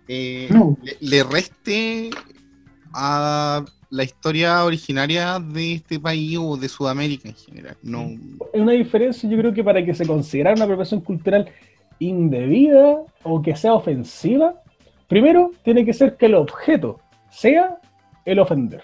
eh, 0.08 0.48
No. 0.50 0.76
le, 0.82 0.96
le 1.00 1.22
reste 1.22 2.10
a 2.92 3.64
la 3.90 4.04
historia 4.04 4.64
originaria 4.64 5.38
de 5.38 5.74
este 5.74 5.98
país 5.98 6.36
o 6.40 6.56
de 6.56 6.68
Sudamérica 6.68 7.28
en 7.28 7.34
general. 7.34 7.76
No, 7.82 8.00
Hay 8.52 8.60
una 8.60 8.72
diferencia, 8.72 9.28
yo 9.28 9.38
creo 9.38 9.54
que 9.54 9.64
para 9.64 9.84
que 9.84 9.94
se 9.94 10.06
considerara 10.06 10.56
una 10.56 10.64
apropiación 10.64 11.00
cultural 11.00 11.50
indebida 11.98 13.02
o 13.22 13.42
que 13.42 13.56
sea 13.56 13.74
ofensiva, 13.74 14.54
primero 15.08 15.52
tiene 15.64 15.84
que 15.84 15.92
ser 15.92 16.16
que 16.16 16.26
el 16.26 16.34
objeto 16.34 17.00
sea 17.30 17.78
el 18.24 18.38
ofender. 18.38 18.82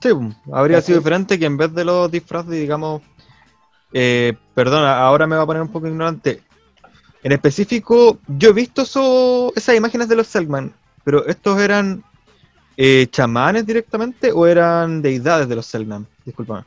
Sí, 0.00 0.08
habría 0.52 0.80
sido 0.80 0.98
diferente 0.98 1.38
que 1.38 1.46
en 1.46 1.56
vez 1.56 1.72
de 1.72 1.84
los 1.84 2.10
disfraces, 2.10 2.50
digamos, 2.50 3.02
eh, 3.92 4.34
perdona, 4.54 4.98
ahora 4.98 5.26
me 5.26 5.36
va 5.36 5.42
a 5.42 5.46
poner 5.46 5.62
un 5.62 5.68
poco 5.72 5.86
ignorante. 5.86 6.42
En 7.22 7.32
específico, 7.32 8.18
yo 8.26 8.50
he 8.50 8.52
visto 8.52 8.82
eso- 8.82 9.52
esas 9.54 9.76
imágenes 9.76 10.08
de 10.08 10.16
los 10.16 10.26
Selkman, 10.26 10.72
pero 11.04 11.26
estos 11.26 11.60
eran 11.60 12.02
eh, 12.76 13.06
chamanes 13.10 13.66
directamente 13.66 14.32
o 14.32 14.46
eran 14.46 15.02
deidades 15.02 15.48
de 15.48 15.54
los 15.56 15.66
Selkman. 15.66 16.06
Disculpame. 16.24 16.64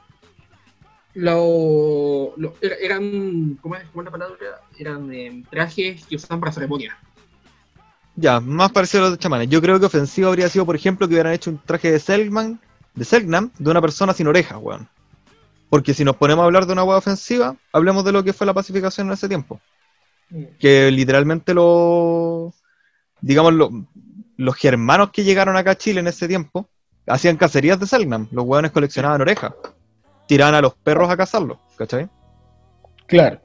Lo, 1.16 2.34
lo- 2.38 2.56
era- 2.62 2.76
eran, 2.76 3.58
¿cómo 3.62 3.76
es, 3.76 3.84
cómo 3.90 4.02
es 4.02 4.06
la 4.06 4.12
palabra? 4.12 4.38
Eran 4.78 5.12
eh, 5.14 5.44
trajes 5.50 6.06
que 6.06 6.16
usaban 6.18 6.40
para 6.40 6.52
ceremonias. 6.52 6.96
Ya, 8.16 8.40
más 8.40 8.72
parecido 8.72 9.04
a 9.04 9.10
los 9.10 9.18
de 9.18 9.22
chamanes. 9.22 9.50
Yo 9.50 9.62
creo 9.62 9.80
que 9.80 9.88
ofensivo 9.88 10.30
habría 10.30 10.48
sido, 10.48 10.66
por 10.66 10.76
ejemplo, 10.76 11.08
que 11.08 11.16
hubieran 11.16 11.34
hecho 11.34 11.50
un 11.50 11.58
traje 11.58 11.92
de 11.92 12.00
Selkman, 12.00 12.60
de 12.94 13.04
Selknam, 13.04 13.52
de 13.58 13.72
una 13.72 13.82
persona 13.82 14.14
sin 14.14 14.28
orejas, 14.28 14.58
weón. 14.62 14.88
Porque 15.76 15.94
si 15.94 16.06
nos 16.06 16.16
ponemos 16.16 16.42
a 16.42 16.46
hablar 16.46 16.66
de 16.66 16.72
una 16.72 16.86
hueá 16.86 16.98
ofensiva, 17.00 17.54
hablemos 17.74 18.06
de 18.06 18.14
lo 18.14 18.24
que 18.24 18.32
fue 18.32 18.48
la 18.48 18.54
pacificación 18.54 19.08
en 19.08 19.14
ese 19.14 19.28
tiempo. 19.28 19.60
Que 20.58 20.90
literalmente 20.90 21.54
los, 21.54 22.54
digamos, 23.20 23.54
lo- 23.54 23.86
los 24.38 24.56
germanos 24.56 25.10
que 25.12 25.26
llegaron 25.26 25.58
acá 25.58 25.72
a 25.72 25.76
Chile 25.78 26.00
en 26.00 26.08
ese 26.08 26.30
tiempo, 26.30 26.70
hacían 27.06 27.36
cacerías 27.36 27.78
de 27.78 27.88
Selknam. 27.88 28.30
Los 28.32 28.46
hueones 28.46 28.72
coleccionaban 28.72 29.20
orejas. 29.20 29.52
Tiraban 30.30 30.56
a 30.56 30.62
los 30.62 30.76
perros 30.76 31.10
a 31.10 31.18
cazarlos, 31.18 31.58
¿cachai? 31.76 32.08
Claro. 33.06 33.42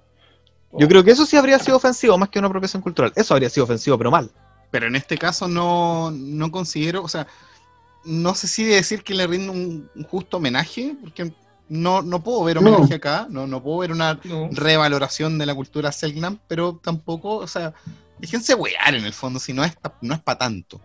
Yo 0.78 0.86
creo 0.86 1.02
que 1.02 1.10
eso 1.10 1.26
sí 1.26 1.36
habría 1.36 1.58
sido 1.58 1.78
ofensivo, 1.78 2.16
más 2.16 2.28
que 2.28 2.38
una 2.38 2.46
apropiación 2.46 2.80
cultural. 2.80 3.12
Eso 3.16 3.34
habría 3.34 3.50
sido 3.50 3.64
ofensivo, 3.64 3.98
pero 3.98 4.12
mal. 4.12 4.30
Pero 4.70 4.86
en 4.86 4.94
este 4.94 5.18
caso 5.18 5.48
no, 5.48 6.12
no 6.12 6.52
considero, 6.52 7.02
o 7.02 7.08
sea, 7.08 7.26
no 8.04 8.36
sé 8.36 8.46
si 8.46 8.62
decir 8.62 9.02
que 9.02 9.14
le 9.14 9.26
rindo 9.26 9.50
un, 9.50 9.90
un 9.96 10.04
justo 10.04 10.36
homenaje, 10.36 10.94
porque 11.02 11.32
no, 11.70 12.02
no 12.02 12.22
puedo 12.22 12.44
ver 12.44 12.60
No. 12.60 12.68
homenaje 12.68 12.94
acá, 12.96 13.26
no, 13.30 13.46
no 13.46 13.62
puedo 13.62 13.78
ver 13.78 13.92
una 13.92 14.18
No. 14.24 14.48
revaloración 14.52 15.38
de 15.38 15.46
la 15.46 15.54
cultura 15.54 15.90
Selknam, 15.92 16.38
pero 16.46 16.78
tampoco, 16.82 17.36
o 17.36 17.46
sea, 17.46 17.72
déjense 18.18 18.54
wear 18.54 18.94
en 18.94 19.04
el 19.04 19.12
fondo, 19.14 19.38
si 19.38 19.52
no 19.54 19.64
es, 19.64 19.72
no 20.02 20.12
es 20.14 20.20
para 20.20 20.38
tanto. 20.38 20.80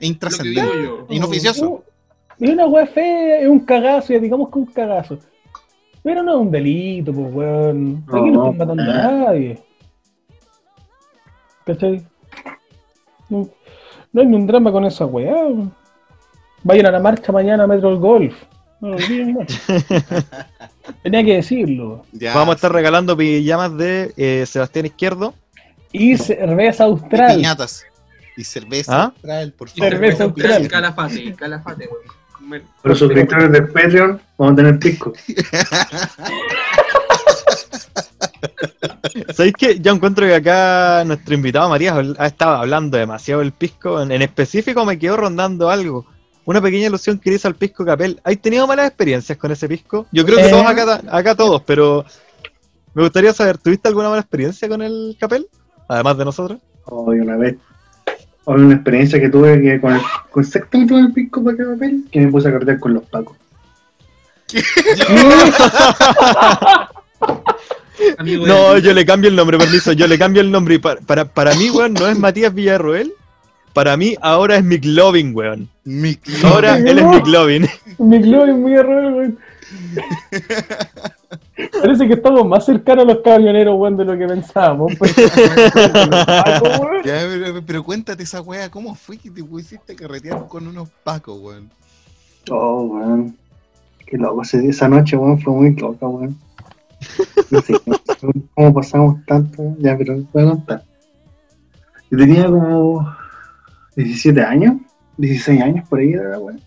Es 0.00 0.08
intrascendente, 0.08 0.82
yo. 0.84 1.06
inoficioso. 1.10 1.84
Es 2.40 2.50
una 2.50 2.66
weá 2.66 2.86
fea, 2.86 3.40
es 3.40 3.48
un 3.48 3.60
cagazo, 3.60 4.12
ya 4.14 4.18
digamos 4.18 4.48
que 4.50 4.58
un 4.58 4.66
cagazo. 4.66 5.18
Pero 6.02 6.22
no 6.24 6.32
es 6.34 6.40
un 6.40 6.50
delito, 6.50 7.12
pues 7.12 7.32
weón. 7.32 8.04
Aquí 8.08 8.30
no, 8.30 8.50
están 8.50 8.68
matando 8.68 8.82
a 8.82 8.86
nadie. 8.86 9.62
¿Cachai? 11.64 12.04
No, 13.28 13.48
no 14.12 14.20
hay 14.20 14.26
ni 14.26 14.36
un 14.36 14.46
drama 14.46 14.72
con 14.72 14.84
esa 14.84 15.06
weá. 15.06 15.32
weón. 15.32 15.72
Vayan 16.64 16.86
a 16.86 16.90
la 16.92 17.00
marcha 17.00 17.32
mañana 17.32 17.64
a 17.64 17.66
Metro 17.66 17.96
Golf. 17.98 18.34
No. 18.82 18.96
Tenía 21.04 21.24
que 21.24 21.34
decirlo. 21.36 22.04
Ya, 22.12 22.34
Vamos 22.34 22.54
a 22.54 22.56
estar 22.56 22.72
regalando 22.72 23.16
pijamas 23.16 23.76
de 23.78 24.12
eh, 24.16 24.44
Sebastián 24.44 24.86
Izquierdo. 24.86 25.34
Y 25.92 26.16
cerveza 26.16 26.82
y 26.84 26.86
austral. 26.88 27.36
piñatas. 27.36 27.84
Y 28.36 28.42
cerveza 28.44 28.96
¿Ah? 28.96 29.04
austral, 29.04 29.52
por 29.52 29.68
Y 29.68 29.72
favor. 29.78 29.92
Cerveza 29.92 30.24
austral. 30.24 30.66
Calafate, 30.68 31.34
Los 32.82 32.98
suscriptores 32.98 33.52
de 33.52 33.62
Patreon 33.62 34.20
vamos 34.36 34.52
a 34.54 34.56
tener 34.56 34.78
pisco. 34.80 35.12
¿Sabéis 39.34 39.54
que 39.56 39.78
Yo 39.78 39.92
encuentro 39.92 40.26
que 40.26 40.34
acá 40.34 41.04
nuestro 41.06 41.34
invitado 41.34 41.72
habl- 41.72 42.16
ha 42.18 42.26
estado 42.26 42.56
hablando 42.56 42.96
demasiado 42.98 43.38
del 43.40 43.52
pisco. 43.52 44.02
En, 44.02 44.10
en 44.10 44.22
específico 44.22 44.84
me 44.84 44.98
quedó 44.98 45.16
rondando 45.18 45.70
algo. 45.70 46.04
Una 46.44 46.60
pequeña 46.60 46.88
ilusión 46.88 47.18
que 47.18 47.32
hizo 47.32 47.46
al 47.48 47.54
pisco 47.54 47.84
Capel. 47.84 48.20
¿Has 48.24 48.36
tenido 48.38 48.66
malas 48.66 48.88
experiencias 48.88 49.38
con 49.38 49.52
ese 49.52 49.68
pisco? 49.68 50.06
Yo 50.10 50.24
creo 50.24 50.38
que 50.38 50.46
Eh. 50.46 50.50
todos 50.50 50.66
acá, 50.66 51.00
acá 51.10 51.34
todos, 51.36 51.62
pero 51.62 52.04
me 52.94 53.02
gustaría 53.02 53.32
saber, 53.32 53.58
¿tuviste 53.58 53.88
alguna 53.88 54.08
mala 54.08 54.20
experiencia 54.22 54.68
con 54.68 54.82
el 54.82 55.16
Capel? 55.20 55.46
Además 55.88 56.18
de 56.18 56.24
nosotros. 56.24 56.58
Hoy 56.86 57.20
una 57.20 57.36
vez. 57.36 57.56
Hoy 58.44 58.60
una 58.60 58.74
experiencia 58.74 59.20
que 59.20 59.28
tuve 59.28 59.60
que 59.62 59.80
con, 59.80 59.92
el, 59.94 60.00
con 60.30 60.42
exactamente 60.42 60.94
con 60.94 61.04
el 61.04 61.12
pisco 61.12 61.44
para 61.44 61.56
que 61.56 62.20
me 62.20 62.28
puse 62.28 62.48
a 62.48 62.52
cartear 62.52 62.80
con 62.80 62.94
los 62.94 63.04
pacos. 63.04 63.36
amigo 68.18 68.46
No, 68.46 68.78
yo 68.78 68.92
le 68.92 69.06
cambio 69.06 69.30
el 69.30 69.36
nombre, 69.36 69.58
permiso, 69.58 69.92
yo 69.92 70.08
le 70.08 70.18
cambio 70.18 70.42
el 70.42 70.50
nombre. 70.50 70.74
Y 70.74 70.78
para, 70.78 71.00
para, 71.00 71.24
para 71.24 71.54
mí, 71.54 71.70
weón, 71.70 71.94
no 71.94 72.08
es 72.08 72.18
Matías 72.18 72.52
Villarroel. 72.52 73.12
Para 73.72 73.96
mí 73.96 74.14
ahora 74.20 74.56
es 74.56 74.64
McLovin, 74.64 75.34
weón. 75.34 75.68
Mi- 75.84 76.18
Ahora 76.44 76.76
él 76.78 76.98
es 76.98 77.04
McLovin. 77.04 77.64
Es 77.64 77.72
muy 77.98 78.74
error, 78.74 79.12
weón. 79.14 79.38
Parece 81.80 82.06
que 82.08 82.14
estamos 82.14 82.46
más 82.46 82.64
cercanos 82.66 83.04
a 83.04 83.08
los 83.14 83.18
camioneros, 83.22 83.76
weón, 83.78 83.96
de 83.96 84.04
lo 84.04 84.18
que 84.18 84.26
pensábamos. 84.26 84.92
pues. 84.98 85.14
Ya, 87.04 87.18
pero, 87.28 87.62
pero 87.66 87.82
cuéntate 87.82 88.22
esa 88.22 88.40
wea, 88.42 88.70
¿cómo 88.70 88.94
fue 88.94 89.16
que 89.18 89.28
te 89.30 89.42
pusiste 89.42 89.92
a 89.92 89.96
carretear 89.96 90.46
con 90.48 90.66
unos 90.66 90.88
pacos, 91.02 91.40
weón? 91.40 91.68
Oh, 92.50 92.82
weón. 92.82 93.36
Qué 94.06 94.16
loco. 94.18 94.42
Esa 94.42 94.88
noche, 94.88 95.16
weón, 95.16 95.40
fue 95.40 95.52
muy 95.52 95.74
loca, 95.74 96.06
weón. 96.06 96.36
No 97.50 97.60
sé 97.60 97.74
cómo 98.54 98.72
pasamos 98.74 99.16
tanto. 99.26 99.74
Ya, 99.78 99.96
pero 99.98 100.18
voy 100.32 100.42
a 100.42 100.46
contar. 100.50 100.84
Yo 102.10 102.18
tenía 102.18 102.44
como 102.46 103.12
17 103.96 104.42
años, 104.42 104.76
16 105.18 105.60
años 105.62 105.88
por 105.88 105.98
ahí, 106.00 106.12
era, 106.12 106.38
weón. 106.38 106.60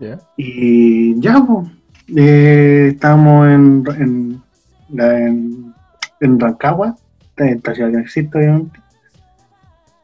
Ya. 0.00 0.18
Y 0.36 1.18
ya, 1.20 1.40
pues, 1.46 1.68
eh, 2.16 2.90
estábamos 2.94 3.48
en, 3.48 3.84
en, 3.98 4.42
la- 4.90 5.18
en, 5.20 5.74
en 6.20 6.40
Rancagua, 6.40 6.96
esta 7.30 7.46
esta 7.48 7.74
ciudad 7.74 7.90
que 7.90 7.96
no 7.96 8.02
existe, 8.02 8.38
obviamente. 8.38 8.80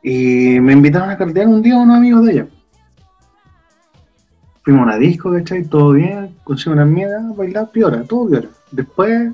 Y 0.03 0.61
me 0.61 0.73
invitaron 0.73 1.11
a 1.11 1.17
cartear 1.19 1.47
un 1.49 1.61
día 1.63 1.77
unos 1.77 1.97
amigos 1.99 2.25
de 2.25 2.33
ella. 2.33 2.47
Fuimos 4.63 4.83
a 4.83 4.85
una 4.85 4.97
disco, 4.99 5.33
¿cachai? 5.33 5.65
Todo 5.65 5.93
bien, 5.93 6.35
conseguí 6.45 6.73
una 6.75 6.85
mierda, 6.85 7.33
bailar, 7.37 7.71
piora, 7.71 8.03
todo 8.05 8.29
piora. 8.29 8.49
Después 8.71 9.33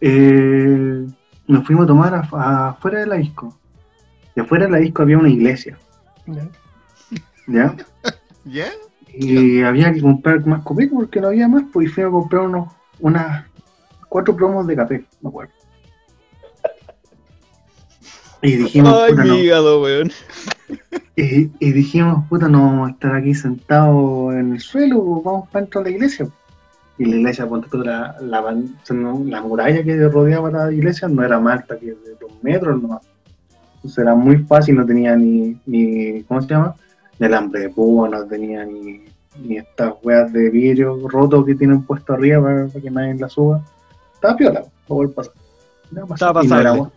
eh, 0.00 1.06
nos 1.46 1.66
fuimos 1.66 1.84
a 1.84 1.86
tomar 1.86 2.12
af- 2.14 2.68
afuera 2.70 3.00
de 3.00 3.06
la 3.06 3.16
disco. 3.16 3.56
Y 4.36 4.40
afuera 4.40 4.66
de 4.66 4.72
la 4.72 4.78
disco 4.78 5.02
había 5.02 5.18
una 5.18 5.30
iglesia, 5.30 5.78
Ya. 6.26 6.48
¿ya? 7.46 7.76
¿Ya? 8.44 8.66
Y 9.16 9.62
había 9.62 9.92
que 9.92 10.00
comprar 10.00 10.44
más 10.46 10.62
copete 10.62 10.92
porque 10.92 11.20
no 11.20 11.28
había 11.28 11.46
más, 11.46 11.64
pues 11.72 11.88
y 11.88 11.90
fuimos 11.90 12.10
a 12.10 12.20
comprar 12.20 12.42
unos, 12.42 12.68
unas 12.98 13.44
cuatro 14.08 14.34
promos 14.34 14.66
de 14.66 14.76
café, 14.76 15.04
me 15.20 15.28
acuerdo. 15.28 15.52
Y 18.42 18.56
dijimos, 18.56 18.92
Ay, 18.94 19.12
puta, 19.12 19.24
no, 19.24 19.34
hígado, 19.36 19.82
weón. 19.82 20.10
y, 21.16 21.50
y 21.60 21.72
dijimos, 21.72 22.28
puta, 22.28 22.46
no 22.48 22.60
vamos 22.60 22.88
a 22.88 22.92
estar 22.92 23.14
aquí 23.14 23.34
sentados 23.34 24.34
en 24.34 24.52
el 24.52 24.60
suelo, 24.60 25.02
pues, 25.02 25.24
vamos 25.24 25.48
para 25.48 25.62
dentro 25.62 25.82
de 25.82 25.90
la 25.90 25.96
iglesia. 25.96 26.28
Y 26.98 27.06
la 27.06 27.16
iglesia, 27.16 27.46
ponte 27.48 27.68
tú, 27.70 27.78
la, 27.78 28.16
la, 28.20 29.40
muralla 29.42 29.82
que 29.82 30.08
rodeaba 30.08 30.50
la 30.50 30.72
iglesia 30.72 31.08
no 31.08 31.24
era 31.24 31.40
más 31.40 31.60
alta 31.60 31.78
que 31.78 31.86
de 31.86 32.14
dos 32.20 32.32
metros, 32.42 32.82
no. 32.82 33.00
Entonces 33.84 33.98
era 33.98 34.14
muy 34.14 34.38
fácil, 34.38 34.76
no 34.76 34.86
tenía 34.86 35.14
ni, 35.14 35.60
ni 35.66 36.22
¿cómo 36.22 36.40
se 36.40 36.48
llama? 36.48 36.74
Ni 37.18 37.26
alambre 37.26 37.60
de 37.60 37.68
púa, 37.68 38.08
no 38.08 38.24
tenía 38.24 38.64
ni, 38.64 39.04
ni 39.42 39.58
estas 39.58 39.92
weas 40.02 40.32
de 40.32 40.48
vidrio 40.48 41.06
roto 41.06 41.44
que 41.44 41.54
tienen 41.54 41.82
puesto 41.82 42.14
arriba 42.14 42.42
para, 42.42 42.66
para 42.68 42.80
que 42.80 42.90
nadie 42.90 43.14
la 43.16 43.28
suba. 43.28 43.62
Estaba 44.14 44.36
piola, 44.36 44.64
por 44.88 45.12
pasar. 45.12 45.34
No. 45.90 46.06
Estaba 46.14 46.42
y, 46.42 46.48
no 46.48 46.92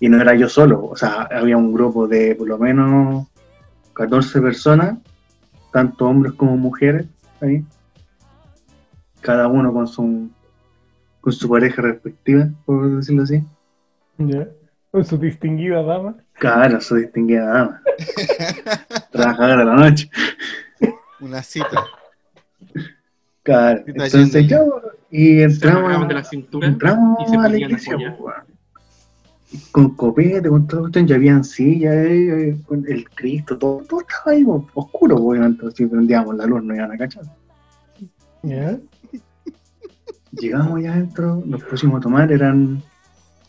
y 0.00 0.08
no 0.10 0.20
era 0.20 0.34
yo 0.34 0.50
solo, 0.50 0.84
o 0.84 0.96
sea, 0.96 1.22
había 1.22 1.56
un 1.56 1.72
grupo 1.72 2.06
de 2.06 2.34
por 2.34 2.46
lo 2.46 2.58
menos 2.58 3.26
14 3.94 4.42
personas, 4.42 4.98
tanto 5.72 6.06
hombres 6.08 6.34
como 6.34 6.58
mujeres, 6.58 7.06
ahí. 7.40 7.64
Cada 9.22 9.48
uno 9.48 9.72
con 9.72 9.88
su, 9.88 10.28
con 11.22 11.32
su 11.32 11.48
pareja 11.48 11.80
respectiva, 11.80 12.50
por 12.66 12.96
decirlo 12.96 13.22
así. 13.22 13.42
Ya. 14.18 14.46
Con 14.90 15.04
su 15.04 15.18
distinguida 15.18 15.82
dama. 15.82 16.16
Claro, 16.34 16.80
su 16.80 16.96
distinguida 16.96 17.44
dama. 17.46 17.82
Trabajadora 19.12 19.56
de 19.56 19.64
la 19.64 19.74
noche. 19.74 20.10
Una 21.20 21.42
cita. 21.42 21.84
Claro. 23.42 23.82
Entonces 23.86 24.46
yo, 24.46 24.82
y 25.10 25.42
entramos, 25.42 26.08
de 26.08 26.14
la 26.14 26.24
cintura 26.24 26.68
entramos 26.68 27.18
y 27.26 27.30
se 27.30 27.36
a 27.36 27.48
la 27.48 27.56
iglesia, 27.56 27.96
con 29.72 29.94
copete, 29.94 30.48
con 30.48 30.66
todo 30.66 30.82
cuestión, 30.82 31.06
ya 31.06 31.16
habían 31.16 31.44
sillas, 31.44 31.94
eh, 31.94 32.50
eh, 32.50 32.56
con 32.66 32.84
el 32.86 33.08
Cristo, 33.10 33.56
todo, 33.56 33.82
todo 33.88 34.00
estaba 34.00 34.32
ahí 34.32 34.44
oscuro, 34.74 35.16
obviamente, 35.16 35.70
si 35.74 35.86
prendíamos 35.86 36.36
la 36.36 36.46
luz 36.46 36.62
no 36.62 36.74
iban 36.74 36.92
a 36.92 36.98
cachar. 36.98 37.24
Ya. 38.42 38.78
Llegamos 40.32 40.78
allá 40.78 40.92
adentro, 40.92 41.42
nos 41.44 41.62
pusimos 41.64 41.98
a 41.98 42.00
tomar, 42.00 42.30
eran 42.30 42.82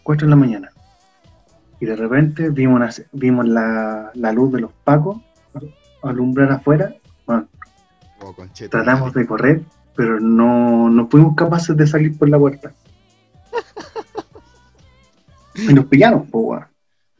4 0.03 0.25
de 0.25 0.29
la 0.29 0.35
mañana. 0.35 0.71
Y 1.79 1.85
de 1.85 1.95
repente 1.95 2.49
vimos, 2.49 2.75
una- 2.75 3.07
vimos 3.13 3.47
la, 3.47 4.11
la 4.13 4.31
luz 4.31 4.51
de 4.51 4.61
los 4.61 4.71
pacos 4.83 5.17
alumbrar 6.03 6.51
afuera. 6.51 6.93
Bueno, 7.25 7.47
Oh, 8.21 8.35
tratamos 8.69 9.13
de 9.13 9.25
correr, 9.25 9.61
pero 9.95 10.19
no, 10.19 10.89
no 10.89 11.07
fuimos 11.07 11.35
capaces 11.35 11.75
de 11.77 11.87
salir 11.87 12.17
por 12.17 12.27
la 12.27 12.37
puerta. 12.37 12.73
Y 15.55 15.73
nos 15.73 15.85
pillaron, 15.85 16.25
po. 16.27 16.59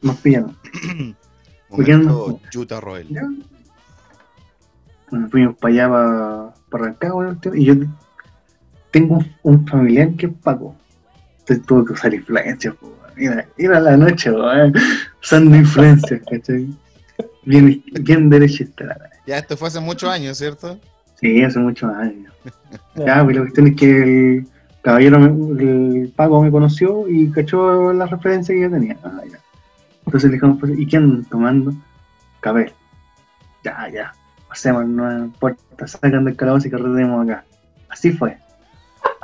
Nos 0.02 0.16
pillaron. 0.16 0.56
Momento 1.70 2.40
Yuta 2.50 2.80
Roel. 2.80 3.08
Nos 5.10 5.30
fuimos 5.30 5.56
para 5.56 5.72
allá, 5.74 5.88
para, 5.88 6.54
para 6.70 6.84
Rancagua, 6.84 7.36
y 7.54 7.64
yo 7.64 7.74
tengo 8.90 9.16
un, 9.16 9.32
un 9.42 9.66
familiar 9.66 10.14
que 10.16 10.26
es 10.26 10.32
Paco. 10.42 10.74
Entonces 11.40 11.64
tuve 11.66 11.86
que 11.86 11.92
usar 11.94 12.12
influencias, 12.14 12.74
po, 12.76 12.92
Mira, 13.20 13.46
mira 13.58 13.80
la 13.80 13.96
noche, 13.96 14.30
weón. 14.32 14.72
Usando 15.22 15.54
influencias, 15.56 16.20
¿cachai? 16.30 16.66
Bien, 17.44 17.82
bien 18.02 18.30
derechista, 18.30 18.84
la 18.84 18.94
verdad. 18.94 19.10
Ya, 19.26 19.38
esto 19.38 19.56
fue 19.56 19.68
hace 19.68 19.80
muchos 19.80 20.08
años, 20.10 20.38
¿cierto? 20.38 20.78
Sí, 21.20 21.42
hace 21.42 21.58
muchos 21.58 21.92
años. 21.94 22.32
Ya, 22.96 23.22
pues 23.22 23.36
la 23.36 23.42
cuestión 23.42 23.66
es 23.68 23.76
que 23.76 24.02
el 24.38 24.46
caballero, 24.82 25.18
me- 25.18 25.62
el 25.62 26.12
Paco 26.16 26.42
me 26.42 26.50
conoció 26.50 27.06
y 27.08 27.30
cachó 27.30 27.92
la 27.92 28.06
referencia 28.06 28.54
que 28.54 28.62
yo 28.62 28.70
tenía. 28.70 28.96
Ah, 29.04 29.20
ya. 29.30 29.38
Entonces 30.06 30.30
le 30.30 30.36
dijimos, 30.36 30.56
pues, 30.58 30.78
¿y 30.78 30.86
quién 30.86 31.24
tomando? 31.26 31.74
Cabel. 32.40 32.72
Ya, 33.62 33.86
ya. 33.92 34.12
Hacemos, 34.48 34.86
no 34.86 35.24
importa, 35.26 35.86
sacan 35.86 36.24
del 36.24 36.36
calabozo 36.36 36.68
y 36.68 36.70
carreteemos 36.70 37.28
acá. 37.28 37.44
Así 37.90 38.12
fue. 38.12 38.38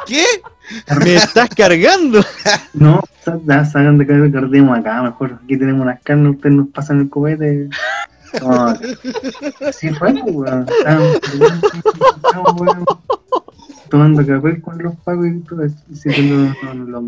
¿Qué? 0.06 0.24
¿Me 1.04 1.16
estás 1.16 1.48
cargando? 1.50 2.20
No, 2.74 3.02
salgan 3.24 3.98
de 3.98 4.06
cargar, 4.06 4.30
carguemos 4.30 4.78
acá 4.78 5.02
mejor. 5.02 5.40
Aquí 5.42 5.56
tenemos 5.58 5.82
unas 5.82 6.00
carnes, 6.02 6.36
ustedes 6.36 6.54
nos 6.54 6.68
pasan 6.68 7.00
el 7.00 7.08
cubete. 7.08 7.68
No, 8.40 8.74
así 9.66 9.88
fue, 9.94 10.12
pues, 10.12 10.34
weón. 10.34 10.66
Tomando 13.90 14.26
café 14.26 14.60
con 14.60 14.78
los 14.82 14.94
pagos 14.96 15.26
y 15.26 15.40
todo 15.40 15.64
eso. 15.64 15.76
Y 16.04 16.28
los, 16.28 16.78
los, 16.88 17.02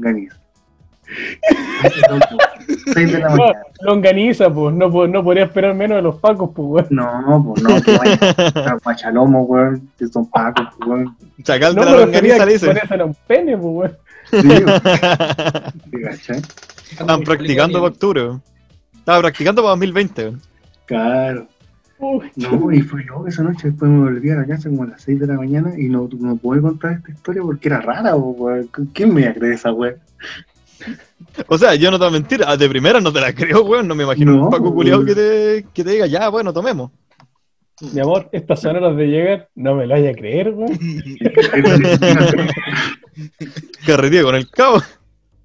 6 2.95 3.13
de 3.13 3.19
la 3.19 3.29
mañana. 3.29 3.53
No, 3.81 3.93
longaniza, 3.93 4.53
pues. 4.53 4.75
No, 4.75 4.89
no 5.07 5.25
podría 5.25 5.45
esperar 5.45 5.75
menos 5.75 5.97
de 5.97 6.03
los 6.03 6.17
pacos, 6.17 6.51
pues, 6.55 6.69
weón. 6.69 6.87
No, 6.91 7.55
pues 7.55 7.63
no, 7.63 7.81
pues. 7.81 8.83
Guachalomo, 8.83 9.43
weón. 9.43 9.89
Que 9.99 10.07
son 10.09 10.29
pacos, 10.31 10.67
pues, 10.77 10.89
weón. 10.89 11.17
Chacal 11.43 11.75
de 11.75 11.81
no, 11.81 11.87
la 11.87 11.97
longaniza, 11.99 12.47
dice. 12.47 12.75
No, 12.97 13.07
un 13.07 13.17
pene, 13.27 13.57
pues, 13.57 13.75
weón. 13.75 13.97
Sí, 14.31 14.49
weón. 15.95 16.21
Estaban 16.91 17.23
practicando 17.23 17.81
para 17.81 17.93
octubre, 17.93 18.29
Estaba 18.97 19.21
practicando 19.21 19.63
para 19.63 19.71
2020. 19.71 20.33
Claro. 20.87 21.47
Uy, 22.01 22.31
no, 22.37 22.73
y 22.73 22.81
fue 22.81 23.05
loco 23.05 23.27
esa 23.27 23.43
noche. 23.43 23.71
Después 23.71 23.91
me 23.91 23.99
volví 23.99 24.31
a 24.31 24.37
la 24.37 24.47
casa 24.47 24.69
como 24.69 24.85
a 24.85 24.87
las 24.87 25.03
6 25.03 25.19
de 25.19 25.27
la 25.27 25.35
mañana 25.35 25.73
y 25.77 25.89
no, 25.89 26.09
no 26.19 26.37
pude 26.37 26.61
contar 26.61 26.93
esta 26.93 27.11
historia 27.11 27.43
porque 27.43 27.69
era 27.69 27.81
rara, 27.81 28.15
weón. 28.15 28.71
¿Quién 28.93 29.13
me 29.13 29.23
iba 29.23 29.31
a 29.31 29.53
esa 29.53 29.73
weón? 29.73 29.97
O 31.47 31.59
sea, 31.59 31.75
yo 31.75 31.91
no 31.91 31.99
te 31.99 32.05
voy 32.05 32.09
a 32.09 32.19
mentir, 32.19 32.43
ah, 32.47 32.57
de 32.57 32.69
primera 32.69 33.01
no 33.01 33.13
te 33.13 33.21
la 33.21 33.33
creo, 33.35 33.63
weón. 33.65 33.87
No 33.89 33.95
me 33.95 34.05
imagino 34.05 34.33
No, 34.33 34.45
un 34.45 34.51
Paco 34.51 34.65
weón. 34.65 34.75
culiao 34.75 35.05
que 35.05 35.15
te, 35.15 35.67
que 35.73 35.85
te 35.85 35.91
diga, 35.91 36.07
ya, 36.07 36.29
bueno, 36.29 36.53
tomemos. 36.53 36.91
mi 37.93 38.01
amor, 38.01 38.29
estas 38.33 38.61
son 38.61 38.77
horas 38.77 38.97
de 38.97 39.07
llegar, 39.07 39.49
no 39.55 39.75
me 39.75 39.87
lo 39.87 39.95
vaya 39.95 40.11
a 40.11 40.15
creer, 40.15 40.51
weón. 40.51 40.79
Carretilla 43.87 44.23
con 44.23 44.35
el 44.35 44.51
cabo. 44.51 44.83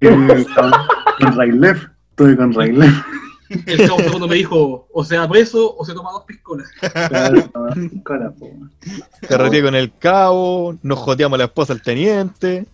con 0.00 1.36
Railef. 1.36 1.84
Estuve 2.10 2.36
con 2.36 2.52
Railef. 2.52 2.94
El 3.66 3.86
cabo 3.86 4.00
segundo 4.00 4.26
me 4.26 4.36
dijo, 4.36 4.88
o 4.92 5.04
sea 5.04 5.28
preso 5.28 5.76
o 5.76 5.84
se 5.84 5.92
toma 5.94 6.10
dos 6.12 6.24
piscolas. 6.24 6.68
Carretilla 9.28 9.62
con 9.64 9.74
el 9.74 9.92
cabo. 9.98 10.76
Nos 10.82 10.98
joteamos 10.98 11.36
a 11.36 11.38
la 11.38 11.44
esposa 11.44 11.74
del 11.74 11.82
teniente. 11.82 12.66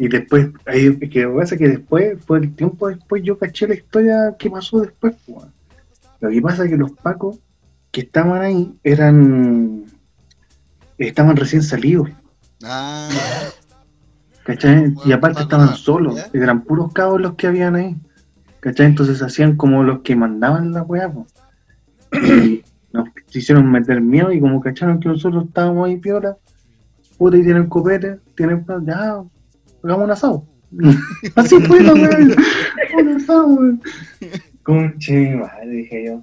Y 0.00 0.08
después, 0.08 0.48
ahí, 0.64 0.96
que 0.98 1.22
lo 1.24 1.32
que 1.32 1.36
pasa 1.40 1.54
es 1.54 1.58
que 1.60 1.68
después, 1.68 2.24
por 2.24 2.38
el 2.42 2.54
tiempo 2.56 2.88
después, 2.88 3.22
yo 3.22 3.38
caché 3.38 3.68
la 3.68 3.74
historia 3.74 4.34
que 4.38 4.50
pasó 4.50 4.80
después. 4.80 5.14
weón. 5.28 5.52
Lo 6.20 6.30
que 6.30 6.40
pasa 6.40 6.64
es 6.64 6.70
que 6.70 6.76
los 6.78 6.92
pacos 6.92 7.38
que 7.92 8.00
estaban 8.00 8.40
ahí 8.40 8.74
eran. 8.82 9.84
estaban 10.96 11.36
recién 11.36 11.62
salidos, 11.62 12.08
Ah, 12.64 13.08
¿cachai? 14.44 14.94
y 15.04 15.12
aparte 15.12 15.42
estaban 15.42 15.74
solos, 15.76 16.18
eran 16.32 16.62
puros 16.62 16.92
cabos 16.94 17.20
los 17.20 17.34
que 17.34 17.46
habían 17.46 17.74
ahí, 17.76 17.96
¿cachai? 18.60 18.86
Entonces 18.86 19.20
hacían 19.22 19.56
como 19.56 19.82
los 19.82 20.00
que 20.00 20.16
mandaban 20.16 20.72
la 20.72 20.82
weá, 20.82 21.12
nos 22.92 23.08
hicieron 23.32 23.70
meter 23.70 24.00
miedo 24.00 24.32
y 24.32 24.40
como 24.40 24.60
cacharon 24.60 24.98
que 25.00 25.08
nosotros 25.08 25.44
estábamos 25.46 25.86
ahí 25.88 25.96
piola, 25.96 26.36
puta, 27.18 27.36
y 27.36 27.42
tienen 27.42 27.66
copete, 27.68 28.18
tienen. 28.34 28.64
ya, 28.86 29.22
hagamos 29.84 30.04
un 30.04 30.10
asado. 30.10 30.44
Así 31.36 31.58
fue 31.60 31.82
la 31.82 31.94
weá. 31.94 32.18
Un 32.98 33.08
asado, 33.16 33.46
weón. 33.46 33.82
Conche, 34.62 35.36
madre, 35.36 35.66
dije 35.68 36.04
yo. 36.06 36.22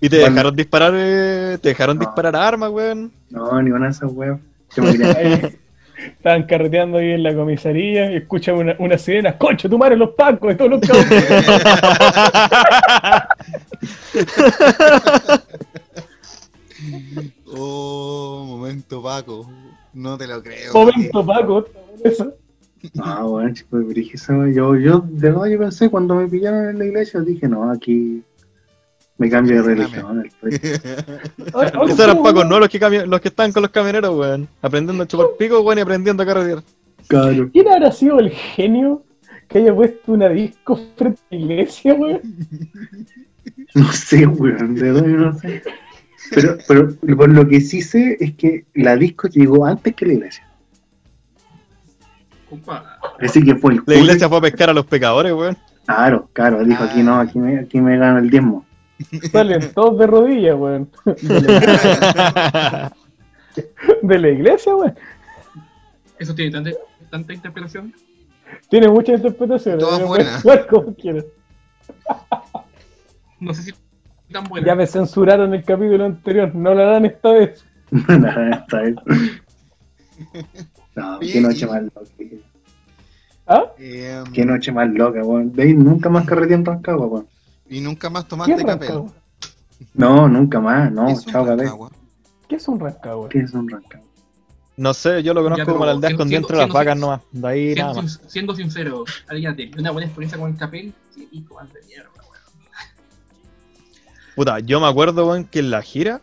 Y 0.00 0.08
te 0.08 0.18
Bueno. 0.20 0.34
dejaron 0.34 0.56
disparar, 0.56 0.92
eh, 0.96 1.58
te 1.60 1.68
dejaron 1.70 1.96
No. 1.98 2.04
disparar 2.04 2.36
armas, 2.36 2.70
weón. 2.70 3.12
No, 3.30 3.60
ni 3.62 3.70
una 3.70 3.86
de 3.86 3.92
esas 3.92 4.12
weas. 4.12 4.38
Yo 4.76 4.82
me 4.82 4.92
quería- 4.92 5.16
Ahí, 5.16 5.58
Estaban 5.98 6.44
carreteando 6.44 6.98
ahí 6.98 7.10
en 7.10 7.24
la 7.24 7.34
comisaría 7.34 8.12
y 8.12 8.16
escuchan 8.18 8.54
una, 8.54 8.76
una 8.78 8.96
sirena, 8.96 9.36
concho, 9.36 9.68
tu 9.68 9.76
madre, 9.78 9.96
los 9.96 10.10
pacos, 10.10 10.50
de 10.50 10.54
todos 10.54 10.70
los 10.70 10.80
cabos. 10.80 11.04
oh, 17.46 18.44
momento 18.46 19.02
Paco. 19.02 19.50
No 19.94 20.16
te 20.16 20.26
lo 20.26 20.42
creo. 20.42 20.72
Momento 20.72 21.26
Paco, 21.26 21.64
eso. 22.04 22.34
No, 22.94 23.30
weón, 23.30 23.54
chico, 23.54 23.76
me 23.76 23.84
dirigí 23.86 24.12
esa 24.14 24.36
wea. 24.36 24.52
Yo, 24.52 24.76
yo, 24.76 25.04
de 25.08 25.30
verdad, 25.30 25.46
yo 25.46 25.58
pensé 25.58 25.90
cuando 25.90 26.14
me 26.14 26.28
pillaron 26.28 26.68
en 26.68 26.78
la 26.78 26.84
iglesia, 26.84 27.20
dije, 27.20 27.48
no, 27.48 27.70
aquí 27.70 28.22
me 29.18 29.28
cambio 29.28 29.62
de 29.62 29.74
religión. 29.74 30.30
Esos 30.42 31.98
eran 31.98 32.16
¿cómo, 32.16 32.22
pacos, 32.22 32.46
no 32.48 32.60
los 32.60 32.68
que, 32.68 32.78
los 32.78 33.20
que 33.20 33.28
estaban 33.28 33.52
con 33.52 33.62
los 33.62 33.72
camioneros, 33.72 34.16
weón. 34.16 34.48
Aprendiendo 34.62 35.02
a 35.02 35.06
chupar 35.06 35.26
pico, 35.38 35.60
weón, 35.60 35.78
y 35.78 35.80
aprendiendo 35.80 36.22
a 36.22 36.26
carretear. 36.26 36.62
Claro. 37.08 37.50
¿Quién 37.52 37.68
habrá 37.68 37.90
sido 37.90 38.20
el 38.20 38.30
genio 38.30 39.02
que 39.48 39.58
haya 39.58 39.74
puesto 39.74 40.12
una 40.12 40.28
disco 40.28 40.78
frente 40.96 41.20
a 41.30 41.34
la 41.34 41.40
iglesia, 41.40 41.94
weón? 41.94 42.20
No 43.74 43.92
sé, 43.92 44.26
weón, 44.26 44.74
de 44.76 44.82
verdad, 44.82 45.06
yo 45.06 45.16
no 45.16 45.38
sé. 45.38 45.62
Pero, 46.30 46.58
pero 46.68 47.16
por 47.16 47.28
lo 47.30 47.48
que 47.48 47.60
sí 47.60 47.80
sé 47.80 48.16
es 48.20 48.34
que 48.34 48.66
la 48.74 48.96
disco 48.96 49.28
llegó 49.28 49.66
antes 49.66 49.94
que 49.94 50.06
la 50.06 50.12
iglesia. 50.12 50.47
Compa, 52.48 52.98
que 53.18 53.56
fue 53.56 53.74
el 53.74 53.82
La 53.86 53.96
iglesia 53.96 54.28
fue 54.28 54.38
a 54.38 54.40
pescar 54.40 54.70
a 54.70 54.72
los 54.72 54.86
pecadores, 54.86 55.32
weón. 55.32 55.56
Claro, 55.86 56.28
claro, 56.32 56.64
dijo 56.64 56.84
aquí 56.84 57.02
no, 57.02 57.18
aquí 57.18 57.38
me, 57.38 57.60
aquí 57.60 57.80
me 57.80 57.96
gana 57.98 58.18
el 58.18 58.30
diezmo. 58.30 58.64
Salen 59.32 59.72
todos 59.72 59.98
de 59.98 60.06
rodillas, 60.06 60.56
weón. 60.56 60.90
De 64.02 64.18
la 64.18 64.28
iglesia, 64.28 64.74
weón. 64.74 64.94
eso 66.18 66.34
tiene 66.34 66.50
tanta, 66.50 66.70
tanta 67.10 67.32
interpretación. 67.32 67.94
Tiene 68.68 68.88
muchas 68.88 69.16
interpretaciones. 69.16 69.80
Todas 69.84 70.06
buenas. 70.06 70.44
como. 70.70 70.94
No 73.40 73.54
sé 73.54 73.62
si 73.62 73.72
tan 74.32 74.44
buena. 74.44 74.66
Ya 74.66 74.74
me 74.74 74.86
censuraron 74.86 75.54
el 75.54 75.64
capítulo 75.64 76.04
anterior, 76.04 76.54
no 76.54 76.74
la 76.74 76.84
dan 76.84 77.06
esta 77.06 77.32
vez. 77.32 77.64
Nada, 77.90 78.50
esta 78.50 78.80
vez. 78.82 78.96
No, 80.98 81.18
qué 81.20 81.40
noche 81.40 81.66
más 81.66 81.82
loca. 81.82 82.00
¿Ah? 83.46 83.64
Eh, 83.78 84.22
Qué 84.34 84.44
noche 84.44 84.72
más 84.72 84.88
loca, 84.90 85.22
weón. 85.24 85.52
De 85.52 85.62
ahí 85.62 85.72
nunca 85.74 86.08
más 86.10 86.26
carreté 86.26 86.54
en 86.54 86.64
Rancagua, 86.64 87.06
weón. 87.06 87.26
y 87.68 87.80
nunca 87.80 88.10
más 88.10 88.24
¿Qué 88.24 88.30
tomaste 88.30 88.64
capel. 88.64 89.02
No, 89.94 90.28
nunca 90.28 90.60
más, 90.60 90.90
no, 90.92 91.06
¿Qué 91.06 91.14
chao. 91.30 91.46
Rancagua? 91.46 91.90
¿Qué 92.48 92.56
es 92.56 92.68
un 92.68 92.80
Rancagua? 92.80 93.28
¿Qué 93.28 93.38
es 93.40 93.52
un 93.54 93.68
Rancagua? 93.68 94.06
No 94.76 94.94
sé, 94.94 95.22
yo 95.22 95.34
lo 95.34 95.42
conozco 95.42 95.72
como 95.72 95.84
la 95.86 95.92
aldea 95.92 96.10
escondida 96.10 96.38
entre 96.38 96.56
las 96.56 96.68
vacas 96.68 96.96
nomás. 96.96 97.20
De 97.32 97.48
ahí 97.48 97.74
nada 97.74 97.92
Siendo, 97.94 98.02
más. 98.02 98.12
sin- 98.20 98.30
siendo 98.30 98.54
sincero, 98.54 99.04
tiene 99.28 99.70
una 99.78 99.90
buena 99.90 100.06
experiencia 100.06 100.38
con 100.38 100.50
el 100.52 100.56
capel, 100.56 100.92
sí, 101.14 101.28
y 101.32 101.42
con 101.42 101.66
de 101.72 101.80
mierda, 101.86 102.10
weón. 102.20 102.42
Puta, 104.36 104.60
yo 104.60 104.78
me 104.80 104.86
acuerdo, 104.86 105.26
weón, 105.26 105.44
que 105.44 105.58
en 105.60 105.70
la 105.70 105.82
gira, 105.82 106.20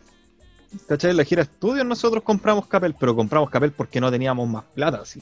¿cachai? 0.88 1.12
En 1.12 1.18
la 1.18 1.24
gira 1.24 1.42
estudios 1.42 1.86
nosotros 1.86 2.24
compramos 2.24 2.68
capel, 2.68 2.96
pero 3.00 3.16
compramos 3.16 3.50
capel 3.50 3.72
porque 3.72 4.00
no 4.02 4.12
teníamos 4.12 4.48
más 4.48 4.64
plata, 4.74 5.02
así. 5.02 5.22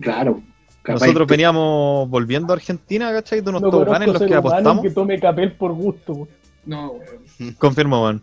Claro. 0.00 0.42
Nosotros 0.86 1.26
veníamos 1.26 2.08
volviendo 2.08 2.52
a 2.52 2.56
Argentina, 2.56 3.12
¿cachai? 3.12 3.40
De 3.40 3.50
unos 3.50 3.62
No 3.62 3.70
toboganes 3.70 4.08
en 4.08 4.12
los 4.14 4.22
que 4.22 4.34
apostamos. 4.34 4.82
que 4.82 4.90
tome 4.90 5.18
capel 5.18 5.52
por 5.52 5.72
gusto. 5.72 6.28
No, 6.64 6.92
weón. 6.92 7.54
Confirmo, 7.58 8.02
weón. 8.02 8.22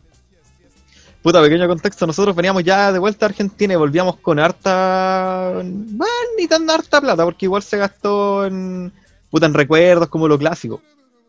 Puta, 1.22 1.42
pequeño 1.42 1.70
contexto, 1.70 2.06
nosotros 2.06 2.36
veníamos 2.36 2.66
ya 2.66 2.92
de 2.92 3.00
vuelta 3.00 3.26
a 3.26 3.30
Argentina 3.30 3.74
y 3.74 3.78
volvíamos 3.78 4.18
con 4.18 4.40
harta... 4.40 5.54
Bueno, 5.54 6.14
ni 6.38 6.48
tan 6.48 6.70
harta 6.70 7.00
plata, 7.00 7.24
porque 7.24 7.46
igual 7.46 7.64
se 7.64 7.78
gastó 7.78 8.46
en... 8.46 8.92
Puta, 9.32 9.46
en 9.46 9.54
recuerdos 9.54 10.10
como 10.10 10.28
lo 10.28 10.38
clásico. 10.38 10.82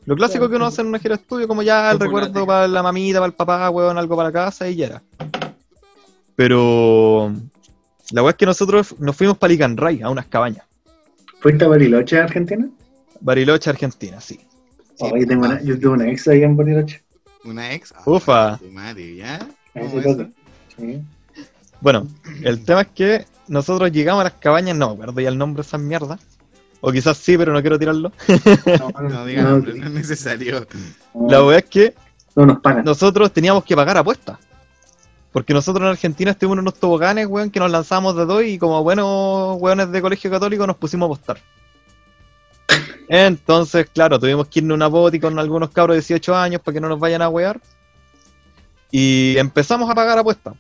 Lo 0.07 0.17
clásico 0.17 0.49
que 0.49 0.57
uno 0.57 0.67
hace 0.67 0.83
en 0.83 0.89
una 0.89 0.99
gira 0.99 1.17
de 1.17 1.23
estudio, 1.23 1.49
como 1.49 1.63
ya 1.63 1.91
el 1.91 1.99
Chocolate. 1.99 2.27
recuerdo 2.27 2.47
para 2.47 2.69
la 2.69 2.83
mamita, 2.83 3.19
para 3.19 3.29
el 3.29 3.33
papá, 3.33 3.71
weón, 3.71 3.97
algo 3.97 4.17
para 4.17 4.29
la 4.29 4.33
casa 4.33 4.69
y 4.69 4.77
ya 4.77 4.87
era. 4.87 5.03
Pero... 6.37 7.33
La 8.11 8.23
weá 8.23 8.33
es 8.33 8.37
que 8.37 8.45
nosotros 8.45 8.95
nos 8.99 9.17
fuimos 9.17 9.39
para 9.39 9.53
Licanray, 9.53 10.03
a 10.03 10.11
unas 10.11 10.27
cabañas. 10.27 10.67
¿Fuiste 11.41 11.65
a 11.65 11.69
Bariloche, 11.69 12.19
Argentina? 12.19 12.69
Bariloche, 13.21 13.71
Argentina, 13.71 14.21
sí. 14.21 14.35
Sí, 14.35 14.41
Oh, 15.01 15.17
yo, 15.17 15.27
tengo 15.27 15.47
una, 15.47 15.63
yo 15.63 15.79
tengo 15.79 15.95
una 15.95 16.09
ex 16.11 16.29
ahí 16.29 16.43
en 16.43 16.57
Bariloche. 16.57 17.03
Una 17.45 17.73
ex. 17.73 17.93
Ah, 17.97 18.03
Ufa. 18.05 18.59
tu 18.59 18.71
madre, 18.71 19.17
¿ya? 19.17 19.47
Bueno, 21.81 22.07
el 22.43 22.65
tema 22.65 22.83
es 22.83 22.89
que 22.89 23.27
nosotros 23.49 23.91
llegamos 23.91 24.21
a 24.21 24.25
las 24.25 24.35
cabañas, 24.35 24.77
no 24.77 24.89
me 24.89 24.95
acuerdo 24.95 25.21
ya 25.21 25.29
el 25.29 25.39
nombre 25.39 25.63
de 25.63 25.67
esas 25.67 25.81
mierdas. 25.81 26.21
O 26.87 26.93
quizás 26.93 27.17
sí, 27.17 27.39
pero 27.39 27.51
no 27.51 27.63
quiero 27.63 27.79
tirarlo. 27.79 28.13
No 28.29 29.25
digan 29.25 29.45
no, 29.45 29.51
nombre, 29.53 29.75
no 29.75 29.87
es 29.87 29.93
necesario. 29.93 30.67
no, 31.15 31.31
La 31.31 31.43
weá 31.43 31.59
es 31.59 31.65
que 31.65 31.95
no 32.37 32.45
nos 32.45 32.61
pagan. 32.61 32.85
nosotros 32.85 33.33
teníamos 33.33 33.65
que 33.65 33.75
pagar 33.75 33.97
apuestas. 33.97 34.37
Porque 35.33 35.55
nosotros 35.55 35.83
en 35.83 35.93
Argentina 35.93 36.33
estuvimos 36.33 36.57
en 36.57 36.61
unos 36.61 36.75
toboganes, 36.75 37.27
weón, 37.27 37.51
que 37.51 37.59
nos 37.59 37.71
lanzamos 37.71 38.15
de 38.17 38.27
dos 38.27 38.45
y 38.45 38.59
como 38.59 38.83
buenos 38.83 39.57
weones 39.63 39.91
de 39.93 40.03
colegio 40.03 40.31
católico 40.31 40.67
nos 40.67 40.77
pusimos 40.77 41.07
a 41.07 41.13
apostar. 41.15 41.39
Entonces, 43.09 43.89
claro, 43.91 44.19
tuvimos 44.19 44.47
que 44.49 44.59
irnos 44.59 44.75
a 44.75 44.77
una 44.77 44.87
boti 44.89 45.19
con 45.19 45.39
algunos 45.39 45.71
cabros 45.71 45.95
de 45.95 46.01
18 46.01 46.37
años 46.37 46.61
para 46.61 46.75
que 46.75 46.81
no 46.83 46.89
nos 46.91 47.01
vayan 47.01 47.23
a 47.23 47.31
wear. 47.31 47.59
Y 48.91 49.37
empezamos 49.39 49.91
a 49.91 49.95
pagar 49.95 50.19
apuestas. 50.19 50.53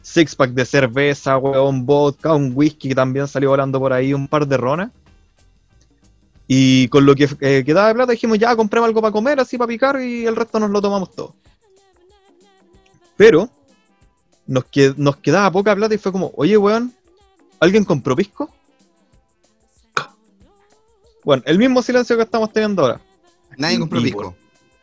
Six 0.00 0.36
pack 0.36 0.52
de 0.52 0.64
cerveza, 0.64 1.36
weón, 1.38 1.84
vodka, 1.84 2.34
un 2.34 2.52
whisky 2.54 2.90
que 2.90 2.94
también 2.94 3.26
salió 3.26 3.50
volando 3.50 3.80
por 3.80 3.92
ahí, 3.92 4.14
un 4.14 4.28
par 4.28 4.46
de 4.46 4.56
ronas. 4.56 4.90
Y 6.48 6.88
con 6.88 7.04
lo 7.04 7.14
que 7.14 7.28
eh, 7.40 7.64
quedaba 7.64 7.88
de 7.88 7.94
plata 7.94 8.12
dijimos, 8.12 8.38
ya 8.38 8.54
compremos 8.54 8.86
algo 8.88 9.00
para 9.00 9.12
comer, 9.12 9.40
así 9.40 9.58
para 9.58 9.68
picar, 9.68 10.00
y 10.00 10.26
el 10.26 10.36
resto 10.36 10.60
nos 10.60 10.70
lo 10.70 10.80
tomamos 10.80 11.10
todo. 11.12 11.34
Pero 13.16 13.48
nos, 14.46 14.64
que- 14.66 14.94
nos 14.96 15.16
quedaba 15.16 15.50
poca 15.50 15.74
plata 15.74 15.94
y 15.94 15.98
fue 15.98 16.12
como, 16.12 16.30
oye, 16.36 16.56
weón, 16.56 16.92
¿alguien 17.58 17.84
compró 17.84 18.14
pisco? 18.14 18.50
Bueno, 21.24 21.42
el 21.46 21.58
mismo 21.58 21.82
silencio 21.82 22.16
que 22.16 22.22
estamos 22.22 22.52
teniendo 22.52 22.82
ahora. 22.82 23.00
Nadie 23.56 23.80
compró 23.80 23.98
Y, 24.00 24.04
pisco. 24.04 24.36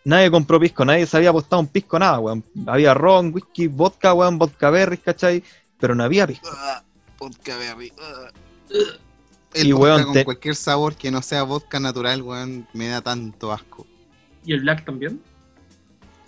Nadie 0.04 0.30
compró 0.30 0.60
pisco, 0.60 0.84
nadie 0.84 1.06
se 1.06 1.16
había 1.16 1.30
apostado 1.30 1.62
un 1.62 1.68
pisco, 1.68 1.98
nada, 1.98 2.20
weón. 2.20 2.44
Había 2.68 2.94
ron, 2.94 3.34
whisky, 3.34 3.68
vodka, 3.68 4.14
weón, 4.14 4.38
vodka 4.38 4.70
berries, 4.70 5.00
¿cachai? 5.00 5.42
Pero 5.80 5.96
no 5.96 6.04
había 6.04 6.28
pisco. 6.28 6.50
Ah, 6.52 6.84
vodka 7.18 7.56
berry. 7.58 7.94
ah. 8.02 8.30
El 9.54 9.74
vodka 9.74 9.84
weón, 9.84 10.04
con 10.06 10.14
te- 10.14 10.26
cualquier 10.26 10.56
sabor 10.56 10.96
que 10.96 11.12
no 11.12 11.22
sea 11.22 11.44
vodka 11.44 11.80
natural, 11.80 12.22
weón, 12.22 12.68
me 12.74 12.88
da 12.90 13.02
tanto 13.02 13.52
asco. 13.52 13.86
¿Y 14.46 14.54
el 14.54 14.62
Black 14.62 14.86
también? 14.86 15.22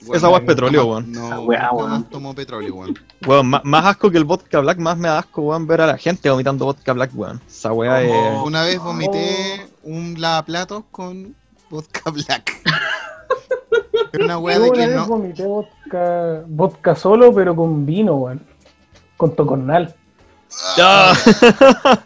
Weón, 0.06 0.18
Esa 0.18 0.30
weá 0.30 0.40
es 0.40 0.46
petróleo, 0.46 0.86
weón. 0.86 1.12
No, 1.12 1.42
weá, 1.42 1.70
nunca 1.72 1.74
weón. 1.74 2.04
tomo 2.10 2.36
petróleo, 2.36 2.76
weón. 2.76 3.00
Weón, 3.26 3.48
má- 3.50 3.62
más, 3.64 3.86
asco 3.86 4.12
que 4.12 4.18
el 4.18 4.24
vodka 4.26 4.60
black, 4.60 4.78
más 4.78 4.98
me 4.98 5.08
da 5.08 5.20
asco, 5.20 5.42
weón, 5.42 5.66
ver 5.66 5.82
a 5.82 5.88
la 5.88 5.98
gente 5.98 6.30
vomitando 6.30 6.66
vodka 6.66 6.94
black, 6.94 7.12
weón. 7.16 7.42
Esa 7.48 7.72
weá 7.74 8.04
es... 8.04 8.12
Oh. 8.14 8.44
Una 8.46 8.64
vez 8.64 8.78
vomité 8.80 9.68
un 9.84 10.16
lavaplatos 10.20 10.84
con 10.92 11.36
vodka 11.70 12.10
black. 12.12 12.52
Una 14.20 14.38
weá 14.38 14.60
de 14.60 14.72
que 14.72 14.78
vez 14.88 14.96
no. 14.96 15.08
vomité 15.08 15.44
vodka, 15.46 16.44
vodka 16.48 16.96
solo, 16.96 17.34
pero 17.34 17.56
con 17.56 17.86
vino, 17.86 18.14
weón. 18.16 18.42
Con 19.18 19.36
tocornal. 19.36 19.96
¡Ah! 20.80 21.14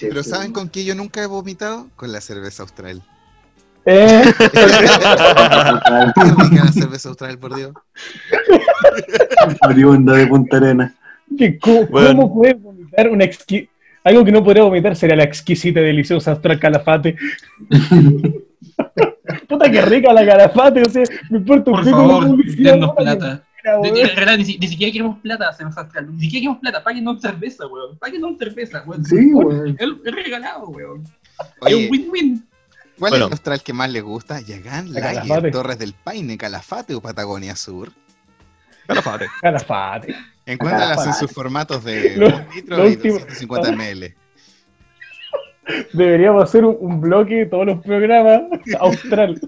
Pero. 0.00 0.22
¿saben 0.22 0.52
con 0.52 0.68
qué 0.68 0.84
yo 0.84 0.94
nunca 0.94 1.22
he 1.22 1.26
vomitado? 1.26 1.88
Con 1.96 2.12
la 2.12 2.20
cerveza 2.20 2.62
austral. 2.62 3.02
Eh, 3.88 4.22
Qué 4.38 4.48
rica 6.24 6.64
la 6.64 6.72
cerveza 6.72 7.08
austral, 7.08 7.38
por 7.38 7.54
Dios. 7.54 7.72
Oriunda 9.68 10.14
de 10.14 10.26
Punta 10.26 10.56
Arena. 10.56 10.94
¿Cómo, 11.60 11.86
Bueno. 11.86 12.08
cómo 12.08 12.34
puedes 12.34 12.60
vomitar 12.60 13.08
una 13.08 13.24
exqui... 13.24 13.68
Algo 14.02 14.24
que 14.24 14.32
no 14.32 14.44
podría 14.44 14.62
vomitar 14.62 14.94
sería 14.96 15.16
la 15.16 15.24
exquisita 15.24 15.80
y 15.80 15.84
deliciosa 15.84 16.32
Astral 16.32 16.60
Calafate. 16.60 17.16
Puta 19.48 19.70
que 19.70 19.82
rica 19.82 20.12
la 20.12 20.24
Calafate, 20.24 20.82
o 20.82 20.90
sea, 20.90 21.02
me 21.30 21.38
importa 21.38 21.70
un 21.70 21.76
Por 21.76 21.84
pico 21.84 21.96
favor, 21.96 22.96
plata. 22.96 23.45
Ni, 24.36 24.44
si- 24.44 24.58
ni 24.58 24.68
siquiera 24.68 24.92
queremos 24.92 25.18
plata, 25.20 25.48
hacemos 25.48 25.76
astral. 25.76 26.14
Ni 26.14 26.20
siquiera 26.22 26.42
queremos 26.42 26.58
plata, 26.60 26.82
páguenos 26.84 27.20
cerveza, 27.20 27.66
weón. 27.66 27.98
Páguenos 27.98 28.38
cerveza, 28.38 28.82
weón. 28.86 29.04
Sí, 29.04 29.32
weón. 29.34 29.76
Es 29.78 30.14
regalado, 30.14 30.68
weón. 30.68 31.04
es 31.66 31.74
un 31.74 31.86
win-win. 31.90 32.46
¿cuál 32.98 33.10
Bueno. 33.10 33.24
es 33.26 33.28
el 33.28 33.32
austral 33.34 33.62
que 33.62 33.72
más 33.72 33.90
les 33.90 34.02
gusta? 34.02 34.40
Yagán, 34.40 34.92
La 34.92 35.12
Lager. 35.12 35.50
Torres 35.52 35.78
del 35.78 35.92
Paine, 35.92 36.38
Calafate 36.38 36.94
o 36.94 37.00
Patagonia 37.00 37.54
Sur. 37.56 37.92
Calafate. 38.86 39.26
Calafate. 39.42 40.14
Encuéntralas 40.46 41.06
en 41.06 41.12
sus 41.14 41.30
formatos 41.32 41.82
de 41.84 42.16
Lo- 42.16 42.28
1 42.28 42.46
litro 42.54 42.76
lo 42.78 42.88
y 42.88 42.92
último- 42.92 43.14
250 43.18 43.72
ml. 43.72 44.14
Deberíamos 45.92 46.44
hacer 46.44 46.64
un, 46.64 46.76
un 46.78 47.00
bloque 47.00 47.34
de 47.34 47.46
todos 47.46 47.66
los 47.66 47.82
programas 47.84 48.42
austral. 48.80 49.40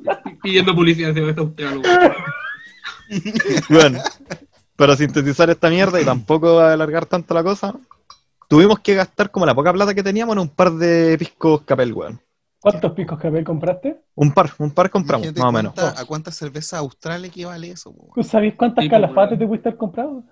Pidiendo 0.43 0.75
publicidad 0.75 1.09
de 1.11 1.15
cerveza 1.15 1.41
austral. 1.43 1.83
Bueno, 3.69 4.01
para 4.77 4.97
sintetizar 4.97 5.51
esta 5.51 5.71
mierda 5.71 6.01
y 6.01 6.05
tampoco 6.05 6.61
alargar 6.61 7.07
tanto 7.07 7.35
la 7.35 7.43
cosa, 7.43 7.75
tuvimos 8.49 8.79
que 8.81 8.95
gastar 8.95 9.31
como 9.31 9.47
la 9.47 9.55
poca 9.55 9.73
plata 9.73 9.95
que 9.95 10.03
teníamos 10.03 10.35
en 10.37 10.41
un 10.41 10.49
par 10.49 10.73
de 10.73 11.17
piscos 11.19 11.63
capel, 11.63 11.93
weón. 11.93 12.21
¿Cuántos 12.61 12.93
piscos 12.93 13.19
café 13.21 13.45
compraste? 13.45 14.01
Un 14.17 14.33
par, 14.33 14.51
un 14.59 14.73
par 14.73 14.91
compramos, 14.91 15.27
Imagínate 15.29 15.41
más 15.41 15.49
o 15.49 15.53
menos. 15.81 16.01
¿A 16.01 16.05
cuántas 16.05 16.35
cervezas 16.35 16.81
austral 16.81 17.25
equivale 17.25 17.71
eso? 17.71 17.93
po, 17.93 18.07
¿Tú 18.15 18.21
weón? 18.21 18.29
sabes 18.29 18.55
cuántas 18.57 18.83
Sí, 18.83 18.89
pues, 18.89 19.01
calafates 19.01 19.31
weón. 19.31 19.39
te 19.39 19.47
pudiste 19.47 19.69
haber 19.69 19.79
comprado? 19.79 20.25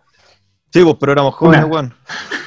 Sí, 0.72 0.82
pues, 0.82 0.96
pero 0.98 1.12
éramos 1.12 1.34
jóvenes, 1.36 1.64
Una. 1.64 1.72
weón. 1.72 1.94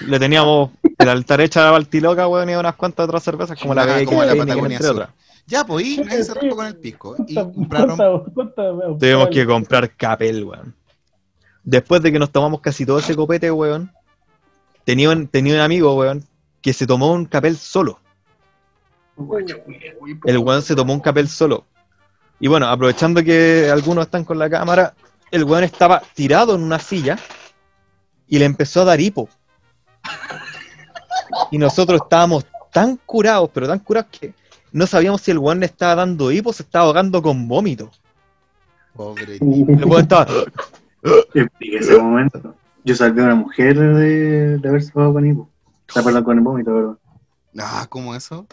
Le 0.06 0.20
teníamos 0.20 0.72
el 0.98 1.10
altar 1.10 1.40
hecha 1.42 1.64
de 1.66 1.72
Baltiloca, 1.72 2.28
weón, 2.28 2.50
y 2.50 2.56
unas 2.56 2.76
cuantas 2.76 3.06
otras 3.06 3.24
cervezas 3.24 3.58
como 3.60 3.74
la 3.74 3.84
Ah, 3.84 4.06
como 4.06 4.24
la 4.24 4.36
Patagonia 4.36 4.76
entre 4.78 4.90
otras. 4.90 5.10
Ya, 5.50 5.66
pues, 5.66 5.84
y 5.84 5.98
nadie 5.98 6.24
se 6.24 6.50
con 6.50 6.68
el 6.68 6.78
pisco. 6.78 7.16
Y 7.28 7.34
¿Cuántas- 7.34 7.56
compraron 7.56 9.00
Tuvimos 9.00 9.30
que 9.30 9.46
comprar 9.48 9.96
capel, 9.96 10.44
weón. 10.44 10.76
Después 11.64 12.04
de 12.04 12.12
que 12.12 12.20
nos 12.20 12.32
tomamos 12.32 12.62
casi 12.62 12.86
todo 12.86 13.00
ese 13.00 13.16
copete, 13.16 13.50
weón, 13.52 13.92
tenía 14.84 15.10
un, 15.10 15.28
tenía 15.28 15.56
un 15.56 15.62
amigo, 15.62 15.96
weón, 15.96 16.24
que 16.62 16.72
se 16.72 16.86
tomó 16.86 17.12
un 17.14 17.26
capel 17.26 17.58
solo. 17.58 18.00
El 20.26 20.38
weón 20.38 20.62
se 20.62 20.76
tomó 20.76 20.94
un 20.94 21.00
capel 21.00 21.28
solo. 21.28 21.66
Y 22.40 22.48
bueno, 22.48 22.68
aprovechando 22.68 23.24
que 23.24 23.70
algunos 23.72 24.06
están 24.06 24.26
con 24.26 24.38
la 24.38 24.50
cámara, 24.52 24.94
el 25.32 25.46
weón 25.46 25.64
estaba 25.64 26.02
tirado 26.14 26.54
en 26.54 26.62
una 26.62 26.78
silla 26.78 27.18
y 28.28 28.38
le 28.38 28.46
empezó 28.46 28.82
a 28.82 28.86
dar 28.86 29.02
hipo. 29.02 29.28
Y 31.50 31.58
nosotros 31.58 32.02
estábamos 32.04 32.46
tan 32.72 32.98
curados, 32.98 33.50
pero 33.52 33.68
tan 33.68 33.80
curados 33.80 34.12
que 34.12 34.34
no 34.72 34.88
sabíamos 34.88 35.22
si 35.22 35.32
el 35.32 35.38
weón 35.40 35.60
le 35.60 35.66
estaba 35.66 35.96
dando 35.96 36.32
hipo 36.32 36.50
o 36.52 36.54
se 36.54 36.64
estaba 36.64 36.86
ahogando 36.86 37.22
con 37.22 37.48
vómito. 37.48 37.92
Pobre. 38.94 39.38
El 39.42 39.86
weón 39.86 40.02
estaba. 40.02 40.28
Explique 41.34 41.78
ese 41.78 41.98
momento. 41.98 42.56
Yo 42.84 42.96
salvé 42.96 43.22
a 43.22 43.26
una 43.26 43.36
mujer 43.36 43.78
de, 43.80 44.58
de 44.58 44.70
haberse 44.70 44.92
pagado 44.92 45.14
con 45.14 45.26
hipo. 45.26 45.50
Está 45.88 46.04
perdón 46.04 46.24
con 46.24 46.38
el 46.38 46.44
vómito, 46.44 46.72
pero 46.74 47.00
Ah, 47.60 47.86
¿cómo 47.90 48.14
eso? 48.16 48.46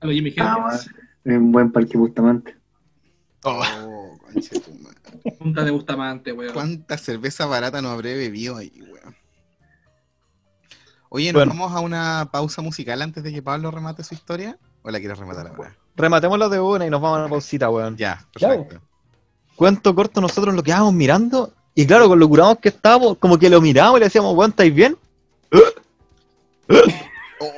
A 0.00 0.06
lo 0.06 0.12
Jimmy 0.12 0.34
Ah, 0.38 0.78
un 1.24 1.50
buen 1.52 1.72
parque 1.72 1.96
Bustamante. 1.96 2.56
Oh, 3.42 4.18
conche 4.22 4.60
tu 4.60 4.72
madre. 4.74 4.98
Punta 5.38 5.64
de 5.64 5.70
Bustamante, 5.70 6.32
weón. 6.32 6.52
¿Cuánta 6.52 6.98
cerveza 6.98 7.46
barata 7.46 7.80
no 7.80 7.88
habré 7.90 8.14
bebido 8.16 8.56
ahí, 8.56 8.72
weón? 8.82 9.14
Oye, 11.08 11.32
¿nos 11.32 11.40
Bueno. 11.40 11.52
vamos 11.52 11.72
a 11.72 11.80
una 11.80 12.28
pausa 12.32 12.60
musical 12.60 13.00
antes 13.00 13.22
de 13.22 13.32
que 13.32 13.42
Pablo 13.42 13.70
remate 13.70 14.02
su 14.02 14.14
historia? 14.14 14.58
¿O 14.84 14.90
la 14.90 14.98
quieres 15.00 15.18
rematar 15.18 15.48
ahora? 15.48 15.74
Rematémoslo 15.96 16.48
de 16.48 16.60
una 16.60 16.86
y 16.86 16.90
nos 16.90 17.00
vamos 17.00 17.16
a 17.18 17.20
una 17.22 17.30
pausita, 17.30 17.68
weón. 17.70 17.96
Ya, 17.96 18.24
Ya, 18.38 18.48
perfecto. 18.50 18.80
Cuento 19.56 19.94
corto, 19.94 20.20
nosotros 20.20 20.54
lo 20.54 20.62
quedábamos 20.62 20.92
mirando. 20.94 21.52
Y 21.74 21.86
claro, 21.86 22.06
con 22.08 22.18
lo 22.20 22.28
curados 22.28 22.58
que 22.58 22.68
estábamos, 22.68 23.18
como 23.18 23.38
que 23.38 23.50
lo 23.50 23.60
mirábamos 23.60 23.98
y 23.98 24.00
le 24.00 24.06
decíamos, 24.06 24.36
weón, 24.36 24.50
¿estáis 24.50 24.72
bien? 24.74 24.96
Oh. 27.40 27.48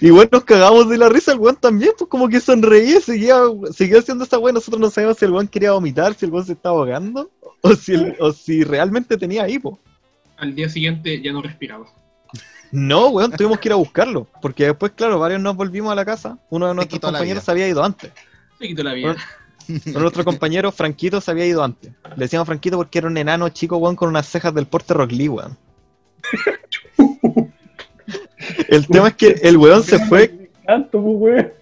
Y 0.00 0.10
bueno, 0.10 0.30
nos 0.32 0.44
cagamos 0.44 0.88
de 0.88 0.96
la 0.98 1.08
risa, 1.08 1.32
el 1.32 1.38
weón 1.38 1.56
también, 1.56 1.92
pues 1.98 2.08
como 2.08 2.28
que 2.28 2.40
sonreía, 2.40 3.00
seguía, 3.00 3.36
seguía 3.72 3.98
haciendo 3.98 4.24
esa 4.24 4.38
weón. 4.38 4.54
Nosotros 4.54 4.80
no 4.80 4.90
sabíamos 4.90 5.18
si 5.18 5.24
el 5.24 5.32
weón 5.32 5.48
quería 5.48 5.72
vomitar, 5.72 6.14
si 6.14 6.24
el 6.26 6.32
weón 6.32 6.46
se 6.46 6.52
estaba 6.52 6.76
ahogando, 6.78 7.30
o 7.60 7.74
si, 7.74 7.94
el- 7.94 8.16
o 8.20 8.32
si 8.32 8.64
realmente 8.64 9.16
tenía 9.16 9.48
hipo. 9.48 9.78
Al 10.38 10.54
día 10.54 10.68
siguiente 10.68 11.20
ya 11.22 11.32
no 11.32 11.42
respiraba. 11.42 11.86
No, 12.76 13.08
weón, 13.08 13.32
tuvimos 13.32 13.58
que 13.58 13.68
ir 13.68 13.72
a 13.72 13.76
buscarlo. 13.76 14.26
Porque 14.42 14.66
después, 14.66 14.92
claro, 14.94 15.18
varios 15.18 15.40
nos 15.40 15.56
volvimos 15.56 15.90
a 15.90 15.94
la 15.94 16.04
casa. 16.04 16.36
Uno 16.50 16.68
de 16.68 16.74
nuestros 16.74 17.00
compañeros 17.00 17.42
se 17.42 17.50
había 17.50 17.66
ido 17.66 17.82
antes. 17.82 18.12
Se 18.58 18.68
quitó 18.68 18.82
la 18.82 18.92
vida. 18.92 19.16
Uno 19.66 19.80
de 19.82 20.00
nuestros 20.00 20.26
compañeros, 20.26 20.74
Franquito, 20.74 21.22
se 21.22 21.30
había 21.30 21.46
ido 21.46 21.64
antes. 21.64 21.90
Le 22.16 22.24
decíamos 22.24 22.44
Franquito 22.44 22.76
porque 22.76 22.98
era 22.98 23.08
un 23.08 23.16
enano 23.16 23.48
chico, 23.48 23.78
weón, 23.78 23.96
con 23.96 24.10
unas 24.10 24.28
cejas 24.28 24.52
del 24.54 24.66
porte 24.66 24.92
Rock 24.92 25.12
Lee, 25.12 25.30
weón. 25.30 25.56
El 28.68 28.86
tema 28.88 29.08
es 29.08 29.14
que 29.14 29.28
el 29.42 29.56
weón 29.56 29.82
se 29.82 29.98
fue 29.98 30.50
pues, 30.66 30.92
weón. 30.92 31.52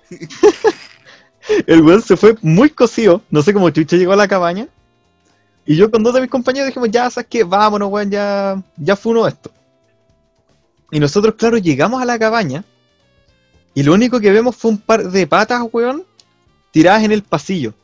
El 1.68 1.82
weón 1.82 2.02
se 2.02 2.16
fue 2.16 2.34
muy 2.42 2.70
cocido, 2.70 3.22
no 3.30 3.40
sé 3.40 3.54
cómo 3.54 3.70
Chucha 3.70 3.96
llegó 3.96 4.14
a 4.14 4.16
la 4.16 4.26
cabaña. 4.26 4.66
Y 5.64 5.76
yo 5.76 5.92
con 5.92 6.02
dos 6.02 6.12
de 6.12 6.22
mis 6.22 6.30
compañeros 6.30 6.66
dijimos, 6.66 6.90
ya, 6.90 7.08
¿sabes 7.08 7.28
qué? 7.30 7.44
Vámonos, 7.44 7.88
weón, 7.88 8.10
ya, 8.10 8.60
ya 8.76 8.96
fue 8.96 9.12
uno 9.12 9.28
esto. 9.28 9.52
Y 10.94 11.00
nosotros, 11.00 11.34
claro, 11.34 11.58
llegamos 11.58 12.00
a 12.00 12.04
la 12.04 12.16
cabaña. 12.20 12.62
Y 13.74 13.82
lo 13.82 13.94
único 13.94 14.20
que 14.20 14.30
vemos 14.30 14.54
fue 14.54 14.70
un 14.70 14.78
par 14.78 15.10
de 15.10 15.26
patas, 15.26 15.60
weón, 15.72 16.04
tiradas 16.70 17.02
en 17.02 17.10
el 17.10 17.24
pasillo. 17.24 17.74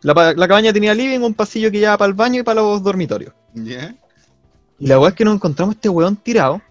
La, 0.00 0.14
la 0.34 0.48
cabaña 0.48 0.72
tenía 0.72 0.94
living, 0.94 1.20
un 1.20 1.34
pasillo 1.34 1.70
que 1.70 1.78
llevaba 1.78 1.98
para 1.98 2.08
el 2.08 2.14
baño 2.14 2.40
y 2.40 2.42
para 2.44 2.62
los 2.62 2.82
dormitorios. 2.82 3.34
Y 3.54 4.86
la 4.86 4.98
weá 4.98 5.10
es 5.10 5.14
que 5.14 5.22
nos 5.22 5.34
encontramos 5.34 5.74
este 5.74 5.90
weón 5.90 6.16
tirado. 6.16 6.62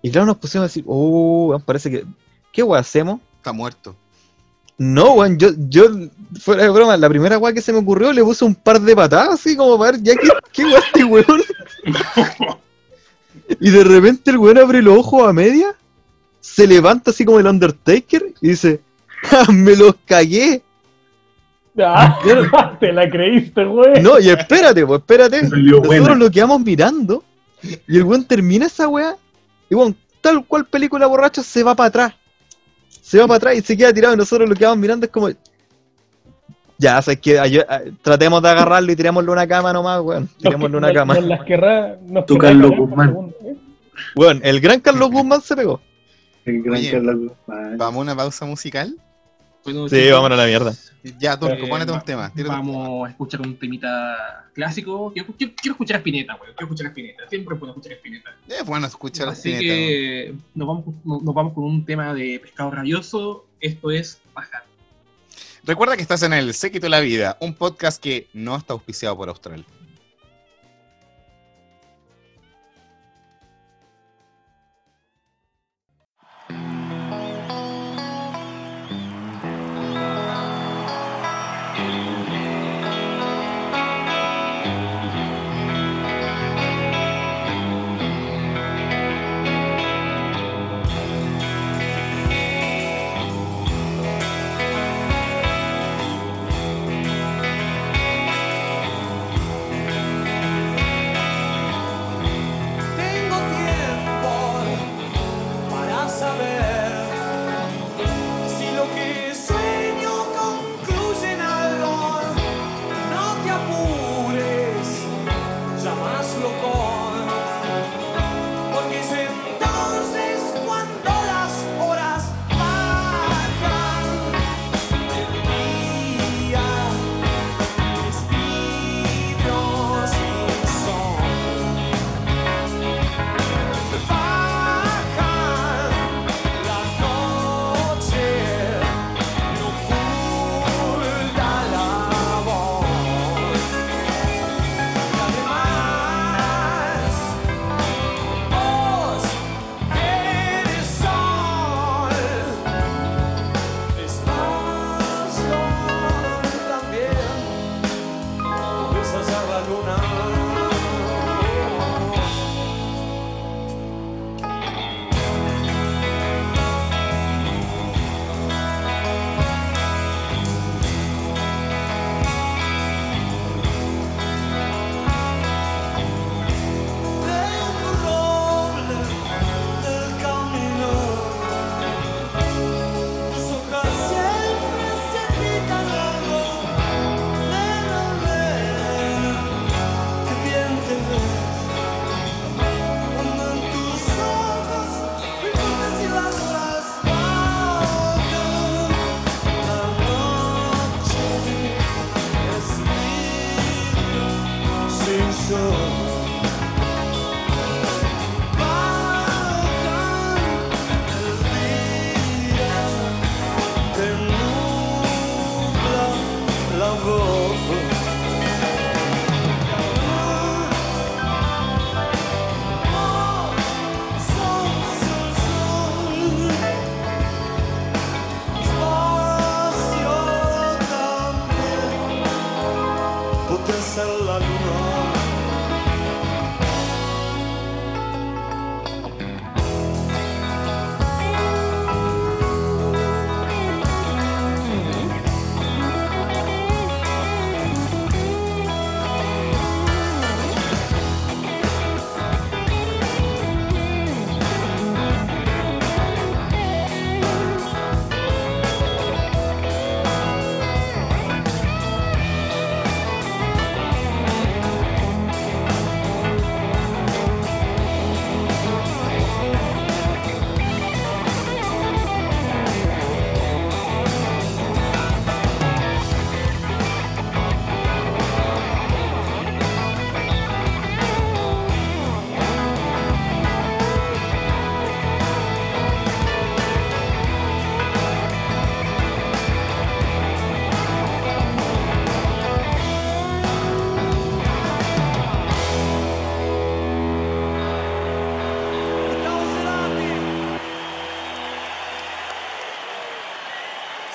Y 0.00 0.10
claro, 0.10 0.24
nos 0.28 0.38
pusimos 0.38 0.62
a 0.62 0.68
decir, 0.68 0.84
oh, 0.86 1.48
weón, 1.48 1.60
parece 1.60 1.90
que. 1.90 2.06
¿Qué 2.54 2.62
weá 2.62 2.80
hacemos? 2.80 3.20
Está 3.36 3.52
muerto. 3.52 3.94
No, 4.78 5.12
weón, 5.12 5.36
yo, 5.36 5.50
yo, 5.68 5.84
fuera 6.40 6.62
de 6.62 6.70
broma, 6.70 6.96
la 6.96 7.10
primera 7.10 7.36
weá 7.36 7.52
que 7.52 7.60
se 7.60 7.70
me 7.70 7.80
ocurrió 7.80 8.14
le 8.14 8.24
puse 8.24 8.46
un 8.46 8.54
par 8.54 8.80
de 8.80 8.96
patadas 8.96 9.34
así 9.34 9.54
como 9.54 9.78
para 9.78 9.92
ver, 9.92 10.02
ya 10.02 10.14
que, 10.14 10.26
¿qué 10.54 10.64
weá 10.64 10.78
este 10.78 11.04
weón? 11.04 11.42
y 13.58 13.70
de 13.70 13.84
repente 13.84 14.30
el 14.30 14.38
weón 14.38 14.58
abre 14.58 14.82
los 14.82 14.98
ojos 14.98 15.26
a 15.28 15.32
media, 15.32 15.74
se 16.40 16.66
levanta 16.66 17.10
así 17.10 17.24
como 17.24 17.38
el 17.38 17.46
Undertaker 17.46 18.32
y 18.40 18.48
dice, 18.48 18.80
"Ja, 19.22 19.50
me 19.50 19.76
los 19.76 19.94
cagué. 20.06 20.62
Ah, 21.78 22.18
te 22.80 22.92
la 22.92 23.08
creíste, 23.08 23.64
güey. 23.64 24.02
No, 24.02 24.18
y 24.18 24.28
espérate, 24.28 24.84
pues 24.86 25.00
espérate. 25.00 25.42
Nosotros 25.42 25.86
buena. 25.86 26.14
lo 26.14 26.30
quedamos 26.30 26.60
mirando 26.60 27.24
y 27.62 27.96
el 27.96 28.04
weón 28.04 28.24
termina 28.24 28.66
esa 28.66 28.88
weá 28.88 29.16
y 29.68 29.74
weón, 29.74 29.96
tal 30.20 30.44
cual 30.46 30.66
película 30.66 31.06
borracho 31.06 31.42
se 31.42 31.62
va 31.62 31.74
para 31.74 31.88
atrás. 31.88 32.14
Se 33.02 33.18
va 33.18 33.26
para 33.26 33.36
atrás 33.36 33.56
y 33.56 33.62
se 33.62 33.76
queda 33.76 33.92
tirado 33.92 34.14
y 34.14 34.16
nosotros 34.16 34.48
lo 34.48 34.54
quedamos 34.54 34.78
mirando 34.78 35.06
es 35.06 35.12
como... 35.12 35.28
Ya, 36.78 37.00
sabes 37.02 37.20
que 37.20 37.38
ay- 37.38 37.60
ay- 37.68 37.92
tratemos 38.00 38.42
de 38.42 38.48
agarrarlo 38.48 38.90
y 38.90 38.96
tirémosle 38.96 39.30
una 39.30 39.46
cama 39.46 39.70
nomás, 39.72 40.00
weón. 40.00 40.28
Tirémosle 40.38 40.76
una 40.78 40.92
cama. 40.92 41.14
Nos 41.14 41.24
las 41.24 41.44
querrá, 41.44 41.98
nos 42.06 42.24
por 42.24 42.76
Guzmán. 42.76 43.34
Weón, 44.16 44.40
el 44.44 44.60
gran 44.60 44.80
Carlos 44.80 45.10
Guzmán 45.10 45.40
se 45.42 45.56
pegó. 45.56 45.80
El 46.44 46.62
gran 46.62 46.76
Oye, 46.78 46.90
Carlos 46.90 47.16
Guzmán. 47.46 47.78
Vamos 47.78 47.98
a 47.98 48.02
una 48.02 48.16
pausa 48.16 48.44
musical. 48.46 48.96
Bueno, 49.62 49.88
Sí, 49.90 50.10
vámonos 50.10 50.38
a 50.38 50.42
la 50.42 50.48
mierda. 50.48 50.72
Ya, 51.18 51.38
Turco, 51.38 51.54
eh, 51.54 51.68
ponete 51.68 51.92
un 51.92 52.00
tema. 52.00 52.32
tírate 52.34 52.54
un 52.54 52.66
tema. 52.66 52.78
Vamos 52.78 53.06
a 53.06 53.10
escuchar 53.10 53.40
un 53.42 53.58
temita 53.58 54.46
clásico. 54.54 55.12
Quiero, 55.12 55.28
quiero- 55.36 55.52
quiero 55.54 55.72
escuchar 55.74 55.96
a 55.96 55.98
Spinetta, 55.98 56.34
güey. 56.36 56.50
Quiero 56.54 56.66
escuchar 56.66 56.86
a 56.86 56.88
Spinetta. 56.90 57.28
Siempre 57.28 57.56
puedo 57.56 57.72
escuchar 57.72 57.92
a 57.92 57.96
Spinetta. 57.96 58.30
Es 58.48 58.64
bueno 58.64 58.86
escuchar 58.86 59.28
a 59.28 59.32
Así 59.32 59.52
Spinetta, 59.52 59.74
que 59.74 60.34
nos 60.54 60.66
vamos, 60.68 60.84
nos 61.04 61.34
vamos 61.34 61.52
con 61.52 61.64
un 61.64 61.84
tema 61.84 62.14
de 62.14 62.38
pescado 62.40 62.70
rabioso. 62.70 63.46
Esto 63.60 63.90
es 63.90 64.20
Bajar. 64.34 64.64
Recuerda 65.62 65.94
que 65.96 66.02
estás 66.02 66.22
en 66.22 66.32
el 66.32 66.54
Séquito 66.54 66.86
de 66.86 66.90
la 66.90 67.00
Vida, 67.00 67.36
un 67.40 67.52
podcast 67.54 68.02
que 68.02 68.28
no 68.32 68.56
está 68.56 68.72
auspiciado 68.72 69.14
por 69.16 69.28
Austral. 69.28 69.64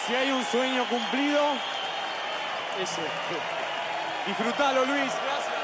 Sueño 0.06 0.88
cumplido. 0.88 1.42
Ese. 2.80 3.02
Disfrutalo, 4.28 4.86
Luis. 4.86 5.12
Gracias. 5.12 5.56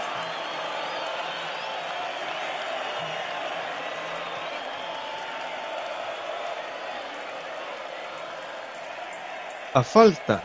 A 9.74 9.84
falta 9.84 10.44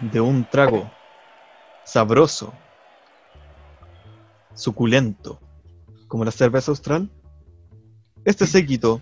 de 0.00 0.20
un 0.20 0.44
trago 0.44 0.90
sabroso, 1.84 2.52
suculento, 4.54 5.40
como 6.08 6.24
la 6.24 6.32
cerveza 6.32 6.72
austral, 6.72 7.08
este 8.24 8.46
séquito 8.46 9.00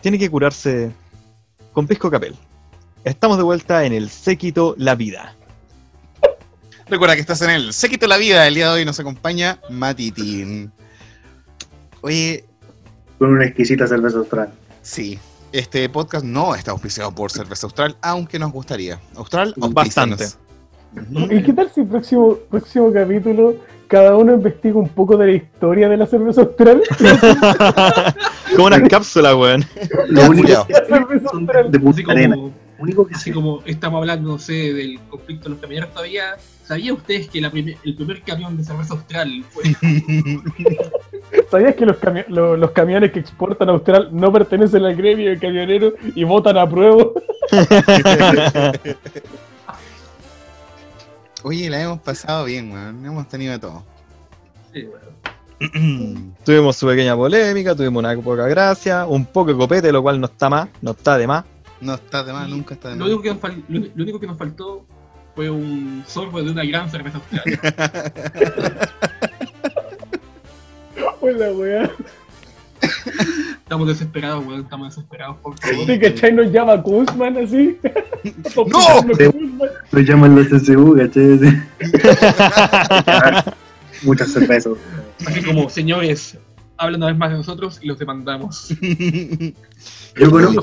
tiene 0.00 0.18
que 0.18 0.30
curarse 0.30 0.92
con 1.72 1.86
pisco 1.86 2.10
capel. 2.10 2.34
Estamos 3.04 3.36
de 3.36 3.42
vuelta 3.44 3.84
en 3.84 3.92
el 3.92 4.10
séquito 4.10 4.74
La 4.78 4.94
Vida. 4.94 5.34
Recuerda 6.88 7.14
que 7.14 7.20
estás 7.20 7.42
en 7.42 7.50
el 7.50 7.72
Séquito 7.74 8.06
la 8.06 8.16
Vida. 8.16 8.46
El 8.46 8.54
día 8.54 8.68
de 8.68 8.74
hoy 8.80 8.84
nos 8.86 8.98
acompaña 8.98 9.58
Matitín. 9.68 10.72
Oye, 12.00 12.44
Con 13.18 13.30
una 13.30 13.44
exquisita 13.44 13.86
cerveza 13.86 14.18
austral. 14.18 14.50
sí, 14.82 15.18
este 15.52 15.88
podcast 15.88 16.24
no 16.24 16.54
está 16.54 16.70
auspiciado 16.72 17.10
por 17.14 17.30
Cerveza 17.30 17.66
Austral, 17.66 17.96
aunque 18.02 18.38
nos 18.38 18.52
gustaría. 18.52 19.00
Austral, 19.16 19.54
Bastante. 19.56 20.26
¿Y 21.30 21.42
qué 21.42 21.52
tal 21.52 21.70
si 21.74 21.80
el 21.80 21.86
próximo, 21.88 22.36
próximo 22.50 22.92
capítulo 22.92 23.54
cada 23.86 24.14
uno 24.16 24.34
investiga 24.34 24.78
un 24.78 24.88
poco 24.88 25.16
de 25.16 25.26
la 25.26 25.32
historia 25.32 25.88
de 25.88 25.96
la 25.96 26.06
cerveza 26.06 26.42
austral? 26.42 26.82
Como 28.58 28.66
una 28.76 28.88
cápsula, 28.88 29.36
weón. 29.36 29.64
Lo 30.08 30.26
único 30.28 30.66
son 31.30 31.46
de 31.46 31.78
Así 31.90 32.02
como, 32.02 32.52
Único 32.80 33.06
que 33.06 33.14
así 33.14 33.24
sí. 33.24 33.32
como 33.32 33.62
estamos 33.66 33.98
hablando, 34.00 34.30
no 34.30 34.38
sé, 34.38 34.72
del 34.72 34.98
conflicto 35.08 35.44
de 35.44 35.50
los 35.50 35.58
camioneros 35.60 35.92
todavía, 35.92 36.36
¿sabían 36.64 36.96
ustedes 36.96 37.28
que 37.28 37.40
la 37.40 37.48
el 37.54 37.94
primer 37.94 38.20
camión 38.22 38.56
de 38.56 38.64
cerveza 38.64 38.94
austral 38.94 39.44
fue 39.50 39.62
¿Sabías 41.50 41.76
que 41.76 41.86
los, 41.86 42.00
cami- 42.00 42.26
lo- 42.28 42.56
los 42.56 42.70
camiones 42.72 43.12
que 43.12 43.20
exportan 43.20 43.68
a 43.68 43.72
Austral 43.72 44.08
no 44.12 44.32
pertenecen 44.32 44.84
al 44.84 44.96
gremio 44.96 45.30
de 45.30 45.38
camioneros 45.38 45.94
y 46.16 46.24
votan 46.24 46.58
a 46.58 46.68
prueba? 46.68 47.04
Oye, 51.44 51.70
la 51.70 51.80
hemos 51.82 52.00
pasado 52.00 52.44
bien, 52.44 52.72
weón. 52.72 53.06
Hemos 53.06 53.28
tenido 53.28 53.52
de 53.52 53.58
todo. 53.60 53.84
Sí, 54.72 54.82
bueno. 54.82 55.07
Tuvimos 56.44 56.76
su 56.76 56.86
pequeña 56.86 57.16
polémica, 57.16 57.74
tuvimos 57.74 58.00
una 58.00 58.16
poca 58.16 58.46
gracia, 58.46 59.06
un 59.06 59.26
poco 59.26 59.52
de 59.52 59.58
copete, 59.58 59.90
lo 59.92 60.02
cual 60.02 60.20
no 60.20 60.26
está 60.26 60.48
más, 60.48 60.68
no 60.82 60.92
está 60.92 61.18
de 61.18 61.26
más. 61.26 61.44
No 61.80 61.94
está 61.94 62.22
de 62.24 62.32
más, 62.32 62.48
nunca 62.48 62.74
está 62.74 62.90
de 62.90 62.96
Lo 62.96 63.00
más. 63.04 63.08
único, 63.08 63.22
que 63.22 63.28
nos 63.30 63.38
fal- 63.40 63.62
lo, 63.68 63.80
lo 63.80 64.02
único 64.02 64.20
que 64.20 64.26
nos 64.26 64.36
faltó 64.38 64.84
fue 65.34 65.48
un 65.50 66.02
sorbo 66.06 66.42
de 66.42 66.50
una 66.50 66.64
gran 66.64 66.90
cerveza 66.90 67.18
austral. 67.18 67.44
Hola, 71.20 71.50
weá. 71.52 71.90
Estamos 73.58 73.88
desesperados, 73.88 74.46
weón, 74.46 74.60
estamos 74.62 74.88
desesperados, 74.94 75.36
por 75.38 75.58
favor. 75.58 75.86
¿Sí 75.86 75.98
cachai 75.98 76.32
nos 76.32 76.50
llama 76.52 76.80
Kuzman 76.82 77.36
así? 77.38 77.78
¡No! 78.56 79.04
Lo 79.90 80.00
llaman 80.00 80.34
los 80.36 80.46
CCU, 80.48 80.96
¿cachai? 80.96 81.60
Muchas 84.02 84.32
cervezas. 84.32 84.72
Así 85.26 85.42
como, 85.42 85.68
señores, 85.68 86.38
hablan 86.76 87.00
una 87.00 87.06
vez 87.08 87.16
más 87.18 87.30
de 87.30 87.36
nosotros 87.38 87.78
y 87.82 87.86
los 87.86 87.98
demandamos. 87.98 88.68
Yo 90.16 90.30
conozco, 90.30 90.62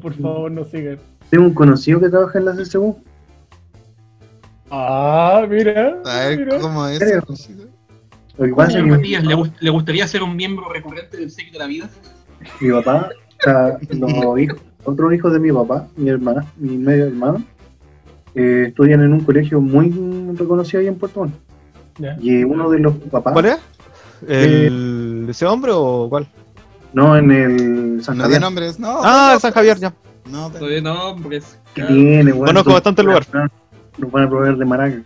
por 0.00 0.14
favor, 0.14 0.50
no 0.50 0.64
sigan. 0.64 0.98
tengo 1.30 1.44
un 1.44 1.54
conocido 1.54 2.00
que 2.00 2.08
trabaja 2.08 2.38
en 2.38 2.44
la 2.46 2.52
CCU. 2.56 2.96
Ah, 4.70 5.46
mira. 5.48 6.00
A 6.04 6.26
ver, 6.28 6.38
mira. 6.38 6.58
¿cómo 6.58 6.86
es? 6.88 6.98
Creo. 6.98 7.22
Lo 8.38 8.44
que 8.44 8.52
pasa 8.54 8.68
es 8.68 8.74
Señor 8.74 8.84
que 8.84 8.96
Matías, 9.02 9.24
¿le, 9.24 9.34
gust- 9.34 9.54
le 9.60 9.70
gustaría 9.70 10.06
ser 10.08 10.22
un 10.22 10.36
miembro 10.36 10.68
recurrente 10.70 11.16
del 11.16 11.30
séquito 11.30 11.54
de 11.54 11.58
la 11.60 11.66
vida? 11.66 11.88
mi 12.60 12.70
papá, 12.70 13.08
o 13.40 13.42
sea, 13.42 13.78
los 13.90 14.38
hijos, 14.40 14.58
otros 14.84 15.14
hijos 15.14 15.32
de 15.32 15.38
mi 15.40 15.50
papá, 15.52 15.88
mi 15.96 16.10
hermana, 16.10 16.44
mi 16.56 16.76
medio 16.76 17.06
hermano, 17.06 17.42
eh, 18.34 18.66
estudian 18.68 19.02
en 19.02 19.12
un 19.14 19.20
colegio 19.20 19.60
muy 19.60 19.90
reconocido 20.36 20.80
ahí 20.80 20.86
en 20.86 20.96
Puerto 20.96 21.20
Montt. 21.20 21.34
Y 22.20 22.44
uno 22.44 22.68
de 22.68 22.78
los 22.80 22.94
papás, 23.10 23.32
¿Cuál 23.32 23.46
es? 23.46 23.58
¿El, 24.26 25.26
¿Ese 25.28 25.46
hombre 25.46 25.72
o 25.74 26.06
cuál? 26.08 26.26
no 26.92 27.16
en 27.16 27.30
el 27.30 28.02
San 28.04 28.16
No 28.16 28.22
de 28.22 28.28
Javier, 28.28 28.40
nombres, 28.40 28.78
no. 28.78 29.00
Ah, 29.02 29.36
San 29.40 29.52
Javier, 29.52 29.78
ya. 29.78 29.92
No, 30.24 30.48
de- 30.50 30.58
Todavía 30.58 30.80
no, 30.80 31.16
porque 31.20 31.36
es. 31.38 31.58
que 31.74 31.82
tiene, 31.82 32.32
bueno, 32.32 32.46
Conozco 32.46 32.72
bastante 32.72 33.02
el 33.02 33.08
lugar. 33.08 33.26
Nos 33.98 34.10
van 34.10 34.24
a 34.24 34.28
proveer 34.28 34.56
de 34.56 34.64
maraca. 34.64 35.02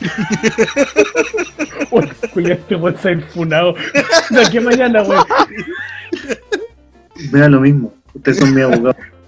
Uy, 1.90 2.08
Julián, 2.32 2.58
te 2.68 2.74
voy 2.74 2.94
a 2.94 3.20
funado. 3.32 3.74
De 4.30 4.40
aquí 4.42 4.58
a 4.58 4.60
mañana. 4.60 5.02
Me 7.32 7.38
da 7.40 7.48
lo 7.48 7.60
mismo. 7.60 7.92
Ustedes 8.14 8.38
son 8.38 8.54
mi 8.54 8.62
abogado. 8.62 8.94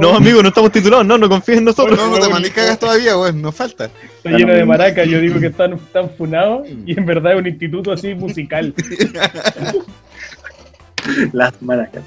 No, 0.00 0.16
amigo, 0.16 0.42
no 0.42 0.48
estamos 0.48 0.72
titulados, 0.72 1.06
no, 1.06 1.18
no 1.18 1.28
confíes 1.28 1.58
en 1.58 1.64
nosotros. 1.64 1.98
no, 1.98 2.10
no 2.10 2.18
te 2.18 2.28
mandé 2.28 2.50
cagas 2.50 2.78
todavía, 2.78 3.18
weón, 3.18 3.42
nos 3.42 3.54
falta. 3.54 3.86
Está 3.86 4.30
lleno 4.30 4.52
de 4.52 4.64
maracas. 4.64 5.08
Yo 5.08 5.20
digo 5.20 5.40
que 5.40 5.46
están, 5.46 5.74
están 5.74 6.10
funados 6.10 6.68
y 6.86 6.98
en 6.98 7.06
verdad 7.06 7.32
es 7.32 7.38
un 7.38 7.46
instituto 7.46 7.92
así 7.92 8.14
musical. 8.14 8.74
Las 11.32 11.60
maracas. 11.62 12.04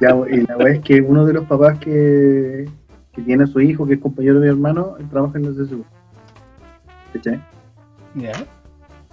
Ya, 0.00 0.16
y 0.30 0.46
la 0.46 0.56
verdad 0.56 0.74
es 0.74 0.80
que 0.80 1.00
uno 1.00 1.26
de 1.26 1.34
los 1.34 1.46
papás 1.46 1.78
que, 1.78 2.68
que 3.14 3.22
tiene 3.22 3.44
a 3.44 3.46
su 3.46 3.60
hijo, 3.60 3.86
que 3.86 3.94
es 3.94 4.00
compañero 4.00 4.40
de 4.40 4.46
mi 4.46 4.48
hermano, 4.48 4.96
él 4.98 5.08
trabaja 5.08 5.38
en 5.38 5.44
la 5.44 5.50
CSU. 5.50 5.84
¿Cachai? 7.12 7.40
Ya. 8.14 8.32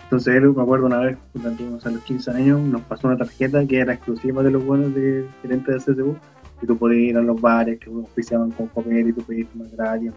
Entonces 0.10 0.38
él, 0.38 0.50
me 0.56 0.64
acuerdo 0.64 0.88
una 0.88 1.02
vez, 1.02 1.20
cuando 1.34 1.52
tuvimos 1.52 1.86
a 1.86 1.92
los 1.92 2.02
15 2.02 2.32
años, 2.32 2.60
nos 2.62 2.82
pasó 2.82 3.08
una 3.08 3.16
tarjeta 3.16 3.64
que 3.68 3.78
era 3.78 3.94
exclusiva 3.94 4.42
de 4.42 4.50
los 4.50 4.66
buenos 4.66 4.96
de 4.96 5.28
gerente 5.44 5.72
de 5.72 5.78
CSU, 5.78 6.16
y 6.64 6.66
tú 6.66 6.76
podías 6.76 7.12
ir 7.12 7.18
a 7.18 7.22
los 7.22 7.40
bares 7.40 7.80
que 7.80 7.92
oficiaban 7.92 8.50
con 8.50 8.70
papel 8.70 9.10
y 9.10 9.14
tú 9.14 9.22
podías 9.22 9.42
ir 9.42 9.62
más 9.62 9.72
gratis 9.72 10.12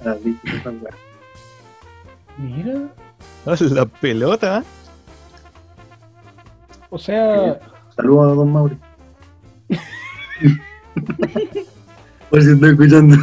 a 0.00 0.04
las, 0.06 0.18
weas. 0.24 0.96
Mira. 2.36 2.88
La 3.44 3.86
pelota. 3.86 4.64
O 6.90 6.98
sea, 6.98 7.60
Saludos 7.94 8.32
a 8.32 8.34
don 8.34 8.52
Mauri. 8.52 8.76
Por 12.30 12.42
si 12.42 12.50
estoy 12.50 12.70
escuchando. 12.70 13.16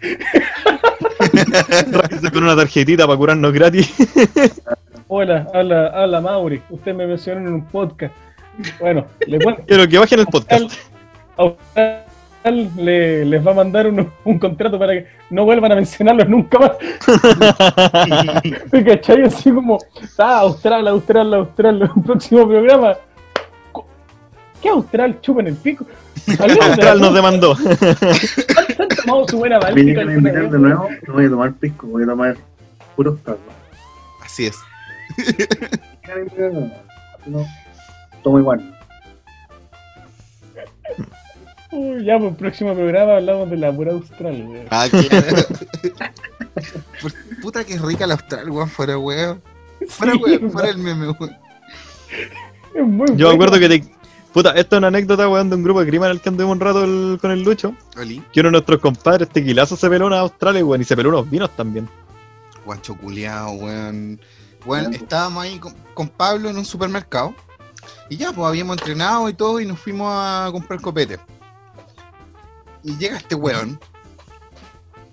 Con 2.32 2.44
una 2.44 2.54
tarjetita 2.54 3.04
para 3.06 3.18
curarnos 3.18 3.52
gratis. 3.52 3.92
hola, 5.14 5.46
habla, 5.54 5.86
habla 5.88 6.20
Mauri. 6.20 6.60
Usted 6.70 6.92
me 6.92 7.06
mencionó 7.06 7.40
en 7.40 7.54
un 7.54 7.64
podcast. 7.66 8.14
Bueno, 8.80 9.06
le 9.26 9.38
cuento. 9.38 9.62
Pero 9.68 9.88
que 9.88 9.98
bajen 9.98 10.20
el 10.20 10.26
podcast. 10.26 10.72
Austral 11.36 12.04
le, 12.76 13.24
les 13.24 13.46
va 13.46 13.52
a 13.52 13.54
mandar 13.54 13.86
un, 13.86 14.10
un 14.24 14.38
contrato 14.38 14.78
para 14.78 14.92
que 14.94 15.06
no 15.30 15.44
vuelvan 15.44 15.72
a 15.72 15.76
mencionarlos 15.76 16.28
nunca 16.28 16.58
más. 16.58 16.72
¿Me 18.72 18.84
cachai? 18.84 19.22
Así 19.22 19.52
como, 19.52 19.78
ah, 20.18 20.40
Austral, 20.40 20.88
Austral, 20.88 21.32
Austral, 21.32 21.82
el 21.82 22.02
próximo 22.02 22.48
programa. 22.48 22.96
¿Qué 24.60 24.68
Austral? 24.68 25.20
Chupen 25.20 25.46
el 25.46 25.56
pico. 25.56 25.86
Austral 26.38 27.00
nos 27.00 27.14
demandó. 27.14 27.56
¿Han 28.78 28.88
tomado 28.88 29.28
su 29.28 29.38
buena 29.38 29.58
Me 29.58 29.64
báltica 29.64 29.98
a 29.98 30.02
alguna 30.02 30.18
invitar 30.18 30.50
de 30.50 30.58
nuevo, 30.58 30.88
no 31.06 31.12
voy 31.12 31.26
a 31.26 31.30
tomar 31.30 31.52
pisco, 31.52 31.86
voy 31.86 32.02
a 32.02 32.06
tomar 32.06 32.36
puros 32.96 33.22
tragos. 33.22 33.42
Así 34.24 34.46
es. 34.46 34.56
No, 37.26 37.46
tomo 38.22 38.38
igual. 38.38 38.78
Uy, 41.72 42.04
ya, 42.04 42.18
pues 42.18 42.30
el 42.30 42.36
próximo 42.36 42.74
programa 42.74 43.16
hablamos 43.16 43.50
de 43.50 43.56
la 43.56 43.72
pura 43.72 43.92
Austral, 43.92 44.44
weón. 44.46 44.66
Ah, 44.70 44.86
claro. 44.90 45.36
Por- 47.02 47.12
Puta 47.42 47.64
que 47.64 47.78
rica 47.78 48.06
la 48.06 48.14
austral, 48.14 48.48
weón, 48.50 48.68
fuera 48.68 48.96
weón. 48.98 49.42
Fuera 49.88 50.12
Sí, 50.12 50.18
weón, 50.22 50.50
fuera 50.52 50.68
el 50.70 50.78
meme, 50.78 51.08
weón. 51.10 51.36
Es 52.74 52.86
muy 52.86 53.06
Yo 53.08 53.14
me 53.14 53.16
bueno. 53.16 53.30
acuerdo 53.32 53.58
que 53.58 53.68
te. 53.68 53.84
Puta, 54.32 54.50
esto 54.52 54.76
es 54.76 54.78
una 54.78 54.88
anécdota, 54.88 55.28
weón, 55.28 55.48
de 55.50 55.56
un 55.56 55.62
grupo 55.64 55.80
de 55.80 55.86
crimen 55.88 56.10
al 56.10 56.20
que 56.20 56.28
anduvimos 56.28 56.54
un 56.56 56.60
rato 56.60 56.84
el- 56.84 57.18
con 57.20 57.30
el 57.32 57.42
Lucho. 57.42 57.74
Oli, 57.96 58.22
Que 58.32 58.40
uno 58.40 58.48
de 58.48 58.52
nuestros 58.52 58.78
compadres, 58.80 59.28
tequilazo, 59.28 59.76
se 59.76 59.88
peló 59.88 60.06
una 60.06 60.20
Australia, 60.20 60.64
weón, 60.64 60.80
y 60.80 60.84
se 60.84 60.96
peló 60.96 61.08
unos 61.08 61.28
vinos 61.28 61.50
también. 61.56 61.88
guancho 62.64 62.96
culiao, 62.96 63.52
weón. 63.52 64.20
Weón, 64.64 64.94
estábamos 64.94 65.44
ahí 65.44 65.58
con, 65.58 65.74
con 65.94 66.08
Pablo 66.08 66.48
en 66.48 66.56
un 66.56 66.64
supermercado. 66.64 67.34
Y 68.08 68.16
ya, 68.16 68.32
pues 68.32 68.46
habíamos 68.46 68.78
entrenado 68.78 69.28
y 69.28 69.34
todo 69.34 69.60
y 69.60 69.66
nos 69.66 69.78
fuimos 69.78 70.08
a 70.10 70.48
comprar 70.52 70.80
copete. 70.80 71.18
Y 72.82 72.96
llega 72.98 73.16
este 73.16 73.34
weón, 73.34 73.80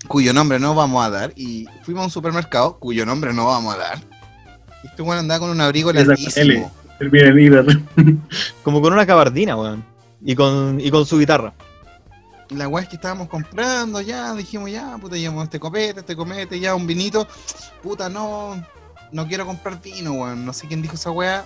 cuyo 0.07 0.33
nombre 0.33 0.59
no 0.59 0.75
vamos 0.75 1.05
a 1.05 1.09
dar, 1.09 1.33
y 1.35 1.67
fuimos 1.83 2.01
a 2.01 2.05
un 2.05 2.11
supermercado, 2.11 2.77
cuyo 2.79 3.05
nombre 3.05 3.33
no 3.33 3.45
vamos 3.45 3.75
a 3.75 3.77
dar. 3.77 3.99
Y 4.83 4.87
este 4.87 5.01
weón 5.01 5.19
andaba 5.19 5.39
con 5.39 5.49
un 5.51 5.61
abrigo 5.61 5.93
larguísimo. 5.93 6.71
El 6.99 7.35
líder. 7.35 7.65
Como 8.63 8.81
con 8.81 8.93
una 8.93 9.05
cabardina, 9.05 9.55
weón. 9.55 9.83
Y 10.23 10.35
con, 10.35 10.79
y 10.79 10.91
con 10.91 11.05
su 11.05 11.17
guitarra. 11.17 11.53
la 12.49 12.67
weá 12.67 12.83
es 12.83 12.89
que 12.89 12.95
estábamos 12.97 13.27
comprando, 13.27 14.01
ya, 14.01 14.35
dijimos, 14.35 14.69
ya, 14.69 14.97
puta, 14.99 15.15
llevamos 15.15 15.45
este 15.45 15.59
copete, 15.59 16.01
este 16.01 16.15
comete, 16.15 16.59
ya, 16.59 16.75
un 16.75 16.85
vinito. 16.85 17.27
Puta, 17.81 18.07
no, 18.07 18.63
no 19.11 19.27
quiero 19.27 19.45
comprar 19.45 19.81
vino, 19.81 20.13
weón. 20.13 20.45
No 20.45 20.53
sé 20.53 20.67
quién 20.67 20.81
dijo 20.81 20.95
esa 20.95 21.11
weá. 21.11 21.45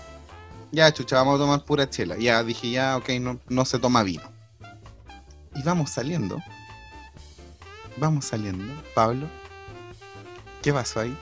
Ya, 0.72 0.92
chucha, 0.92 1.18
vamos 1.18 1.36
a 1.36 1.44
tomar 1.44 1.64
pura 1.64 1.90
chela. 1.90 2.18
Ya, 2.18 2.44
dije, 2.44 2.72
ya, 2.72 2.98
ok, 2.98 3.10
no, 3.22 3.40
no 3.48 3.66
se 3.66 3.80
toma 3.80 4.04
vino. 4.04 4.24
Y 5.56 5.62
vamos 5.64 5.92
saliendo. 5.92 6.40
Vamos 7.98 8.26
saliendo. 8.26 8.66
Pablo, 8.94 9.28
¿qué 10.62 10.74
pasó 10.74 11.02
ahí? 11.02 11.16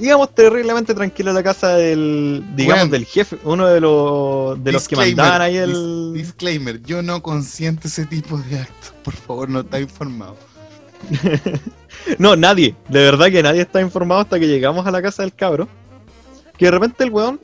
Íbamos 0.00 0.34
terriblemente 0.34 0.94
tranquilos 0.94 1.32
a 1.32 1.34
la 1.34 1.42
casa 1.42 1.76
del, 1.76 2.42
digamos, 2.56 2.90
del 2.90 3.04
jefe, 3.04 3.38
uno 3.44 3.66
de 3.66 3.80
los, 3.80 4.64
de 4.64 4.72
los 4.72 4.88
que 4.88 4.96
mandaban 4.96 5.42
ahí 5.42 5.58
el... 5.58 6.12
disclaimer, 6.14 6.82
yo 6.82 7.02
no 7.02 7.22
consiento 7.22 7.86
ese 7.86 8.06
tipo 8.06 8.38
de 8.38 8.60
actos. 8.60 8.94
Por 9.04 9.14
favor, 9.14 9.48
no 9.48 9.60
está 9.60 9.78
informado. 9.78 10.36
No, 12.18 12.36
nadie, 12.36 12.74
de 12.88 13.00
verdad 13.00 13.26
que 13.30 13.42
nadie 13.42 13.62
está 13.62 13.80
informado 13.80 14.20
hasta 14.20 14.38
que 14.38 14.46
llegamos 14.46 14.86
a 14.86 14.90
la 14.90 15.02
casa 15.02 15.22
del 15.22 15.34
cabro. 15.34 15.68
Que 16.56 16.66
de 16.66 16.70
repente 16.70 17.04
el 17.04 17.10
weón 17.10 17.40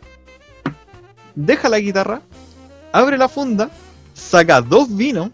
deja 1.34 1.68
la 1.68 1.78
guitarra, 1.78 2.22
abre 2.92 3.18
la 3.18 3.28
funda, 3.28 3.70
saca 4.14 4.60
dos 4.60 4.94
vinos, 4.94 5.30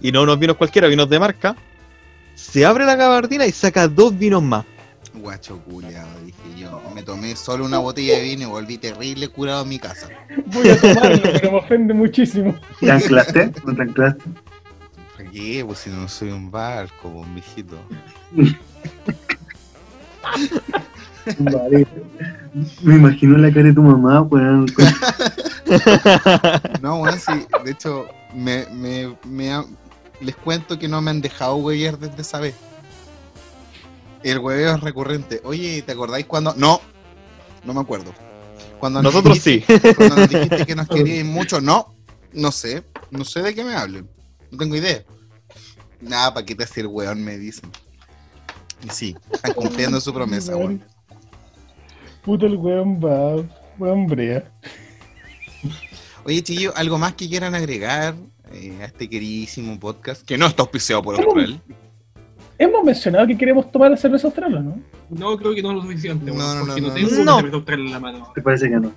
y 0.00 0.12
no 0.12 0.22
unos 0.22 0.38
vinos 0.38 0.56
cualquiera, 0.56 0.88
vinos 0.88 1.10
de 1.10 1.18
marca, 1.18 1.56
se 2.34 2.64
abre 2.64 2.84
la 2.84 2.96
gabardina 2.96 3.46
y 3.46 3.52
saca 3.52 3.88
dos 3.88 4.16
vinos 4.16 4.42
más. 4.42 4.64
Guacho 5.14 5.58
culiado, 5.64 6.08
dije 6.24 6.38
yo. 6.56 6.80
Me 6.94 7.02
tomé 7.02 7.34
solo 7.34 7.64
una 7.64 7.78
botella 7.78 8.16
de 8.16 8.22
vino 8.22 8.42
y 8.42 8.46
volví 8.46 8.78
terrible 8.78 9.28
curado 9.28 9.60
a 9.60 9.64
mi 9.64 9.78
casa. 9.78 10.08
Voy 10.46 10.68
a 10.68 10.80
tomarlo, 10.80 11.22
pero 11.22 11.52
me 11.52 11.58
ofende 11.58 11.94
muchísimo. 11.94 12.54
¿Te 12.80 12.90
anclaste? 12.90 13.52
¿No 13.64 13.74
te 13.74 13.82
anclaste? 13.82 14.24
Pues 15.66 15.78
si 15.80 15.90
no 15.90 16.08
soy 16.08 16.30
un 16.30 16.50
barco, 16.50 17.12
pues, 17.12 17.28
mijito. 17.28 17.76
Vale. 21.38 21.86
Me 22.82 22.94
imagino 22.96 23.36
la 23.38 23.52
cara 23.52 23.66
de 23.68 23.74
tu 23.74 23.82
mamá, 23.82 24.22
weón. 24.22 24.66
No, 26.80 26.98
bueno, 27.00 27.18
sí, 27.18 27.46
de 27.62 27.70
hecho, 27.72 28.06
me, 28.34 28.64
me, 28.72 29.14
me 29.26 29.52
ha- 29.52 29.66
les 30.20 30.34
cuento 30.34 30.78
que 30.78 30.88
no 30.88 31.02
me 31.02 31.10
han 31.10 31.20
dejado 31.20 31.56
huevear 31.56 31.98
desde 31.98 32.22
esa 32.22 32.40
vez. 32.40 32.54
El 34.22 34.38
hueveo 34.38 34.74
es 34.74 34.80
recurrente. 34.80 35.40
Oye, 35.44 35.82
¿te 35.82 35.92
acordáis 35.92 36.24
cuando.? 36.26 36.54
No, 36.56 36.80
no 37.64 37.74
me 37.74 37.80
acuerdo. 37.80 38.12
Cuando 38.80 39.02
nos 39.02 39.12
Nosotros 39.12 39.38
sí. 39.38 39.62
Cuando 39.96 40.16
nos 40.16 40.28
dijiste 40.30 40.64
que 40.64 40.74
nos 40.74 40.88
queríais 40.88 41.24
mucho, 41.26 41.60
no, 41.60 41.94
no 42.32 42.50
sé, 42.50 42.82
no 43.10 43.24
sé 43.24 43.42
de 43.42 43.54
qué 43.54 43.62
me 43.62 43.74
hablen. 43.74 44.08
No 44.50 44.56
tengo 44.58 44.74
idea. 44.74 45.04
Nada, 46.00 46.32
¿para 46.34 46.46
qué 46.46 46.54
te 46.54 46.64
hace 46.64 46.80
el 46.80 46.86
weón? 46.86 47.22
Me 47.24 47.38
dicen. 47.38 47.70
Y 48.84 48.90
sí, 48.90 49.16
están 49.32 49.52
cumpliendo 49.54 50.00
su 50.00 50.12
promesa, 50.14 50.56
weón. 50.56 50.82
Puto 52.22 52.46
el 52.46 52.56
weón 52.56 53.00
va, 53.00 53.42
weón 53.78 54.06
brea. 54.06 54.50
Oye, 56.24 56.42
chiquillo, 56.42 56.72
¿algo 56.76 56.98
más 56.98 57.14
que 57.14 57.28
quieran 57.28 57.54
agregar 57.54 58.14
eh, 58.52 58.78
a 58.82 58.84
este 58.86 59.08
queridísimo 59.08 59.78
podcast? 59.80 60.22
Que 60.22 60.36
no 60.36 60.46
está 60.46 60.62
auspiciado 60.62 61.02
por 61.02 61.16
Austral. 61.16 61.60
Hemos 62.58 62.82
mencionado 62.84 63.26
que 63.26 63.36
queremos 63.38 63.70
tomar 63.70 63.90
la 63.90 63.96
cerveza 63.96 64.26
austral, 64.26 64.54
¿o 64.56 64.60
¿no? 64.60 64.80
No 65.10 65.36
creo 65.38 65.54
que 65.54 65.62
no 65.62 65.70
es 65.70 65.76
lo 65.76 65.82
suficiente, 65.82 66.26
No, 66.30 66.34
weón, 66.36 66.58
no, 66.58 66.66
porque 66.66 66.80
no, 66.80 66.88
no, 66.88 66.94
no, 66.94 66.98
tengo 67.00 67.10
no. 67.10 67.22
una 67.22 67.36
cerveza 67.36 67.56
austral 67.56 67.80
en 67.80 67.92
la 67.92 68.00
mano. 68.00 68.32
Te 68.34 68.42
parece 68.42 68.68
que 68.68 68.76
no. 68.76 68.92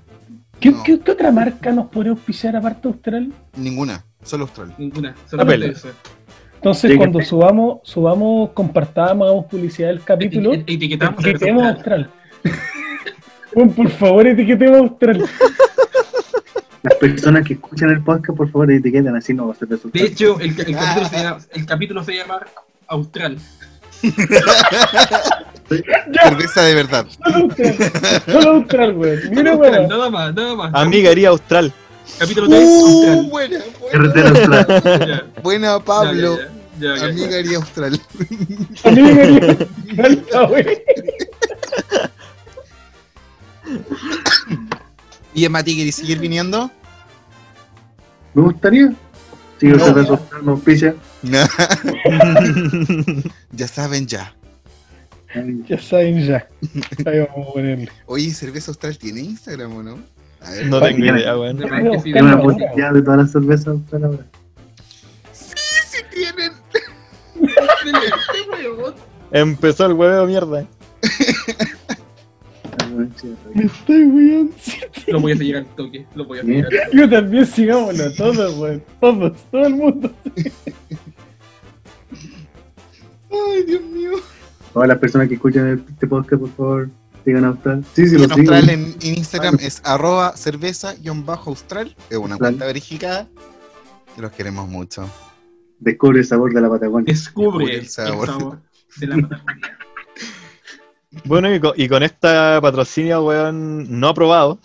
¿Qué, 0.59 0.71
No. 0.71 0.83
qué- 0.83 0.99
qué 0.99 1.11
otra 1.11 1.31
marca 1.31 1.71
nos 1.71 1.87
podría 1.87 2.11
auspiciar 2.11 2.55
aparte 2.55 2.87
de 2.87 2.93
Austral? 2.93 3.33
Ninguna, 3.55 4.03
solo 4.23 4.43
Austral. 4.45 4.73
Ninguna, 4.77 5.15
solamente 5.29 5.69
Apple. 5.69 5.91
Entonces, 6.61 6.91
Sí, 6.91 6.97
cuando 6.97 7.17
que- 7.19 7.25
subamos, 7.25 7.79
subamos, 7.83 8.51
compartamos, 8.51 9.25
hagamos 9.25 9.45
publicidad 9.47 9.87
del 9.87 10.03
capítulo, 10.03 10.51
Eti- 10.53 10.75
Etiquetamos 10.75 11.19
etiquetemos 11.25 11.63
austral. 11.63 12.09
Austral. 12.43 12.59
Bueno, 13.55 13.71
por 13.71 13.89
favor, 13.89 14.27
etiquetemos 14.27 14.77
Austral. 14.79 15.25
Las 16.83 16.95
personas 16.95 17.45
que 17.47 17.53
escuchan 17.53 17.89
el 17.89 18.03
podcast, 18.03 18.37
por 18.37 18.49
favor, 18.51 18.71
etiqueten 18.71 19.15
así 19.15 19.33
no 19.33 19.47
va 19.47 19.53
a 19.53 19.55
ser 19.55 19.67
De 19.69 19.75
resultado. 19.75 20.05
hecho, 20.05 20.39
el, 20.39 20.49
el 20.59 20.75
capítulo 20.75 21.05
se 21.09 21.15
llama, 21.17 21.37
el 21.53 21.65
capítulo 21.65 22.03
se 22.03 22.13
llama 22.15 22.39
Austral. 22.87 23.37
Cerveza 26.23 26.61
de 26.63 26.75
verdad. 26.75 27.05
Solo 27.23 27.35
Austral. 27.37 27.75
Solo 28.27 28.49
Austral, 28.51 28.93
weón. 28.97 29.19
Mira, 29.31 29.51
Austral, 29.53 29.87
nada 29.87 30.09
más, 30.09 30.33
nada 30.35 30.55
más. 30.55 30.71
Amiga 30.75 31.11
iría 31.11 31.29
austral. 31.29 31.73
Capítulo 32.19 32.47
3, 32.47 32.61
Uh, 32.63 32.85
Austral. 32.85 33.29
buena, 33.29 33.59
Carretera 33.91 34.29
austral. 34.29 35.31
Buena, 35.43 35.79
Pablo. 35.79 36.37
ya, 36.37 36.45
ya, 36.79 36.95
ya, 36.95 36.95
ya. 36.97 37.05
Amiga 37.05 37.37
haría 37.37 37.57
Austral. 37.57 38.01
Amiga, 38.83 39.57
Alta, 40.03 40.43
weón. 40.49 40.65
¿Y 45.33 45.47
Mati 45.49 45.75
querés 45.77 45.95
seguir 45.95 46.19
viniendo? 46.19 46.69
Me 48.33 48.41
gustaría. 48.43 48.93
Si 49.59 49.67
No. 49.67 49.79
cerveza 49.79 50.09
austral 50.13 50.45
no 50.45 50.51
auspicia. 50.53 50.95
No. 51.21 51.39
ya 53.51 53.67
saben 53.67 54.07
ya. 54.07 54.33
Ya 55.67 55.79
saben, 55.79 56.25
ya. 56.27 56.45
Ahí 57.05 57.19
vamos 57.19 57.47
a 57.49 57.53
ponerle. 57.53 57.89
Oye, 58.05 58.33
¿Cerveza 58.33 58.71
Austral 58.71 58.97
tiene 58.97 59.21
Instagram 59.21 59.73
o 59.77 59.83
no? 59.83 59.99
Ver. 60.49 60.67
No 60.67 60.81
tengo 60.81 61.05
idea, 61.05 61.37
weón. 61.37 61.59
Sí, 61.59 62.03
Tiene 62.03 62.21
una 62.23 62.35
botella 62.35 62.91
de 62.91 63.01
todas 63.01 63.19
las 63.19 63.31
cervezas 63.31 63.67
austral 63.67 64.03
ahora. 64.05 64.25
Sí 65.31 65.97
tienen. 66.11 66.51
Este 67.41 68.67
weón. 68.77 68.95
Empezó 69.31 69.85
el 69.85 69.93
huevo 69.93 70.25
mierda. 70.25 70.65
Me 73.53 73.63
estoy 73.63 74.03
weón. 74.03 74.51
Lo 75.07 75.19
voy 75.19 75.31
a 75.31 75.37
seguir 75.37 75.57
al 75.57 75.65
toque. 75.75 76.05
Lo 76.15 76.25
voy 76.25 76.39
a 76.39 76.41
seguir 76.41 76.65
al 76.65 76.71
toque. 76.71 76.97
Yo 76.97 77.09
también 77.09 77.45
sigámoslo, 77.45 78.13
todos, 78.13 78.57
weón. 78.57 78.83
Todos, 78.99 79.33
todo 79.51 79.65
el 79.67 79.75
mundo. 79.75 80.11
Ay, 83.31 83.63
Dios 83.65 83.81
mío. 83.83 84.11
Todas 84.73 84.87
las 84.87 84.97
personas 84.99 85.27
que 85.27 85.35
escuchan 85.35 85.85
este 85.89 86.07
podcast, 86.07 86.41
por 86.41 86.51
favor, 86.51 86.89
sigan 87.23 87.45
austral. 87.45 87.85
Sí, 87.95 88.07
sí, 88.07 88.15
Y 88.15 88.27
lo. 88.27 88.33
Austral 88.33 88.69
en, 88.69 88.95
en 89.01 89.17
Instagram 89.17 89.57
es 89.61 89.81
arroba 89.83 90.35
cerveza-austral. 90.35 91.95
Es 92.09 92.17
una 92.17 92.35
Austral. 92.35 92.37
cuenta 92.39 92.65
verificada. 92.65 93.27
Los 94.17 94.31
queremos 94.31 94.67
mucho. 94.67 95.09
Descubre 95.79 96.19
el 96.19 96.25
sabor 96.25 96.53
de 96.53 96.61
la 96.61 96.69
Patagonia. 96.69 97.13
Descubre 97.13 97.65
Descubre 97.65 97.73
el 97.75 97.79
el 97.81 97.89
sabor. 97.89 98.27
sabor, 98.27 98.59
de 98.97 99.07
la 99.07 99.15
Patagonia. 99.27 99.77
Bueno, 101.25 101.53
y 101.53 101.59
con, 101.59 101.73
y 101.75 101.89
con 101.89 102.03
esta 102.03 102.59
patrocinio, 102.61 103.25
weón, 103.25 103.99
no 103.99 104.07
aprobado, 104.07 104.59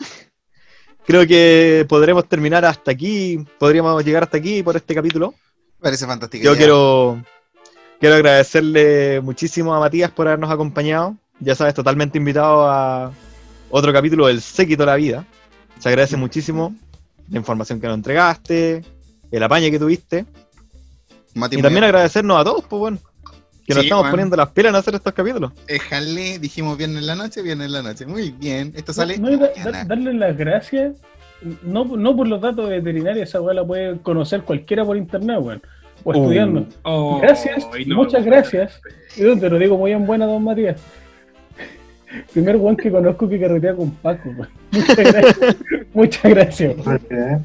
creo 1.05 1.27
que 1.27 1.85
podremos 1.89 2.28
terminar 2.28 2.65
hasta 2.65 2.93
aquí, 2.93 3.45
podríamos 3.59 4.05
llegar 4.05 4.23
hasta 4.23 4.37
aquí 4.39 4.62
por 4.62 4.77
este 4.77 4.95
capítulo. 4.95 5.35
Parece 5.81 6.07
fantástico. 6.07 6.45
Yo 6.45 6.57
quiero, 6.57 7.20
quiero 7.99 8.15
agradecerle 8.15 9.20
muchísimo 9.23 9.74
a 9.74 9.81
Matías 9.81 10.12
por 10.12 10.28
habernos 10.28 10.49
acompañado. 10.49 11.16
Ya 11.40 11.54
sabes, 11.54 11.74
totalmente 11.74 12.18
invitado 12.18 12.68
a 12.68 13.12
otro 13.70 13.92
capítulo 13.92 14.26
del 14.26 14.40
Séquito 14.40 14.82
de 14.82 14.86
la 14.86 14.96
Vida. 14.96 15.24
Se 15.78 15.88
agradece 15.88 16.16
muchísimo 16.16 16.74
la 17.30 17.38
información 17.38 17.80
que 17.80 17.86
nos 17.86 17.96
entregaste, 17.96 18.82
el 19.30 19.42
apañe 19.42 19.70
que 19.70 19.78
tuviste. 19.78 20.24
Mati, 21.34 21.58
Y 21.58 21.62
también 21.62 21.84
agradecernos 21.84 22.40
a 22.40 22.44
todos, 22.44 22.64
pues 22.64 22.80
bueno, 22.80 22.98
que 23.66 23.74
nos 23.74 23.84
estamos 23.84 24.08
poniendo 24.10 24.36
las 24.36 24.48
pilas 24.50 24.70
en 24.70 24.76
hacer 24.76 24.94
estos 24.94 25.12
capítulos. 25.12 25.52
Déjale, 25.66 26.38
dijimos 26.38 26.78
viernes 26.78 26.98
en 27.00 27.06
la 27.06 27.14
noche, 27.16 27.42
viernes 27.42 27.66
en 27.66 27.72
la 27.72 27.82
noche. 27.82 28.06
Muy 28.06 28.30
bien. 28.30 28.72
Esto 28.74 28.92
sale. 28.94 29.18
No, 29.18 29.36
da- 29.36 29.84
darle 29.84 30.14
las 30.14 30.36
gracias, 30.36 30.96
no, 31.62 31.84
no 31.84 32.16
por 32.16 32.26
los 32.28 32.40
datos 32.40 32.70
veterinarios, 32.70 33.28
esa 33.28 33.42
weá 33.42 33.52
la 33.54 33.64
puede 33.66 33.98
conocer 33.98 34.42
cualquiera 34.42 34.84
por 34.84 34.96
internet, 34.96 35.38
weón. 35.40 35.60
O 36.04 36.10
Uh. 36.10 36.12
estudiando. 36.22 36.66
Oh, 36.84 37.18
Gracias, 37.20 37.66
no, 37.86 37.96
muchas 37.96 38.24
gracias. 38.24 38.80
Y 39.16 39.22
te 39.38 39.50
lo 39.50 39.58
digo 39.58 39.76
muy 39.76 39.92
en 39.92 40.06
buena, 40.06 40.24
don 40.26 40.42
Matías. 40.44 40.80
Primer 42.33 42.57
weón 42.57 42.77
que 42.77 42.91
conozco 42.91 43.28
que 43.28 43.41
carretea 43.41 43.74
con 43.74 43.91
Paco, 43.97 44.31
weón. 44.31 44.49
Muchas 44.73 44.97
gracias. 46.24 46.77
muchas 46.77 47.01
gracias. 47.09 47.43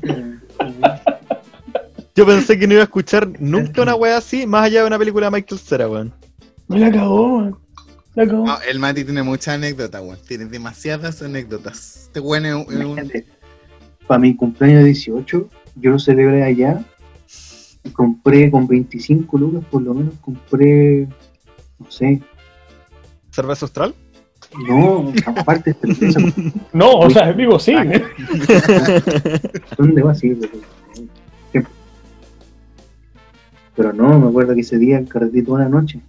Yo 2.15 2.25
pensé 2.25 2.59
que 2.59 2.67
no 2.67 2.73
iba 2.73 2.81
a 2.81 2.85
escuchar 2.85 3.27
nunca 3.39 3.81
una 3.81 3.95
wea 3.95 4.17
así, 4.17 4.45
más 4.45 4.63
allá 4.63 4.81
de 4.81 4.87
una 4.87 4.99
película 4.99 5.27
de 5.27 5.31
Michael 5.31 5.59
Cera, 5.59 5.87
weón. 5.89 6.13
Me 6.67 6.79
la 6.79 6.91
cagó, 6.91 7.37
weón. 7.37 7.57
La 8.15 8.27
cagó. 8.27 8.45
No, 8.45 8.61
el 8.69 8.79
Mati 8.79 9.03
tiene 9.05 9.23
muchas 9.23 9.55
anécdotas, 9.55 10.01
weón. 10.01 10.17
Tiene 10.27 10.45
demasiadas 10.45 11.21
anécdotas. 11.21 12.03
Este 12.07 12.19
weón 12.19 12.45
es 12.45 12.53
un- 12.53 12.73
es 12.73 12.85
un. 12.85 13.23
Para 14.07 14.19
mi 14.19 14.35
cumpleaños 14.35 14.83
18, 14.83 15.49
yo 15.75 15.91
lo 15.91 15.99
celebré 15.99 16.43
allá. 16.43 16.83
y 17.83 17.89
Compré 17.91 18.51
con 18.51 18.67
25 18.67 19.37
lucas, 19.37 19.63
por 19.71 19.81
lo 19.81 19.93
menos 19.93 20.13
compré, 20.21 21.07
no 21.79 21.89
sé, 21.89 22.21
¿Cerveza 23.31 23.65
Austral? 23.65 23.95
No, 24.67 25.13
aparte 25.25 25.75
No, 26.73 26.91
o 26.99 27.09
sea, 27.09 27.31
digo 27.33 27.57
sí. 27.59 27.73
¿dónde 29.77 30.01
va 30.01 30.11
a 30.11 30.15
ir? 30.21 30.49
Pero 33.75 33.93
no, 33.93 34.19
me 34.19 34.27
acuerdo 34.27 34.53
que 34.53 34.61
ese 34.61 34.77
día 34.77 34.99
el 34.99 35.07
carretí 35.07 35.41
toda 35.41 35.61
la 35.61 35.69
noche. 35.69 36.01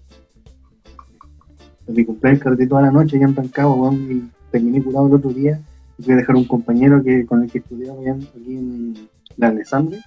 En 1.86 1.94
mi 1.94 2.04
cumpleaños 2.04 2.42
carretí 2.42 2.66
toda 2.66 2.82
la 2.82 2.90
noche 2.90 3.16
allá 3.16 3.26
en 3.26 3.36
Rancagua, 3.36 3.94
y 3.94 4.28
terminé 4.50 4.82
curado 4.82 5.06
el 5.06 5.14
otro 5.14 5.30
día. 5.30 5.60
Y 5.98 6.02
fui 6.02 6.14
a 6.14 6.16
dejar 6.16 6.36
un 6.36 6.44
compañero 6.44 7.02
que 7.02 7.24
con 7.24 7.42
el 7.42 7.50
que 7.50 7.58
estudiaba 7.58 7.98
aquí 8.00 8.54
en 8.54 9.08
la 9.36 9.48
Alessandria. 9.48 10.04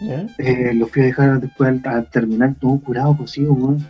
¿Ya? 0.00 0.26
Eh, 0.38 0.74
lo 0.74 0.86
fui 0.86 1.02
a 1.02 1.06
dejar 1.06 1.40
después 1.40 1.68
al, 1.68 1.82
al 1.92 2.10
terminar 2.10 2.54
todo 2.60 2.78
curado, 2.78 3.16
cosido, 3.16 3.52
weón. 3.52 3.84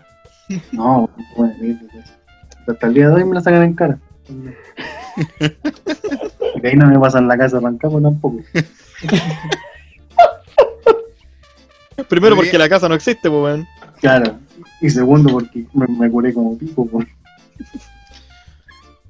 No, 0.72 1.08
weón, 1.36 1.54
mierda, 1.60 1.82
weón. 1.92 2.23
Hasta 2.66 2.86
el 2.86 2.94
día 2.94 3.08
de 3.08 3.14
hoy 3.14 3.24
me 3.24 3.34
la 3.34 3.40
sacan 3.40 3.62
en 3.62 3.74
cara. 3.74 3.98
Y 6.56 6.60
que 6.60 6.68
ahí 6.68 6.76
no 6.76 6.86
me 6.86 6.98
pasan 6.98 7.28
la 7.28 7.38
casa 7.38 7.58
arrancado 7.58 8.00
tampoco. 8.00 8.38
Primero 12.08 12.34
Muy 12.34 12.44
porque 12.44 12.50
bien. 12.50 12.60
la 12.60 12.68
casa 12.68 12.88
no 12.88 12.94
existe, 12.96 13.28
pues, 13.30 13.42
weón. 13.42 13.68
Claro. 14.00 14.38
Y 14.80 14.90
segundo 14.90 15.32
porque 15.32 15.66
me, 15.72 15.86
me 15.86 16.10
curé 16.10 16.34
como 16.34 16.58
pico, 16.58 16.82
weón. 16.82 17.08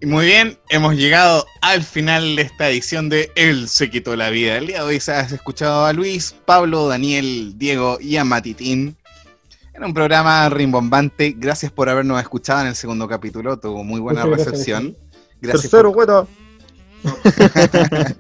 Y 0.01 0.06
muy 0.06 0.26
bien, 0.26 0.59
hemos 0.68 0.97
llegado 0.97 1.47
al 1.62 1.82
final 1.82 2.36
de 2.36 2.43
esta 2.43 2.68
edición 2.68 3.09
de 3.09 3.31
El 3.36 3.68
se 3.68 3.89
quitó 3.89 4.16
la 4.16 4.28
vida. 4.28 4.59
El 4.59 4.66
día 4.66 4.81
de 4.81 4.85
hoy 4.85 5.01
se 5.01 5.12
has 5.12 5.32
escuchado 5.32 5.86
a 5.86 5.94
Luis, 5.94 6.35
Pablo, 6.44 6.89
Daniel, 6.89 7.55
Diego 7.56 7.98
y 8.01 8.16
a 8.18 8.24
Matitín. 8.24 8.97
En 9.74 9.84
un 9.84 9.92
programa 9.92 10.48
rimbombante. 10.48 11.34
Gracias 11.36 11.72
por 11.72 11.88
habernos 11.88 12.20
escuchado 12.20 12.60
en 12.62 12.68
el 12.68 12.74
segundo 12.76 13.09
capítulo. 13.09 13.59
Tuvo 13.59 13.82
muy 13.84 14.01
buena 14.01 14.24
recepción. 14.24 14.96
Gracias 15.40 15.62
Tercero, 15.70 15.92
por- 15.92 16.09
weón. 16.09 16.28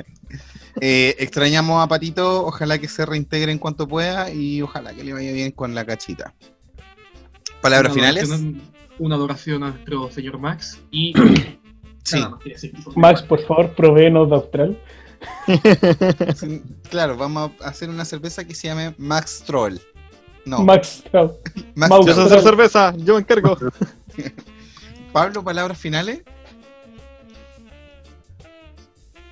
Eh, 0.80 1.14
extrañamos 1.20 1.80
a 1.82 1.86
Patito. 1.86 2.44
Ojalá 2.46 2.78
que 2.78 2.88
se 2.88 3.06
reintegre 3.06 3.52
en 3.52 3.58
cuanto 3.58 3.86
pueda 3.86 4.30
y 4.32 4.60
ojalá 4.60 4.92
que 4.92 5.04
le 5.04 5.12
vaya 5.12 5.30
bien 5.30 5.52
con 5.52 5.72
la 5.72 5.84
cachita. 5.86 6.34
Palabras 7.60 7.92
Una 7.92 8.02
finales. 8.02 8.24
adoración- 8.24 8.60
Una 8.98 9.14
adoración 9.14 9.62
a 9.62 9.70
nuestro 9.70 10.10
señor 10.10 10.38
Max 10.38 10.80
y 10.90 11.12
Sí, 12.02 12.18
nada. 12.20 12.38
Max, 12.96 13.22
por 13.22 13.40
favor, 13.46 13.72
proveenos 13.76 14.28
de 14.30 14.34
Austral. 14.34 14.78
sí, 16.36 16.60
claro, 16.90 17.16
vamos 17.16 17.52
a 17.62 17.68
hacer 17.68 17.88
una 17.88 18.04
cerveza 18.04 18.44
que 18.44 18.54
se 18.56 18.66
llame 18.66 18.94
Max 18.98 19.44
Troll. 19.46 19.78
No, 20.44 20.62
Max. 20.62 21.02
Max 21.74 21.90
Mau- 21.90 22.06
Yo 22.06 22.14
sé 22.14 22.20
hacer 22.22 22.42
cerveza, 22.42 22.94
yo 22.96 23.14
me 23.14 23.20
encargo. 23.20 23.56
Pablo, 25.12 25.42
palabras 25.44 25.78
finales. 25.78 26.22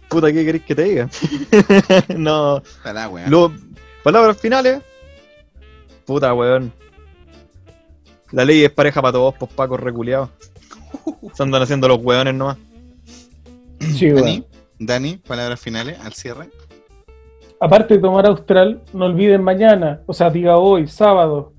Puta, 0.09 0.33
¿qué 0.33 0.45
queréis 0.45 0.65
que 0.65 0.75
te 0.75 0.83
diga? 0.85 1.11
no. 2.17 2.63
Para, 2.83 3.09
weón. 3.09 3.31
Lo- 3.31 3.53
palabras 4.03 4.37
finales. 4.39 4.83
Puta, 6.05 6.35
weón. 6.35 6.73
La 8.31 8.45
ley 8.45 8.65
es 8.65 8.71
pareja 8.71 9.01
para 9.01 9.13
todos, 9.13 9.35
pues 9.39 9.53
pacos 9.53 9.81
reculeados. 9.81 10.31
Se 11.35 11.43
andan 11.43 11.63
haciendo 11.63 11.89
los 11.89 11.99
weones 12.03 12.35
nomás. 12.35 12.57
Sí, 13.81 14.09
Dani, 14.11 14.21
weón. 14.41 14.47
Dani, 14.79 15.17
palabras 15.17 15.61
finales 15.61 15.99
al 16.01 16.13
cierre. 16.13 16.51
Aparte 17.65 17.95
de 17.95 18.01
tomar 18.01 18.27
Austral, 18.27 18.83
no 18.93 19.05
olviden 19.05 19.41
mañana, 19.43 20.01
o 20.07 20.13
sea, 20.13 20.31
diga 20.31 20.57
hoy, 20.59 20.89
sábado, 20.89 21.53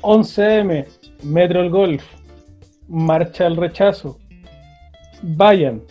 11M, 0.00 0.86
Metro 1.22 1.60
el 1.62 1.70
Golf, 1.70 2.02
Marcha 2.88 3.46
al 3.46 3.56
Rechazo. 3.56 4.18
Vayan. 5.22 5.82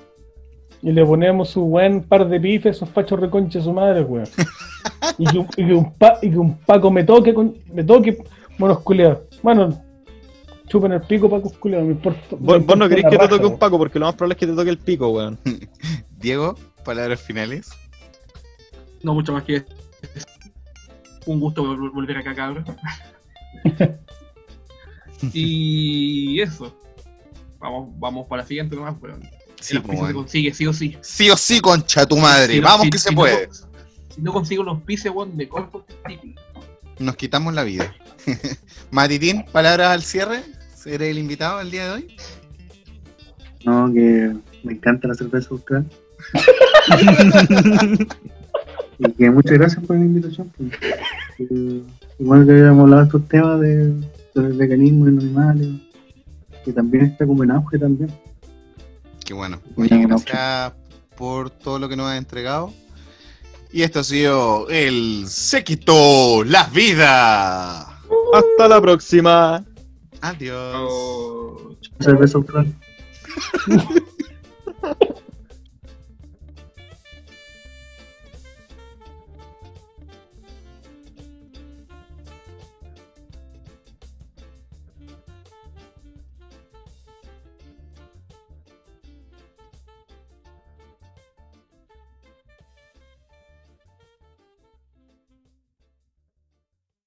Y 0.82 0.92
le 0.92 1.06
ponemos 1.06 1.50
su 1.52 1.62
buen 1.64 2.04
par 2.04 2.28
de 2.28 2.38
pifes, 2.40 2.76
esos 2.78 2.90
fachos 2.90 3.18
reconches 3.20 3.64
su 3.64 3.72
madre, 3.74 4.02
weón. 4.02 4.28
Y 5.18 5.26
que, 5.26 5.38
un- 5.40 5.48
y 5.58 5.66
que 5.66 5.74
un 5.74 5.94
pa- 5.94 6.18
y 6.22 6.30
que 6.30 6.38
un 6.38 6.58
Paco 6.60 6.92
me 6.92 7.04
toque, 7.06 7.34
con- 7.34 7.56
me 7.74 7.84
toque, 7.84 8.18
monos 8.58 8.80
culeados. 8.80 9.20
Bueno, 9.42 9.70
chupen 10.68 10.92
el 10.94 11.02
pico, 11.02 11.30
Paco 11.30 11.52
culeados, 11.60 11.86
me 11.88 11.94
importa. 11.94 12.20
me 12.40 12.58
Vos, 12.60 12.78
no 12.78 12.88
queréis 12.90 13.06
una 13.08 13.10
que 13.12 13.18
te 13.18 13.28
toque 13.30 13.46
un 13.46 13.58
paco, 13.58 13.78
porque 13.78 14.00
lo 14.00 14.06
más 14.06 14.16
probable 14.16 14.34
es 14.34 14.40
que 14.40 14.48
te 14.48 14.54
toque 14.56 14.70
el 14.70 14.78
pico, 14.78 15.10
weón. 15.10 15.38
Diego, 16.20 16.56
palabras 16.84 17.22
finales. 17.22 17.70
No 19.04 19.14
mucho 19.14 19.34
más 19.34 19.44
que 19.44 19.64
un 21.26 21.40
gusto 21.40 21.64
vol- 21.64 21.92
volver 21.94 22.18
acá, 22.18 22.34
cabrón. 22.36 22.66
y 25.34 26.40
eso. 26.42 26.76
Vamos, 27.60 27.90
vamos 28.00 28.28
para 28.28 28.42
la 28.44 28.48
siguiente 28.48 28.76
nomás, 28.76 28.96
weón. 29.02 29.22
Sí, 29.60 29.74
el 29.76 29.78
auspicio 29.80 30.08
se 30.08 30.14
consigue 30.14 30.54
sí 30.54 30.68
o 30.68 30.74
sí. 30.74 30.98
Sí 31.02 31.30
o 31.30 31.36
sí, 31.38 31.60
concha 31.60 32.06
tu 32.06 32.18
madre. 32.18 32.54
Si 32.54 32.60
Vamos 32.62 32.86
si- 32.86 32.90
que 32.90 32.98
si 32.98 33.04
se 33.06 33.12
no- 33.12 33.16
puede. 33.18 33.50
Si 34.16 34.22
no 34.22 34.32
consigo 34.34 34.64
los 34.64 34.76
auspicios, 34.76 35.14
weón, 35.16 35.36
de 35.38 35.48
corto. 35.50 35.86
Nos 37.00 37.16
quitamos 37.16 37.54
la 37.54 37.64
vida. 37.64 37.94
Matitín, 38.92 39.46
palabras 39.52 39.90
al 39.90 40.04
cierre. 40.04 40.44
¿Seré 40.76 41.10
el 41.12 41.18
invitado 41.18 41.60
el 41.62 41.72
día 41.72 41.86
de 41.86 41.92
hoy? 41.92 42.16
No, 43.66 43.92
que 43.94 44.34
me 44.64 44.74
encanta 44.74 45.08
la 45.10 45.14
cerveza 45.14 45.50
austral. 45.52 45.86
y 49.00 49.12
que 49.14 49.32
muchas 49.32 49.54
gracias 49.54 49.84
por 49.86 49.98
la 49.98 50.04
invitación. 50.04 50.52
pues. 50.56 50.72
Que 51.38 51.82
igual 52.20 52.46
que 52.46 52.52
habíamos 52.52 52.84
hablado 52.84 53.02
de 53.02 53.08
estos 53.08 53.28
temas 53.28 53.60
de, 53.62 53.94
del 54.36 54.54
veganismo 54.54 55.08
en 55.08 55.16
los 55.16 55.24
animales, 55.24 55.68
que 56.66 56.74
también 56.74 57.06
está 57.06 57.26
como 57.26 57.44
en 57.44 57.52
auge 57.52 57.80
también. 57.80 58.12
Qué 59.26 59.34
bueno. 59.34 59.60
Oye, 59.76 60.06
gracias 60.06 60.74
por 61.16 61.50
todo 61.50 61.80
lo 61.80 61.88
que 61.88 61.96
nos 61.96 62.08
has 62.08 62.18
entregado. 62.18 62.74
Y 63.72 63.84
esto 63.84 64.00
ha 64.00 64.04
sido 64.04 64.68
el 64.70 65.26
Se 65.28 65.64
quitó 65.64 66.44
la 66.44 66.66
vida. 66.66 67.82
Hasta 68.34 68.68
la 68.68 68.82
próxima. 68.82 69.64
Adiós. 70.22 70.76
Oh. 70.76 71.76